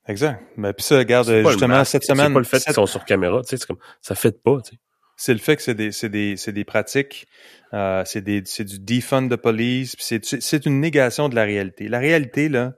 Exact. 0.07 0.43
Mais 0.57 0.73
puis 0.73 0.83
ça, 0.83 0.99
regarde, 0.99 1.31
justement, 1.31 1.85
cette 1.85 2.05
semaine. 2.05 2.27
C'est 2.27 2.33
pas 2.33 2.39
le 2.39 2.45
fait 2.45 2.61
qu'ils 2.61 2.73
sont 2.73 2.87
sur 2.87 3.05
caméra, 3.05 3.43
tu 3.43 3.49
sais, 3.49 3.57
c'est 3.59 3.67
comme, 3.67 3.79
ça 4.01 4.15
fait 4.15 4.43
pas, 4.43 4.61
tu 4.63 4.71
sais. 4.71 4.81
C'est 5.17 5.33
le 5.33 5.39
fait 5.39 5.55
que 5.55 5.63
c'est 5.63 5.75
des, 5.75 5.93
c'est 5.93 6.09
des, 6.09 6.37
c'est 6.37 6.51
des 6.51 6.65
pratiques, 6.65 7.29
euh, 7.73 8.03
c'est 8.05 8.21
du 8.23 8.79
defund 8.81 9.31
de 9.31 9.37
police, 9.37 9.95
c'est 9.99 10.67
une 10.67 10.81
négation 10.81 11.29
de 11.29 11.37
la 11.37 11.45
réalité. 11.45 11.87
La 11.87 12.01
réalité, 12.01 12.49
là, 12.49 12.73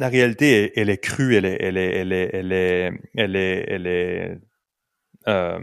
la 0.00 0.08
réalité, 0.08 0.72
elle, 0.80 0.88
est 0.90 0.98
crue, 0.98 1.36
elle 1.36 1.44
est, 1.44 1.58
elle 1.60 1.76
est, 1.76 1.90
elle 1.94 2.12
est, 2.12 2.30
elle 2.32 2.52
est, 2.52 2.92
elle 3.14 3.36
est, 3.36 3.64
elle 3.68 3.86
est 3.86 4.38
euh, 5.28 5.60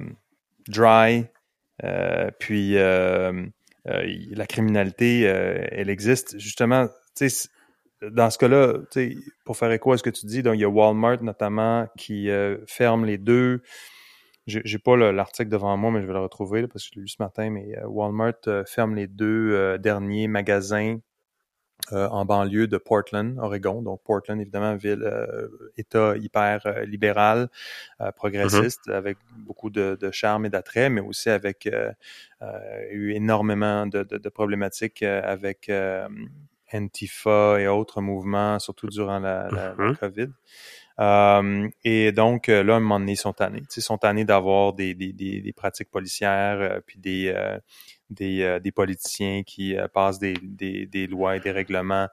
dry. 0.68 1.26
Euh, 1.84 2.30
puis 2.40 2.78
euh, 2.78 3.46
la 3.86 4.46
criminalité, 4.46 5.22
elle 5.22 5.90
existe 5.90 6.40
justement. 6.40 6.88
Dans 8.02 8.30
ce 8.30 8.38
cas-là, 8.38 8.74
pour 9.44 9.58
faire 9.58 9.72
écho 9.72 9.92
à 9.92 9.98
ce 9.98 10.04
que 10.04 10.12
tu 10.12 10.28
dis, 10.28 10.44
donc 10.44 10.54
il 10.54 10.62
y 10.62 10.66
a 10.66 10.70
Walmart 10.70 11.24
notamment 11.24 11.88
qui 11.98 12.30
euh, 12.30 12.58
ferme 12.68 13.06
les 13.06 13.18
deux. 13.18 13.64
J'ai 14.46 14.78
pas 14.78 14.96
l'article 14.96 15.50
devant 15.50 15.76
moi, 15.78 15.92
mais 15.92 16.02
je 16.02 16.08
vais 16.08 16.14
le 16.14 16.20
retrouver 16.20 16.68
parce 16.68 16.84
que 16.84 16.92
je 16.94 17.00
l'ai 17.00 17.02
lu 17.02 17.08
ce 17.08 17.22
matin. 17.22 17.50
Mais 17.50 17.76
euh, 17.76 17.88
Walmart 17.88 18.36
euh, 18.46 18.64
ferme 18.68 18.96
les 18.96 19.08
deux 19.08 19.80
derniers 19.80 20.28
magasins 20.28 21.00
en 21.92 22.26
banlieue 22.26 22.68
de 22.68 22.78
Portland, 22.78 23.38
Oregon. 23.40 23.82
Donc 23.82 24.02
Portland, 24.04 24.40
évidemment, 24.42 24.76
ville, 24.76 25.10
État 25.78 26.18
hyper 26.18 26.84
libéral, 26.86 27.50
progressiste, 28.16 28.88
mm-hmm. 28.88 28.94
avec 28.94 29.18
beaucoup 29.38 29.70
de, 29.70 29.98
charme 30.12 30.46
et 30.46 30.50
d'attrait, 30.50 30.90
mais 30.90 31.02
aussi 31.02 31.30
avec 31.30 31.70
eu 32.92 33.12
énormément 33.14 33.88
de, 33.88 34.04
de 34.04 34.30
problématiques 34.30 35.04
avec 35.04 35.72
Antifa 36.74 37.60
et 37.60 37.68
autres 37.68 38.02
mouvements, 38.02 38.60
surtout 38.60 38.88
durant 38.88 39.20
la, 39.20 39.48
la, 39.50 39.76
mm-hmm. 39.76 39.96
COVID. 39.98 40.30
Euh, 41.00 41.70
et 41.84 42.12
donc, 42.12 42.50
euh, 42.50 42.64
là, 42.64 42.74
à 42.74 42.78
un 42.78 42.80
moment 42.80 43.00
donné, 43.00 43.14
ils 43.14 43.18
sont 43.18 43.34
tannés. 43.34 43.64
Ils 43.76 43.82
sont 43.82 43.98
tannés 43.98 44.26
d'avoir 44.26 44.74
des, 44.74 44.94
des, 44.94 45.14
des, 45.14 45.42
des, 45.42 45.54
pratiques 45.54 45.92
policières, 45.92 46.60
euh, 46.60 46.80
puis 46.86 46.98
des, 47.00 47.32
euh, 47.36 47.58
des, 48.10 48.60
des, 48.62 48.72
politiciens 48.72 49.44
qui 49.44 49.76
passent 49.94 50.20
des, 50.20 50.36
des, 50.42 51.08
lois 51.08 51.36
et 51.36 51.40
des 51.40 51.52
règlements, 51.52 52.08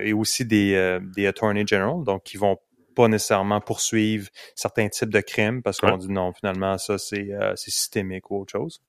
et 0.00 0.12
aussi 0.12 0.44
des, 0.44 0.98
des 1.14 1.26
attorney 1.26 1.66
general, 1.66 2.04
donc 2.04 2.24
qui 2.24 2.36
vont 2.36 2.58
pas 2.94 3.08
nécessairement 3.08 3.60
poursuivre 3.60 4.28
certains 4.54 4.88
types 4.88 5.10
de 5.10 5.20
crimes 5.20 5.62
parce 5.62 5.78
qu'on 5.78 5.96
dit 5.96 6.10
non, 6.10 6.32
finalement, 6.32 6.78
ça, 6.78 6.98
c'est 6.98 7.30
systémique 7.56 8.30
ou 8.30 8.40
autre 8.40 8.52
chose. 8.52 8.82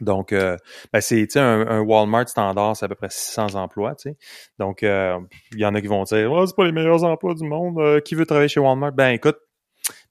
Donc, 0.00 0.32
euh, 0.32 0.56
ben 0.92 1.00
c'est 1.00 1.36
un, 1.36 1.66
un 1.66 1.80
Walmart 1.80 2.28
standard, 2.28 2.76
c'est 2.76 2.84
à 2.84 2.88
peu 2.88 2.94
près 2.94 3.10
600 3.10 3.54
emplois. 3.54 3.94
sais. 3.96 4.16
Donc, 4.58 4.82
euh, 4.82 5.18
il 5.52 5.60
y 5.60 5.64
en 5.64 5.74
a 5.74 5.80
qui 5.80 5.86
vont 5.86 6.02
dire 6.04 6.32
oh, 6.32 6.46
c'est 6.46 6.56
pas 6.56 6.64
les 6.64 6.72
meilleurs 6.72 7.04
emplois 7.04 7.34
du 7.34 7.44
monde. 7.44 7.78
Euh, 7.78 8.00
qui 8.00 8.14
veut 8.14 8.26
travailler 8.26 8.48
chez 8.48 8.60
Walmart? 8.60 8.92
Ben, 8.92 9.10
écoute, 9.10 9.38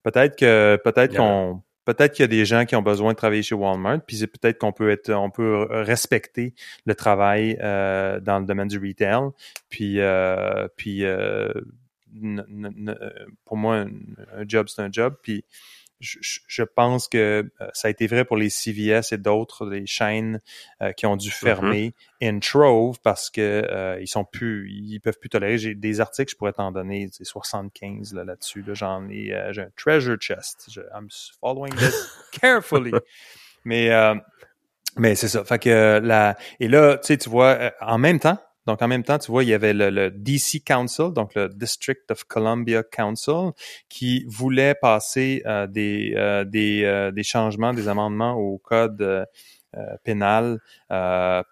peut-être 0.03 0.37
que 0.37 0.79
peut-être 0.83 1.15
qu'on 1.15 1.61
peut-être 1.85 2.13
qu'il 2.13 2.23
y 2.23 2.25
a 2.25 2.27
des 2.27 2.45
gens 2.45 2.65
qui 2.65 2.75
ont 2.75 2.81
besoin 2.81 3.11
de 3.13 3.17
travailler 3.17 3.43
chez 3.43 3.55
Walmart, 3.55 4.01
puis 4.05 4.17
peut-être 4.27 4.57
qu'on 4.57 4.71
peut 4.71 4.89
être, 4.89 5.11
on 5.11 5.29
peut 5.29 5.67
respecter 5.69 6.53
le 6.85 6.95
travail 6.95 7.57
euh, 7.61 8.19
dans 8.19 8.39
le 8.39 8.45
domaine 8.45 8.67
du 8.67 8.77
retail, 8.77 9.29
puis 9.69 9.99
puis 10.75 11.03
pour 13.45 13.57
moi 13.57 13.85
un 14.35 14.47
job 14.47 14.67
c'est 14.69 14.81
un 14.81 14.91
job, 14.91 15.15
puis 15.21 15.45
je, 16.01 16.63
pense 16.63 17.07
que 17.07 17.17
euh, 17.61 17.67
ça 17.73 17.87
a 17.87 17.91
été 17.91 18.07
vrai 18.07 18.25
pour 18.25 18.35
les 18.35 18.49
CVS 18.49 19.11
et 19.11 19.17
d'autres 19.17 19.69
des 19.69 19.85
chaînes 19.85 20.41
euh, 20.81 20.91
qui 20.93 21.05
ont 21.05 21.15
dû 21.15 21.29
mm-hmm. 21.29 21.33
fermer 21.33 21.95
in 22.21 22.39
trove 22.39 22.99
parce 23.03 23.29
que 23.29 23.41
euh, 23.41 23.99
ils 24.01 24.07
sont 24.07 24.25
plus 24.25 24.69
ils 24.71 24.99
peuvent 24.99 25.19
plus 25.19 25.29
tolérer. 25.29 25.57
J'ai 25.57 25.75
des 25.75 26.01
articles 26.01 26.31
je 26.31 26.37
pourrais 26.37 26.53
t'en 26.53 26.71
donner 26.71 27.09
75 27.21 28.13
là 28.13 28.23
là-dessus 28.23 28.63
là, 28.63 28.73
j'en 28.73 29.07
ai 29.09 29.33
j'ai 29.51 29.61
un 29.61 29.71
treasure 29.77 30.17
chest. 30.17 30.67
Je, 30.71 30.81
I'm 30.93 31.07
following 31.39 31.73
this 31.75 32.09
carefully. 32.31 32.91
Mais 33.63 33.89
mais 34.97 35.15
c'est 35.15 35.29
ça. 35.29 35.43
Fait 35.45 35.59
que 35.59 35.99
la 36.03 36.37
et 36.59 36.67
là 36.67 36.97
tu 36.97 37.07
sais 37.07 37.17
tu 37.17 37.29
vois 37.29 37.71
en 37.79 37.97
même 37.97 38.19
temps 38.19 38.39
donc, 38.67 38.81
en 38.81 38.87
même 38.87 39.03
temps, 39.03 39.17
tu 39.17 39.31
vois, 39.31 39.43
il 39.43 39.49
y 39.49 39.53
avait 39.53 39.73
le, 39.73 40.11
DC 40.11 40.63
Council, 40.65 41.11
donc 41.13 41.33
le 41.35 41.49
District 41.49 42.09
of 42.11 42.23
Columbia 42.25 42.83
Council, 42.83 43.51
qui 43.89 44.23
voulait 44.27 44.75
passer 44.75 45.41
euh, 45.45 45.65
des, 45.65 46.13
euh, 46.15 46.45
euh, 46.53 47.11
des, 47.11 47.23
changements, 47.23 47.73
des 47.73 47.87
amendements 47.87 48.33
au 48.35 48.59
code 48.59 49.25
pénal 50.03 50.59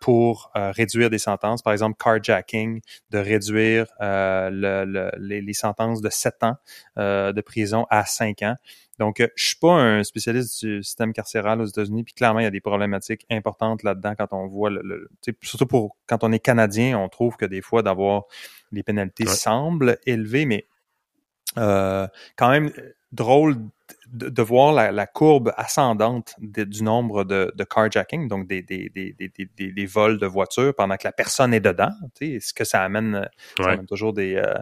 pour 0.01 0.51
réduire 0.55 1.09
des 1.09 1.17
sentences. 1.17 1.61
Par 1.61 1.73
exemple, 1.73 1.97
carjacking, 2.01 2.81
de 3.11 3.17
réduire 3.17 3.87
le, 3.99 5.11
les, 5.17 5.41
les, 5.41 5.53
sentences 5.53 6.01
de 6.01 6.09
7 6.09 6.43
ans 6.43 6.55
de 6.97 7.41
prison 7.41 7.85
à 7.89 8.05
5 8.05 8.41
ans. 8.43 8.55
Donc, 8.99 9.21
euh, 9.21 9.27
je 9.35 9.47
suis 9.47 9.55
pas 9.55 9.71
un 9.71 10.03
spécialiste 10.03 10.63
du 10.63 10.83
système 10.83 11.13
carcéral 11.13 11.61
aux 11.61 11.65
États-Unis, 11.65 12.03
puis 12.03 12.13
clairement, 12.13 12.41
il 12.41 12.43
y 12.43 12.47
a 12.47 12.51
des 12.51 12.59
problématiques 12.59 13.25
importantes 13.31 13.81
là-dedans 13.83 14.13
quand 14.17 14.33
on 14.33 14.45
voit 14.47 14.69
le, 14.69 15.09
surtout 15.41 15.65
pour 15.65 15.95
quand 16.05 16.23
on 16.25 16.33
est 16.33 16.39
canadien, 16.39 16.99
on 16.99 17.07
trouve 17.07 17.37
que 17.37 17.45
des 17.45 17.61
fois 17.61 17.81
d'avoir 17.81 18.23
les 18.73 18.83
pénalités 18.83 19.25
semblent 19.25 19.97
élevées, 20.05 20.45
mais 20.45 20.67
euh, 21.57 22.07
quand 22.35 22.49
même 22.49 22.71
drôle 23.11 23.57
de, 24.11 24.41
voir 24.41 24.91
la, 24.91 25.07
courbe 25.07 25.53
ascendante 25.57 26.35
du 26.39 26.83
nombre 26.83 27.23
de, 27.23 27.51
de 27.55 27.63
carjacking, 27.63 28.27
donc 28.27 28.47
des, 28.47 28.61
des, 28.61 28.89
des, 28.89 29.15
des, 29.17 29.71
des 29.71 29.85
vols 29.85 30.19
de 30.19 30.25
voitures 30.25 30.73
pendant 30.75 30.95
que 30.95 31.05
la 31.05 31.11
personne 31.11 31.53
est 31.53 31.59
dedans. 31.59 31.91
Tu 32.15 32.39
sais, 32.39 32.47
ce 32.47 32.53
que 32.53 32.63
ça 32.63 32.83
amène, 32.83 33.27
ça 33.57 33.69
amène 33.69 33.85
toujours 33.85 34.13
des, 34.13 34.35
euh, 34.35 34.53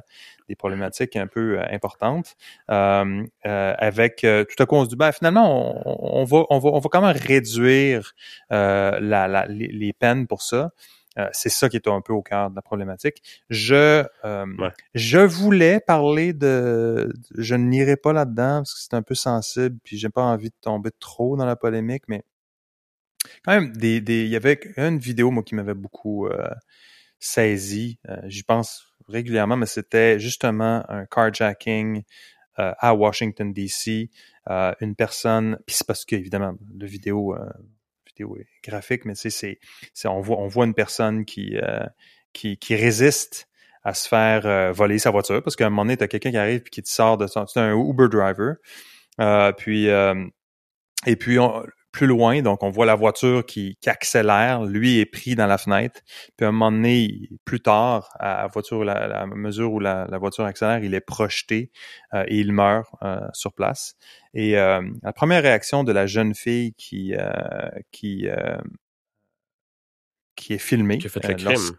des 0.47 0.55
problématiques 0.55 1.15
un 1.15 1.27
peu 1.27 1.59
euh, 1.59 1.63
importantes. 1.71 2.35
Euh, 2.69 3.23
avec 3.43 4.21
tout 4.21 4.63
à 4.63 4.65
coup, 4.65 4.75
on 4.75 4.85
se 4.85 4.89
dit, 4.89 4.95
ben, 4.95 5.11
finalement, 5.11 5.81
on, 5.85 6.21
on, 6.21 6.23
va, 6.23 6.43
on, 6.49 6.59
va, 6.59 6.69
on 6.69 6.79
va 6.79 6.89
quand 6.89 7.01
même 7.01 7.15
réduire 7.15 8.13
la, 8.49 8.99
la, 8.99 9.45
les 9.47 9.93
peines 9.93 10.27
pour 10.27 10.41
ça. 10.41 10.71
Euh, 11.17 11.27
c'est 11.31 11.49
ça 11.49 11.69
qui 11.69 11.77
est 11.77 11.87
un 11.87 12.01
peu 12.01 12.13
au 12.13 12.21
cœur 12.21 12.49
de 12.49 12.55
la 12.55 12.61
problématique. 12.61 13.21
Je 13.49 14.05
euh, 14.23 14.69
je 14.93 15.19
voulais 15.19 15.79
parler 15.79 16.33
de, 16.33 17.11
je 17.35 17.55
n'irai 17.55 17.97
pas 17.97 18.13
là-dedans 18.13 18.59
parce 18.59 18.73
que 18.73 18.79
c'est 18.81 18.93
un 18.93 19.01
peu 19.01 19.15
sensible, 19.15 19.77
puis 19.83 19.97
j'ai 19.97 20.09
pas 20.09 20.23
envie 20.23 20.49
de 20.49 20.55
tomber 20.61 20.91
trop 20.99 21.35
dans 21.35 21.45
la 21.45 21.55
polémique, 21.55 22.03
mais 22.07 22.23
quand 23.43 23.53
même, 23.53 23.75
des, 23.75 23.99
des, 23.99 24.23
il 24.23 24.29
y 24.29 24.35
avait 24.35 24.59
une 24.77 24.99
vidéo 24.99 25.31
moi 25.31 25.43
qui 25.43 25.55
m'avait 25.55 25.73
beaucoup 25.73 26.27
euh, 26.27 26.49
saisi. 27.19 27.99
J'y 28.25 28.43
pense 28.43 28.93
régulièrement, 29.07 29.57
mais 29.57 29.65
c'était 29.65 30.19
justement 30.19 30.83
un 30.89 31.05
carjacking 31.05 32.03
à 32.55 32.95
Washington 32.95 33.53
D.C. 33.53 34.09
une 34.81 34.95
personne, 34.95 35.59
puis 35.65 35.75
c'est 35.75 35.85
parce 35.85 36.05
que 36.05 36.15
évidemment, 36.15 36.55
la 36.75 36.87
vidéo 36.87 37.35
graphique, 38.63 39.05
mais 39.05 39.13
tu 39.13 39.29
sais, 39.29 39.59
c'est, 39.93 40.07
on 40.07 40.21
voit, 40.21 40.37
on 40.37 40.47
voit 40.47 40.65
une 40.65 40.73
personne 40.73 41.25
qui, 41.25 41.57
euh, 41.57 41.85
qui, 42.33 42.57
résiste 42.75 43.47
à 43.83 43.93
se 43.93 44.07
faire 44.07 44.45
euh, 44.45 44.71
voler 44.71 44.99
sa 44.99 45.11
voiture 45.11 45.41
parce 45.41 45.55
qu'à 45.55 45.67
un 45.67 45.69
moment 45.69 45.83
donné, 45.83 45.97
tu 45.97 46.07
quelqu'un 46.07 46.31
qui 46.31 46.37
arrive 46.37 46.61
et 46.65 46.69
qui 46.69 46.83
te 46.83 46.89
sort 46.89 47.17
de 47.17 47.27
son. 47.27 47.45
C'est 47.47 47.59
un 47.59 47.75
Uber 47.75 48.09
driver. 48.09 48.55
Euh, 49.19 49.51
puis 49.51 49.87
et 51.05 51.15
puis 51.15 51.39
on, 51.39 51.63
plus 51.97 52.05
loin, 52.05 52.43
donc 52.43 52.61
on 52.61 52.69
voit 52.69 52.85
la 52.85 52.93
voiture 52.93 53.43
qui, 53.43 53.75
qui, 53.81 53.89
accélère, 53.89 54.63
lui 54.63 54.99
est 54.99 55.07
pris 55.07 55.33
dans 55.33 55.47
la 55.47 55.57
fenêtre, 55.57 56.01
puis 56.37 56.45
à 56.45 56.49
un 56.49 56.51
moment 56.51 56.71
donné, 56.71 57.27
plus 57.43 57.59
tard, 57.59 58.09
à 58.19 58.43
la 58.43 58.47
voiture, 58.47 58.83
la, 58.83 59.07
la 59.07 59.25
mesure 59.25 59.73
où 59.73 59.79
la, 59.79 60.05
la, 60.07 60.19
voiture 60.19 60.45
accélère, 60.45 60.83
il 60.83 60.93
est 60.93 61.01
projeté 61.01 61.71
euh, 62.13 62.23
et 62.27 62.37
il 62.37 62.53
meurt 62.53 62.87
euh, 63.01 63.19
sur 63.33 63.51
place. 63.51 63.95
Et 64.35 64.59
euh, 64.59 64.83
la 65.01 65.11
première 65.11 65.41
réaction 65.41 65.83
de 65.83 65.91
la 65.91 66.05
jeune 66.05 66.35
fille 66.35 66.75
qui 66.75 67.15
qui 67.91 68.27
qui 70.35 70.53
est 70.53 70.59
filmée, 70.59 70.99
qui 70.99 71.07
a 71.07 71.09
fait 71.09 71.27
le 71.27 71.33
crime, 71.33 71.77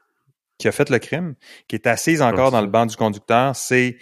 qui 0.59 0.67
a 0.67 0.73
fait 0.73 0.91
le 0.91 0.99
crime, 0.99 1.37
qui 1.69 1.77
est 1.77 1.87
assise 1.87 2.23
encore 2.23 2.51
dans 2.51 2.61
le 2.61 2.67
banc 2.67 2.87
du 2.87 2.97
conducteur, 2.97 3.55
c'est 3.55 3.99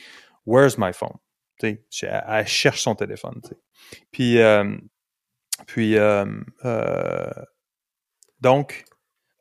Where's 0.47 0.79
my 0.79 0.95
phone? 0.95 1.19
elle 1.63 2.47
cherche 2.47 2.81
son 2.81 2.95
téléphone. 2.95 3.41
Puis 3.43 3.57
puis, 4.11 4.39
euh, 4.39 4.77
euh, 5.79 7.31
donc, 8.41 8.85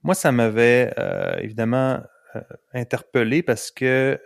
moi, 0.03 0.15
ça 0.15 0.31
m'avait 0.31 0.93
euh, 0.97 1.37
évidemment 1.39 2.01
interpellé 2.73 3.43
parce 3.43 3.71
que 3.71 4.19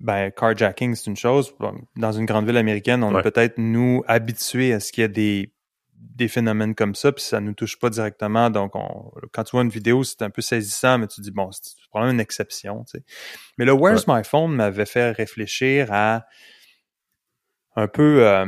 ben, 0.00 0.30
carjacking, 0.30 0.94
c'est 0.94 1.06
une 1.06 1.16
chose. 1.16 1.54
Dans 1.96 2.12
une 2.12 2.26
grande 2.26 2.46
ville 2.46 2.56
américaine, 2.56 3.02
on 3.02 3.18
est 3.18 3.22
peut-être, 3.22 3.58
nous, 3.58 4.02
habitués 4.06 4.72
à 4.72 4.80
ce 4.80 4.92
qu'il 4.92 5.02
y 5.02 5.04
a 5.04 5.08
des, 5.08 5.54
des 5.94 6.28
phénomènes 6.28 6.74
comme 6.74 6.94
ça, 6.94 7.12
puis 7.12 7.24
ça 7.24 7.40
nous 7.40 7.54
touche 7.54 7.78
pas 7.78 7.90
directement. 7.90 8.50
Donc, 8.50 8.76
on, 8.76 9.12
quand 9.32 9.44
tu 9.44 9.52
vois 9.52 9.62
une 9.62 9.70
vidéo, 9.70 10.04
c'est 10.04 10.22
un 10.22 10.30
peu 10.30 10.42
saisissant, 10.42 10.98
mais 10.98 11.06
tu 11.06 11.20
dis, 11.20 11.30
bon, 11.30 11.50
c'est 11.52 11.74
probablement 11.88 12.14
une 12.14 12.20
exception. 12.20 12.84
Tu 12.84 12.98
sais. 12.98 13.04
Mais 13.56 13.64
le 13.64 13.72
Where's 13.72 14.06
My 14.06 14.24
Phone 14.24 14.54
m'avait 14.54 14.86
fait 14.86 15.12
réfléchir 15.12 15.88
à 15.90 16.26
un 17.76 17.88
peu 17.88 18.44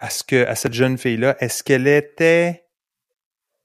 à 0.00 0.10
ce 0.10 0.24
que 0.24 0.44
à 0.46 0.56
cette 0.56 0.72
jeune 0.72 0.98
fille 0.98 1.16
là 1.16 1.36
est-ce 1.38 1.62
qu'elle 1.62 1.86
était 1.86 2.64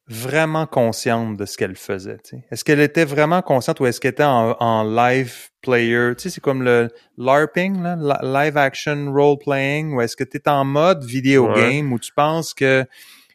vraiment 0.08 0.68
consciente 0.68 1.36
de 1.36 1.46
ce 1.46 1.58
qu'elle 1.58 1.76
faisait 1.76 2.20
est-ce 2.52 2.64
qu'elle 2.64 2.80
était 2.80 3.06
vraiment 3.06 3.42
consciente 3.42 3.80
ou 3.80 3.88
est-ce 3.88 4.00
qu'elle 4.00 4.12
était 4.12 4.24
en, 4.24 4.84
live 4.84 5.50
player? 5.62 6.12
Tu 6.16 6.24
sais 6.24 6.30
c'est 6.30 6.42
comme 6.42 6.62
le 6.62 6.90
larping 7.18 7.82
là, 7.82 8.20
live 8.22 8.56
action 8.56 9.12
role 9.12 9.40
playing 9.40 9.96
ou 9.96 10.02
est-ce 10.02 10.16
que 10.16 10.24
tu 10.24 10.38
es 10.38 10.48
en 10.48 10.64
mode 10.64 11.04
vidéo 11.04 11.52
game 11.54 11.92
où 11.92 11.98
tu 11.98 12.14
penses 12.14 12.54
que 12.54 12.86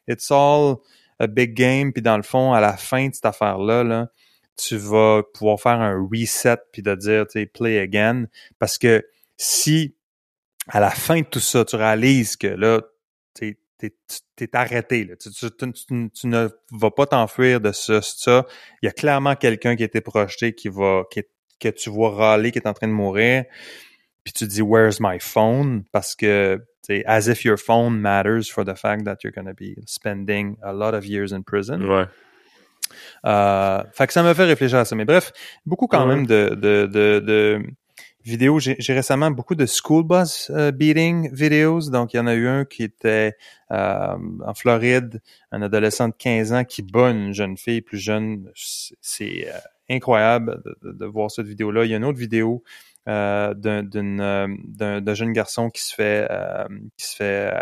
it's 0.06 0.30
all 0.30 0.76
a 1.18 1.26
big 1.26 1.54
game 1.54 1.92
puis 1.92 2.02
dans 2.02 2.16
le 2.16 2.22
fond 2.22 2.52
à 2.52 2.60
la 2.60 2.76
fin 2.76 3.08
de 3.08 3.14
cette 3.14 3.26
affaire 3.26 3.58
là 3.58 3.82
là 3.82 4.08
tu 4.60 4.76
vas 4.76 5.22
pouvoir 5.34 5.60
faire 5.60 5.80
un 5.80 6.06
reset 6.12 6.58
puis 6.72 6.82
de 6.82 6.94
dire 6.94 7.26
tu 7.26 7.40
sais 7.40 7.46
play 7.46 7.78
again. 7.78 8.26
Parce 8.58 8.78
que 8.78 9.04
si 9.36 9.94
à 10.70 10.80
la 10.80 10.90
fin 10.90 11.20
de 11.20 11.26
tout 11.26 11.40
ça, 11.40 11.64
tu 11.64 11.76
réalises 11.76 12.36
que 12.36 12.46
là, 12.46 12.80
tu 13.34 13.56
t'es, 13.78 13.94
t'es 14.36 14.48
arrêté. 14.56 15.04
Là. 15.04 15.16
Tu, 15.16 15.30
tu, 15.30 15.50
tu, 15.50 16.10
tu, 16.10 16.26
ne 16.26 16.48
vas 16.72 16.90
pas 16.90 17.06
t'enfuir 17.06 17.60
de 17.60 17.72
ça, 17.72 18.00
ça. 18.02 18.46
Il 18.82 18.86
y 18.86 18.88
a 18.88 18.92
clairement 18.92 19.34
quelqu'un 19.36 19.74
qui 19.76 19.82
a 19.82 19.86
été 19.86 20.00
projeté 20.00 20.54
qui 20.54 20.68
va, 20.68 21.04
qui, 21.10 21.22
que 21.58 21.68
tu 21.70 21.90
vois 21.90 22.10
râler, 22.14 22.52
qui 22.52 22.58
est 22.58 22.66
en 22.68 22.74
train 22.74 22.88
de 22.88 22.92
mourir. 22.92 23.44
Puis 24.24 24.32
tu 24.34 24.46
dis 24.46 24.62
Where's 24.62 25.00
my 25.00 25.18
phone? 25.18 25.84
Parce 25.92 26.14
que 26.14 26.62
c'est 26.82 27.04
as 27.06 27.28
if 27.28 27.44
your 27.44 27.58
phone 27.58 27.98
matters 27.98 28.50
for 28.50 28.64
the 28.64 28.74
fact 28.74 29.04
that 29.04 29.18
you're 29.24 29.32
going 29.32 29.46
to 29.46 29.54
be 29.54 29.74
spending 29.86 30.56
a 30.62 30.72
lot 30.72 30.94
of 30.94 31.06
years 31.06 31.32
in 31.32 31.42
prison. 31.42 31.80
Ouais. 31.82 32.04
Euh, 33.24 33.82
fait 33.92 34.06
que 34.06 34.12
ça 34.12 34.22
me 34.22 34.34
fait 34.34 34.44
réfléchir 34.44 34.78
à 34.78 34.84
ça. 34.84 34.94
Mais 34.96 35.04
bref, 35.04 35.32
beaucoup 35.64 35.86
quand 35.86 36.06
Ouais. 36.06 36.16
même 36.16 36.26
de, 36.26 36.50
de, 36.54 36.86
de, 36.86 37.20
de 37.20 37.62
vidéos. 38.24 38.58
J'ai 38.58 38.92
récemment 38.92 39.30
beaucoup 39.30 39.54
de 39.54 39.66
school 39.66 40.04
bus 40.04 40.50
euh, 40.50 40.70
beating 40.70 41.32
videos. 41.32 41.90
Donc, 41.90 42.14
il 42.14 42.18
y 42.18 42.20
en 42.20 42.26
a 42.26 42.34
eu 42.34 42.46
un 42.48 42.64
qui 42.64 42.82
était 42.82 43.36
euh, 43.70 44.16
en 44.46 44.54
Floride, 44.54 45.20
un 45.52 45.62
adolescent 45.62 46.08
de 46.08 46.14
15 46.16 46.52
ans 46.52 46.64
qui 46.64 46.82
bat 46.82 47.10
une 47.10 47.32
jeune 47.32 47.56
fille 47.56 47.80
plus 47.80 47.98
jeune. 47.98 48.50
C'est- 48.54 49.48
euh, 49.48 49.58
incroyable 49.92 50.62
de, 50.82 51.04
voir 51.04 51.32
cette 51.32 51.46
vidéo-là. 51.48 51.84
Il 51.84 51.90
y 51.90 51.94
a 51.94 51.96
une 51.96 52.04
autre 52.04 52.18
vidéo 52.18 52.62
euh, 53.08 53.54
d'un 53.54 53.82
d'une, 53.82 54.18
d'un 54.68 55.00
d'un 55.00 55.14
jeune 55.14 55.32
garçon 55.32 55.68
qui 55.68 55.82
se 55.82 55.92
fait 55.92 56.28
qui 56.96 57.06
se 57.06 57.16
fait 57.16 57.52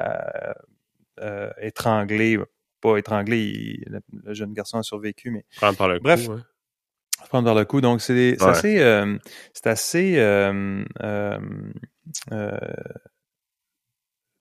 étrangler 1.62 2.38
pas 2.80 2.98
étrangler 2.98 3.40
il- 3.40 4.00
le, 4.24 4.34
jeune 4.34 4.52
garçon 4.52 4.78
a 4.78 4.82
survécu 4.82 5.30
mais 5.30 5.44
Prendre 5.56 5.78
par 5.78 5.88
le 5.88 6.00
Bref. 6.00 6.28
Prendre 7.28 7.46
par 7.46 7.54
le 7.54 7.64
coup. 7.64 7.80
Donc 7.80 8.00
c'est 8.00 8.36
c'est 8.38 8.44
Ouais. 8.44 8.50
assez 8.50 8.78
euh, 8.78 9.18
c'est 9.54 9.66
assez 9.66 10.14
euh, 10.18 10.84
euh, 11.02 11.38
euh, 12.32 12.58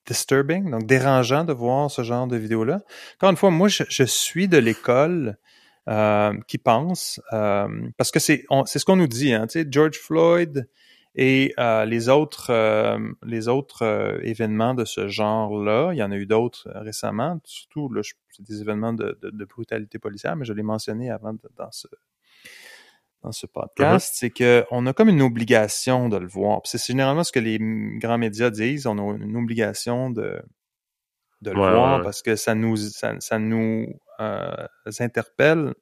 disturbing 0.06 0.72
donc 0.72 0.86
dérangeant 0.86 1.44
de 1.44 1.52
voir 1.54 1.92
ce 1.92 2.02
genre 2.02 2.28
de 2.28 2.38
vidéo 2.38 2.64
là 2.64 2.80
encore 3.16 3.30
une 3.32 3.36
fois 3.36 3.52
moi 3.52 3.68
je, 3.68 3.84
je 3.90 4.04
suis 4.04 4.48
de 4.48 4.58
l'école 4.58 5.38
euh, 5.90 6.34
qui 6.48 6.58
pense 6.58 7.20
euh, 7.34 7.68
parce 7.98 8.12
que 8.12 8.20
c'est 8.20 8.46
ce 8.50 8.86
qu'on 8.86 8.96
nous 8.96 9.08
dit 9.08 9.34
hein, 9.34 9.48
tu 9.48 9.60
sais 9.60 9.68
George 9.70 9.98
Floyd 9.98 10.70
et 11.16 11.54
euh, 11.60 11.84
les 11.86 12.08
autres 12.10 12.52
euh, 12.52 13.00
les 13.26 13.48
autres 13.48 14.20
événements 14.22 14.76
de 14.76 14.86
ce 14.86 15.08
genre-là, 15.08 15.90
il 15.92 15.98
y 15.98 16.04
en 16.04 16.12
a 16.12 16.16
eu 16.16 16.28
d'autres 16.28 16.70
récemment, 16.76 17.40
surtout 17.44 17.92
là, 17.92 18.02
des 18.40 18.62
événements 18.62 18.94
de, 18.94 19.18
de, 19.24 19.32
de 19.32 19.46
brutalité 19.46 19.98
policière, 19.98 20.36
mais 20.36 20.46
je 20.46 20.54
l'ai 20.54 20.62
mentionné 20.62 21.10
avant 21.10 21.34
de- 21.34 21.40
dans 21.58 21.72
ce 21.72 21.88
dans 23.24 23.32
ce 23.32 23.48
podcast, 23.48 24.14
c'est 24.16 24.30
que 24.30 24.66
on 24.72 24.86
a 24.86 24.94
comme 24.94 25.10
une 25.10 25.22
obligation 25.22 26.08
de 26.10 26.18
le 26.18 26.28
voir. 26.28 26.62
C'est 26.66 26.84
généralement 26.84 27.24
ce 27.24 27.32
que 27.32 27.40
les 27.40 27.58
grands 28.00 28.18
médias 28.18 28.50
disent, 28.50 28.86
on 28.88 28.98
a 28.98 29.18
une 29.18 29.36
obligation 29.38 30.10
de 30.10 30.42
de 31.42 31.52
le 31.52 31.60
Ouais, 31.60 31.72
voir 31.72 31.98
ouais. 31.98 32.04
parce 32.04 32.22
que 32.22 32.36
ça 32.36 32.56
nous 32.56 32.76
ça, 32.78 33.14
ça 33.20 33.38
nous 33.40 33.88
euh, 34.20 34.68
interpelle 35.00 35.74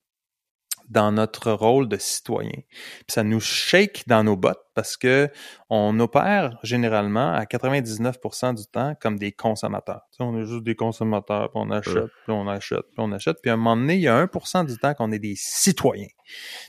dans 0.89 1.11
notre 1.11 1.51
rôle 1.51 1.87
de 1.87 1.97
citoyen. 1.97 2.51
Puis 2.51 3.05
ça 3.09 3.23
nous 3.23 3.39
shake 3.39 4.03
dans 4.07 4.23
nos 4.23 4.35
bottes 4.35 4.61
parce 4.73 4.97
que 4.97 5.29
on 5.69 5.99
opère 5.99 6.57
généralement 6.63 7.33
à 7.33 7.45
99% 7.45 8.53
du 8.55 8.65
temps 8.67 8.93
comme 9.01 9.17
des 9.17 9.31
consommateurs. 9.31 10.01
Tu 10.11 10.17
sais, 10.17 10.23
on 10.23 10.37
est 10.39 10.45
juste 10.45 10.63
des 10.63 10.75
consommateurs, 10.75 11.49
puis 11.51 11.61
on 11.63 11.71
achète, 11.71 11.95
Ouais. 11.95 12.09
puis 12.25 12.33
on 12.33 12.47
achète, 12.47 12.81
puis 12.87 12.95
on 12.99 13.11
achète. 13.11 13.37
Puis 13.41 13.49
à 13.51 13.53
un 13.53 13.57
moment 13.57 13.77
donné, 13.77 13.95
il 13.95 14.01
y 14.01 14.07
a 14.07 14.15
1% 14.17 14.63
du 14.65 14.77
temps 14.77 14.93
qu'on 14.93 15.11
est 15.11 15.19
des 15.19 15.35
citoyens. 15.35 16.07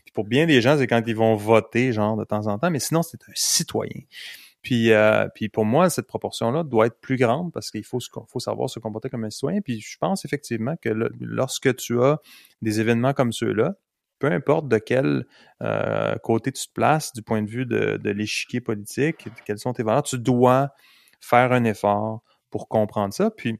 Puis 0.05 0.13
pour 0.15 0.25
bien 0.25 0.47
des 0.47 0.61
gens, 0.61 0.79
c'est 0.79 0.87
quand 0.87 1.03
ils 1.07 1.17
vont 1.17 1.35
voter, 1.35 1.93
genre, 1.93 2.17
de 2.17 2.25
temps 2.25 2.47
en 2.47 2.59
temps, 2.59 2.71
mais 2.71 2.81
sinon, 2.81 3.03
c'est 3.03 3.21
un 3.29 3.33
citoyen. 3.35 4.01
Puis, 4.63 4.91
euh, 4.91 5.29
puis 5.35 5.49
pour 5.49 5.65
moi, 5.65 5.91
cette 5.91 6.09
proportion-là 6.09 6.65
doit 6.65 6.87
être 6.87 6.99
plus 7.01 7.17
grande 7.17 7.53
parce 7.53 7.71
qu'il 7.71 7.85
faut, 7.85 8.01
savoir 8.41 8.69
se 8.69 8.81
comporter 8.81 9.09
comme 9.09 9.23
un 9.25 9.31
citoyen. 9.31 9.61
Puis 9.61 9.81
je 9.81 9.97
pense 9.99 10.25
effectivement 10.25 10.75
que 10.81 10.89
le- 10.89 11.13
lorsque 11.21 11.77
tu 11.77 12.03
as 12.03 12.19
des 12.63 12.81
événements 12.81 13.13
comme 13.13 13.31
ceux-là, 13.33 13.75
peu 14.19 14.29
importe 14.31 14.69
de 14.69 14.79
quel 14.79 15.27
euh, 15.63 16.17
côté 16.23 16.53
tu 16.53 16.67
te 16.67 16.73
places 16.73 17.13
du 17.13 17.23
point 17.23 17.43
de 17.43 17.49
vue 17.49 17.67
de, 17.67 17.97
de 17.97 18.11
l'échiquier 18.11 18.61
politique, 18.61 19.29
quelles 19.45 19.59
sont 19.59 19.73
tes 19.73 19.83
valeurs, 19.83 20.03
tu 20.03 20.19
dois 20.19 20.71
faire 21.21 21.53
un 21.53 21.65
effort 21.65 22.23
pour 22.51 22.69
comprendre 22.69 23.13
ça. 23.13 23.31
Puis 23.31 23.59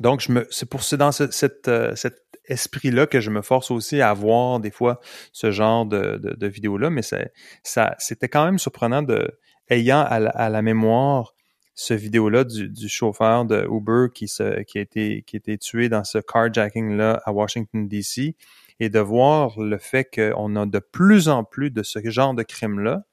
donc, 0.00 0.20
je 0.20 0.30
me, 0.32 0.46
c'est 0.50 0.68
pour 0.68 0.82
c'est 0.82 0.96
dans 0.98 1.12
ce, 1.12 1.24
euh, 1.68 1.94
cet 1.96 2.22
esprit-là 2.44 3.06
que 3.06 3.20
je 3.20 3.30
me 3.30 3.42
force 3.42 3.70
aussi 3.70 4.00
à 4.02 4.12
voir 4.12 4.60
des 4.60 4.70
fois 4.70 5.00
ce 5.32 5.50
genre 5.50 5.86
de, 5.86 6.18
de, 6.18 6.34
de 6.34 6.46
vidéos-là, 6.46 6.90
mais 6.90 7.02
c'est- 7.02 7.32
ça, 7.62 7.94
c'était 7.98 8.28
quand 8.28 8.44
même 8.44 8.58
surprenant 8.58 9.02
de, 9.02 9.38
ayant 9.70 10.00
à 10.02 10.20
la, 10.20 10.30
à 10.30 10.48
la 10.50 10.62
mémoire 10.62 11.32
ce 11.74 11.94
vidéo-là 11.94 12.44
du, 12.44 12.68
du 12.68 12.88
chauffeur 12.88 13.44
de 13.46 13.66
Uber 13.70 14.06
qui, 14.14 14.28
se, 14.28 14.62
qui, 14.62 14.78
a 14.78 14.80
été, 14.82 15.22
qui 15.26 15.36
a 15.36 15.38
été 15.38 15.58
tué 15.58 15.88
dans 15.88 16.04
ce 16.04 16.18
carjacking-là 16.18 17.20
à 17.24 17.32
Washington, 17.32 17.88
D.C., 17.88 18.36
et 18.80 18.88
de 18.88 18.98
voir 18.98 19.58
le 19.60 19.78
fait 19.78 20.04
qu'on 20.04 20.56
a 20.56 20.66
de 20.66 20.78
plus 20.78 21.28
en 21.28 21.44
plus 21.44 21.70
de 21.70 21.82
ce 21.82 21.98
genre 22.10 22.34
de 22.34 22.42
crimes-là, 22.42 23.04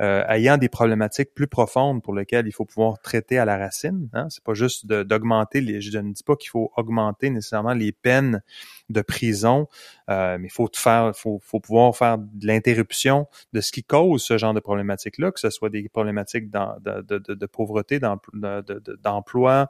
euh, 0.00 0.24
ayant 0.28 0.58
des 0.58 0.68
problématiques 0.68 1.34
plus 1.34 1.46
profondes 1.46 2.02
pour 2.02 2.14
lesquelles 2.14 2.46
il 2.46 2.52
faut 2.52 2.64
pouvoir 2.64 3.00
traiter 3.00 3.38
à 3.38 3.44
la 3.44 3.56
racine. 3.56 4.08
Hein? 4.12 4.26
C'est 4.30 4.42
pas 4.42 4.54
juste 4.54 4.86
d'augmenter 4.86 5.60
les. 5.60 5.80
Je 5.80 5.96
ne 5.98 6.12
dis 6.12 6.22
pas 6.22 6.36
qu'il 6.36 6.50
faut 6.50 6.72
augmenter 6.76 7.30
nécessairement 7.30 7.72
les 7.74 7.92
peines 7.92 8.42
de 8.90 9.00
prison, 9.00 9.68
euh, 10.10 10.36
mais 10.38 10.48
il 10.48 10.50
faut 10.50 10.68
faire, 10.74 11.12
faut, 11.14 11.40
faut 11.42 11.60
pouvoir 11.60 11.96
faire 11.96 12.18
de 12.18 12.46
l'interruption 12.46 13.26
de 13.52 13.60
ce 13.60 13.72
qui 13.72 13.84
cause 13.84 14.22
ce 14.22 14.36
genre 14.38 14.54
de 14.54 14.60
problématiques-là, 14.60 15.30
que 15.32 15.40
ce 15.40 15.50
soit 15.50 15.70
des 15.70 15.88
problématiques 15.88 16.50
de, 16.50 17.02
de, 17.02 17.18
de, 17.18 17.34
de 17.34 17.46
pauvreté, 17.46 17.98
d'empl- 17.98 18.30
de- 18.34 18.60
de- 18.74 18.78
de- 18.80 18.96
d'emploi, 19.02 19.68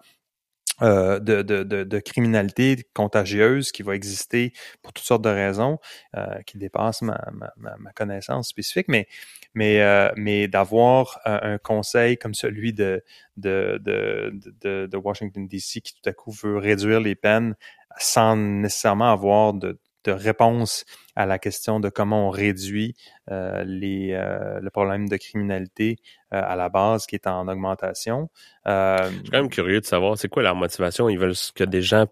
euh, 0.82 1.20
de, 1.20 1.42
de, 1.42 1.62
de, 1.62 1.84
de 1.84 1.98
criminalité 2.00 2.84
contagieuse 2.94 3.72
qui 3.72 3.82
va 3.82 3.94
exister 3.94 4.52
pour 4.82 4.92
toutes 4.92 5.04
sortes 5.04 5.22
de 5.22 5.28
raisons 5.28 5.78
euh, 6.16 6.40
qui 6.46 6.58
dépassent 6.58 7.02
ma, 7.02 7.20
ma, 7.32 7.76
ma, 7.78 7.92
connaissance 7.92 8.48
spécifique, 8.48 8.88
mais 8.88 9.06
mais 9.54 9.80
euh, 9.80 10.10
mais 10.16 10.48
d'avoir 10.48 11.20
un, 11.24 11.58
conseil 11.58 12.16
comme 12.18 12.34
celui 12.34 12.72
de, 12.72 13.04
de, 13.36 13.78
de 13.82 14.96
Washington 14.96 15.46
DC 15.46 15.82
qui 15.82 15.94
tout 15.94 16.08
à 16.08 16.12
coup 16.12 16.32
veut 16.32 16.58
réduire 16.58 17.00
les 17.00 17.14
peines 17.14 17.54
sans 17.98 18.36
nécessairement 18.36 19.12
avoir 19.12 19.54
de, 19.54 19.78
de 20.04 20.12
réponse 20.12 20.84
à 21.16 21.26
la 21.26 21.38
question 21.38 21.80
de 21.80 21.88
comment 21.88 22.28
on 22.28 22.30
réduit 22.30 22.94
euh, 23.30 23.64
les, 23.64 24.12
euh, 24.12 24.60
le 24.60 24.70
problème 24.70 25.08
de 25.08 25.16
criminalité 25.16 25.96
euh, 26.32 26.42
à 26.42 26.56
la 26.56 26.68
base 26.68 27.06
qui 27.06 27.14
est 27.14 27.26
en 27.26 27.48
augmentation. 27.48 28.28
Je 28.66 29.10
suis 29.10 29.30
quand 29.30 29.38
même 29.38 29.50
curieux 29.50 29.80
de 29.80 29.86
savoir, 29.86 30.18
c'est 30.18 30.28
quoi 30.28 30.42
leur 30.42 30.56
motivation? 30.56 31.08
Ils 31.08 31.18
veulent 31.18 31.34
que 31.54 31.64
des 31.64 31.82
gens, 31.82 32.06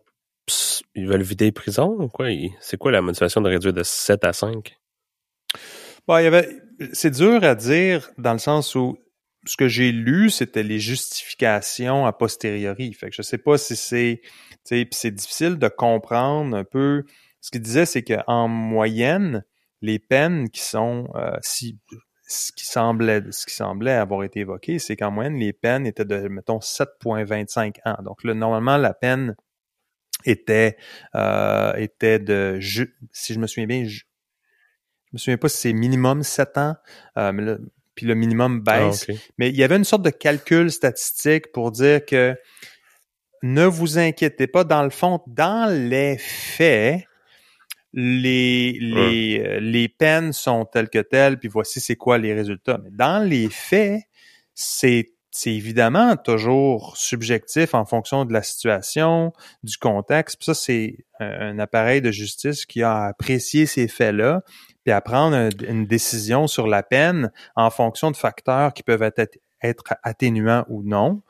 pss, 0.47 0.83
ils 0.95 1.07
veulent 1.07 1.23
vider 1.23 1.47
les 1.47 1.53
prisons 1.53 1.97
ou 1.99 2.09
quoi? 2.09 2.27
C'est 2.61 2.77
quoi 2.77 2.93
la 2.93 3.03
motivation 3.03 3.41
de 3.41 3.49
réduire 3.49 3.73
de 3.73 3.83
7 3.83 4.25
à 4.25 4.33
5? 4.33 4.77
Bon, 6.07 6.19
il 6.19 6.25
y 6.25 6.27
avait, 6.27 6.49
c'est 6.93 7.11
dur 7.11 7.45
à 7.45 7.55
dire 7.55 8.11
dans 8.19 8.33
le 8.33 8.39
sens 8.39 8.75
où 8.75 8.99
ce 9.47 9.57
que 9.57 9.69
j'ai 9.69 9.93
lu, 9.93 10.31
c'était 10.31 10.63
les 10.63 10.79
justifications 10.79 12.07
a 12.07 12.13
posteriori. 12.13 12.93
Fait 12.93 13.09
que 13.09 13.17
je 13.17 13.23
sais 13.23 13.39
pas 13.39 13.59
si 13.59 13.77
c'est, 13.77 14.21
tu 14.23 14.29
sais, 14.65 14.85
puis 14.85 14.99
c'est 14.99 15.11
difficile 15.11 15.59
de 15.59 15.69
comprendre 15.69 16.57
un 16.57 16.65
peu. 16.65 17.05
Ce 17.41 17.51
qu'il 17.51 17.63
disait, 17.63 17.87
c'est 17.87 18.03
qu'en 18.03 18.49
moyenne, 18.49 19.45
les 19.83 19.99
peines 19.99 20.51
qui 20.51 20.61
sont, 20.61 21.09
euh, 21.15 21.33
si, 21.41 21.79
ce 22.29 22.53
qui 22.53 22.67
semblait, 22.67 23.23
ce 23.31 23.47
qui 23.47 23.55
semblait 23.55 23.93
avoir 23.93 24.25
été 24.25 24.41
évoqué, 24.41 24.79
c'est 24.79 24.97
qu'en 24.97 25.11
moyenne, 25.11 25.37
les 25.37 25.53
peines 25.53 25.87
étaient 25.87 26.05
de, 26.05 26.29
mettons, 26.29 26.61
7,25 26.61 27.77
ans. 27.87 27.97
Donc 28.03 28.23
là, 28.25 28.35
normalement, 28.35 28.77
la 28.77 28.93
peine 28.93 29.37
était, 30.27 30.77
euh, 31.15 31.73
était 31.77 32.19
de, 32.19 32.61
ju- 32.61 32.95
si 33.13 33.33
je 33.35 33.39
me 33.39 33.47
souviens 33.47 33.67
bien, 33.67 33.85
ju- 33.85 34.05
je 35.07 35.11
me 35.15 35.19
souviens 35.19 35.39
pas 35.39 35.49
si 35.49 35.57
c'est 35.57 35.73
minimum 35.73 36.23
7 36.23 36.59
ans, 36.59 36.77
euh, 37.17 37.33
mais 37.33 37.43
là, 37.43 37.57
puis 37.95 38.07
le 38.07 38.15
minimum 38.15 38.61
baisse. 38.61 39.07
Ah, 39.09 39.13
ok. 39.15 39.19
Mais 39.39 39.49
il 39.49 39.57
y 39.57 39.65
avait 39.65 39.77
une 39.77 39.85
sorte 39.85 40.03
de 40.03 40.11
calcul 40.11 40.71
statistique 40.71 41.53
pour 41.53 41.73
dire 41.73 42.05
que 42.05 42.37
ne 43.43 43.65
vous 43.65 43.99
inquiétez 43.99 44.47
pas, 44.47 44.65
dans 44.65 44.83
le 44.83 44.91
fond, 44.91 45.21
dans 45.27 45.71
les 45.89 46.19
faits, 46.19 47.05
les, 47.93 48.73
les, 48.81 49.43
euh, 49.45 49.61
les 49.61 49.89
peines 49.89 50.33
sont 50.33 50.65
telles 50.65 50.89
que 50.91 50.99
telles, 51.01 51.39
puis 51.39 51.49
voici 51.49 51.81
c'est 51.81 51.97
quoi 51.97 52.19
les 52.19 52.33
résultats. 52.35 52.79
Mais 52.83 52.91
dans 52.93 53.27
les 53.27 53.49
faits, 53.51 54.03
c'est 54.55 55.13
c'est 55.33 55.53
évidemment 55.55 56.17
toujours 56.17 56.97
subjectif 56.97 57.73
en 57.75 57.85
fonction 57.85 58.25
de 58.25 58.33
la 58.33 58.43
situation, 58.43 59.33
du 59.63 59.77
contexte. 59.79 60.37
Puis 60.39 60.47
ça, 60.47 60.55
c'est 60.55 60.97
un, 61.21 61.27
un 61.55 61.59
appareil 61.61 62.01
de 62.03 62.11
justice 62.11 62.67
qui 62.67 62.83
a 62.83 63.05
apprécié 63.05 63.67
ces 63.67 63.87
faits-là, 63.87 64.43
puis 64.85 64.91
à 64.93 65.01
prendre 65.01 65.37
un- 65.37 65.49
une 65.69 65.87
décision 65.87 66.49
sur 66.49 66.67
la 66.67 66.83
peine 66.83 67.31
en 67.55 67.71
fonction 67.71 68.11
de 68.11 68.17
facteurs 68.17 68.75
qui 68.75 68.83
peuvent 68.83 69.03
être, 69.05 69.39
être 69.63 69.85
atténuants 70.03 70.65
ou 70.69 70.83
non. 70.83 71.23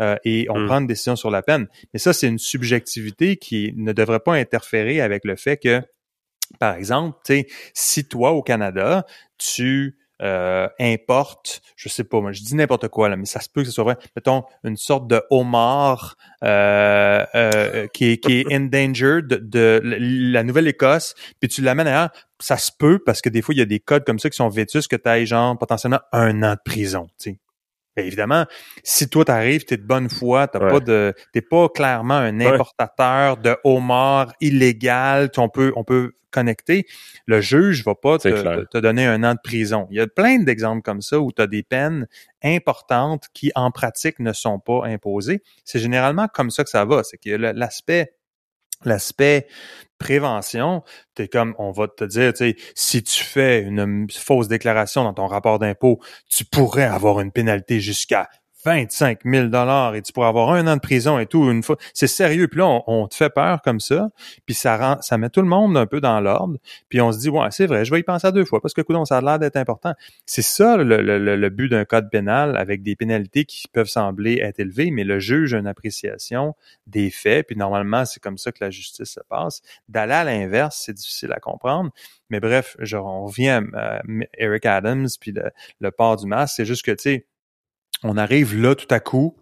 Euh, 0.00 0.14
et 0.24 0.46
on 0.50 0.60
Mm. 0.60 0.66
prend 0.66 0.78
une 0.78 0.86
décision 0.86 1.16
sur 1.16 1.32
la 1.32 1.42
peine. 1.42 1.66
Mais 1.92 1.98
ça, 1.98 2.12
c'est 2.12 2.28
une 2.28 2.38
subjectivité 2.38 3.36
qui 3.38 3.72
ne 3.76 3.92
devrait 3.92 4.20
pas 4.20 4.34
interférer 4.34 5.00
avec 5.00 5.24
le 5.24 5.34
fait 5.34 5.56
que, 5.56 5.82
par 6.58 6.74
exemple, 6.74 7.18
si 7.74 8.04
toi 8.06 8.32
au 8.32 8.42
Canada, 8.42 9.06
tu 9.36 9.96
euh, 10.20 10.68
importe, 10.80 11.62
je 11.76 11.88
sais 11.88 12.02
pas, 12.02 12.20
moi 12.20 12.32
je 12.32 12.42
dis 12.42 12.56
n'importe 12.56 12.88
quoi 12.88 13.08
là, 13.08 13.16
mais 13.16 13.24
ça 13.24 13.40
se 13.40 13.48
peut 13.48 13.62
que 13.62 13.68
ce 13.68 13.72
soit 13.72 13.84
vrai. 13.84 13.96
Mettons 14.16 14.42
une 14.64 14.76
sorte 14.76 15.06
de 15.06 15.22
homard 15.30 16.16
euh, 16.42 17.24
euh, 17.36 17.86
qui 17.88 18.06
est 18.12 18.16
qui 18.18 18.40
est 18.40 18.52
endangered 18.52 19.28
de, 19.28 19.38
de 19.38 19.80
la 19.84 20.42
Nouvelle-Écosse, 20.42 21.14
puis 21.38 21.48
tu 21.48 21.62
l'amènes 21.62 21.86
ailleurs, 21.86 22.10
ça 22.40 22.56
se 22.56 22.72
peut 22.76 22.98
parce 22.98 23.20
que 23.20 23.28
des 23.28 23.42
fois 23.42 23.54
il 23.54 23.58
y 23.58 23.62
a 23.62 23.66
des 23.66 23.78
codes 23.78 24.04
comme 24.04 24.18
ça 24.18 24.28
qui 24.28 24.36
sont 24.36 24.48
vétus 24.48 24.88
que 24.88 24.96
tu 24.96 25.08
as 25.08 25.24
genre 25.24 25.56
potentiellement 25.56 26.00
un 26.12 26.42
an 26.42 26.54
de 26.54 26.60
prison, 26.64 27.06
tu. 27.20 27.38
Ben, 27.98 28.06
évidemment, 28.06 28.46
si 28.84 29.08
toi 29.08 29.24
t'arrives, 29.24 29.64
t'es 29.64 29.76
de 29.76 29.82
bonne 29.82 30.08
foi, 30.08 30.46
t'as 30.46 30.60
Ouais. 30.60 30.70
pas 30.70 30.80
de, 30.80 31.14
t'es 31.32 31.40
pas 31.42 31.68
clairement 31.68 32.14
un 32.14 32.38
Ouais. 32.38 32.46
importateur 32.46 33.36
de 33.38 33.56
homard 33.64 34.32
illégal, 34.40 35.30
on 35.36 35.48
peut, 35.48 35.72
on 35.74 35.82
peut 35.84 36.12
connecter. 36.30 36.84
Le 37.26 37.40
juge 37.40 37.82
va 37.84 37.94
pas 37.94 38.18
te, 38.18 38.28
te- 38.28 38.64
te 38.66 38.78
donner 38.78 39.06
un 39.06 39.24
an 39.24 39.32
de 39.32 39.38
prison. 39.42 39.88
Il 39.90 39.96
y 39.96 40.00
a 40.00 40.06
plein 40.06 40.38
d'exemples 40.38 40.82
comme 40.82 41.00
ça 41.00 41.18
où 41.18 41.32
tu 41.32 41.40
as 41.42 41.46
des 41.46 41.62
peines 41.62 42.06
importantes 42.44 43.24
qui, 43.34 43.50
en 43.54 43.70
pratique, 43.70 44.18
ne 44.20 44.32
sont 44.32 44.58
pas 44.60 44.82
imposées. 44.84 45.42
C'est 45.64 45.78
généralement 45.78 46.28
comme 46.32 46.50
ça 46.50 46.64
que 46.64 46.70
ça 46.70 46.84
va. 46.84 47.02
C'est 47.02 47.16
que 47.18 47.30
l'aspect 47.30 48.12
l'aspect 48.84 49.46
prévention, 49.98 50.82
t'es 51.14 51.28
comme, 51.28 51.54
on 51.58 51.72
va 51.72 51.88
te 51.88 52.04
dire, 52.04 52.32
tu 52.32 52.38
sais, 52.38 52.56
si 52.74 53.02
tu 53.02 53.24
fais 53.24 53.62
une 53.62 54.06
fausse 54.10 54.48
déclaration 54.48 55.04
dans 55.04 55.14
ton 55.14 55.26
rapport 55.26 55.58
d'impôt, 55.58 56.00
tu 56.30 56.44
pourrais 56.44 56.84
avoir 56.84 57.20
une 57.20 57.32
pénalité 57.32 57.80
jusqu'à 57.80 58.28
25 58.68 59.20
000 59.24 59.46
dollars 59.46 59.94
et 59.94 60.02
tu 60.02 60.12
pourrais 60.12 60.28
avoir 60.28 60.50
un 60.52 60.66
an 60.66 60.76
de 60.76 60.80
prison 60.80 61.18
et 61.18 61.26
tout 61.26 61.50
une 61.50 61.62
fois. 61.62 61.76
C'est 61.94 62.06
sérieux. 62.06 62.48
Puis 62.48 62.58
là, 62.60 62.82
on, 62.86 63.08
te 63.08 63.14
fait 63.14 63.30
peur 63.30 63.62
comme 63.62 63.80
ça, 63.80 64.10
puis 64.44 64.54
ça 64.54 64.76
rend, 64.76 65.00
ça 65.00 65.16
met 65.16 65.30
tout 65.30 65.40
le 65.40 65.48
monde 65.48 65.76
un 65.76 65.86
peu 65.86 66.00
dans 66.00 66.20
l'ordre. 66.20 66.58
Puis 66.90 67.00
on 67.00 67.10
se 67.12 67.18
dit, 67.18 67.30
ouais, 67.30 67.48
c'est 67.50 67.66
vrai, 67.66 67.84
je 67.86 67.90
vais 67.90 68.00
y 68.00 68.02
penser 68.02 68.26
à 68.26 68.32
deux 68.32 68.44
fois 68.44 68.60
parce 68.60 68.74
que, 68.74 68.82
coudonc, 68.82 69.06
ça 69.06 69.16
a 69.18 69.20
l'air 69.22 69.38
d'être 69.38 69.56
important. 69.56 69.94
C'est 70.26 70.42
ça 70.42 70.76
le, 70.76 70.84
le- 70.84 71.18
le- 71.18 71.36
le 71.36 71.48
but 71.50 71.68
d'un 71.70 71.84
code 71.86 72.10
pénal 72.10 72.56
avec 72.56 72.82
des 72.82 72.94
pénalités 72.96 73.44
qui 73.46 73.66
peuvent 73.68 73.88
sembler 73.88 74.40
être 74.42 74.60
élevées, 74.60 74.90
mais 74.90 75.04
le 75.04 75.18
juge 75.18 75.54
a 75.54 75.58
une 75.58 75.66
appréciation 75.66 76.54
des 76.86 77.10
faits, 77.10 77.46
puis 77.46 77.56
normalement, 77.56 78.04
c'est 78.04 78.20
comme 78.20 78.36
ça 78.38 78.52
que 78.52 78.58
la 78.62 78.70
justice 78.70 79.10
se 79.14 79.20
passe. 79.28 79.62
D'aller 79.88 80.12
à 80.12 80.24
l'inverse, 80.24 80.82
c'est 80.84 80.92
difficile 80.94 81.32
à 81.32 81.40
comprendre. 81.40 81.90
Mais 82.30 82.40
bref, 82.40 82.76
genre, 82.80 83.06
on 83.06 83.24
revient 83.26 83.62
à 83.74 84.02
euh, 84.06 84.20
Eric 84.36 84.66
Adams, 84.66 85.08
puis 85.20 85.32
le, 85.32 85.44
le 85.80 85.90
port 85.90 86.16
du 86.16 86.26
masque, 86.26 86.54
c'est 86.56 86.66
juste 86.66 86.84
que, 86.84 86.90
tu 86.90 87.02
sais, 87.02 87.26
on 88.02 88.16
arrive 88.16 88.60
là 88.60 88.74
tout 88.74 88.86
à 88.90 89.00
coup, 89.00 89.36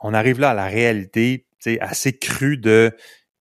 on 0.00 0.14
arrive 0.14 0.40
là 0.40 0.50
à 0.50 0.54
la 0.54 0.66
réalité, 0.66 1.46
assez 1.80 2.16
crue 2.16 2.58
de 2.58 2.94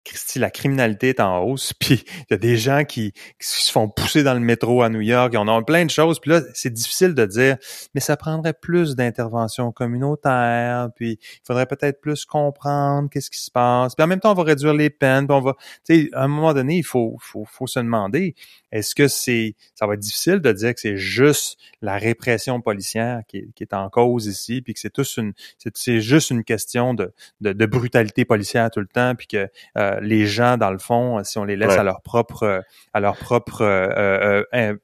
Christy, 0.05 0.37
la 0.37 0.51
criminalité 0.51 1.09
est 1.09 1.19
en 1.19 1.39
hausse, 1.39 1.73
puis 1.79 2.05
il 2.05 2.25
y 2.31 2.33
a 2.35 2.37
des 2.37 2.57
gens 2.57 2.83
qui, 2.85 3.13
se 3.39 3.71
font 3.71 3.89
pousser 3.89 4.23
dans 4.23 4.35
le 4.35 4.39
métro 4.39 4.83
à 4.83 4.89
New 4.89 5.01
York, 5.01 5.33
et 5.33 5.37
on 5.37 5.47
a 5.47 5.61
plein 5.63 5.83
de 5.83 5.89
choses, 5.89 6.19
puis 6.19 6.31
là, 6.31 6.41
c'est 6.53 6.71
difficile 6.71 7.15
de 7.15 7.25
dire, 7.25 7.57
mais 7.93 8.01
ça 8.01 8.15
prendrait 8.15 8.53
plus 8.53 8.95
d'intervention 8.95 9.71
communautaire, 9.71 10.89
puis 10.95 11.19
il 11.19 11.45
faudrait 11.45 11.65
peut-être 11.65 11.99
plus 11.99 12.23
comprendre 12.25 13.09
qu'est-ce 13.09 13.31
qui 13.31 13.41
se 13.41 13.51
passe, 13.51 13.95
puis 13.95 14.03
en 14.03 14.07
même 14.07 14.19
temps, 14.19 14.31
on 14.31 14.35
va 14.35 14.43
réduire 14.43 14.73
les 14.73 14.91
peines, 14.91 15.27
puis 15.27 15.35
on 15.35 15.41
va, 15.41 15.55
tu 15.83 16.03
sais, 16.03 16.09
à 16.13 16.23
un 16.23 16.27
moment 16.27 16.53
donné, 16.53 16.77
il 16.77 16.85
faut, 16.85 17.17
faut, 17.19 17.45
faut 17.45 17.67
se 17.67 17.79
demander, 17.79 18.35
est-ce 18.77 18.93
que 18.95 19.07
c'est, 19.07 19.55
ça 19.73 19.87
va 19.87 19.93
être 19.93 19.99
difficile 19.99 20.39
de 20.39 20.51
dire 20.51 20.73
que 20.73 20.79
c'est 20.81 20.97
juste 20.97 21.57
la 21.81 21.97
répression 21.97 22.61
policière 22.61 23.21
qui 23.27 23.37
est, 23.37 23.47
qui 23.55 23.63
est 23.63 23.73
en 23.73 23.89
cause 23.89 24.27
ici, 24.27 24.61
puis 24.61 24.73
que 24.73 24.79
c'est 24.79 24.89
tous 24.93 25.17
une, 25.17 25.33
c'est, 25.73 26.01
juste 26.01 26.29
une 26.29 26.43
question 26.43 26.93
de, 26.93 27.13
de, 27.41 27.53
de 27.53 27.65
brutalité 27.65 28.25
policière 28.25 28.69
tout 28.71 28.79
le 28.81 28.87
temps, 28.87 29.15
puis 29.15 29.27
que 29.27 29.47
euh, 29.77 29.99
les 30.01 30.25
gens, 30.25 30.57
dans 30.57 30.71
le 30.71 30.77
fond, 30.79 31.23
si 31.23 31.37
on 31.37 31.43
les 31.45 31.55
laisse 31.55 31.69
Ouais. 31.69 31.79
à 31.79 31.83
leur 31.83 32.01
propre, 32.01 32.63
à 32.93 32.99
leur 32.99 33.17
propre 33.17 33.61
euh, 33.61 33.87
euh, 33.97 34.43
euh, 34.53 34.75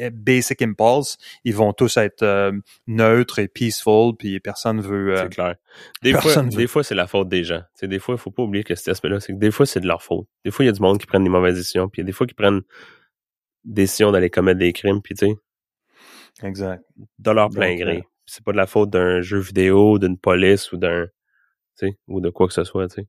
euh, 0.00 0.10
basic 0.12 0.62
impulse, 0.62 1.16
ils 1.44 1.54
vont 1.54 1.72
tous 1.72 1.96
être 1.96 2.22
euh, 2.22 2.52
neutres 2.86 3.38
et 3.38 3.48
peaceful, 3.48 4.14
puis 4.18 4.40
personne 4.40 4.80
veut. 4.80 5.14
euh, 5.14 5.22
C'est 5.22 5.28
clair. 5.34 5.54
Des 6.02 6.12
fois, 6.12 6.42
veut. 6.42 6.48
des 6.48 6.66
fois 6.66 6.82
c'est 6.82 6.94
la 6.94 7.06
faute 7.06 7.28
des 7.28 7.44
gens. 7.44 7.62
Des 7.82 7.98
fois, 7.98 8.14
il 8.14 8.18
faut 8.18 8.30
pas 8.30 8.42
oublier 8.42 8.64
que 8.64 8.74
cet 8.74 8.88
aspect-là, 8.88 9.20
c'est 9.20 9.32
que 9.32 9.38
des 9.38 9.50
fois, 9.50 9.66
c'est 9.66 9.80
de 9.80 9.86
leur 9.86 10.02
faute. 10.02 10.26
Des 10.44 10.50
fois, 10.50 10.64
il 10.64 10.66
y 10.66 10.70
a 10.70 10.72
du 10.72 10.80
monde 10.80 10.98
qui 10.98 11.06
prennent 11.06 11.24
des 11.24 11.30
mauvaises 11.30 11.56
décisions, 11.56 11.88
puis 11.88 12.00
il 12.00 12.04
y 12.04 12.06
a 12.06 12.08
des 12.08 12.12
fois 12.12 12.26
qui 12.26 12.34
prennent 12.34 12.62
des 13.64 13.82
décisions 13.82 14.12
d'aller 14.12 14.30
commettre 14.30 14.58
des 14.58 14.72
crimes, 14.72 15.00
puis 15.02 15.14
tu 15.14 15.26
sais, 15.26 15.34
exact. 16.46 16.82
de 17.18 17.30
leur 17.30 17.50
plein 17.50 17.70
Donc, 17.70 17.80
gré. 17.80 17.96
euh, 17.98 18.02
C'est 18.26 18.44
pas 18.44 18.52
de 18.52 18.56
la 18.56 18.66
faute 18.66 18.90
d'un 18.90 19.20
jeu 19.20 19.38
vidéo, 19.38 19.98
d'une 19.98 20.18
police 20.18 20.72
ou 20.72 20.76
d'un, 20.76 21.06
tu 21.78 21.88
sais, 21.88 21.98
ou 22.08 22.20
de 22.20 22.30
quoi 22.30 22.46
que 22.46 22.54
ce 22.54 22.64
soit, 22.64 22.88
tu 22.88 23.02
sais. 23.02 23.08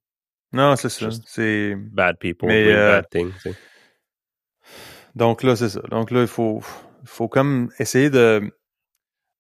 Non, 0.54 0.76
c'est 0.76 0.90
ça. 0.90 1.10
C'est 1.26 1.76
Bad 1.76 2.18
people, 2.20 2.48
Mais, 2.50 2.72
euh, 2.74 2.96
bad 3.02 3.10
things, 3.10 3.32
tu 3.34 3.40
sais. 3.52 3.56
Donc 5.16 5.44
là, 5.44 5.56
c'est 5.56 5.70
ça. 5.70 5.82
Donc 5.90 6.12
là, 6.12 6.22
il 6.22 6.28
faut, 6.28 6.62
faut 7.06 7.28
comme 7.28 7.70
essayer 7.80 8.10
de 8.10 8.42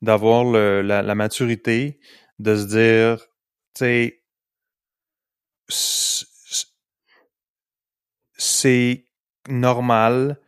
d'avoir 0.01 0.43
la, 0.43 1.01
la 1.03 1.15
maturité 1.15 1.99
de 2.39 2.55
se 2.55 2.65
dire, 2.65 3.17
tu 3.75 3.83
sais, 3.85 4.23
c'est 8.33 9.05
normal 9.47 10.40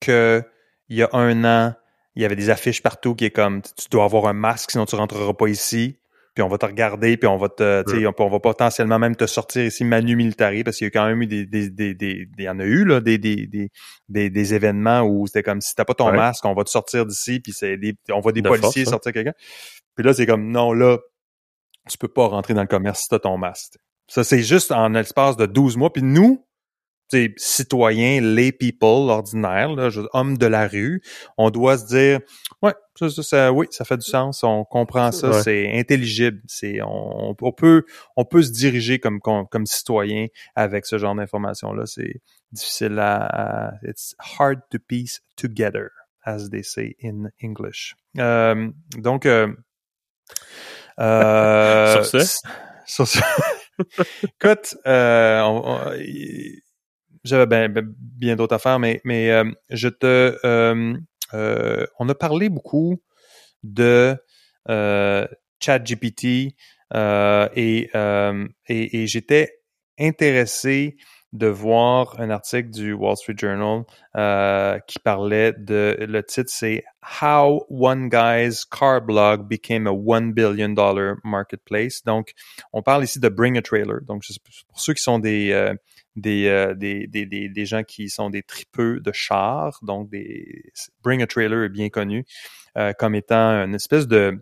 que 0.00 0.42
il 0.88 0.96
y 0.96 1.02
a 1.02 1.08
un 1.12 1.44
an, 1.44 1.74
il 2.14 2.22
y 2.22 2.24
avait 2.24 2.36
des 2.36 2.50
affiches 2.50 2.82
partout 2.82 3.14
qui 3.14 3.24
est 3.26 3.30
comme, 3.30 3.62
tu 3.62 3.88
dois 3.90 4.04
avoir 4.04 4.26
un 4.26 4.32
masque, 4.32 4.70
sinon 4.70 4.86
tu 4.86 4.96
rentreras 4.96 5.34
pas 5.34 5.48
ici. 5.48 5.98
Puis 6.34 6.42
on 6.42 6.48
va 6.48 6.58
te 6.58 6.66
regarder, 6.66 7.16
puis 7.16 7.26
on 7.26 7.38
va 7.38 7.48
te, 7.48 7.82
on, 8.06 8.12
on 8.18 8.28
va 8.28 8.40
potentiellement 8.40 8.98
même 8.98 9.16
te 9.16 9.24
sortir 9.26 9.64
ici 9.64 9.84
manu 9.84 10.16
militari, 10.16 10.64
parce 10.64 10.76
qu'il 10.76 10.84
y 10.84 10.88
a 10.88 10.90
quand 10.90 11.06
même 11.06 11.22
eu 11.22 11.26
des, 11.26 11.46
des, 11.46 11.70
des, 11.70 11.94
des, 11.94 12.28
il 12.36 12.44
y 12.44 12.48
en 12.48 12.58
a 12.60 12.64
eu 12.64 12.84
là, 12.84 13.00
des, 13.00 13.16
des, 13.16 13.46
des, 13.46 13.70
des, 14.10 14.28
des 14.28 14.54
événements 14.54 15.00
où 15.00 15.26
c'était 15.26 15.42
comme 15.42 15.62
si 15.62 15.74
t'as 15.74 15.86
pas 15.86 15.94
ton 15.94 16.10
Ouais. 16.10 16.16
masque, 16.16 16.44
on 16.44 16.52
va 16.52 16.62
te 16.64 16.68
sortir 16.68 17.06
d'ici, 17.06 17.40
puis 17.40 17.52
c'est 17.54 17.78
des, 17.78 17.94
on 18.10 18.20
voit 18.20 18.32
des 18.32 18.42
De 18.42 18.50
policiers 18.50 18.84
force, 18.84 18.88
hein. 18.88 18.90
sortir 18.90 19.12
quelqu'un. 19.14 19.32
Puis 19.94 20.04
là, 20.04 20.12
c'est 20.12 20.26
comme 20.26 20.50
non, 20.50 20.74
là, 20.74 20.98
tu 21.88 21.96
peux 21.96 22.08
pas 22.08 22.26
rentrer 22.26 22.52
dans 22.52 22.60
le 22.60 22.66
commerce 22.66 23.00
si 23.00 23.08
t'as 23.08 23.18
ton 23.18 23.38
masque. 23.38 23.78
Ça, 24.06 24.22
c'est 24.22 24.42
juste 24.42 24.72
en 24.72 24.90
l'espace 24.90 25.38
de 25.38 25.46
12 25.46 25.78
mois. 25.78 25.90
Puis 25.92 26.02
nous, 26.02 26.45
citoyens, 27.36 28.20
les 28.20 28.52
people 28.52 29.10
ordinaires, 29.10 29.72
là, 29.74 29.88
hommes 30.12 30.36
de 30.38 30.46
la 30.46 30.66
rue, 30.68 31.02
on 31.38 31.50
doit 31.50 31.78
se 31.78 31.86
dire, 31.86 32.20
ouais, 32.62 32.74
ça, 32.98 33.08
ça, 33.10 33.22
ça- 33.22 33.52
oui, 33.52 33.66
ça 33.70 33.84
fait 33.84 33.96
du 33.96 34.04
sens, 34.06 34.42
on 34.42 34.64
comprend 34.64 35.12
ça, 35.12 35.30
Ouais. 35.30 35.42
c'est 35.42 35.78
intelligible, 35.78 36.40
c'est, 36.46 36.80
on, 36.82 37.34
on 37.40 37.52
peut, 37.52 37.84
on 38.16 38.24
peut 38.24 38.42
se 38.42 38.50
diriger 38.52 38.98
comme, 38.98 39.20
comme, 39.20 39.46
comme 39.48 39.66
citoyen 39.66 40.26
avec 40.54 40.86
ce 40.86 40.98
genre 40.98 41.14
d'informations-là. 41.14 41.86
C'est 41.86 42.20
difficile 42.52 42.98
à, 42.98 43.68
à- 43.68 43.72
it's 43.82 44.14
hard 44.38 44.60
to 44.70 44.78
piece 44.78 45.20
together, 45.36 45.90
as 46.24 46.48
they 46.50 46.64
say 46.64 46.96
in 47.02 47.30
English. 47.42 47.94
Euh, 48.18 48.68
donc, 48.98 49.26
euh, 49.26 49.48
euh, 51.00 51.92
Sur 52.02 52.04
ce? 52.06 52.16
s- 52.18 52.40
sur 52.86 53.06
ce. 53.08 53.18
Écoute, 54.22 54.76
euh, 54.86 55.40
on- 55.42 55.62
on- 55.66 55.92
y- 55.94 56.62
j'avais 57.26 57.46
ben- 57.46 57.72
ben- 57.72 57.94
bien 57.98 58.36
d'autres 58.36 58.54
affaires, 58.54 58.78
mais, 58.78 59.00
mais 59.04 59.30
euh, 59.30 59.44
je 59.70 59.88
te, 59.88 60.38
euh, 60.44 60.94
euh, 61.34 61.86
on 61.98 62.08
a 62.08 62.14
parlé 62.14 62.48
beaucoup 62.48 63.02
de 63.62 64.16
ChatGPT 65.60 66.54
et, 66.94 67.90
et, 68.68 69.06
j'étais 69.06 69.58
intéressé 69.98 70.96
de 71.32 71.46
voir 71.46 72.18
un 72.20 72.30
article 72.30 72.70
du 72.70 72.92
Wall 72.92 73.16
Street 73.16 73.34
Journal 73.36 73.84
qui 74.86 74.98
parlait 74.98 75.52
de 75.52 75.96
le 76.00 76.22
titre 76.22 76.50
c'est 76.52 76.84
How 77.22 77.66
One 77.70 78.08
Guy's 78.08 78.64
Car 78.64 79.02
Blog 79.02 79.48
Became 79.48 79.86
a 79.86 79.92
One 79.92 80.32
Billion 80.32 80.70
Dollar 80.70 81.16
Marketplace. 81.24 82.02
Donc, 82.04 82.32
on 82.72 82.82
parle 82.82 83.04
ici 83.04 83.20
de 83.20 83.28
Bring 83.28 83.58
a 83.58 83.62
Trailer. 83.62 84.00
Donc, 84.02 84.24
pour 84.68 84.80
ceux 84.80 84.94
qui 84.94 85.02
sont 85.02 85.18
des 85.18 85.74
des, 86.16 86.46
euh, 86.46 86.74
des, 86.74 87.06
des, 87.06 87.26
des, 87.26 87.48
des 87.48 87.66
gens 87.66 87.82
qui 87.84 88.08
sont 88.08 88.30
des 88.30 88.42
tripeux 88.42 89.00
de 89.00 89.12
chars, 89.12 89.78
donc 89.82 90.10
des 90.10 90.64
Bring 91.02 91.22
a 91.22 91.26
Trailer 91.26 91.64
est 91.64 91.68
bien 91.68 91.88
connu 91.88 92.24
euh, 92.76 92.92
comme 92.92 93.14
étant 93.14 93.64
une 93.64 93.74
espèce 93.74 94.06
de 94.06 94.38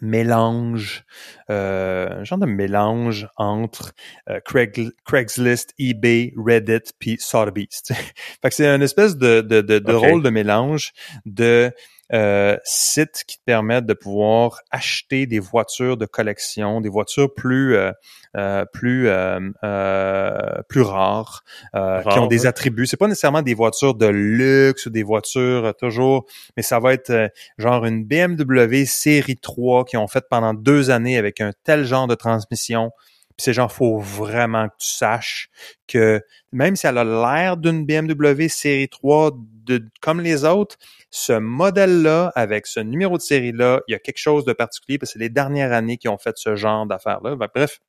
mélange, 0.00 1.04
euh, 1.50 2.20
un 2.20 2.24
genre 2.24 2.38
de 2.38 2.46
mélange 2.46 3.28
entre 3.36 3.92
euh, 4.28 4.40
Craig, 4.44 4.90
Craigslist, 5.04 5.72
eBay, 5.78 6.32
Reddit, 6.36 6.92
puis 6.98 7.16
Sotheby's. 7.18 7.82
fait 7.88 8.48
que 8.48 8.54
c'est 8.54 8.66
une 8.66 8.82
espèce 8.82 9.16
de, 9.16 9.40
de, 9.40 9.60
de, 9.60 9.78
de 9.78 9.92
rôle 9.92 10.22
de 10.22 10.30
mélange 10.30 10.92
de 11.26 11.72
euh, 12.12 12.56
sites 12.64 13.24
qui 13.26 13.38
te 13.38 13.44
permettent 13.44 13.86
de 13.86 13.94
pouvoir 13.94 14.60
acheter 14.70 15.26
des 15.26 15.38
voitures 15.38 15.96
de 15.96 16.06
collection, 16.06 16.80
des 16.80 16.88
voitures 16.88 17.32
plus 17.32 17.76
euh, 17.76 17.92
euh, 18.36 18.64
plus 18.72 19.08
euh, 19.08 19.40
euh, 19.62 20.62
plus 20.68 20.82
rares, 20.82 21.44
euh, 21.74 22.02
qui 22.02 22.18
ont 22.18 22.26
des 22.26 22.42
ouais. 22.42 22.46
attributs. 22.46 22.86
C'est 22.86 22.96
pas 22.96 23.06
nécessairement 23.06 23.42
des 23.42 23.54
voitures 23.54 23.94
de 23.94 24.06
luxe 24.06 24.86
ou 24.86 24.90
des 24.90 25.02
voitures 25.02 25.74
toujours, 25.78 26.26
mais 26.56 26.62
ça 26.62 26.78
va 26.80 26.92
être 26.92 27.30
genre 27.58 27.86
une 27.86 28.04
BMW 28.04 28.84
série 28.84 29.36
3 29.36 29.84
qui 29.84 29.96
ont 29.96 30.08
fait 30.08 30.24
pendant 30.28 30.52
deux 30.52 30.90
années 30.90 31.16
avec 31.16 31.40
un 31.40 31.52
tel 31.64 31.84
genre 31.84 32.06
de 32.06 32.14
transmission 32.14 32.90
Puis 33.36 33.44
c'est 33.44 33.52
genre, 33.52 33.72
faut 33.72 33.98
vraiment 33.98 34.68
que 34.68 34.74
tu 34.78 34.88
saches 34.88 35.48
que 35.88 36.22
même 36.52 36.76
si 36.76 36.86
elle 36.86 36.98
a 36.98 37.04
l'air 37.04 37.56
d'une 37.56 37.84
BMW 37.84 38.48
série 38.48 38.88
3 38.88 39.32
de, 39.64 39.84
comme 40.00 40.20
les 40.20 40.44
autres, 40.44 40.76
ce 41.10 41.32
modèle-là, 41.32 42.32
avec 42.36 42.66
ce 42.66 42.80
numéro 42.80 43.16
de 43.16 43.22
série-là, 43.22 43.80
il 43.88 43.92
y 43.92 43.94
a 43.94 43.98
quelque 43.98 44.18
chose 44.18 44.44
de 44.44 44.52
particulier 44.52 44.98
parce 44.98 45.12
que 45.12 45.18
c'est 45.18 45.24
les 45.24 45.30
dernières 45.30 45.72
années 45.72 45.96
qui 45.96 46.08
ont 46.08 46.18
fait 46.18 46.36
ce 46.36 46.54
genre 46.54 46.86
d'affaires-là. 46.86 47.36
Ben, 47.36 47.48
bref, 47.52 47.80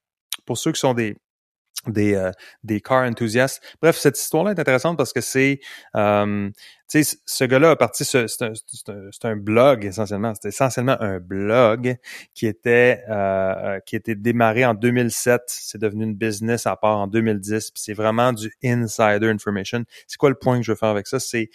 pour 0.45 0.57
ceux 0.57 0.71
qui 0.71 0.79
sont 0.79 0.93
des 0.93 1.15
des, 1.87 2.15
euh, 2.15 2.31
des 2.63 2.81
car 2.81 3.03
enthusiasts. 3.03 3.61
Bref, 3.81 3.97
cette 3.97 4.19
histoire-là 4.19 4.51
est 4.51 4.59
intéressante 4.59 4.97
parce 4.97 5.13
que 5.13 5.21
c'est, 5.21 5.59
euh, 5.95 6.49
tu 6.87 7.03
sais, 7.03 7.17
ce 7.25 7.43
gars-là 7.45 7.71
a 7.71 7.75
parti, 7.75 8.05
c'est 8.05 9.25
un, 9.25 9.35
blog 9.35 9.85
essentiellement, 9.85 10.33
c'était 10.35 10.49
essentiellement 10.49 10.97
un 10.99 11.19
blog 11.19 11.97
qui 12.33 12.45
était 12.45 13.01
euh, 13.09 13.79
qui 13.85 13.95
était 13.95 14.13
démarré 14.13 14.65
en 14.65 14.75
2007, 14.75 15.41
c'est 15.47 15.79
devenu 15.79 16.03
une 16.03 16.15
business 16.15 16.67
à 16.67 16.75
part 16.75 16.97
en 16.97 17.07
2010, 17.07 17.71
puis 17.71 17.81
c'est 17.83 17.93
vraiment 17.93 18.33
du 18.33 18.51
insider 18.63 19.27
information. 19.29 19.83
C'est 20.07 20.17
quoi 20.17 20.29
le 20.29 20.35
point 20.35 20.57
que 20.57 20.63
je 20.63 20.71
veux 20.71 20.77
faire 20.77 20.89
avec 20.89 21.07
ça? 21.07 21.19
C'est, 21.19 21.49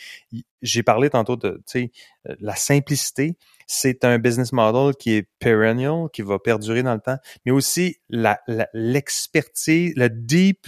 j'ai 0.63 0.83
parlé 0.83 1.11
tantôt 1.11 1.37
de, 1.37 1.63
tu 1.67 1.81
sais, 1.81 1.93
la 2.41 2.57
simplicité. 2.57 3.37
C'est 3.67 4.05
un 4.05 4.19
business 4.19 4.53
model 4.53 4.97
qui 4.97 5.13
est 5.13 5.29
perennial, 5.39 6.09
qui 6.13 6.23
va 6.23 6.41
perdurer 6.41 6.83
dans 6.83 6.95
le 6.95 7.01
temps, 7.01 7.19
mais 7.45 7.53
aussi 7.53 7.99
l'expertise, 8.09 9.93
le 9.95 10.09
deep 10.09 10.67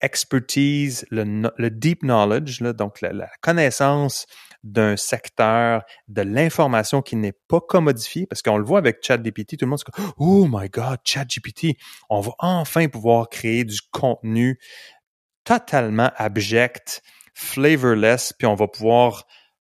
expertise, 0.00 1.06
le, 1.10 1.68
deep 1.68 2.02
knowledge, 2.02 2.60
donc 2.62 3.00
la, 3.00 3.28
connaissance 3.40 4.26
d'un 4.64 4.96
secteur, 4.96 5.82
de 6.08 6.22
l'information 6.22 7.00
qui 7.02 7.16
n'est 7.16 7.36
pas 7.48 7.60
commodifiée, 7.60 8.26
parce 8.26 8.42
qu'on 8.42 8.58
le 8.58 8.64
voit 8.64 8.78
avec 8.78 8.98
ChatGPT, 9.02 9.56
tout 9.56 9.64
le 9.64 9.70
monde 9.70 9.78
se 9.78 9.84
dit 9.84 10.08
«Oh 10.18 10.46
my 10.50 10.68
God, 10.68 10.98
ChatGPT, 11.04 11.76
on 12.10 12.20
va 12.20 12.32
enfin 12.38 12.88
pouvoir 12.88 13.28
créer 13.28 13.64
du 13.64 13.78
contenu 13.90 14.58
totalement 15.44 16.10
abject, 16.16 17.02
flavorless, 17.34 18.32
puis 18.36 18.46
on 18.46 18.54
va 18.54 18.66
pouvoir 18.66 19.26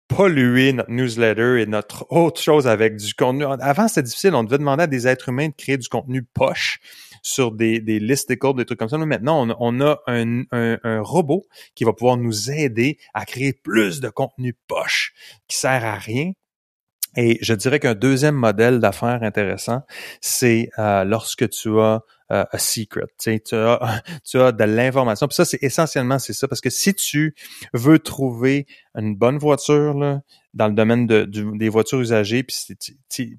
polluer 0.07 0.73
notre 0.73 0.91
newsletter 0.91 1.61
et 1.61 1.65
notre 1.65 2.05
autre 2.11 2.41
chose 2.41 2.67
avec 2.67 2.95
du 2.97 3.13
contenu. 3.13 3.45
Avant, 3.45 3.87
c'était 3.87 4.03
difficile. 4.03 4.35
On 4.35 4.43
devait 4.43 4.57
demander 4.57 4.83
à 4.83 4.87
des 4.87 5.07
êtres 5.07 5.29
humains 5.29 5.47
de 5.47 5.53
créer 5.57 5.77
du 5.77 5.89
contenu 5.89 6.23
poche 6.23 6.79
sur 7.21 7.51
des, 7.51 7.79
des 7.79 7.99
listicles, 7.99 8.55
des 8.55 8.65
trucs 8.65 8.79
comme 8.79 8.89
ça. 8.89 8.97
Maintenant, 8.97 9.47
on, 9.59 9.81
a 9.81 9.99
un, 10.07 10.43
un, 10.51 11.01
robot 11.01 11.45
qui 11.73 11.83
va 11.83 11.93
pouvoir 11.93 12.17
nous 12.17 12.51
aider 12.51 12.97
à 13.13 13.25
créer 13.25 13.53
plus 13.53 13.99
de 13.99 14.09
contenu 14.09 14.55
poche 14.67 15.13
qui 15.47 15.57
sert 15.57 15.83
à 15.83 15.95
rien. 15.95 16.33
Et 17.15 17.37
je 17.41 17.53
dirais 17.53 17.79
qu'un 17.79 17.95
deuxième 17.95 18.35
modèle 18.35 18.79
d'affaires 18.79 19.23
intéressant, 19.23 19.81
c'est 20.21 20.69
euh, 20.79 21.03
lorsque 21.03 21.49
tu 21.49 21.79
as 21.79 22.01
uh, 22.31 22.43
a 22.51 22.57
secret. 22.57 23.05
Tu, 23.19 23.39
as, 23.53 24.01
tu 24.23 24.39
as 24.39 24.51
de 24.51 24.63
l'information. 24.63 25.27
Puis 25.27 25.35
ça, 25.35 25.45
c'est 25.45 25.61
essentiellement 25.61 26.19
c'est 26.19 26.33
ça. 26.33 26.47
Parce 26.47 26.61
que 26.61 26.69
si 26.69 26.93
tu 26.93 27.35
veux 27.73 27.99
trouver 27.99 28.65
une 28.95 29.15
bonne 29.15 29.37
voiture 29.37 29.93
là, 29.93 30.21
dans 30.53 30.67
le 30.67 30.73
domaine 30.73 31.05
de, 31.05 31.25
des 31.57 31.69
voitures 31.69 31.99
usagées, 31.99 32.43
puis, 32.43 32.55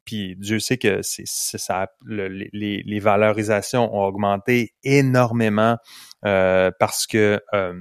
puis 0.05 0.37
Dieu 0.37 0.59
sait 0.59 0.77
que 0.77 1.01
c'est, 1.03 1.27
ça, 1.27 1.89
les, 2.07 2.83
les, 2.85 3.01
valorisations 3.01 3.95
ont 3.95 4.05
augmenté 4.05 4.75
énormément 4.85 5.79
euh, 6.25 6.71
parce 6.79 7.07
que 7.07 7.41
euh, 7.55 7.73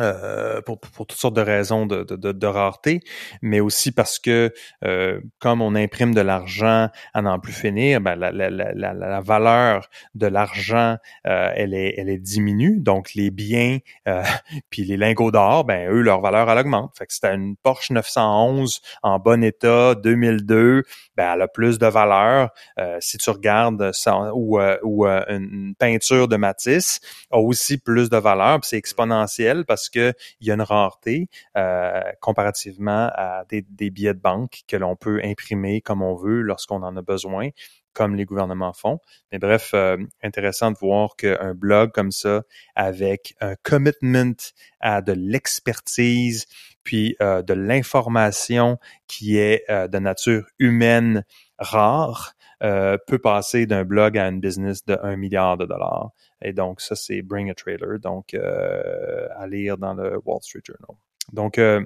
euh, 0.00 0.60
pour, 0.62 0.80
pour, 0.80 1.06
toutes 1.06 1.18
sortes 1.18 1.36
de 1.36 1.40
raisons 1.40 1.86
de, 1.86 2.02
de, 2.02 2.32
de, 2.32 2.46
rareté, 2.46 3.00
mais 3.42 3.60
aussi 3.60 3.92
parce 3.92 4.18
que 4.18 4.52
euh, 4.84 5.20
comme 5.38 5.62
on 5.62 5.76
imprime 5.76 6.14
de 6.14 6.20
l'argent 6.20 6.88
à 7.12 7.22
n'en 7.22 7.38
plus 7.38 7.52
finir, 7.52 8.00
ben 8.00 8.16
la, 8.16 8.32
la, 8.32 8.50
la, 8.50 8.72
la, 8.72 9.20
valeur 9.20 9.88
de 10.16 10.26
l'argent, 10.26 10.96
euh, 11.28 11.52
elle, 11.54 11.74
est, 11.74 11.94
elle 11.96 12.08
est 12.08 12.18
diminue. 12.18 12.80
Donc 12.80 13.14
les 13.14 13.30
biens, 13.30 13.78
puis 14.70 14.84
les 14.84 14.96
lingots 14.96 15.30
d'or, 15.30 15.64
ben 15.64 15.88
eux, 15.88 16.00
leur 16.00 16.20
valeur, 16.20 16.50
elle 16.50 16.58
augmente. 16.58 16.96
Fait 16.98 17.06
que 17.06 17.12
c'était 17.12 17.34
une 17.34 17.54
Porsche 17.56 17.90
911 17.92 18.80
en 19.04 19.20
bon 19.20 19.44
état, 19.44 19.94
2002, 19.94 20.82
ben 21.16 21.34
elle 21.34 21.42
a 21.42 21.48
plus 21.48 21.78
de 21.78 21.86
valeur. 21.86 22.50
si 22.98 23.18
tu 23.18 23.30
regardes 23.30 23.92
ça, 23.92 24.32
ou, 24.34 24.60
ou 24.82 25.06
une 25.06 25.74
peinture 25.78 26.26
de 26.26 26.36
Matisse 26.36 27.00
a 27.30 27.38
aussi 27.38 27.78
plus 27.78 28.10
de 28.10 28.16
valeur, 28.16 28.58
c'est 28.62 28.76
exponentiel 28.76 29.64
parce 29.64 29.83
parce 29.84 29.90
qu'il 29.90 30.46
y 30.46 30.50
a 30.50 30.54
une 30.54 30.62
rareté 30.62 31.28
euh, 31.56 32.00
comparativement 32.20 33.10
à 33.14 33.44
des, 33.48 33.90
billets 33.90 34.14
de 34.14 34.20
banque 34.20 34.62
que 34.66 34.76
l'on 34.76 34.96
peut 34.96 35.20
imprimer 35.22 35.80
comme 35.80 36.02
on 36.02 36.14
veut 36.14 36.40
lorsqu'on 36.40 36.82
en 36.82 36.96
a 36.96 37.02
besoin 37.02 37.50
comme 37.92 38.16
les 38.16 38.24
gouvernements 38.24 38.72
font. 38.72 38.98
Mais 39.30 39.38
bref, 39.38 39.70
euh, 39.72 39.96
intéressant 40.20 40.72
de 40.72 40.76
voir 40.78 41.14
qu'un 41.14 41.54
blog 41.54 41.92
comme 41.92 42.10
ça, 42.10 42.42
avec 42.74 43.36
un 43.40 43.54
commitment 43.62 44.34
à 44.80 45.00
de 45.00 45.12
l'expertise, 45.12 46.46
puis 46.82 47.14
euh, 47.22 47.42
de 47.42 47.54
l'information 47.54 48.78
qui 49.06 49.36
est 49.36 49.64
de 49.68 49.98
nature 49.98 50.44
humaine 50.58 51.24
rare, 51.58 52.33
peut 52.60 53.18
passer 53.22 53.66
d'un 53.66 53.84
blog 53.84 54.18
à 54.18 54.28
une 54.28 54.40
business 54.40 54.84
de 54.84 54.98
1 55.02 55.16
milliard 55.16 55.56
de 55.56 55.66
dollars. 55.66 56.10
Et 56.44 56.52
donc, 56.52 56.80
ça, 56.80 56.94
c'est 56.94 57.22
Bring 57.22 57.50
a 57.50 57.54
Trailer, 57.54 57.98
donc 57.98 58.34
euh, 58.34 59.26
à 59.36 59.46
lire 59.46 59.78
dans 59.78 59.94
le 59.94 60.20
Wall 60.24 60.40
Street 60.42 60.60
Journal. 60.62 60.96
Donc, 61.32 61.58
euh, 61.58 61.82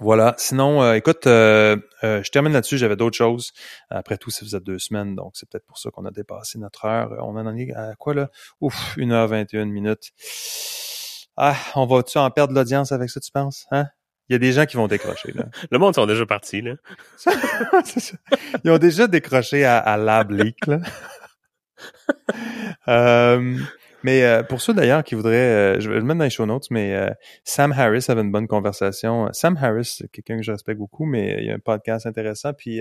voilà. 0.00 0.34
Sinon, 0.36 0.82
euh, 0.82 0.94
écoute, 0.94 1.22
je 1.24 2.30
termine 2.30 2.52
là-dessus. 2.52 2.76
J'avais 2.76 2.96
d'autres 2.96 3.16
choses. 3.16 3.52
Après 3.88 4.18
tout, 4.18 4.30
ça 4.30 4.40
faisait 4.40 4.60
deux 4.60 4.78
semaines, 4.78 5.16
donc 5.16 5.32
c'est 5.34 5.48
peut-être 5.48 5.66
pour 5.66 5.78
ça 5.78 5.90
qu'on 5.90 6.04
a 6.04 6.10
dépassé 6.10 6.58
notre 6.58 6.84
heure. 6.84 7.10
On 7.20 7.36
en 7.36 7.56
est 7.56 7.72
à 7.72 7.94
quoi 7.96 8.14
là? 8.14 8.30
Ouf, 8.60 8.96
1h21 8.98 9.64
minutes. 9.64 10.10
Ah, 11.36 11.56
on 11.74 11.86
va-tu 11.86 12.18
en 12.18 12.30
perdre 12.30 12.52
l'audience 12.54 12.92
avec 12.92 13.08
ça, 13.08 13.20
tu 13.20 13.32
penses? 13.32 13.66
Hein? 13.70 13.86
Il 14.30 14.34
y 14.34 14.36
a 14.36 14.38
des 14.38 14.52
gens 14.52 14.64
qui 14.64 14.76
vont 14.76 14.86
décrocher. 14.86 15.32
Là. 15.32 15.46
Le 15.72 15.78
monde 15.78 15.96
sont 15.96 16.06
déjà 16.06 16.24
partis. 16.24 16.62
Là. 16.62 16.74
Ils 18.64 18.70
ont 18.70 18.78
déjà 18.78 19.08
décroché 19.08 19.64
à, 19.64 19.78
à 19.78 19.96
Lab 19.96 20.30
Leak. 20.30 20.66
Là. 20.66 20.78
Euh, 22.88 23.56
mais 24.02 24.24
euh, 24.24 24.42
pour 24.42 24.60
ceux 24.60 24.74
d'ailleurs 24.74 25.04
qui 25.04 25.14
voudraient, 25.14 25.76
euh, 25.76 25.80
je 25.80 25.88
vais 25.88 25.96
le 25.96 26.02
mettre 26.02 26.18
dans 26.18 26.24
les 26.24 26.30
show 26.30 26.44
notes, 26.44 26.70
mais 26.70 27.08
Sam 27.44 27.72
Harris 27.72 28.06
avait 28.08 28.22
une 28.22 28.32
bonne 28.32 28.48
conversation. 28.48 29.28
Sam 29.32 29.56
Harris, 29.60 30.00
quelqu'un 30.12 30.36
que 30.36 30.42
je 30.42 30.50
respecte 30.50 30.78
beaucoup, 30.78 31.04
mais 31.04 31.36
il 31.38 31.46
y 31.46 31.50
a 31.50 31.54
un 31.54 31.58
podcast 31.58 32.06
intéressant. 32.06 32.52
Puis 32.52 32.80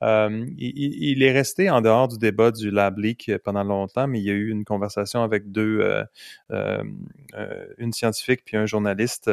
il, 0.00 1.22
est 1.22 1.32
resté 1.32 1.68
en 1.68 1.80
dehors 1.80 2.08
du 2.08 2.18
débat 2.18 2.50
du 2.50 2.70
Lab 2.70 2.98
Leak 2.98 3.30
pendant 3.44 3.64
longtemps, 3.64 4.06
mais 4.06 4.20
il 4.20 4.24
y 4.24 4.30
a 4.30 4.34
eu 4.34 4.50
une 4.50 4.64
conversation 4.64 5.22
avec 5.22 5.50
deux, 5.50 6.04
une 6.50 7.92
scientifique 7.92 8.42
puis 8.44 8.56
un 8.56 8.66
journaliste 8.66 9.30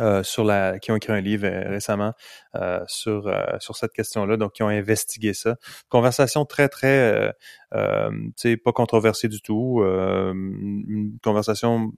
euh, 0.00 0.22
sur 0.22 0.44
la, 0.44 0.78
qui 0.78 0.90
ont 0.90 0.96
écrit 0.96 1.12
un 1.12 1.20
livre 1.20 1.46
euh, 1.46 1.68
récemment 1.68 2.14
sur 2.86 3.32
sur 3.60 3.76
cette 3.76 3.92
question-là, 3.92 4.36
donc 4.36 4.52
qui 4.52 4.62
ont 4.62 4.68
investigué 4.68 5.34
ça. 5.34 5.56
Conversation 5.88 6.44
très 6.44 6.68
très, 6.68 7.32
euh, 7.74 8.10
tu 8.36 8.58
pas 8.58 8.72
controversée 8.72 9.28
du 9.28 9.40
tout. 9.40 9.82
une 9.82 11.18
conversation 11.22 11.92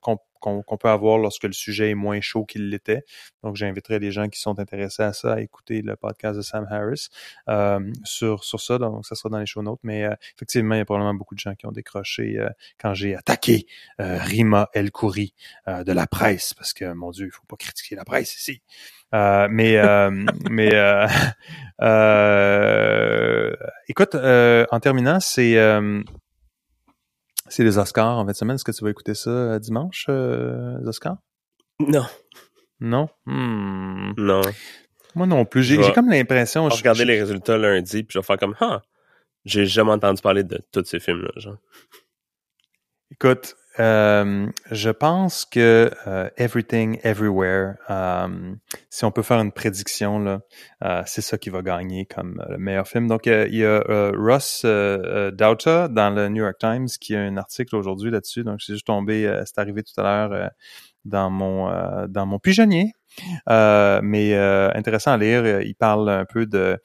qu'on 0.00 0.18
qu'on 0.40 0.76
peut 0.76 0.88
avoir 0.88 1.18
lorsque 1.18 1.44
le 1.44 1.52
sujet 1.52 1.90
est 1.90 1.94
moins 1.94 2.20
chaud 2.20 2.44
qu'il 2.44 2.70
l'était. 2.70 3.04
Donc, 3.42 3.56
j'inviterai 3.56 3.98
les 3.98 4.10
gens 4.10 4.28
qui 4.28 4.40
sont 4.40 4.58
intéressés 4.58 5.02
à 5.02 5.12
ça 5.12 5.34
à 5.34 5.40
écouter 5.40 5.82
le 5.82 5.96
podcast 5.96 6.36
de 6.36 6.42
Sam 6.42 6.66
Harris 6.70 7.08
euh, 7.48 7.80
sur, 8.04 8.44
sur 8.44 8.60
ça. 8.60 8.78
Donc, 8.78 9.06
ça 9.06 9.14
sera 9.14 9.28
dans 9.28 9.38
les 9.38 9.46
show 9.46 9.62
notes. 9.62 9.80
Mais 9.82 10.04
euh, 10.04 10.14
effectivement, 10.36 10.74
il 10.74 10.78
y 10.78 10.80
a 10.80 10.84
probablement 10.84 11.14
beaucoup 11.14 11.34
de 11.34 11.40
gens 11.40 11.54
qui 11.54 11.66
ont 11.66 11.72
décroché 11.72 12.38
euh, 12.38 12.48
quand 12.78 12.94
j'ai 12.94 13.14
attaqué 13.14 13.66
Rima 13.98 14.68
El 14.72 14.90
Khoury 14.90 15.34
de 15.66 15.92
la 15.92 16.06
presse. 16.06 16.54
Parce 16.54 16.72
que, 16.72 16.92
mon 16.92 17.10
Dieu, 17.10 17.26
il 17.26 17.32
faut 17.32 17.46
pas 17.46 17.56
critiquer 17.56 17.96
la 17.96 18.04
presse 18.04 18.36
ici. 18.36 18.62
Mais 19.12 19.50
mais 20.50 20.68
écoute, 23.88 24.14
en 24.14 24.80
terminant, 24.80 25.20
c'est 25.20 25.56
c'est 27.48 27.64
les 27.64 27.78
Oscars 27.78 28.18
en 28.18 28.24
fin 28.24 28.32
de 28.32 28.36
semaine. 28.36 28.54
Est-ce 28.56 28.64
que 28.64 28.72
tu 28.72 28.84
vas 28.84 28.90
écouter 28.90 29.14
ça 29.14 29.30
euh, 29.30 29.58
dimanche, 29.58 30.06
euh, 30.08 30.78
les 30.80 30.88
Oscars? 30.88 31.18
Non. 31.80 32.06
Non? 32.80 33.08
Hmm. 33.26 34.12
Non. 34.16 34.42
Moi 35.14 35.26
non 35.26 35.44
plus. 35.44 35.62
J'ai 35.62 35.92
comme 35.92 36.10
l'impression... 36.10 36.68
Je 36.68 36.74
vais 36.74 36.80
regarder 36.80 37.04
les 37.04 37.20
résultats 37.20 37.56
lundi, 37.56 38.04
puis 38.04 38.14
je 38.14 38.18
vais 38.18 38.24
faire 38.24 38.38
comme, 38.38 38.54
ah, 38.60 38.82
j'ai 39.44 39.66
jamais 39.66 39.92
entendu 39.92 40.20
parler 40.20 40.44
de 40.44 40.60
tous 40.72 40.84
ces 40.84 41.00
films-là, 41.00 41.30
genre. 41.36 41.58
Écoute, 43.10 43.56
euh, 43.80 44.46
je 44.70 44.90
pense 44.90 45.44
que 45.44 45.90
euh, 46.06 46.28
Everything 46.36 46.98
Everywhere, 47.02 47.74
euh, 47.90 48.54
si 48.90 49.04
on 49.04 49.10
peut 49.10 49.22
faire 49.22 49.40
une 49.40 49.52
prédiction, 49.52 50.18
là, 50.18 50.40
c'est 51.06 51.20
ça 51.20 51.38
qui 51.38 51.50
va 51.50 51.62
gagner 51.62 52.06
comme 52.06 52.42
le 52.48 52.58
meilleur 52.58 52.86
film. 52.86 53.06
Donc, 53.06 53.26
il 53.26 53.54
y 53.54 53.64
a 53.64 53.82
Russ 54.14 54.64
Dauta 54.64 55.88
dans 55.88 56.10
le 56.10 56.28
New 56.28 56.42
York 56.42 56.56
Times 56.58 56.88
qui 57.00 57.14
a 57.14 57.20
un 57.20 57.36
article 57.36 57.76
aujourd'hui 57.76 58.10
là-dessus. 58.10 58.44
Donc, 58.44 58.60
c'est 58.62 58.74
juste 58.74 58.86
tombé, 58.86 59.42
c'est 59.44 59.58
arrivé 59.58 59.82
tout 59.82 60.00
à 60.00 60.02
l'heure 60.02 60.50
dans 61.04 61.30
mon 61.30 62.06
dans 62.08 62.26
mon 62.26 62.38
pigeonnier. 62.38 62.92
Euh, 63.48 64.00
mais 64.02 64.34
euh, 64.34 64.70
intéressant 64.74 65.12
à 65.12 65.18
lire. 65.18 65.60
Il 65.62 65.74
parle 65.74 66.08
un 66.08 66.24
peu 66.24 66.46
de 66.46 66.78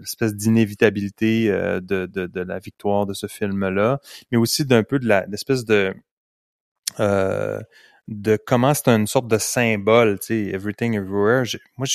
l'espèce 0.00 0.34
d'inévitabilité 0.34 1.48
de, 1.48 2.06
de, 2.06 2.26
de, 2.26 2.40
la 2.40 2.58
victoire 2.58 3.06
de 3.06 3.14
ce 3.14 3.28
film-là, 3.28 4.00
mais 4.32 4.38
aussi 4.38 4.64
d'un 4.66 4.82
peu 4.82 4.98
de 4.98 5.06
l'espèce 5.06 5.64
de 5.64 5.94
de 6.98 8.38
comment 8.46 8.72
c'est 8.72 8.88
une 8.88 9.06
sorte 9.06 9.28
de 9.28 9.38
symbole, 9.38 10.18
tu 10.18 10.26
sais, 10.26 10.54
Everything 10.54 10.94
Everywhere. 10.94 11.44
Moi, 11.76 11.86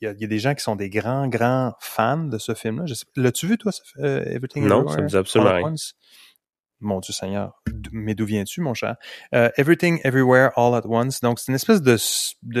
il 0.00 0.06
y, 0.06 0.06
a 0.06 0.26
des 0.26 0.38
gens 0.38 0.54
qui 0.54 0.62
sont 0.62 0.76
des 0.76 0.90
grands, 0.90 1.26
grands 1.28 1.72
fans 1.80 2.24
de 2.24 2.38
ce 2.38 2.54
film-là. 2.54 2.84
L'as-tu 3.16 3.46
vu, 3.46 3.56
toi, 3.56 3.72
Everything 3.98 4.64
Everywhere? 4.64 4.84
Non, 4.84 4.88
ça 4.88 5.00
me 5.00 5.08
dit 5.08 5.16
absolument 5.16 5.54
rien. 5.54 5.74
Mon 6.84 7.00
Dieu 7.00 7.12
Seigneur, 7.12 7.60
mais 7.92 8.14
d'où 8.14 8.26
viens-tu, 8.26 8.60
mon 8.60 8.74
cher? 8.74 8.96
Euh, 9.34 9.48
Everything, 9.56 10.00
Everywhere, 10.04 10.50
All 10.56 10.74
at 10.74 10.86
Once. 10.86 11.20
Donc, 11.20 11.38
c'est 11.38 11.50
une 11.50 11.56
espèce 11.56 11.82
de, 11.82 11.96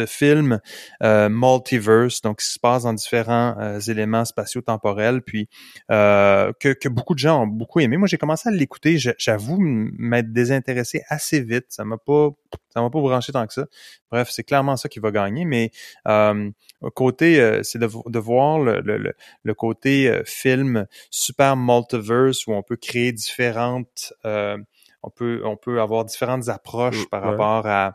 film 0.06 0.60
euh, 1.02 1.28
multiverse, 1.28 2.20
donc 2.22 2.38
qui 2.38 2.46
se 2.46 2.58
passe 2.58 2.84
dans 2.84 2.92
différents 2.92 3.56
euh, 3.58 3.80
éléments 3.80 4.24
spatio-temporels, 4.24 5.22
puis 5.22 5.48
que, 5.88 6.52
que 6.72 6.88
beaucoup 6.88 7.14
de 7.14 7.18
gens 7.18 7.42
ont 7.42 7.46
beaucoup 7.46 7.80
aimé. 7.80 7.96
Moi, 7.96 8.08
j'ai 8.08 8.18
commencé 8.18 8.48
à 8.48 8.52
l'écouter. 8.52 8.98
J'avoue 9.18 9.58
m'être 9.60 10.32
désintéressé 10.32 11.02
assez 11.08 11.40
vite. 11.40 11.66
Ça 11.68 11.84
m'a 11.84 11.98
pas 11.98 12.30
ça 12.74 12.82
m'a 12.82 12.90
pas 12.90 13.00
branché 13.00 13.32
tant 13.32 13.46
que 13.46 13.54
ça. 13.54 13.66
Bref, 14.10 14.28
c'est 14.30 14.42
clairement 14.42 14.76
ça 14.76 14.88
qui 14.88 14.98
va 14.98 15.10
gagner, 15.12 15.44
mais 15.44 15.70
euh, 16.08 16.50
côté, 16.94 17.40
euh, 17.40 17.62
c'est 17.62 17.78
de, 17.78 17.88
de, 18.06 18.18
voir 18.18 18.58
le, 18.58 18.80
le, 18.80 19.14
le 19.42 19.54
côté 19.54 20.08
euh, 20.08 20.22
film 20.26 20.86
super 21.10 21.56
multiverse 21.56 22.46
où 22.46 22.52
on 22.52 22.62
peut 22.62 22.76
créer 22.76 23.12
différentes, 23.12 24.12
euh, 24.24 24.58
on 25.02 25.10
peut 25.10 25.42
on 25.44 25.56
peut 25.56 25.80
avoir 25.80 26.04
différentes 26.04 26.48
approches 26.48 27.08
par 27.10 27.22
rapport 27.22 27.66
à 27.66 27.92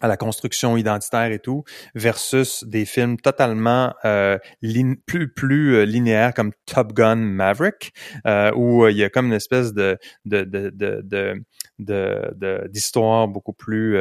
à 0.00 0.08
la 0.08 0.16
construction 0.16 0.76
identitaire 0.76 1.30
et 1.30 1.38
tout, 1.38 1.62
versus 1.94 2.64
des 2.64 2.84
films 2.84 3.18
totalement 3.18 3.94
euh, 4.04 4.36
plus 5.06 5.32
plus 5.32 5.76
euh, 5.76 5.84
linéaires 5.84 6.34
comme 6.34 6.50
Top 6.66 6.92
Gun 6.92 7.14
Maverick, 7.14 7.94
euh, 8.26 8.50
où 8.56 8.86
il 8.88 8.96
y 8.96 9.04
a 9.04 9.10
comme 9.10 9.26
une 9.26 9.32
espèce 9.32 9.72
de 9.72 9.96
de 10.24 10.42
de 10.42 10.70
de 10.70 11.02
de 11.04 11.44
d'histoire 11.82 13.28
beaucoup 13.28 13.52
plus 13.52 13.98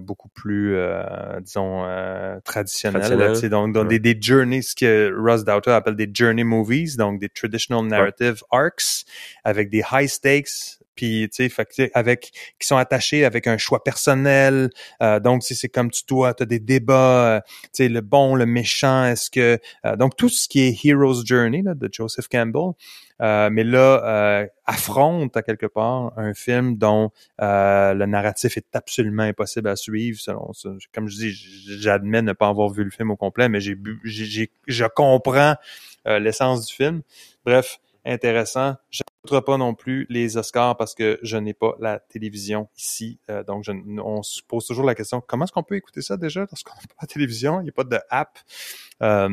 beaucoup 0.00 0.28
plus 0.28 0.76
disons 1.40 1.84
traditionnelle, 2.44 3.40
donc, 3.50 3.72
donc 3.72 3.88
des, 3.88 3.98
des 3.98 4.16
journeys, 4.20 4.62
ce 4.62 4.74
que 4.74 5.12
Russ 5.14 5.44
Doughter 5.44 5.72
appelle 5.72 5.96
des 5.96 6.08
journey 6.12 6.44
movies, 6.44 6.96
donc 6.96 7.20
des 7.20 7.28
traditional 7.28 7.84
narrative 7.84 8.42
arcs 8.50 9.04
avec 9.44 9.70
des 9.70 9.82
high 9.92 10.08
stakes 10.08 10.77
puis 10.98 11.30
tu 11.32 11.48
sais 11.48 11.90
avec 11.94 12.32
qui 12.58 12.66
sont 12.66 12.76
attachés 12.76 13.24
avec 13.24 13.46
un 13.46 13.56
choix 13.56 13.84
personnel 13.84 14.68
euh, 15.00 15.20
donc 15.20 15.44
c'est 15.44 15.68
comme 15.68 15.92
tu 15.92 16.02
dois 16.08 16.34
tu 16.34 16.42
as 16.42 16.46
des 16.46 16.58
débats 16.58 17.36
euh, 17.36 17.40
tu 17.62 17.68
sais 17.72 17.88
le 17.88 18.00
bon 18.00 18.34
le 18.34 18.46
méchant 18.46 19.04
est-ce 19.04 19.30
que 19.30 19.60
euh, 19.86 19.94
donc 19.94 20.16
tout 20.16 20.28
ce 20.28 20.48
qui 20.48 20.60
est 20.62 20.84
Hero's 20.84 21.24
Journey 21.24 21.62
là, 21.62 21.74
de 21.74 21.88
Joseph 21.90 22.26
Campbell 22.28 22.72
mais 23.20 23.64
là 23.64 24.48
affronte 24.64 25.36
à 25.36 25.42
quelque 25.42 25.66
part 25.66 26.12
un 26.16 26.34
film 26.34 26.76
dont 26.76 27.10
le 27.38 28.04
narratif 28.06 28.56
est 28.56 28.66
absolument 28.74 29.22
impossible 29.22 29.68
à 29.68 29.76
suivre 29.76 30.18
selon 30.18 30.50
comme 30.92 31.08
je 31.08 31.16
dis 31.16 31.30
j'admets 31.80 32.22
ne 32.22 32.32
pas 32.32 32.48
avoir 32.48 32.70
vu 32.70 32.82
le 32.82 32.90
film 32.90 33.12
au 33.12 33.16
complet 33.16 33.48
mais 33.48 33.60
j'ai 33.60 33.76
j'ai 34.04 34.50
je 34.66 34.84
comprends 34.84 35.54
l'essence 36.06 36.66
du 36.66 36.74
film. 36.74 37.02
Bref 37.44 37.80
intéressant 38.08 38.76
pas 39.36 39.56
non 39.58 39.74
plus 39.74 40.06
les 40.08 40.36
Oscars 40.36 40.76
parce 40.76 40.94
que 40.94 41.18
je 41.22 41.36
n'ai 41.36 41.54
pas 41.54 41.74
la 41.80 41.98
télévision 41.98 42.68
ici. 42.76 43.20
Euh, 43.30 43.44
donc, 43.44 43.64
on 43.98 44.22
se 44.22 44.42
pose 44.42 44.66
toujours 44.66 44.84
la 44.84 44.94
question, 44.94 45.22
comment 45.26 45.44
est-ce 45.44 45.52
qu'on 45.52 45.62
peut 45.62 45.76
écouter 45.76 46.02
ça 46.02 46.16
déjà 46.16 46.40
lorsqu'on 46.40 46.74
n'a 46.74 46.80
pas 46.88 46.94
la 47.02 47.06
télévision? 47.06 47.60
Il 47.60 47.64
n'y 47.64 47.70
a 47.70 47.72
pas 47.72 47.84
de 47.84 47.98
app. 48.10 48.38
Euh, 49.02 49.28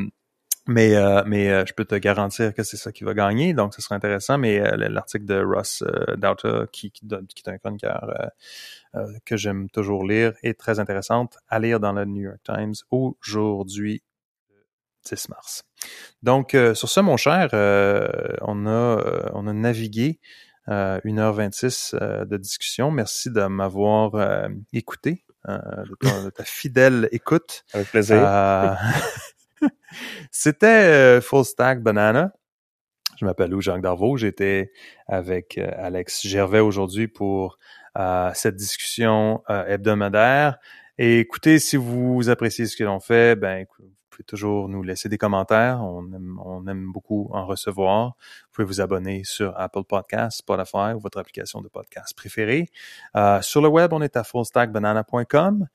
mais 0.68 0.96
euh, 0.96 1.22
mais 1.28 1.64
je 1.68 1.74
peux 1.74 1.86
te 1.86 1.94
garantir 1.94 2.52
que 2.56 2.64
c'est 2.64 2.78
ça 2.78 2.92
qui 2.92 3.04
va 3.04 3.14
gagner, 3.14 3.54
donc 3.54 3.76
ce 3.76 3.84
sera 3.84 3.94
intéressant. 3.96 4.40
Mais 4.40 4.60
l'article 4.78 5.26
de 5.26 5.40
Ross 5.40 5.84
qui, 6.72 6.90
qui, 6.90 7.08
qui, 7.08 7.44
est 7.46 7.50
un 7.50 7.58
chroniqueur 7.60 8.32
que 9.26 9.38
j'aime 9.38 9.70
toujours 9.70 10.08
lire, 10.08 10.34
est 10.42 10.60
très 10.60 10.80
intéressante 10.80 11.38
à 11.50 11.60
lire 11.60 11.80
dans 11.80 11.94
le 11.94 12.06
New 12.06 12.24
York 12.24 12.40
Times 12.44 12.74
aujourd'hui 12.90 14.02
10 15.06 15.30
mars. 15.30 15.64
Donc, 16.24 16.56
euh, 16.56 16.74
sur 16.74 16.90
ce, 16.90 17.00
mon 17.00 17.18
cher, 17.18 17.50
euh, 17.54 18.08
on, 18.42 18.66
a, 18.66 18.70
euh, 18.70 19.30
on 19.34 19.48
a 19.48 19.54
navigué 19.54 20.20
1h26 20.68 21.96
de 22.26 22.38
discussion. 22.38 22.90
Merci 22.90 23.30
de 23.30 23.46
m'avoir 23.46 24.50
écouté, 24.74 25.24
de, 25.48 26.30
ta, 26.32 26.44
fidèle 26.44 27.08
écoute. 27.12 27.66
Avec 27.72 27.90
plaisir. 27.90 28.76
C'était 30.32 31.22
Full 31.22 31.46
Stack 31.46 31.84
Banana. 31.84 32.34
Je 33.20 33.26
m'appelle 33.26 33.52
Lou 33.52 33.62
Jacques 33.62 33.84
Darvaux. 33.84 34.18
J'étais 34.18 34.72
avec 35.08 35.60
Alex 35.60 36.26
Gervais 36.26 36.62
aujourd'hui 36.62 37.08
pour 37.08 37.60
cette 38.34 38.56
discussion 38.56 39.44
hebdomadaire. 39.48 40.58
Et 40.98 41.20
écoutez, 41.20 41.60
si 41.60 41.76
vous 41.76 42.28
appréciez 42.30 42.66
ce 42.66 42.76
que 42.76 42.84
l'on 42.84 43.00
fait, 43.00 43.36
ben 43.36 43.60
écoutez, 43.60 43.95
pouvez 44.16 44.26
toujours 44.26 44.70
nous 44.70 44.82
laisser 44.82 45.10
des 45.10 45.18
commentaires. 45.18 45.82
On 45.82 46.68
aime, 46.68 46.92
beaucoup 46.92 47.30
en 47.32 47.46
recevoir. 47.46 48.08
Vous 48.08 48.54
pouvez 48.54 48.66
vous 48.66 48.82
abonner 48.82 49.24
sur 49.24 49.58
Apple 49.60 49.84
Podcasts, 49.84 50.40
Spotify 50.40 50.94
ou 50.96 51.00
votre 51.00 51.20
application 51.20 51.62
de 51.62 51.68
podcast 51.68 52.16
préférée. 52.16 52.70
Euh, 53.16 53.42
sur 53.42 53.62
le 53.62 53.68
web, 53.68 53.94
on 53.94 54.02
est 54.02 54.16
à 54.16 54.24
fullstackbanana.com 54.24 55.68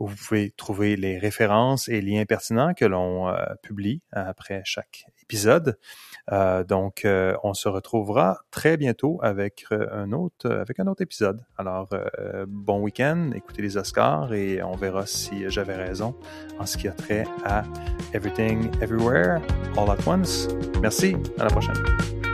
où 0.00 0.08
vous 0.08 0.16
pouvez 0.16 0.50
trouver 0.50 0.96
les 0.96 1.18
références 1.18 1.88
et 1.88 2.00
liens 2.00 2.24
pertinents 2.24 2.74
que 2.74 2.84
l'on 2.84 3.28
euh, 3.28 3.36
publie 3.62 4.02
après 4.10 4.62
chaque 4.64 5.06
épisode. 5.24 5.78
Euh, 6.32 6.64
donc, 6.64 7.04
euh, 7.04 7.36
on 7.42 7.52
se 7.52 7.68
retrouvera 7.68 8.38
très 8.50 8.76
bientôt 8.76 9.18
avec 9.22 9.66
un 9.70 10.12
autre, 10.12 10.50
avec 10.50 10.80
un 10.80 10.86
autre 10.86 11.02
épisode. 11.02 11.44
Alors, 11.58 11.88
bon 12.46 12.80
week-end, 12.80 13.30
écoutez 13.34 13.62
les 13.62 13.76
Oscars 13.76 14.32
et 14.32 14.62
on 14.62 14.76
verra 14.76 15.06
si 15.06 15.48
j'avais 15.50 15.76
raison 15.76 16.14
en 16.58 16.66
ce 16.66 16.76
qui 16.76 16.88
a 16.88 16.92
trait 16.92 17.24
à 17.44 17.64
Everything, 18.12 18.70
Everywhere, 18.80 19.40
All 19.76 19.90
at 19.90 20.06
Once. 20.06 20.48
Merci, 20.80 21.16
à 21.38 21.44
la 21.44 21.50
prochaine. 21.50 22.33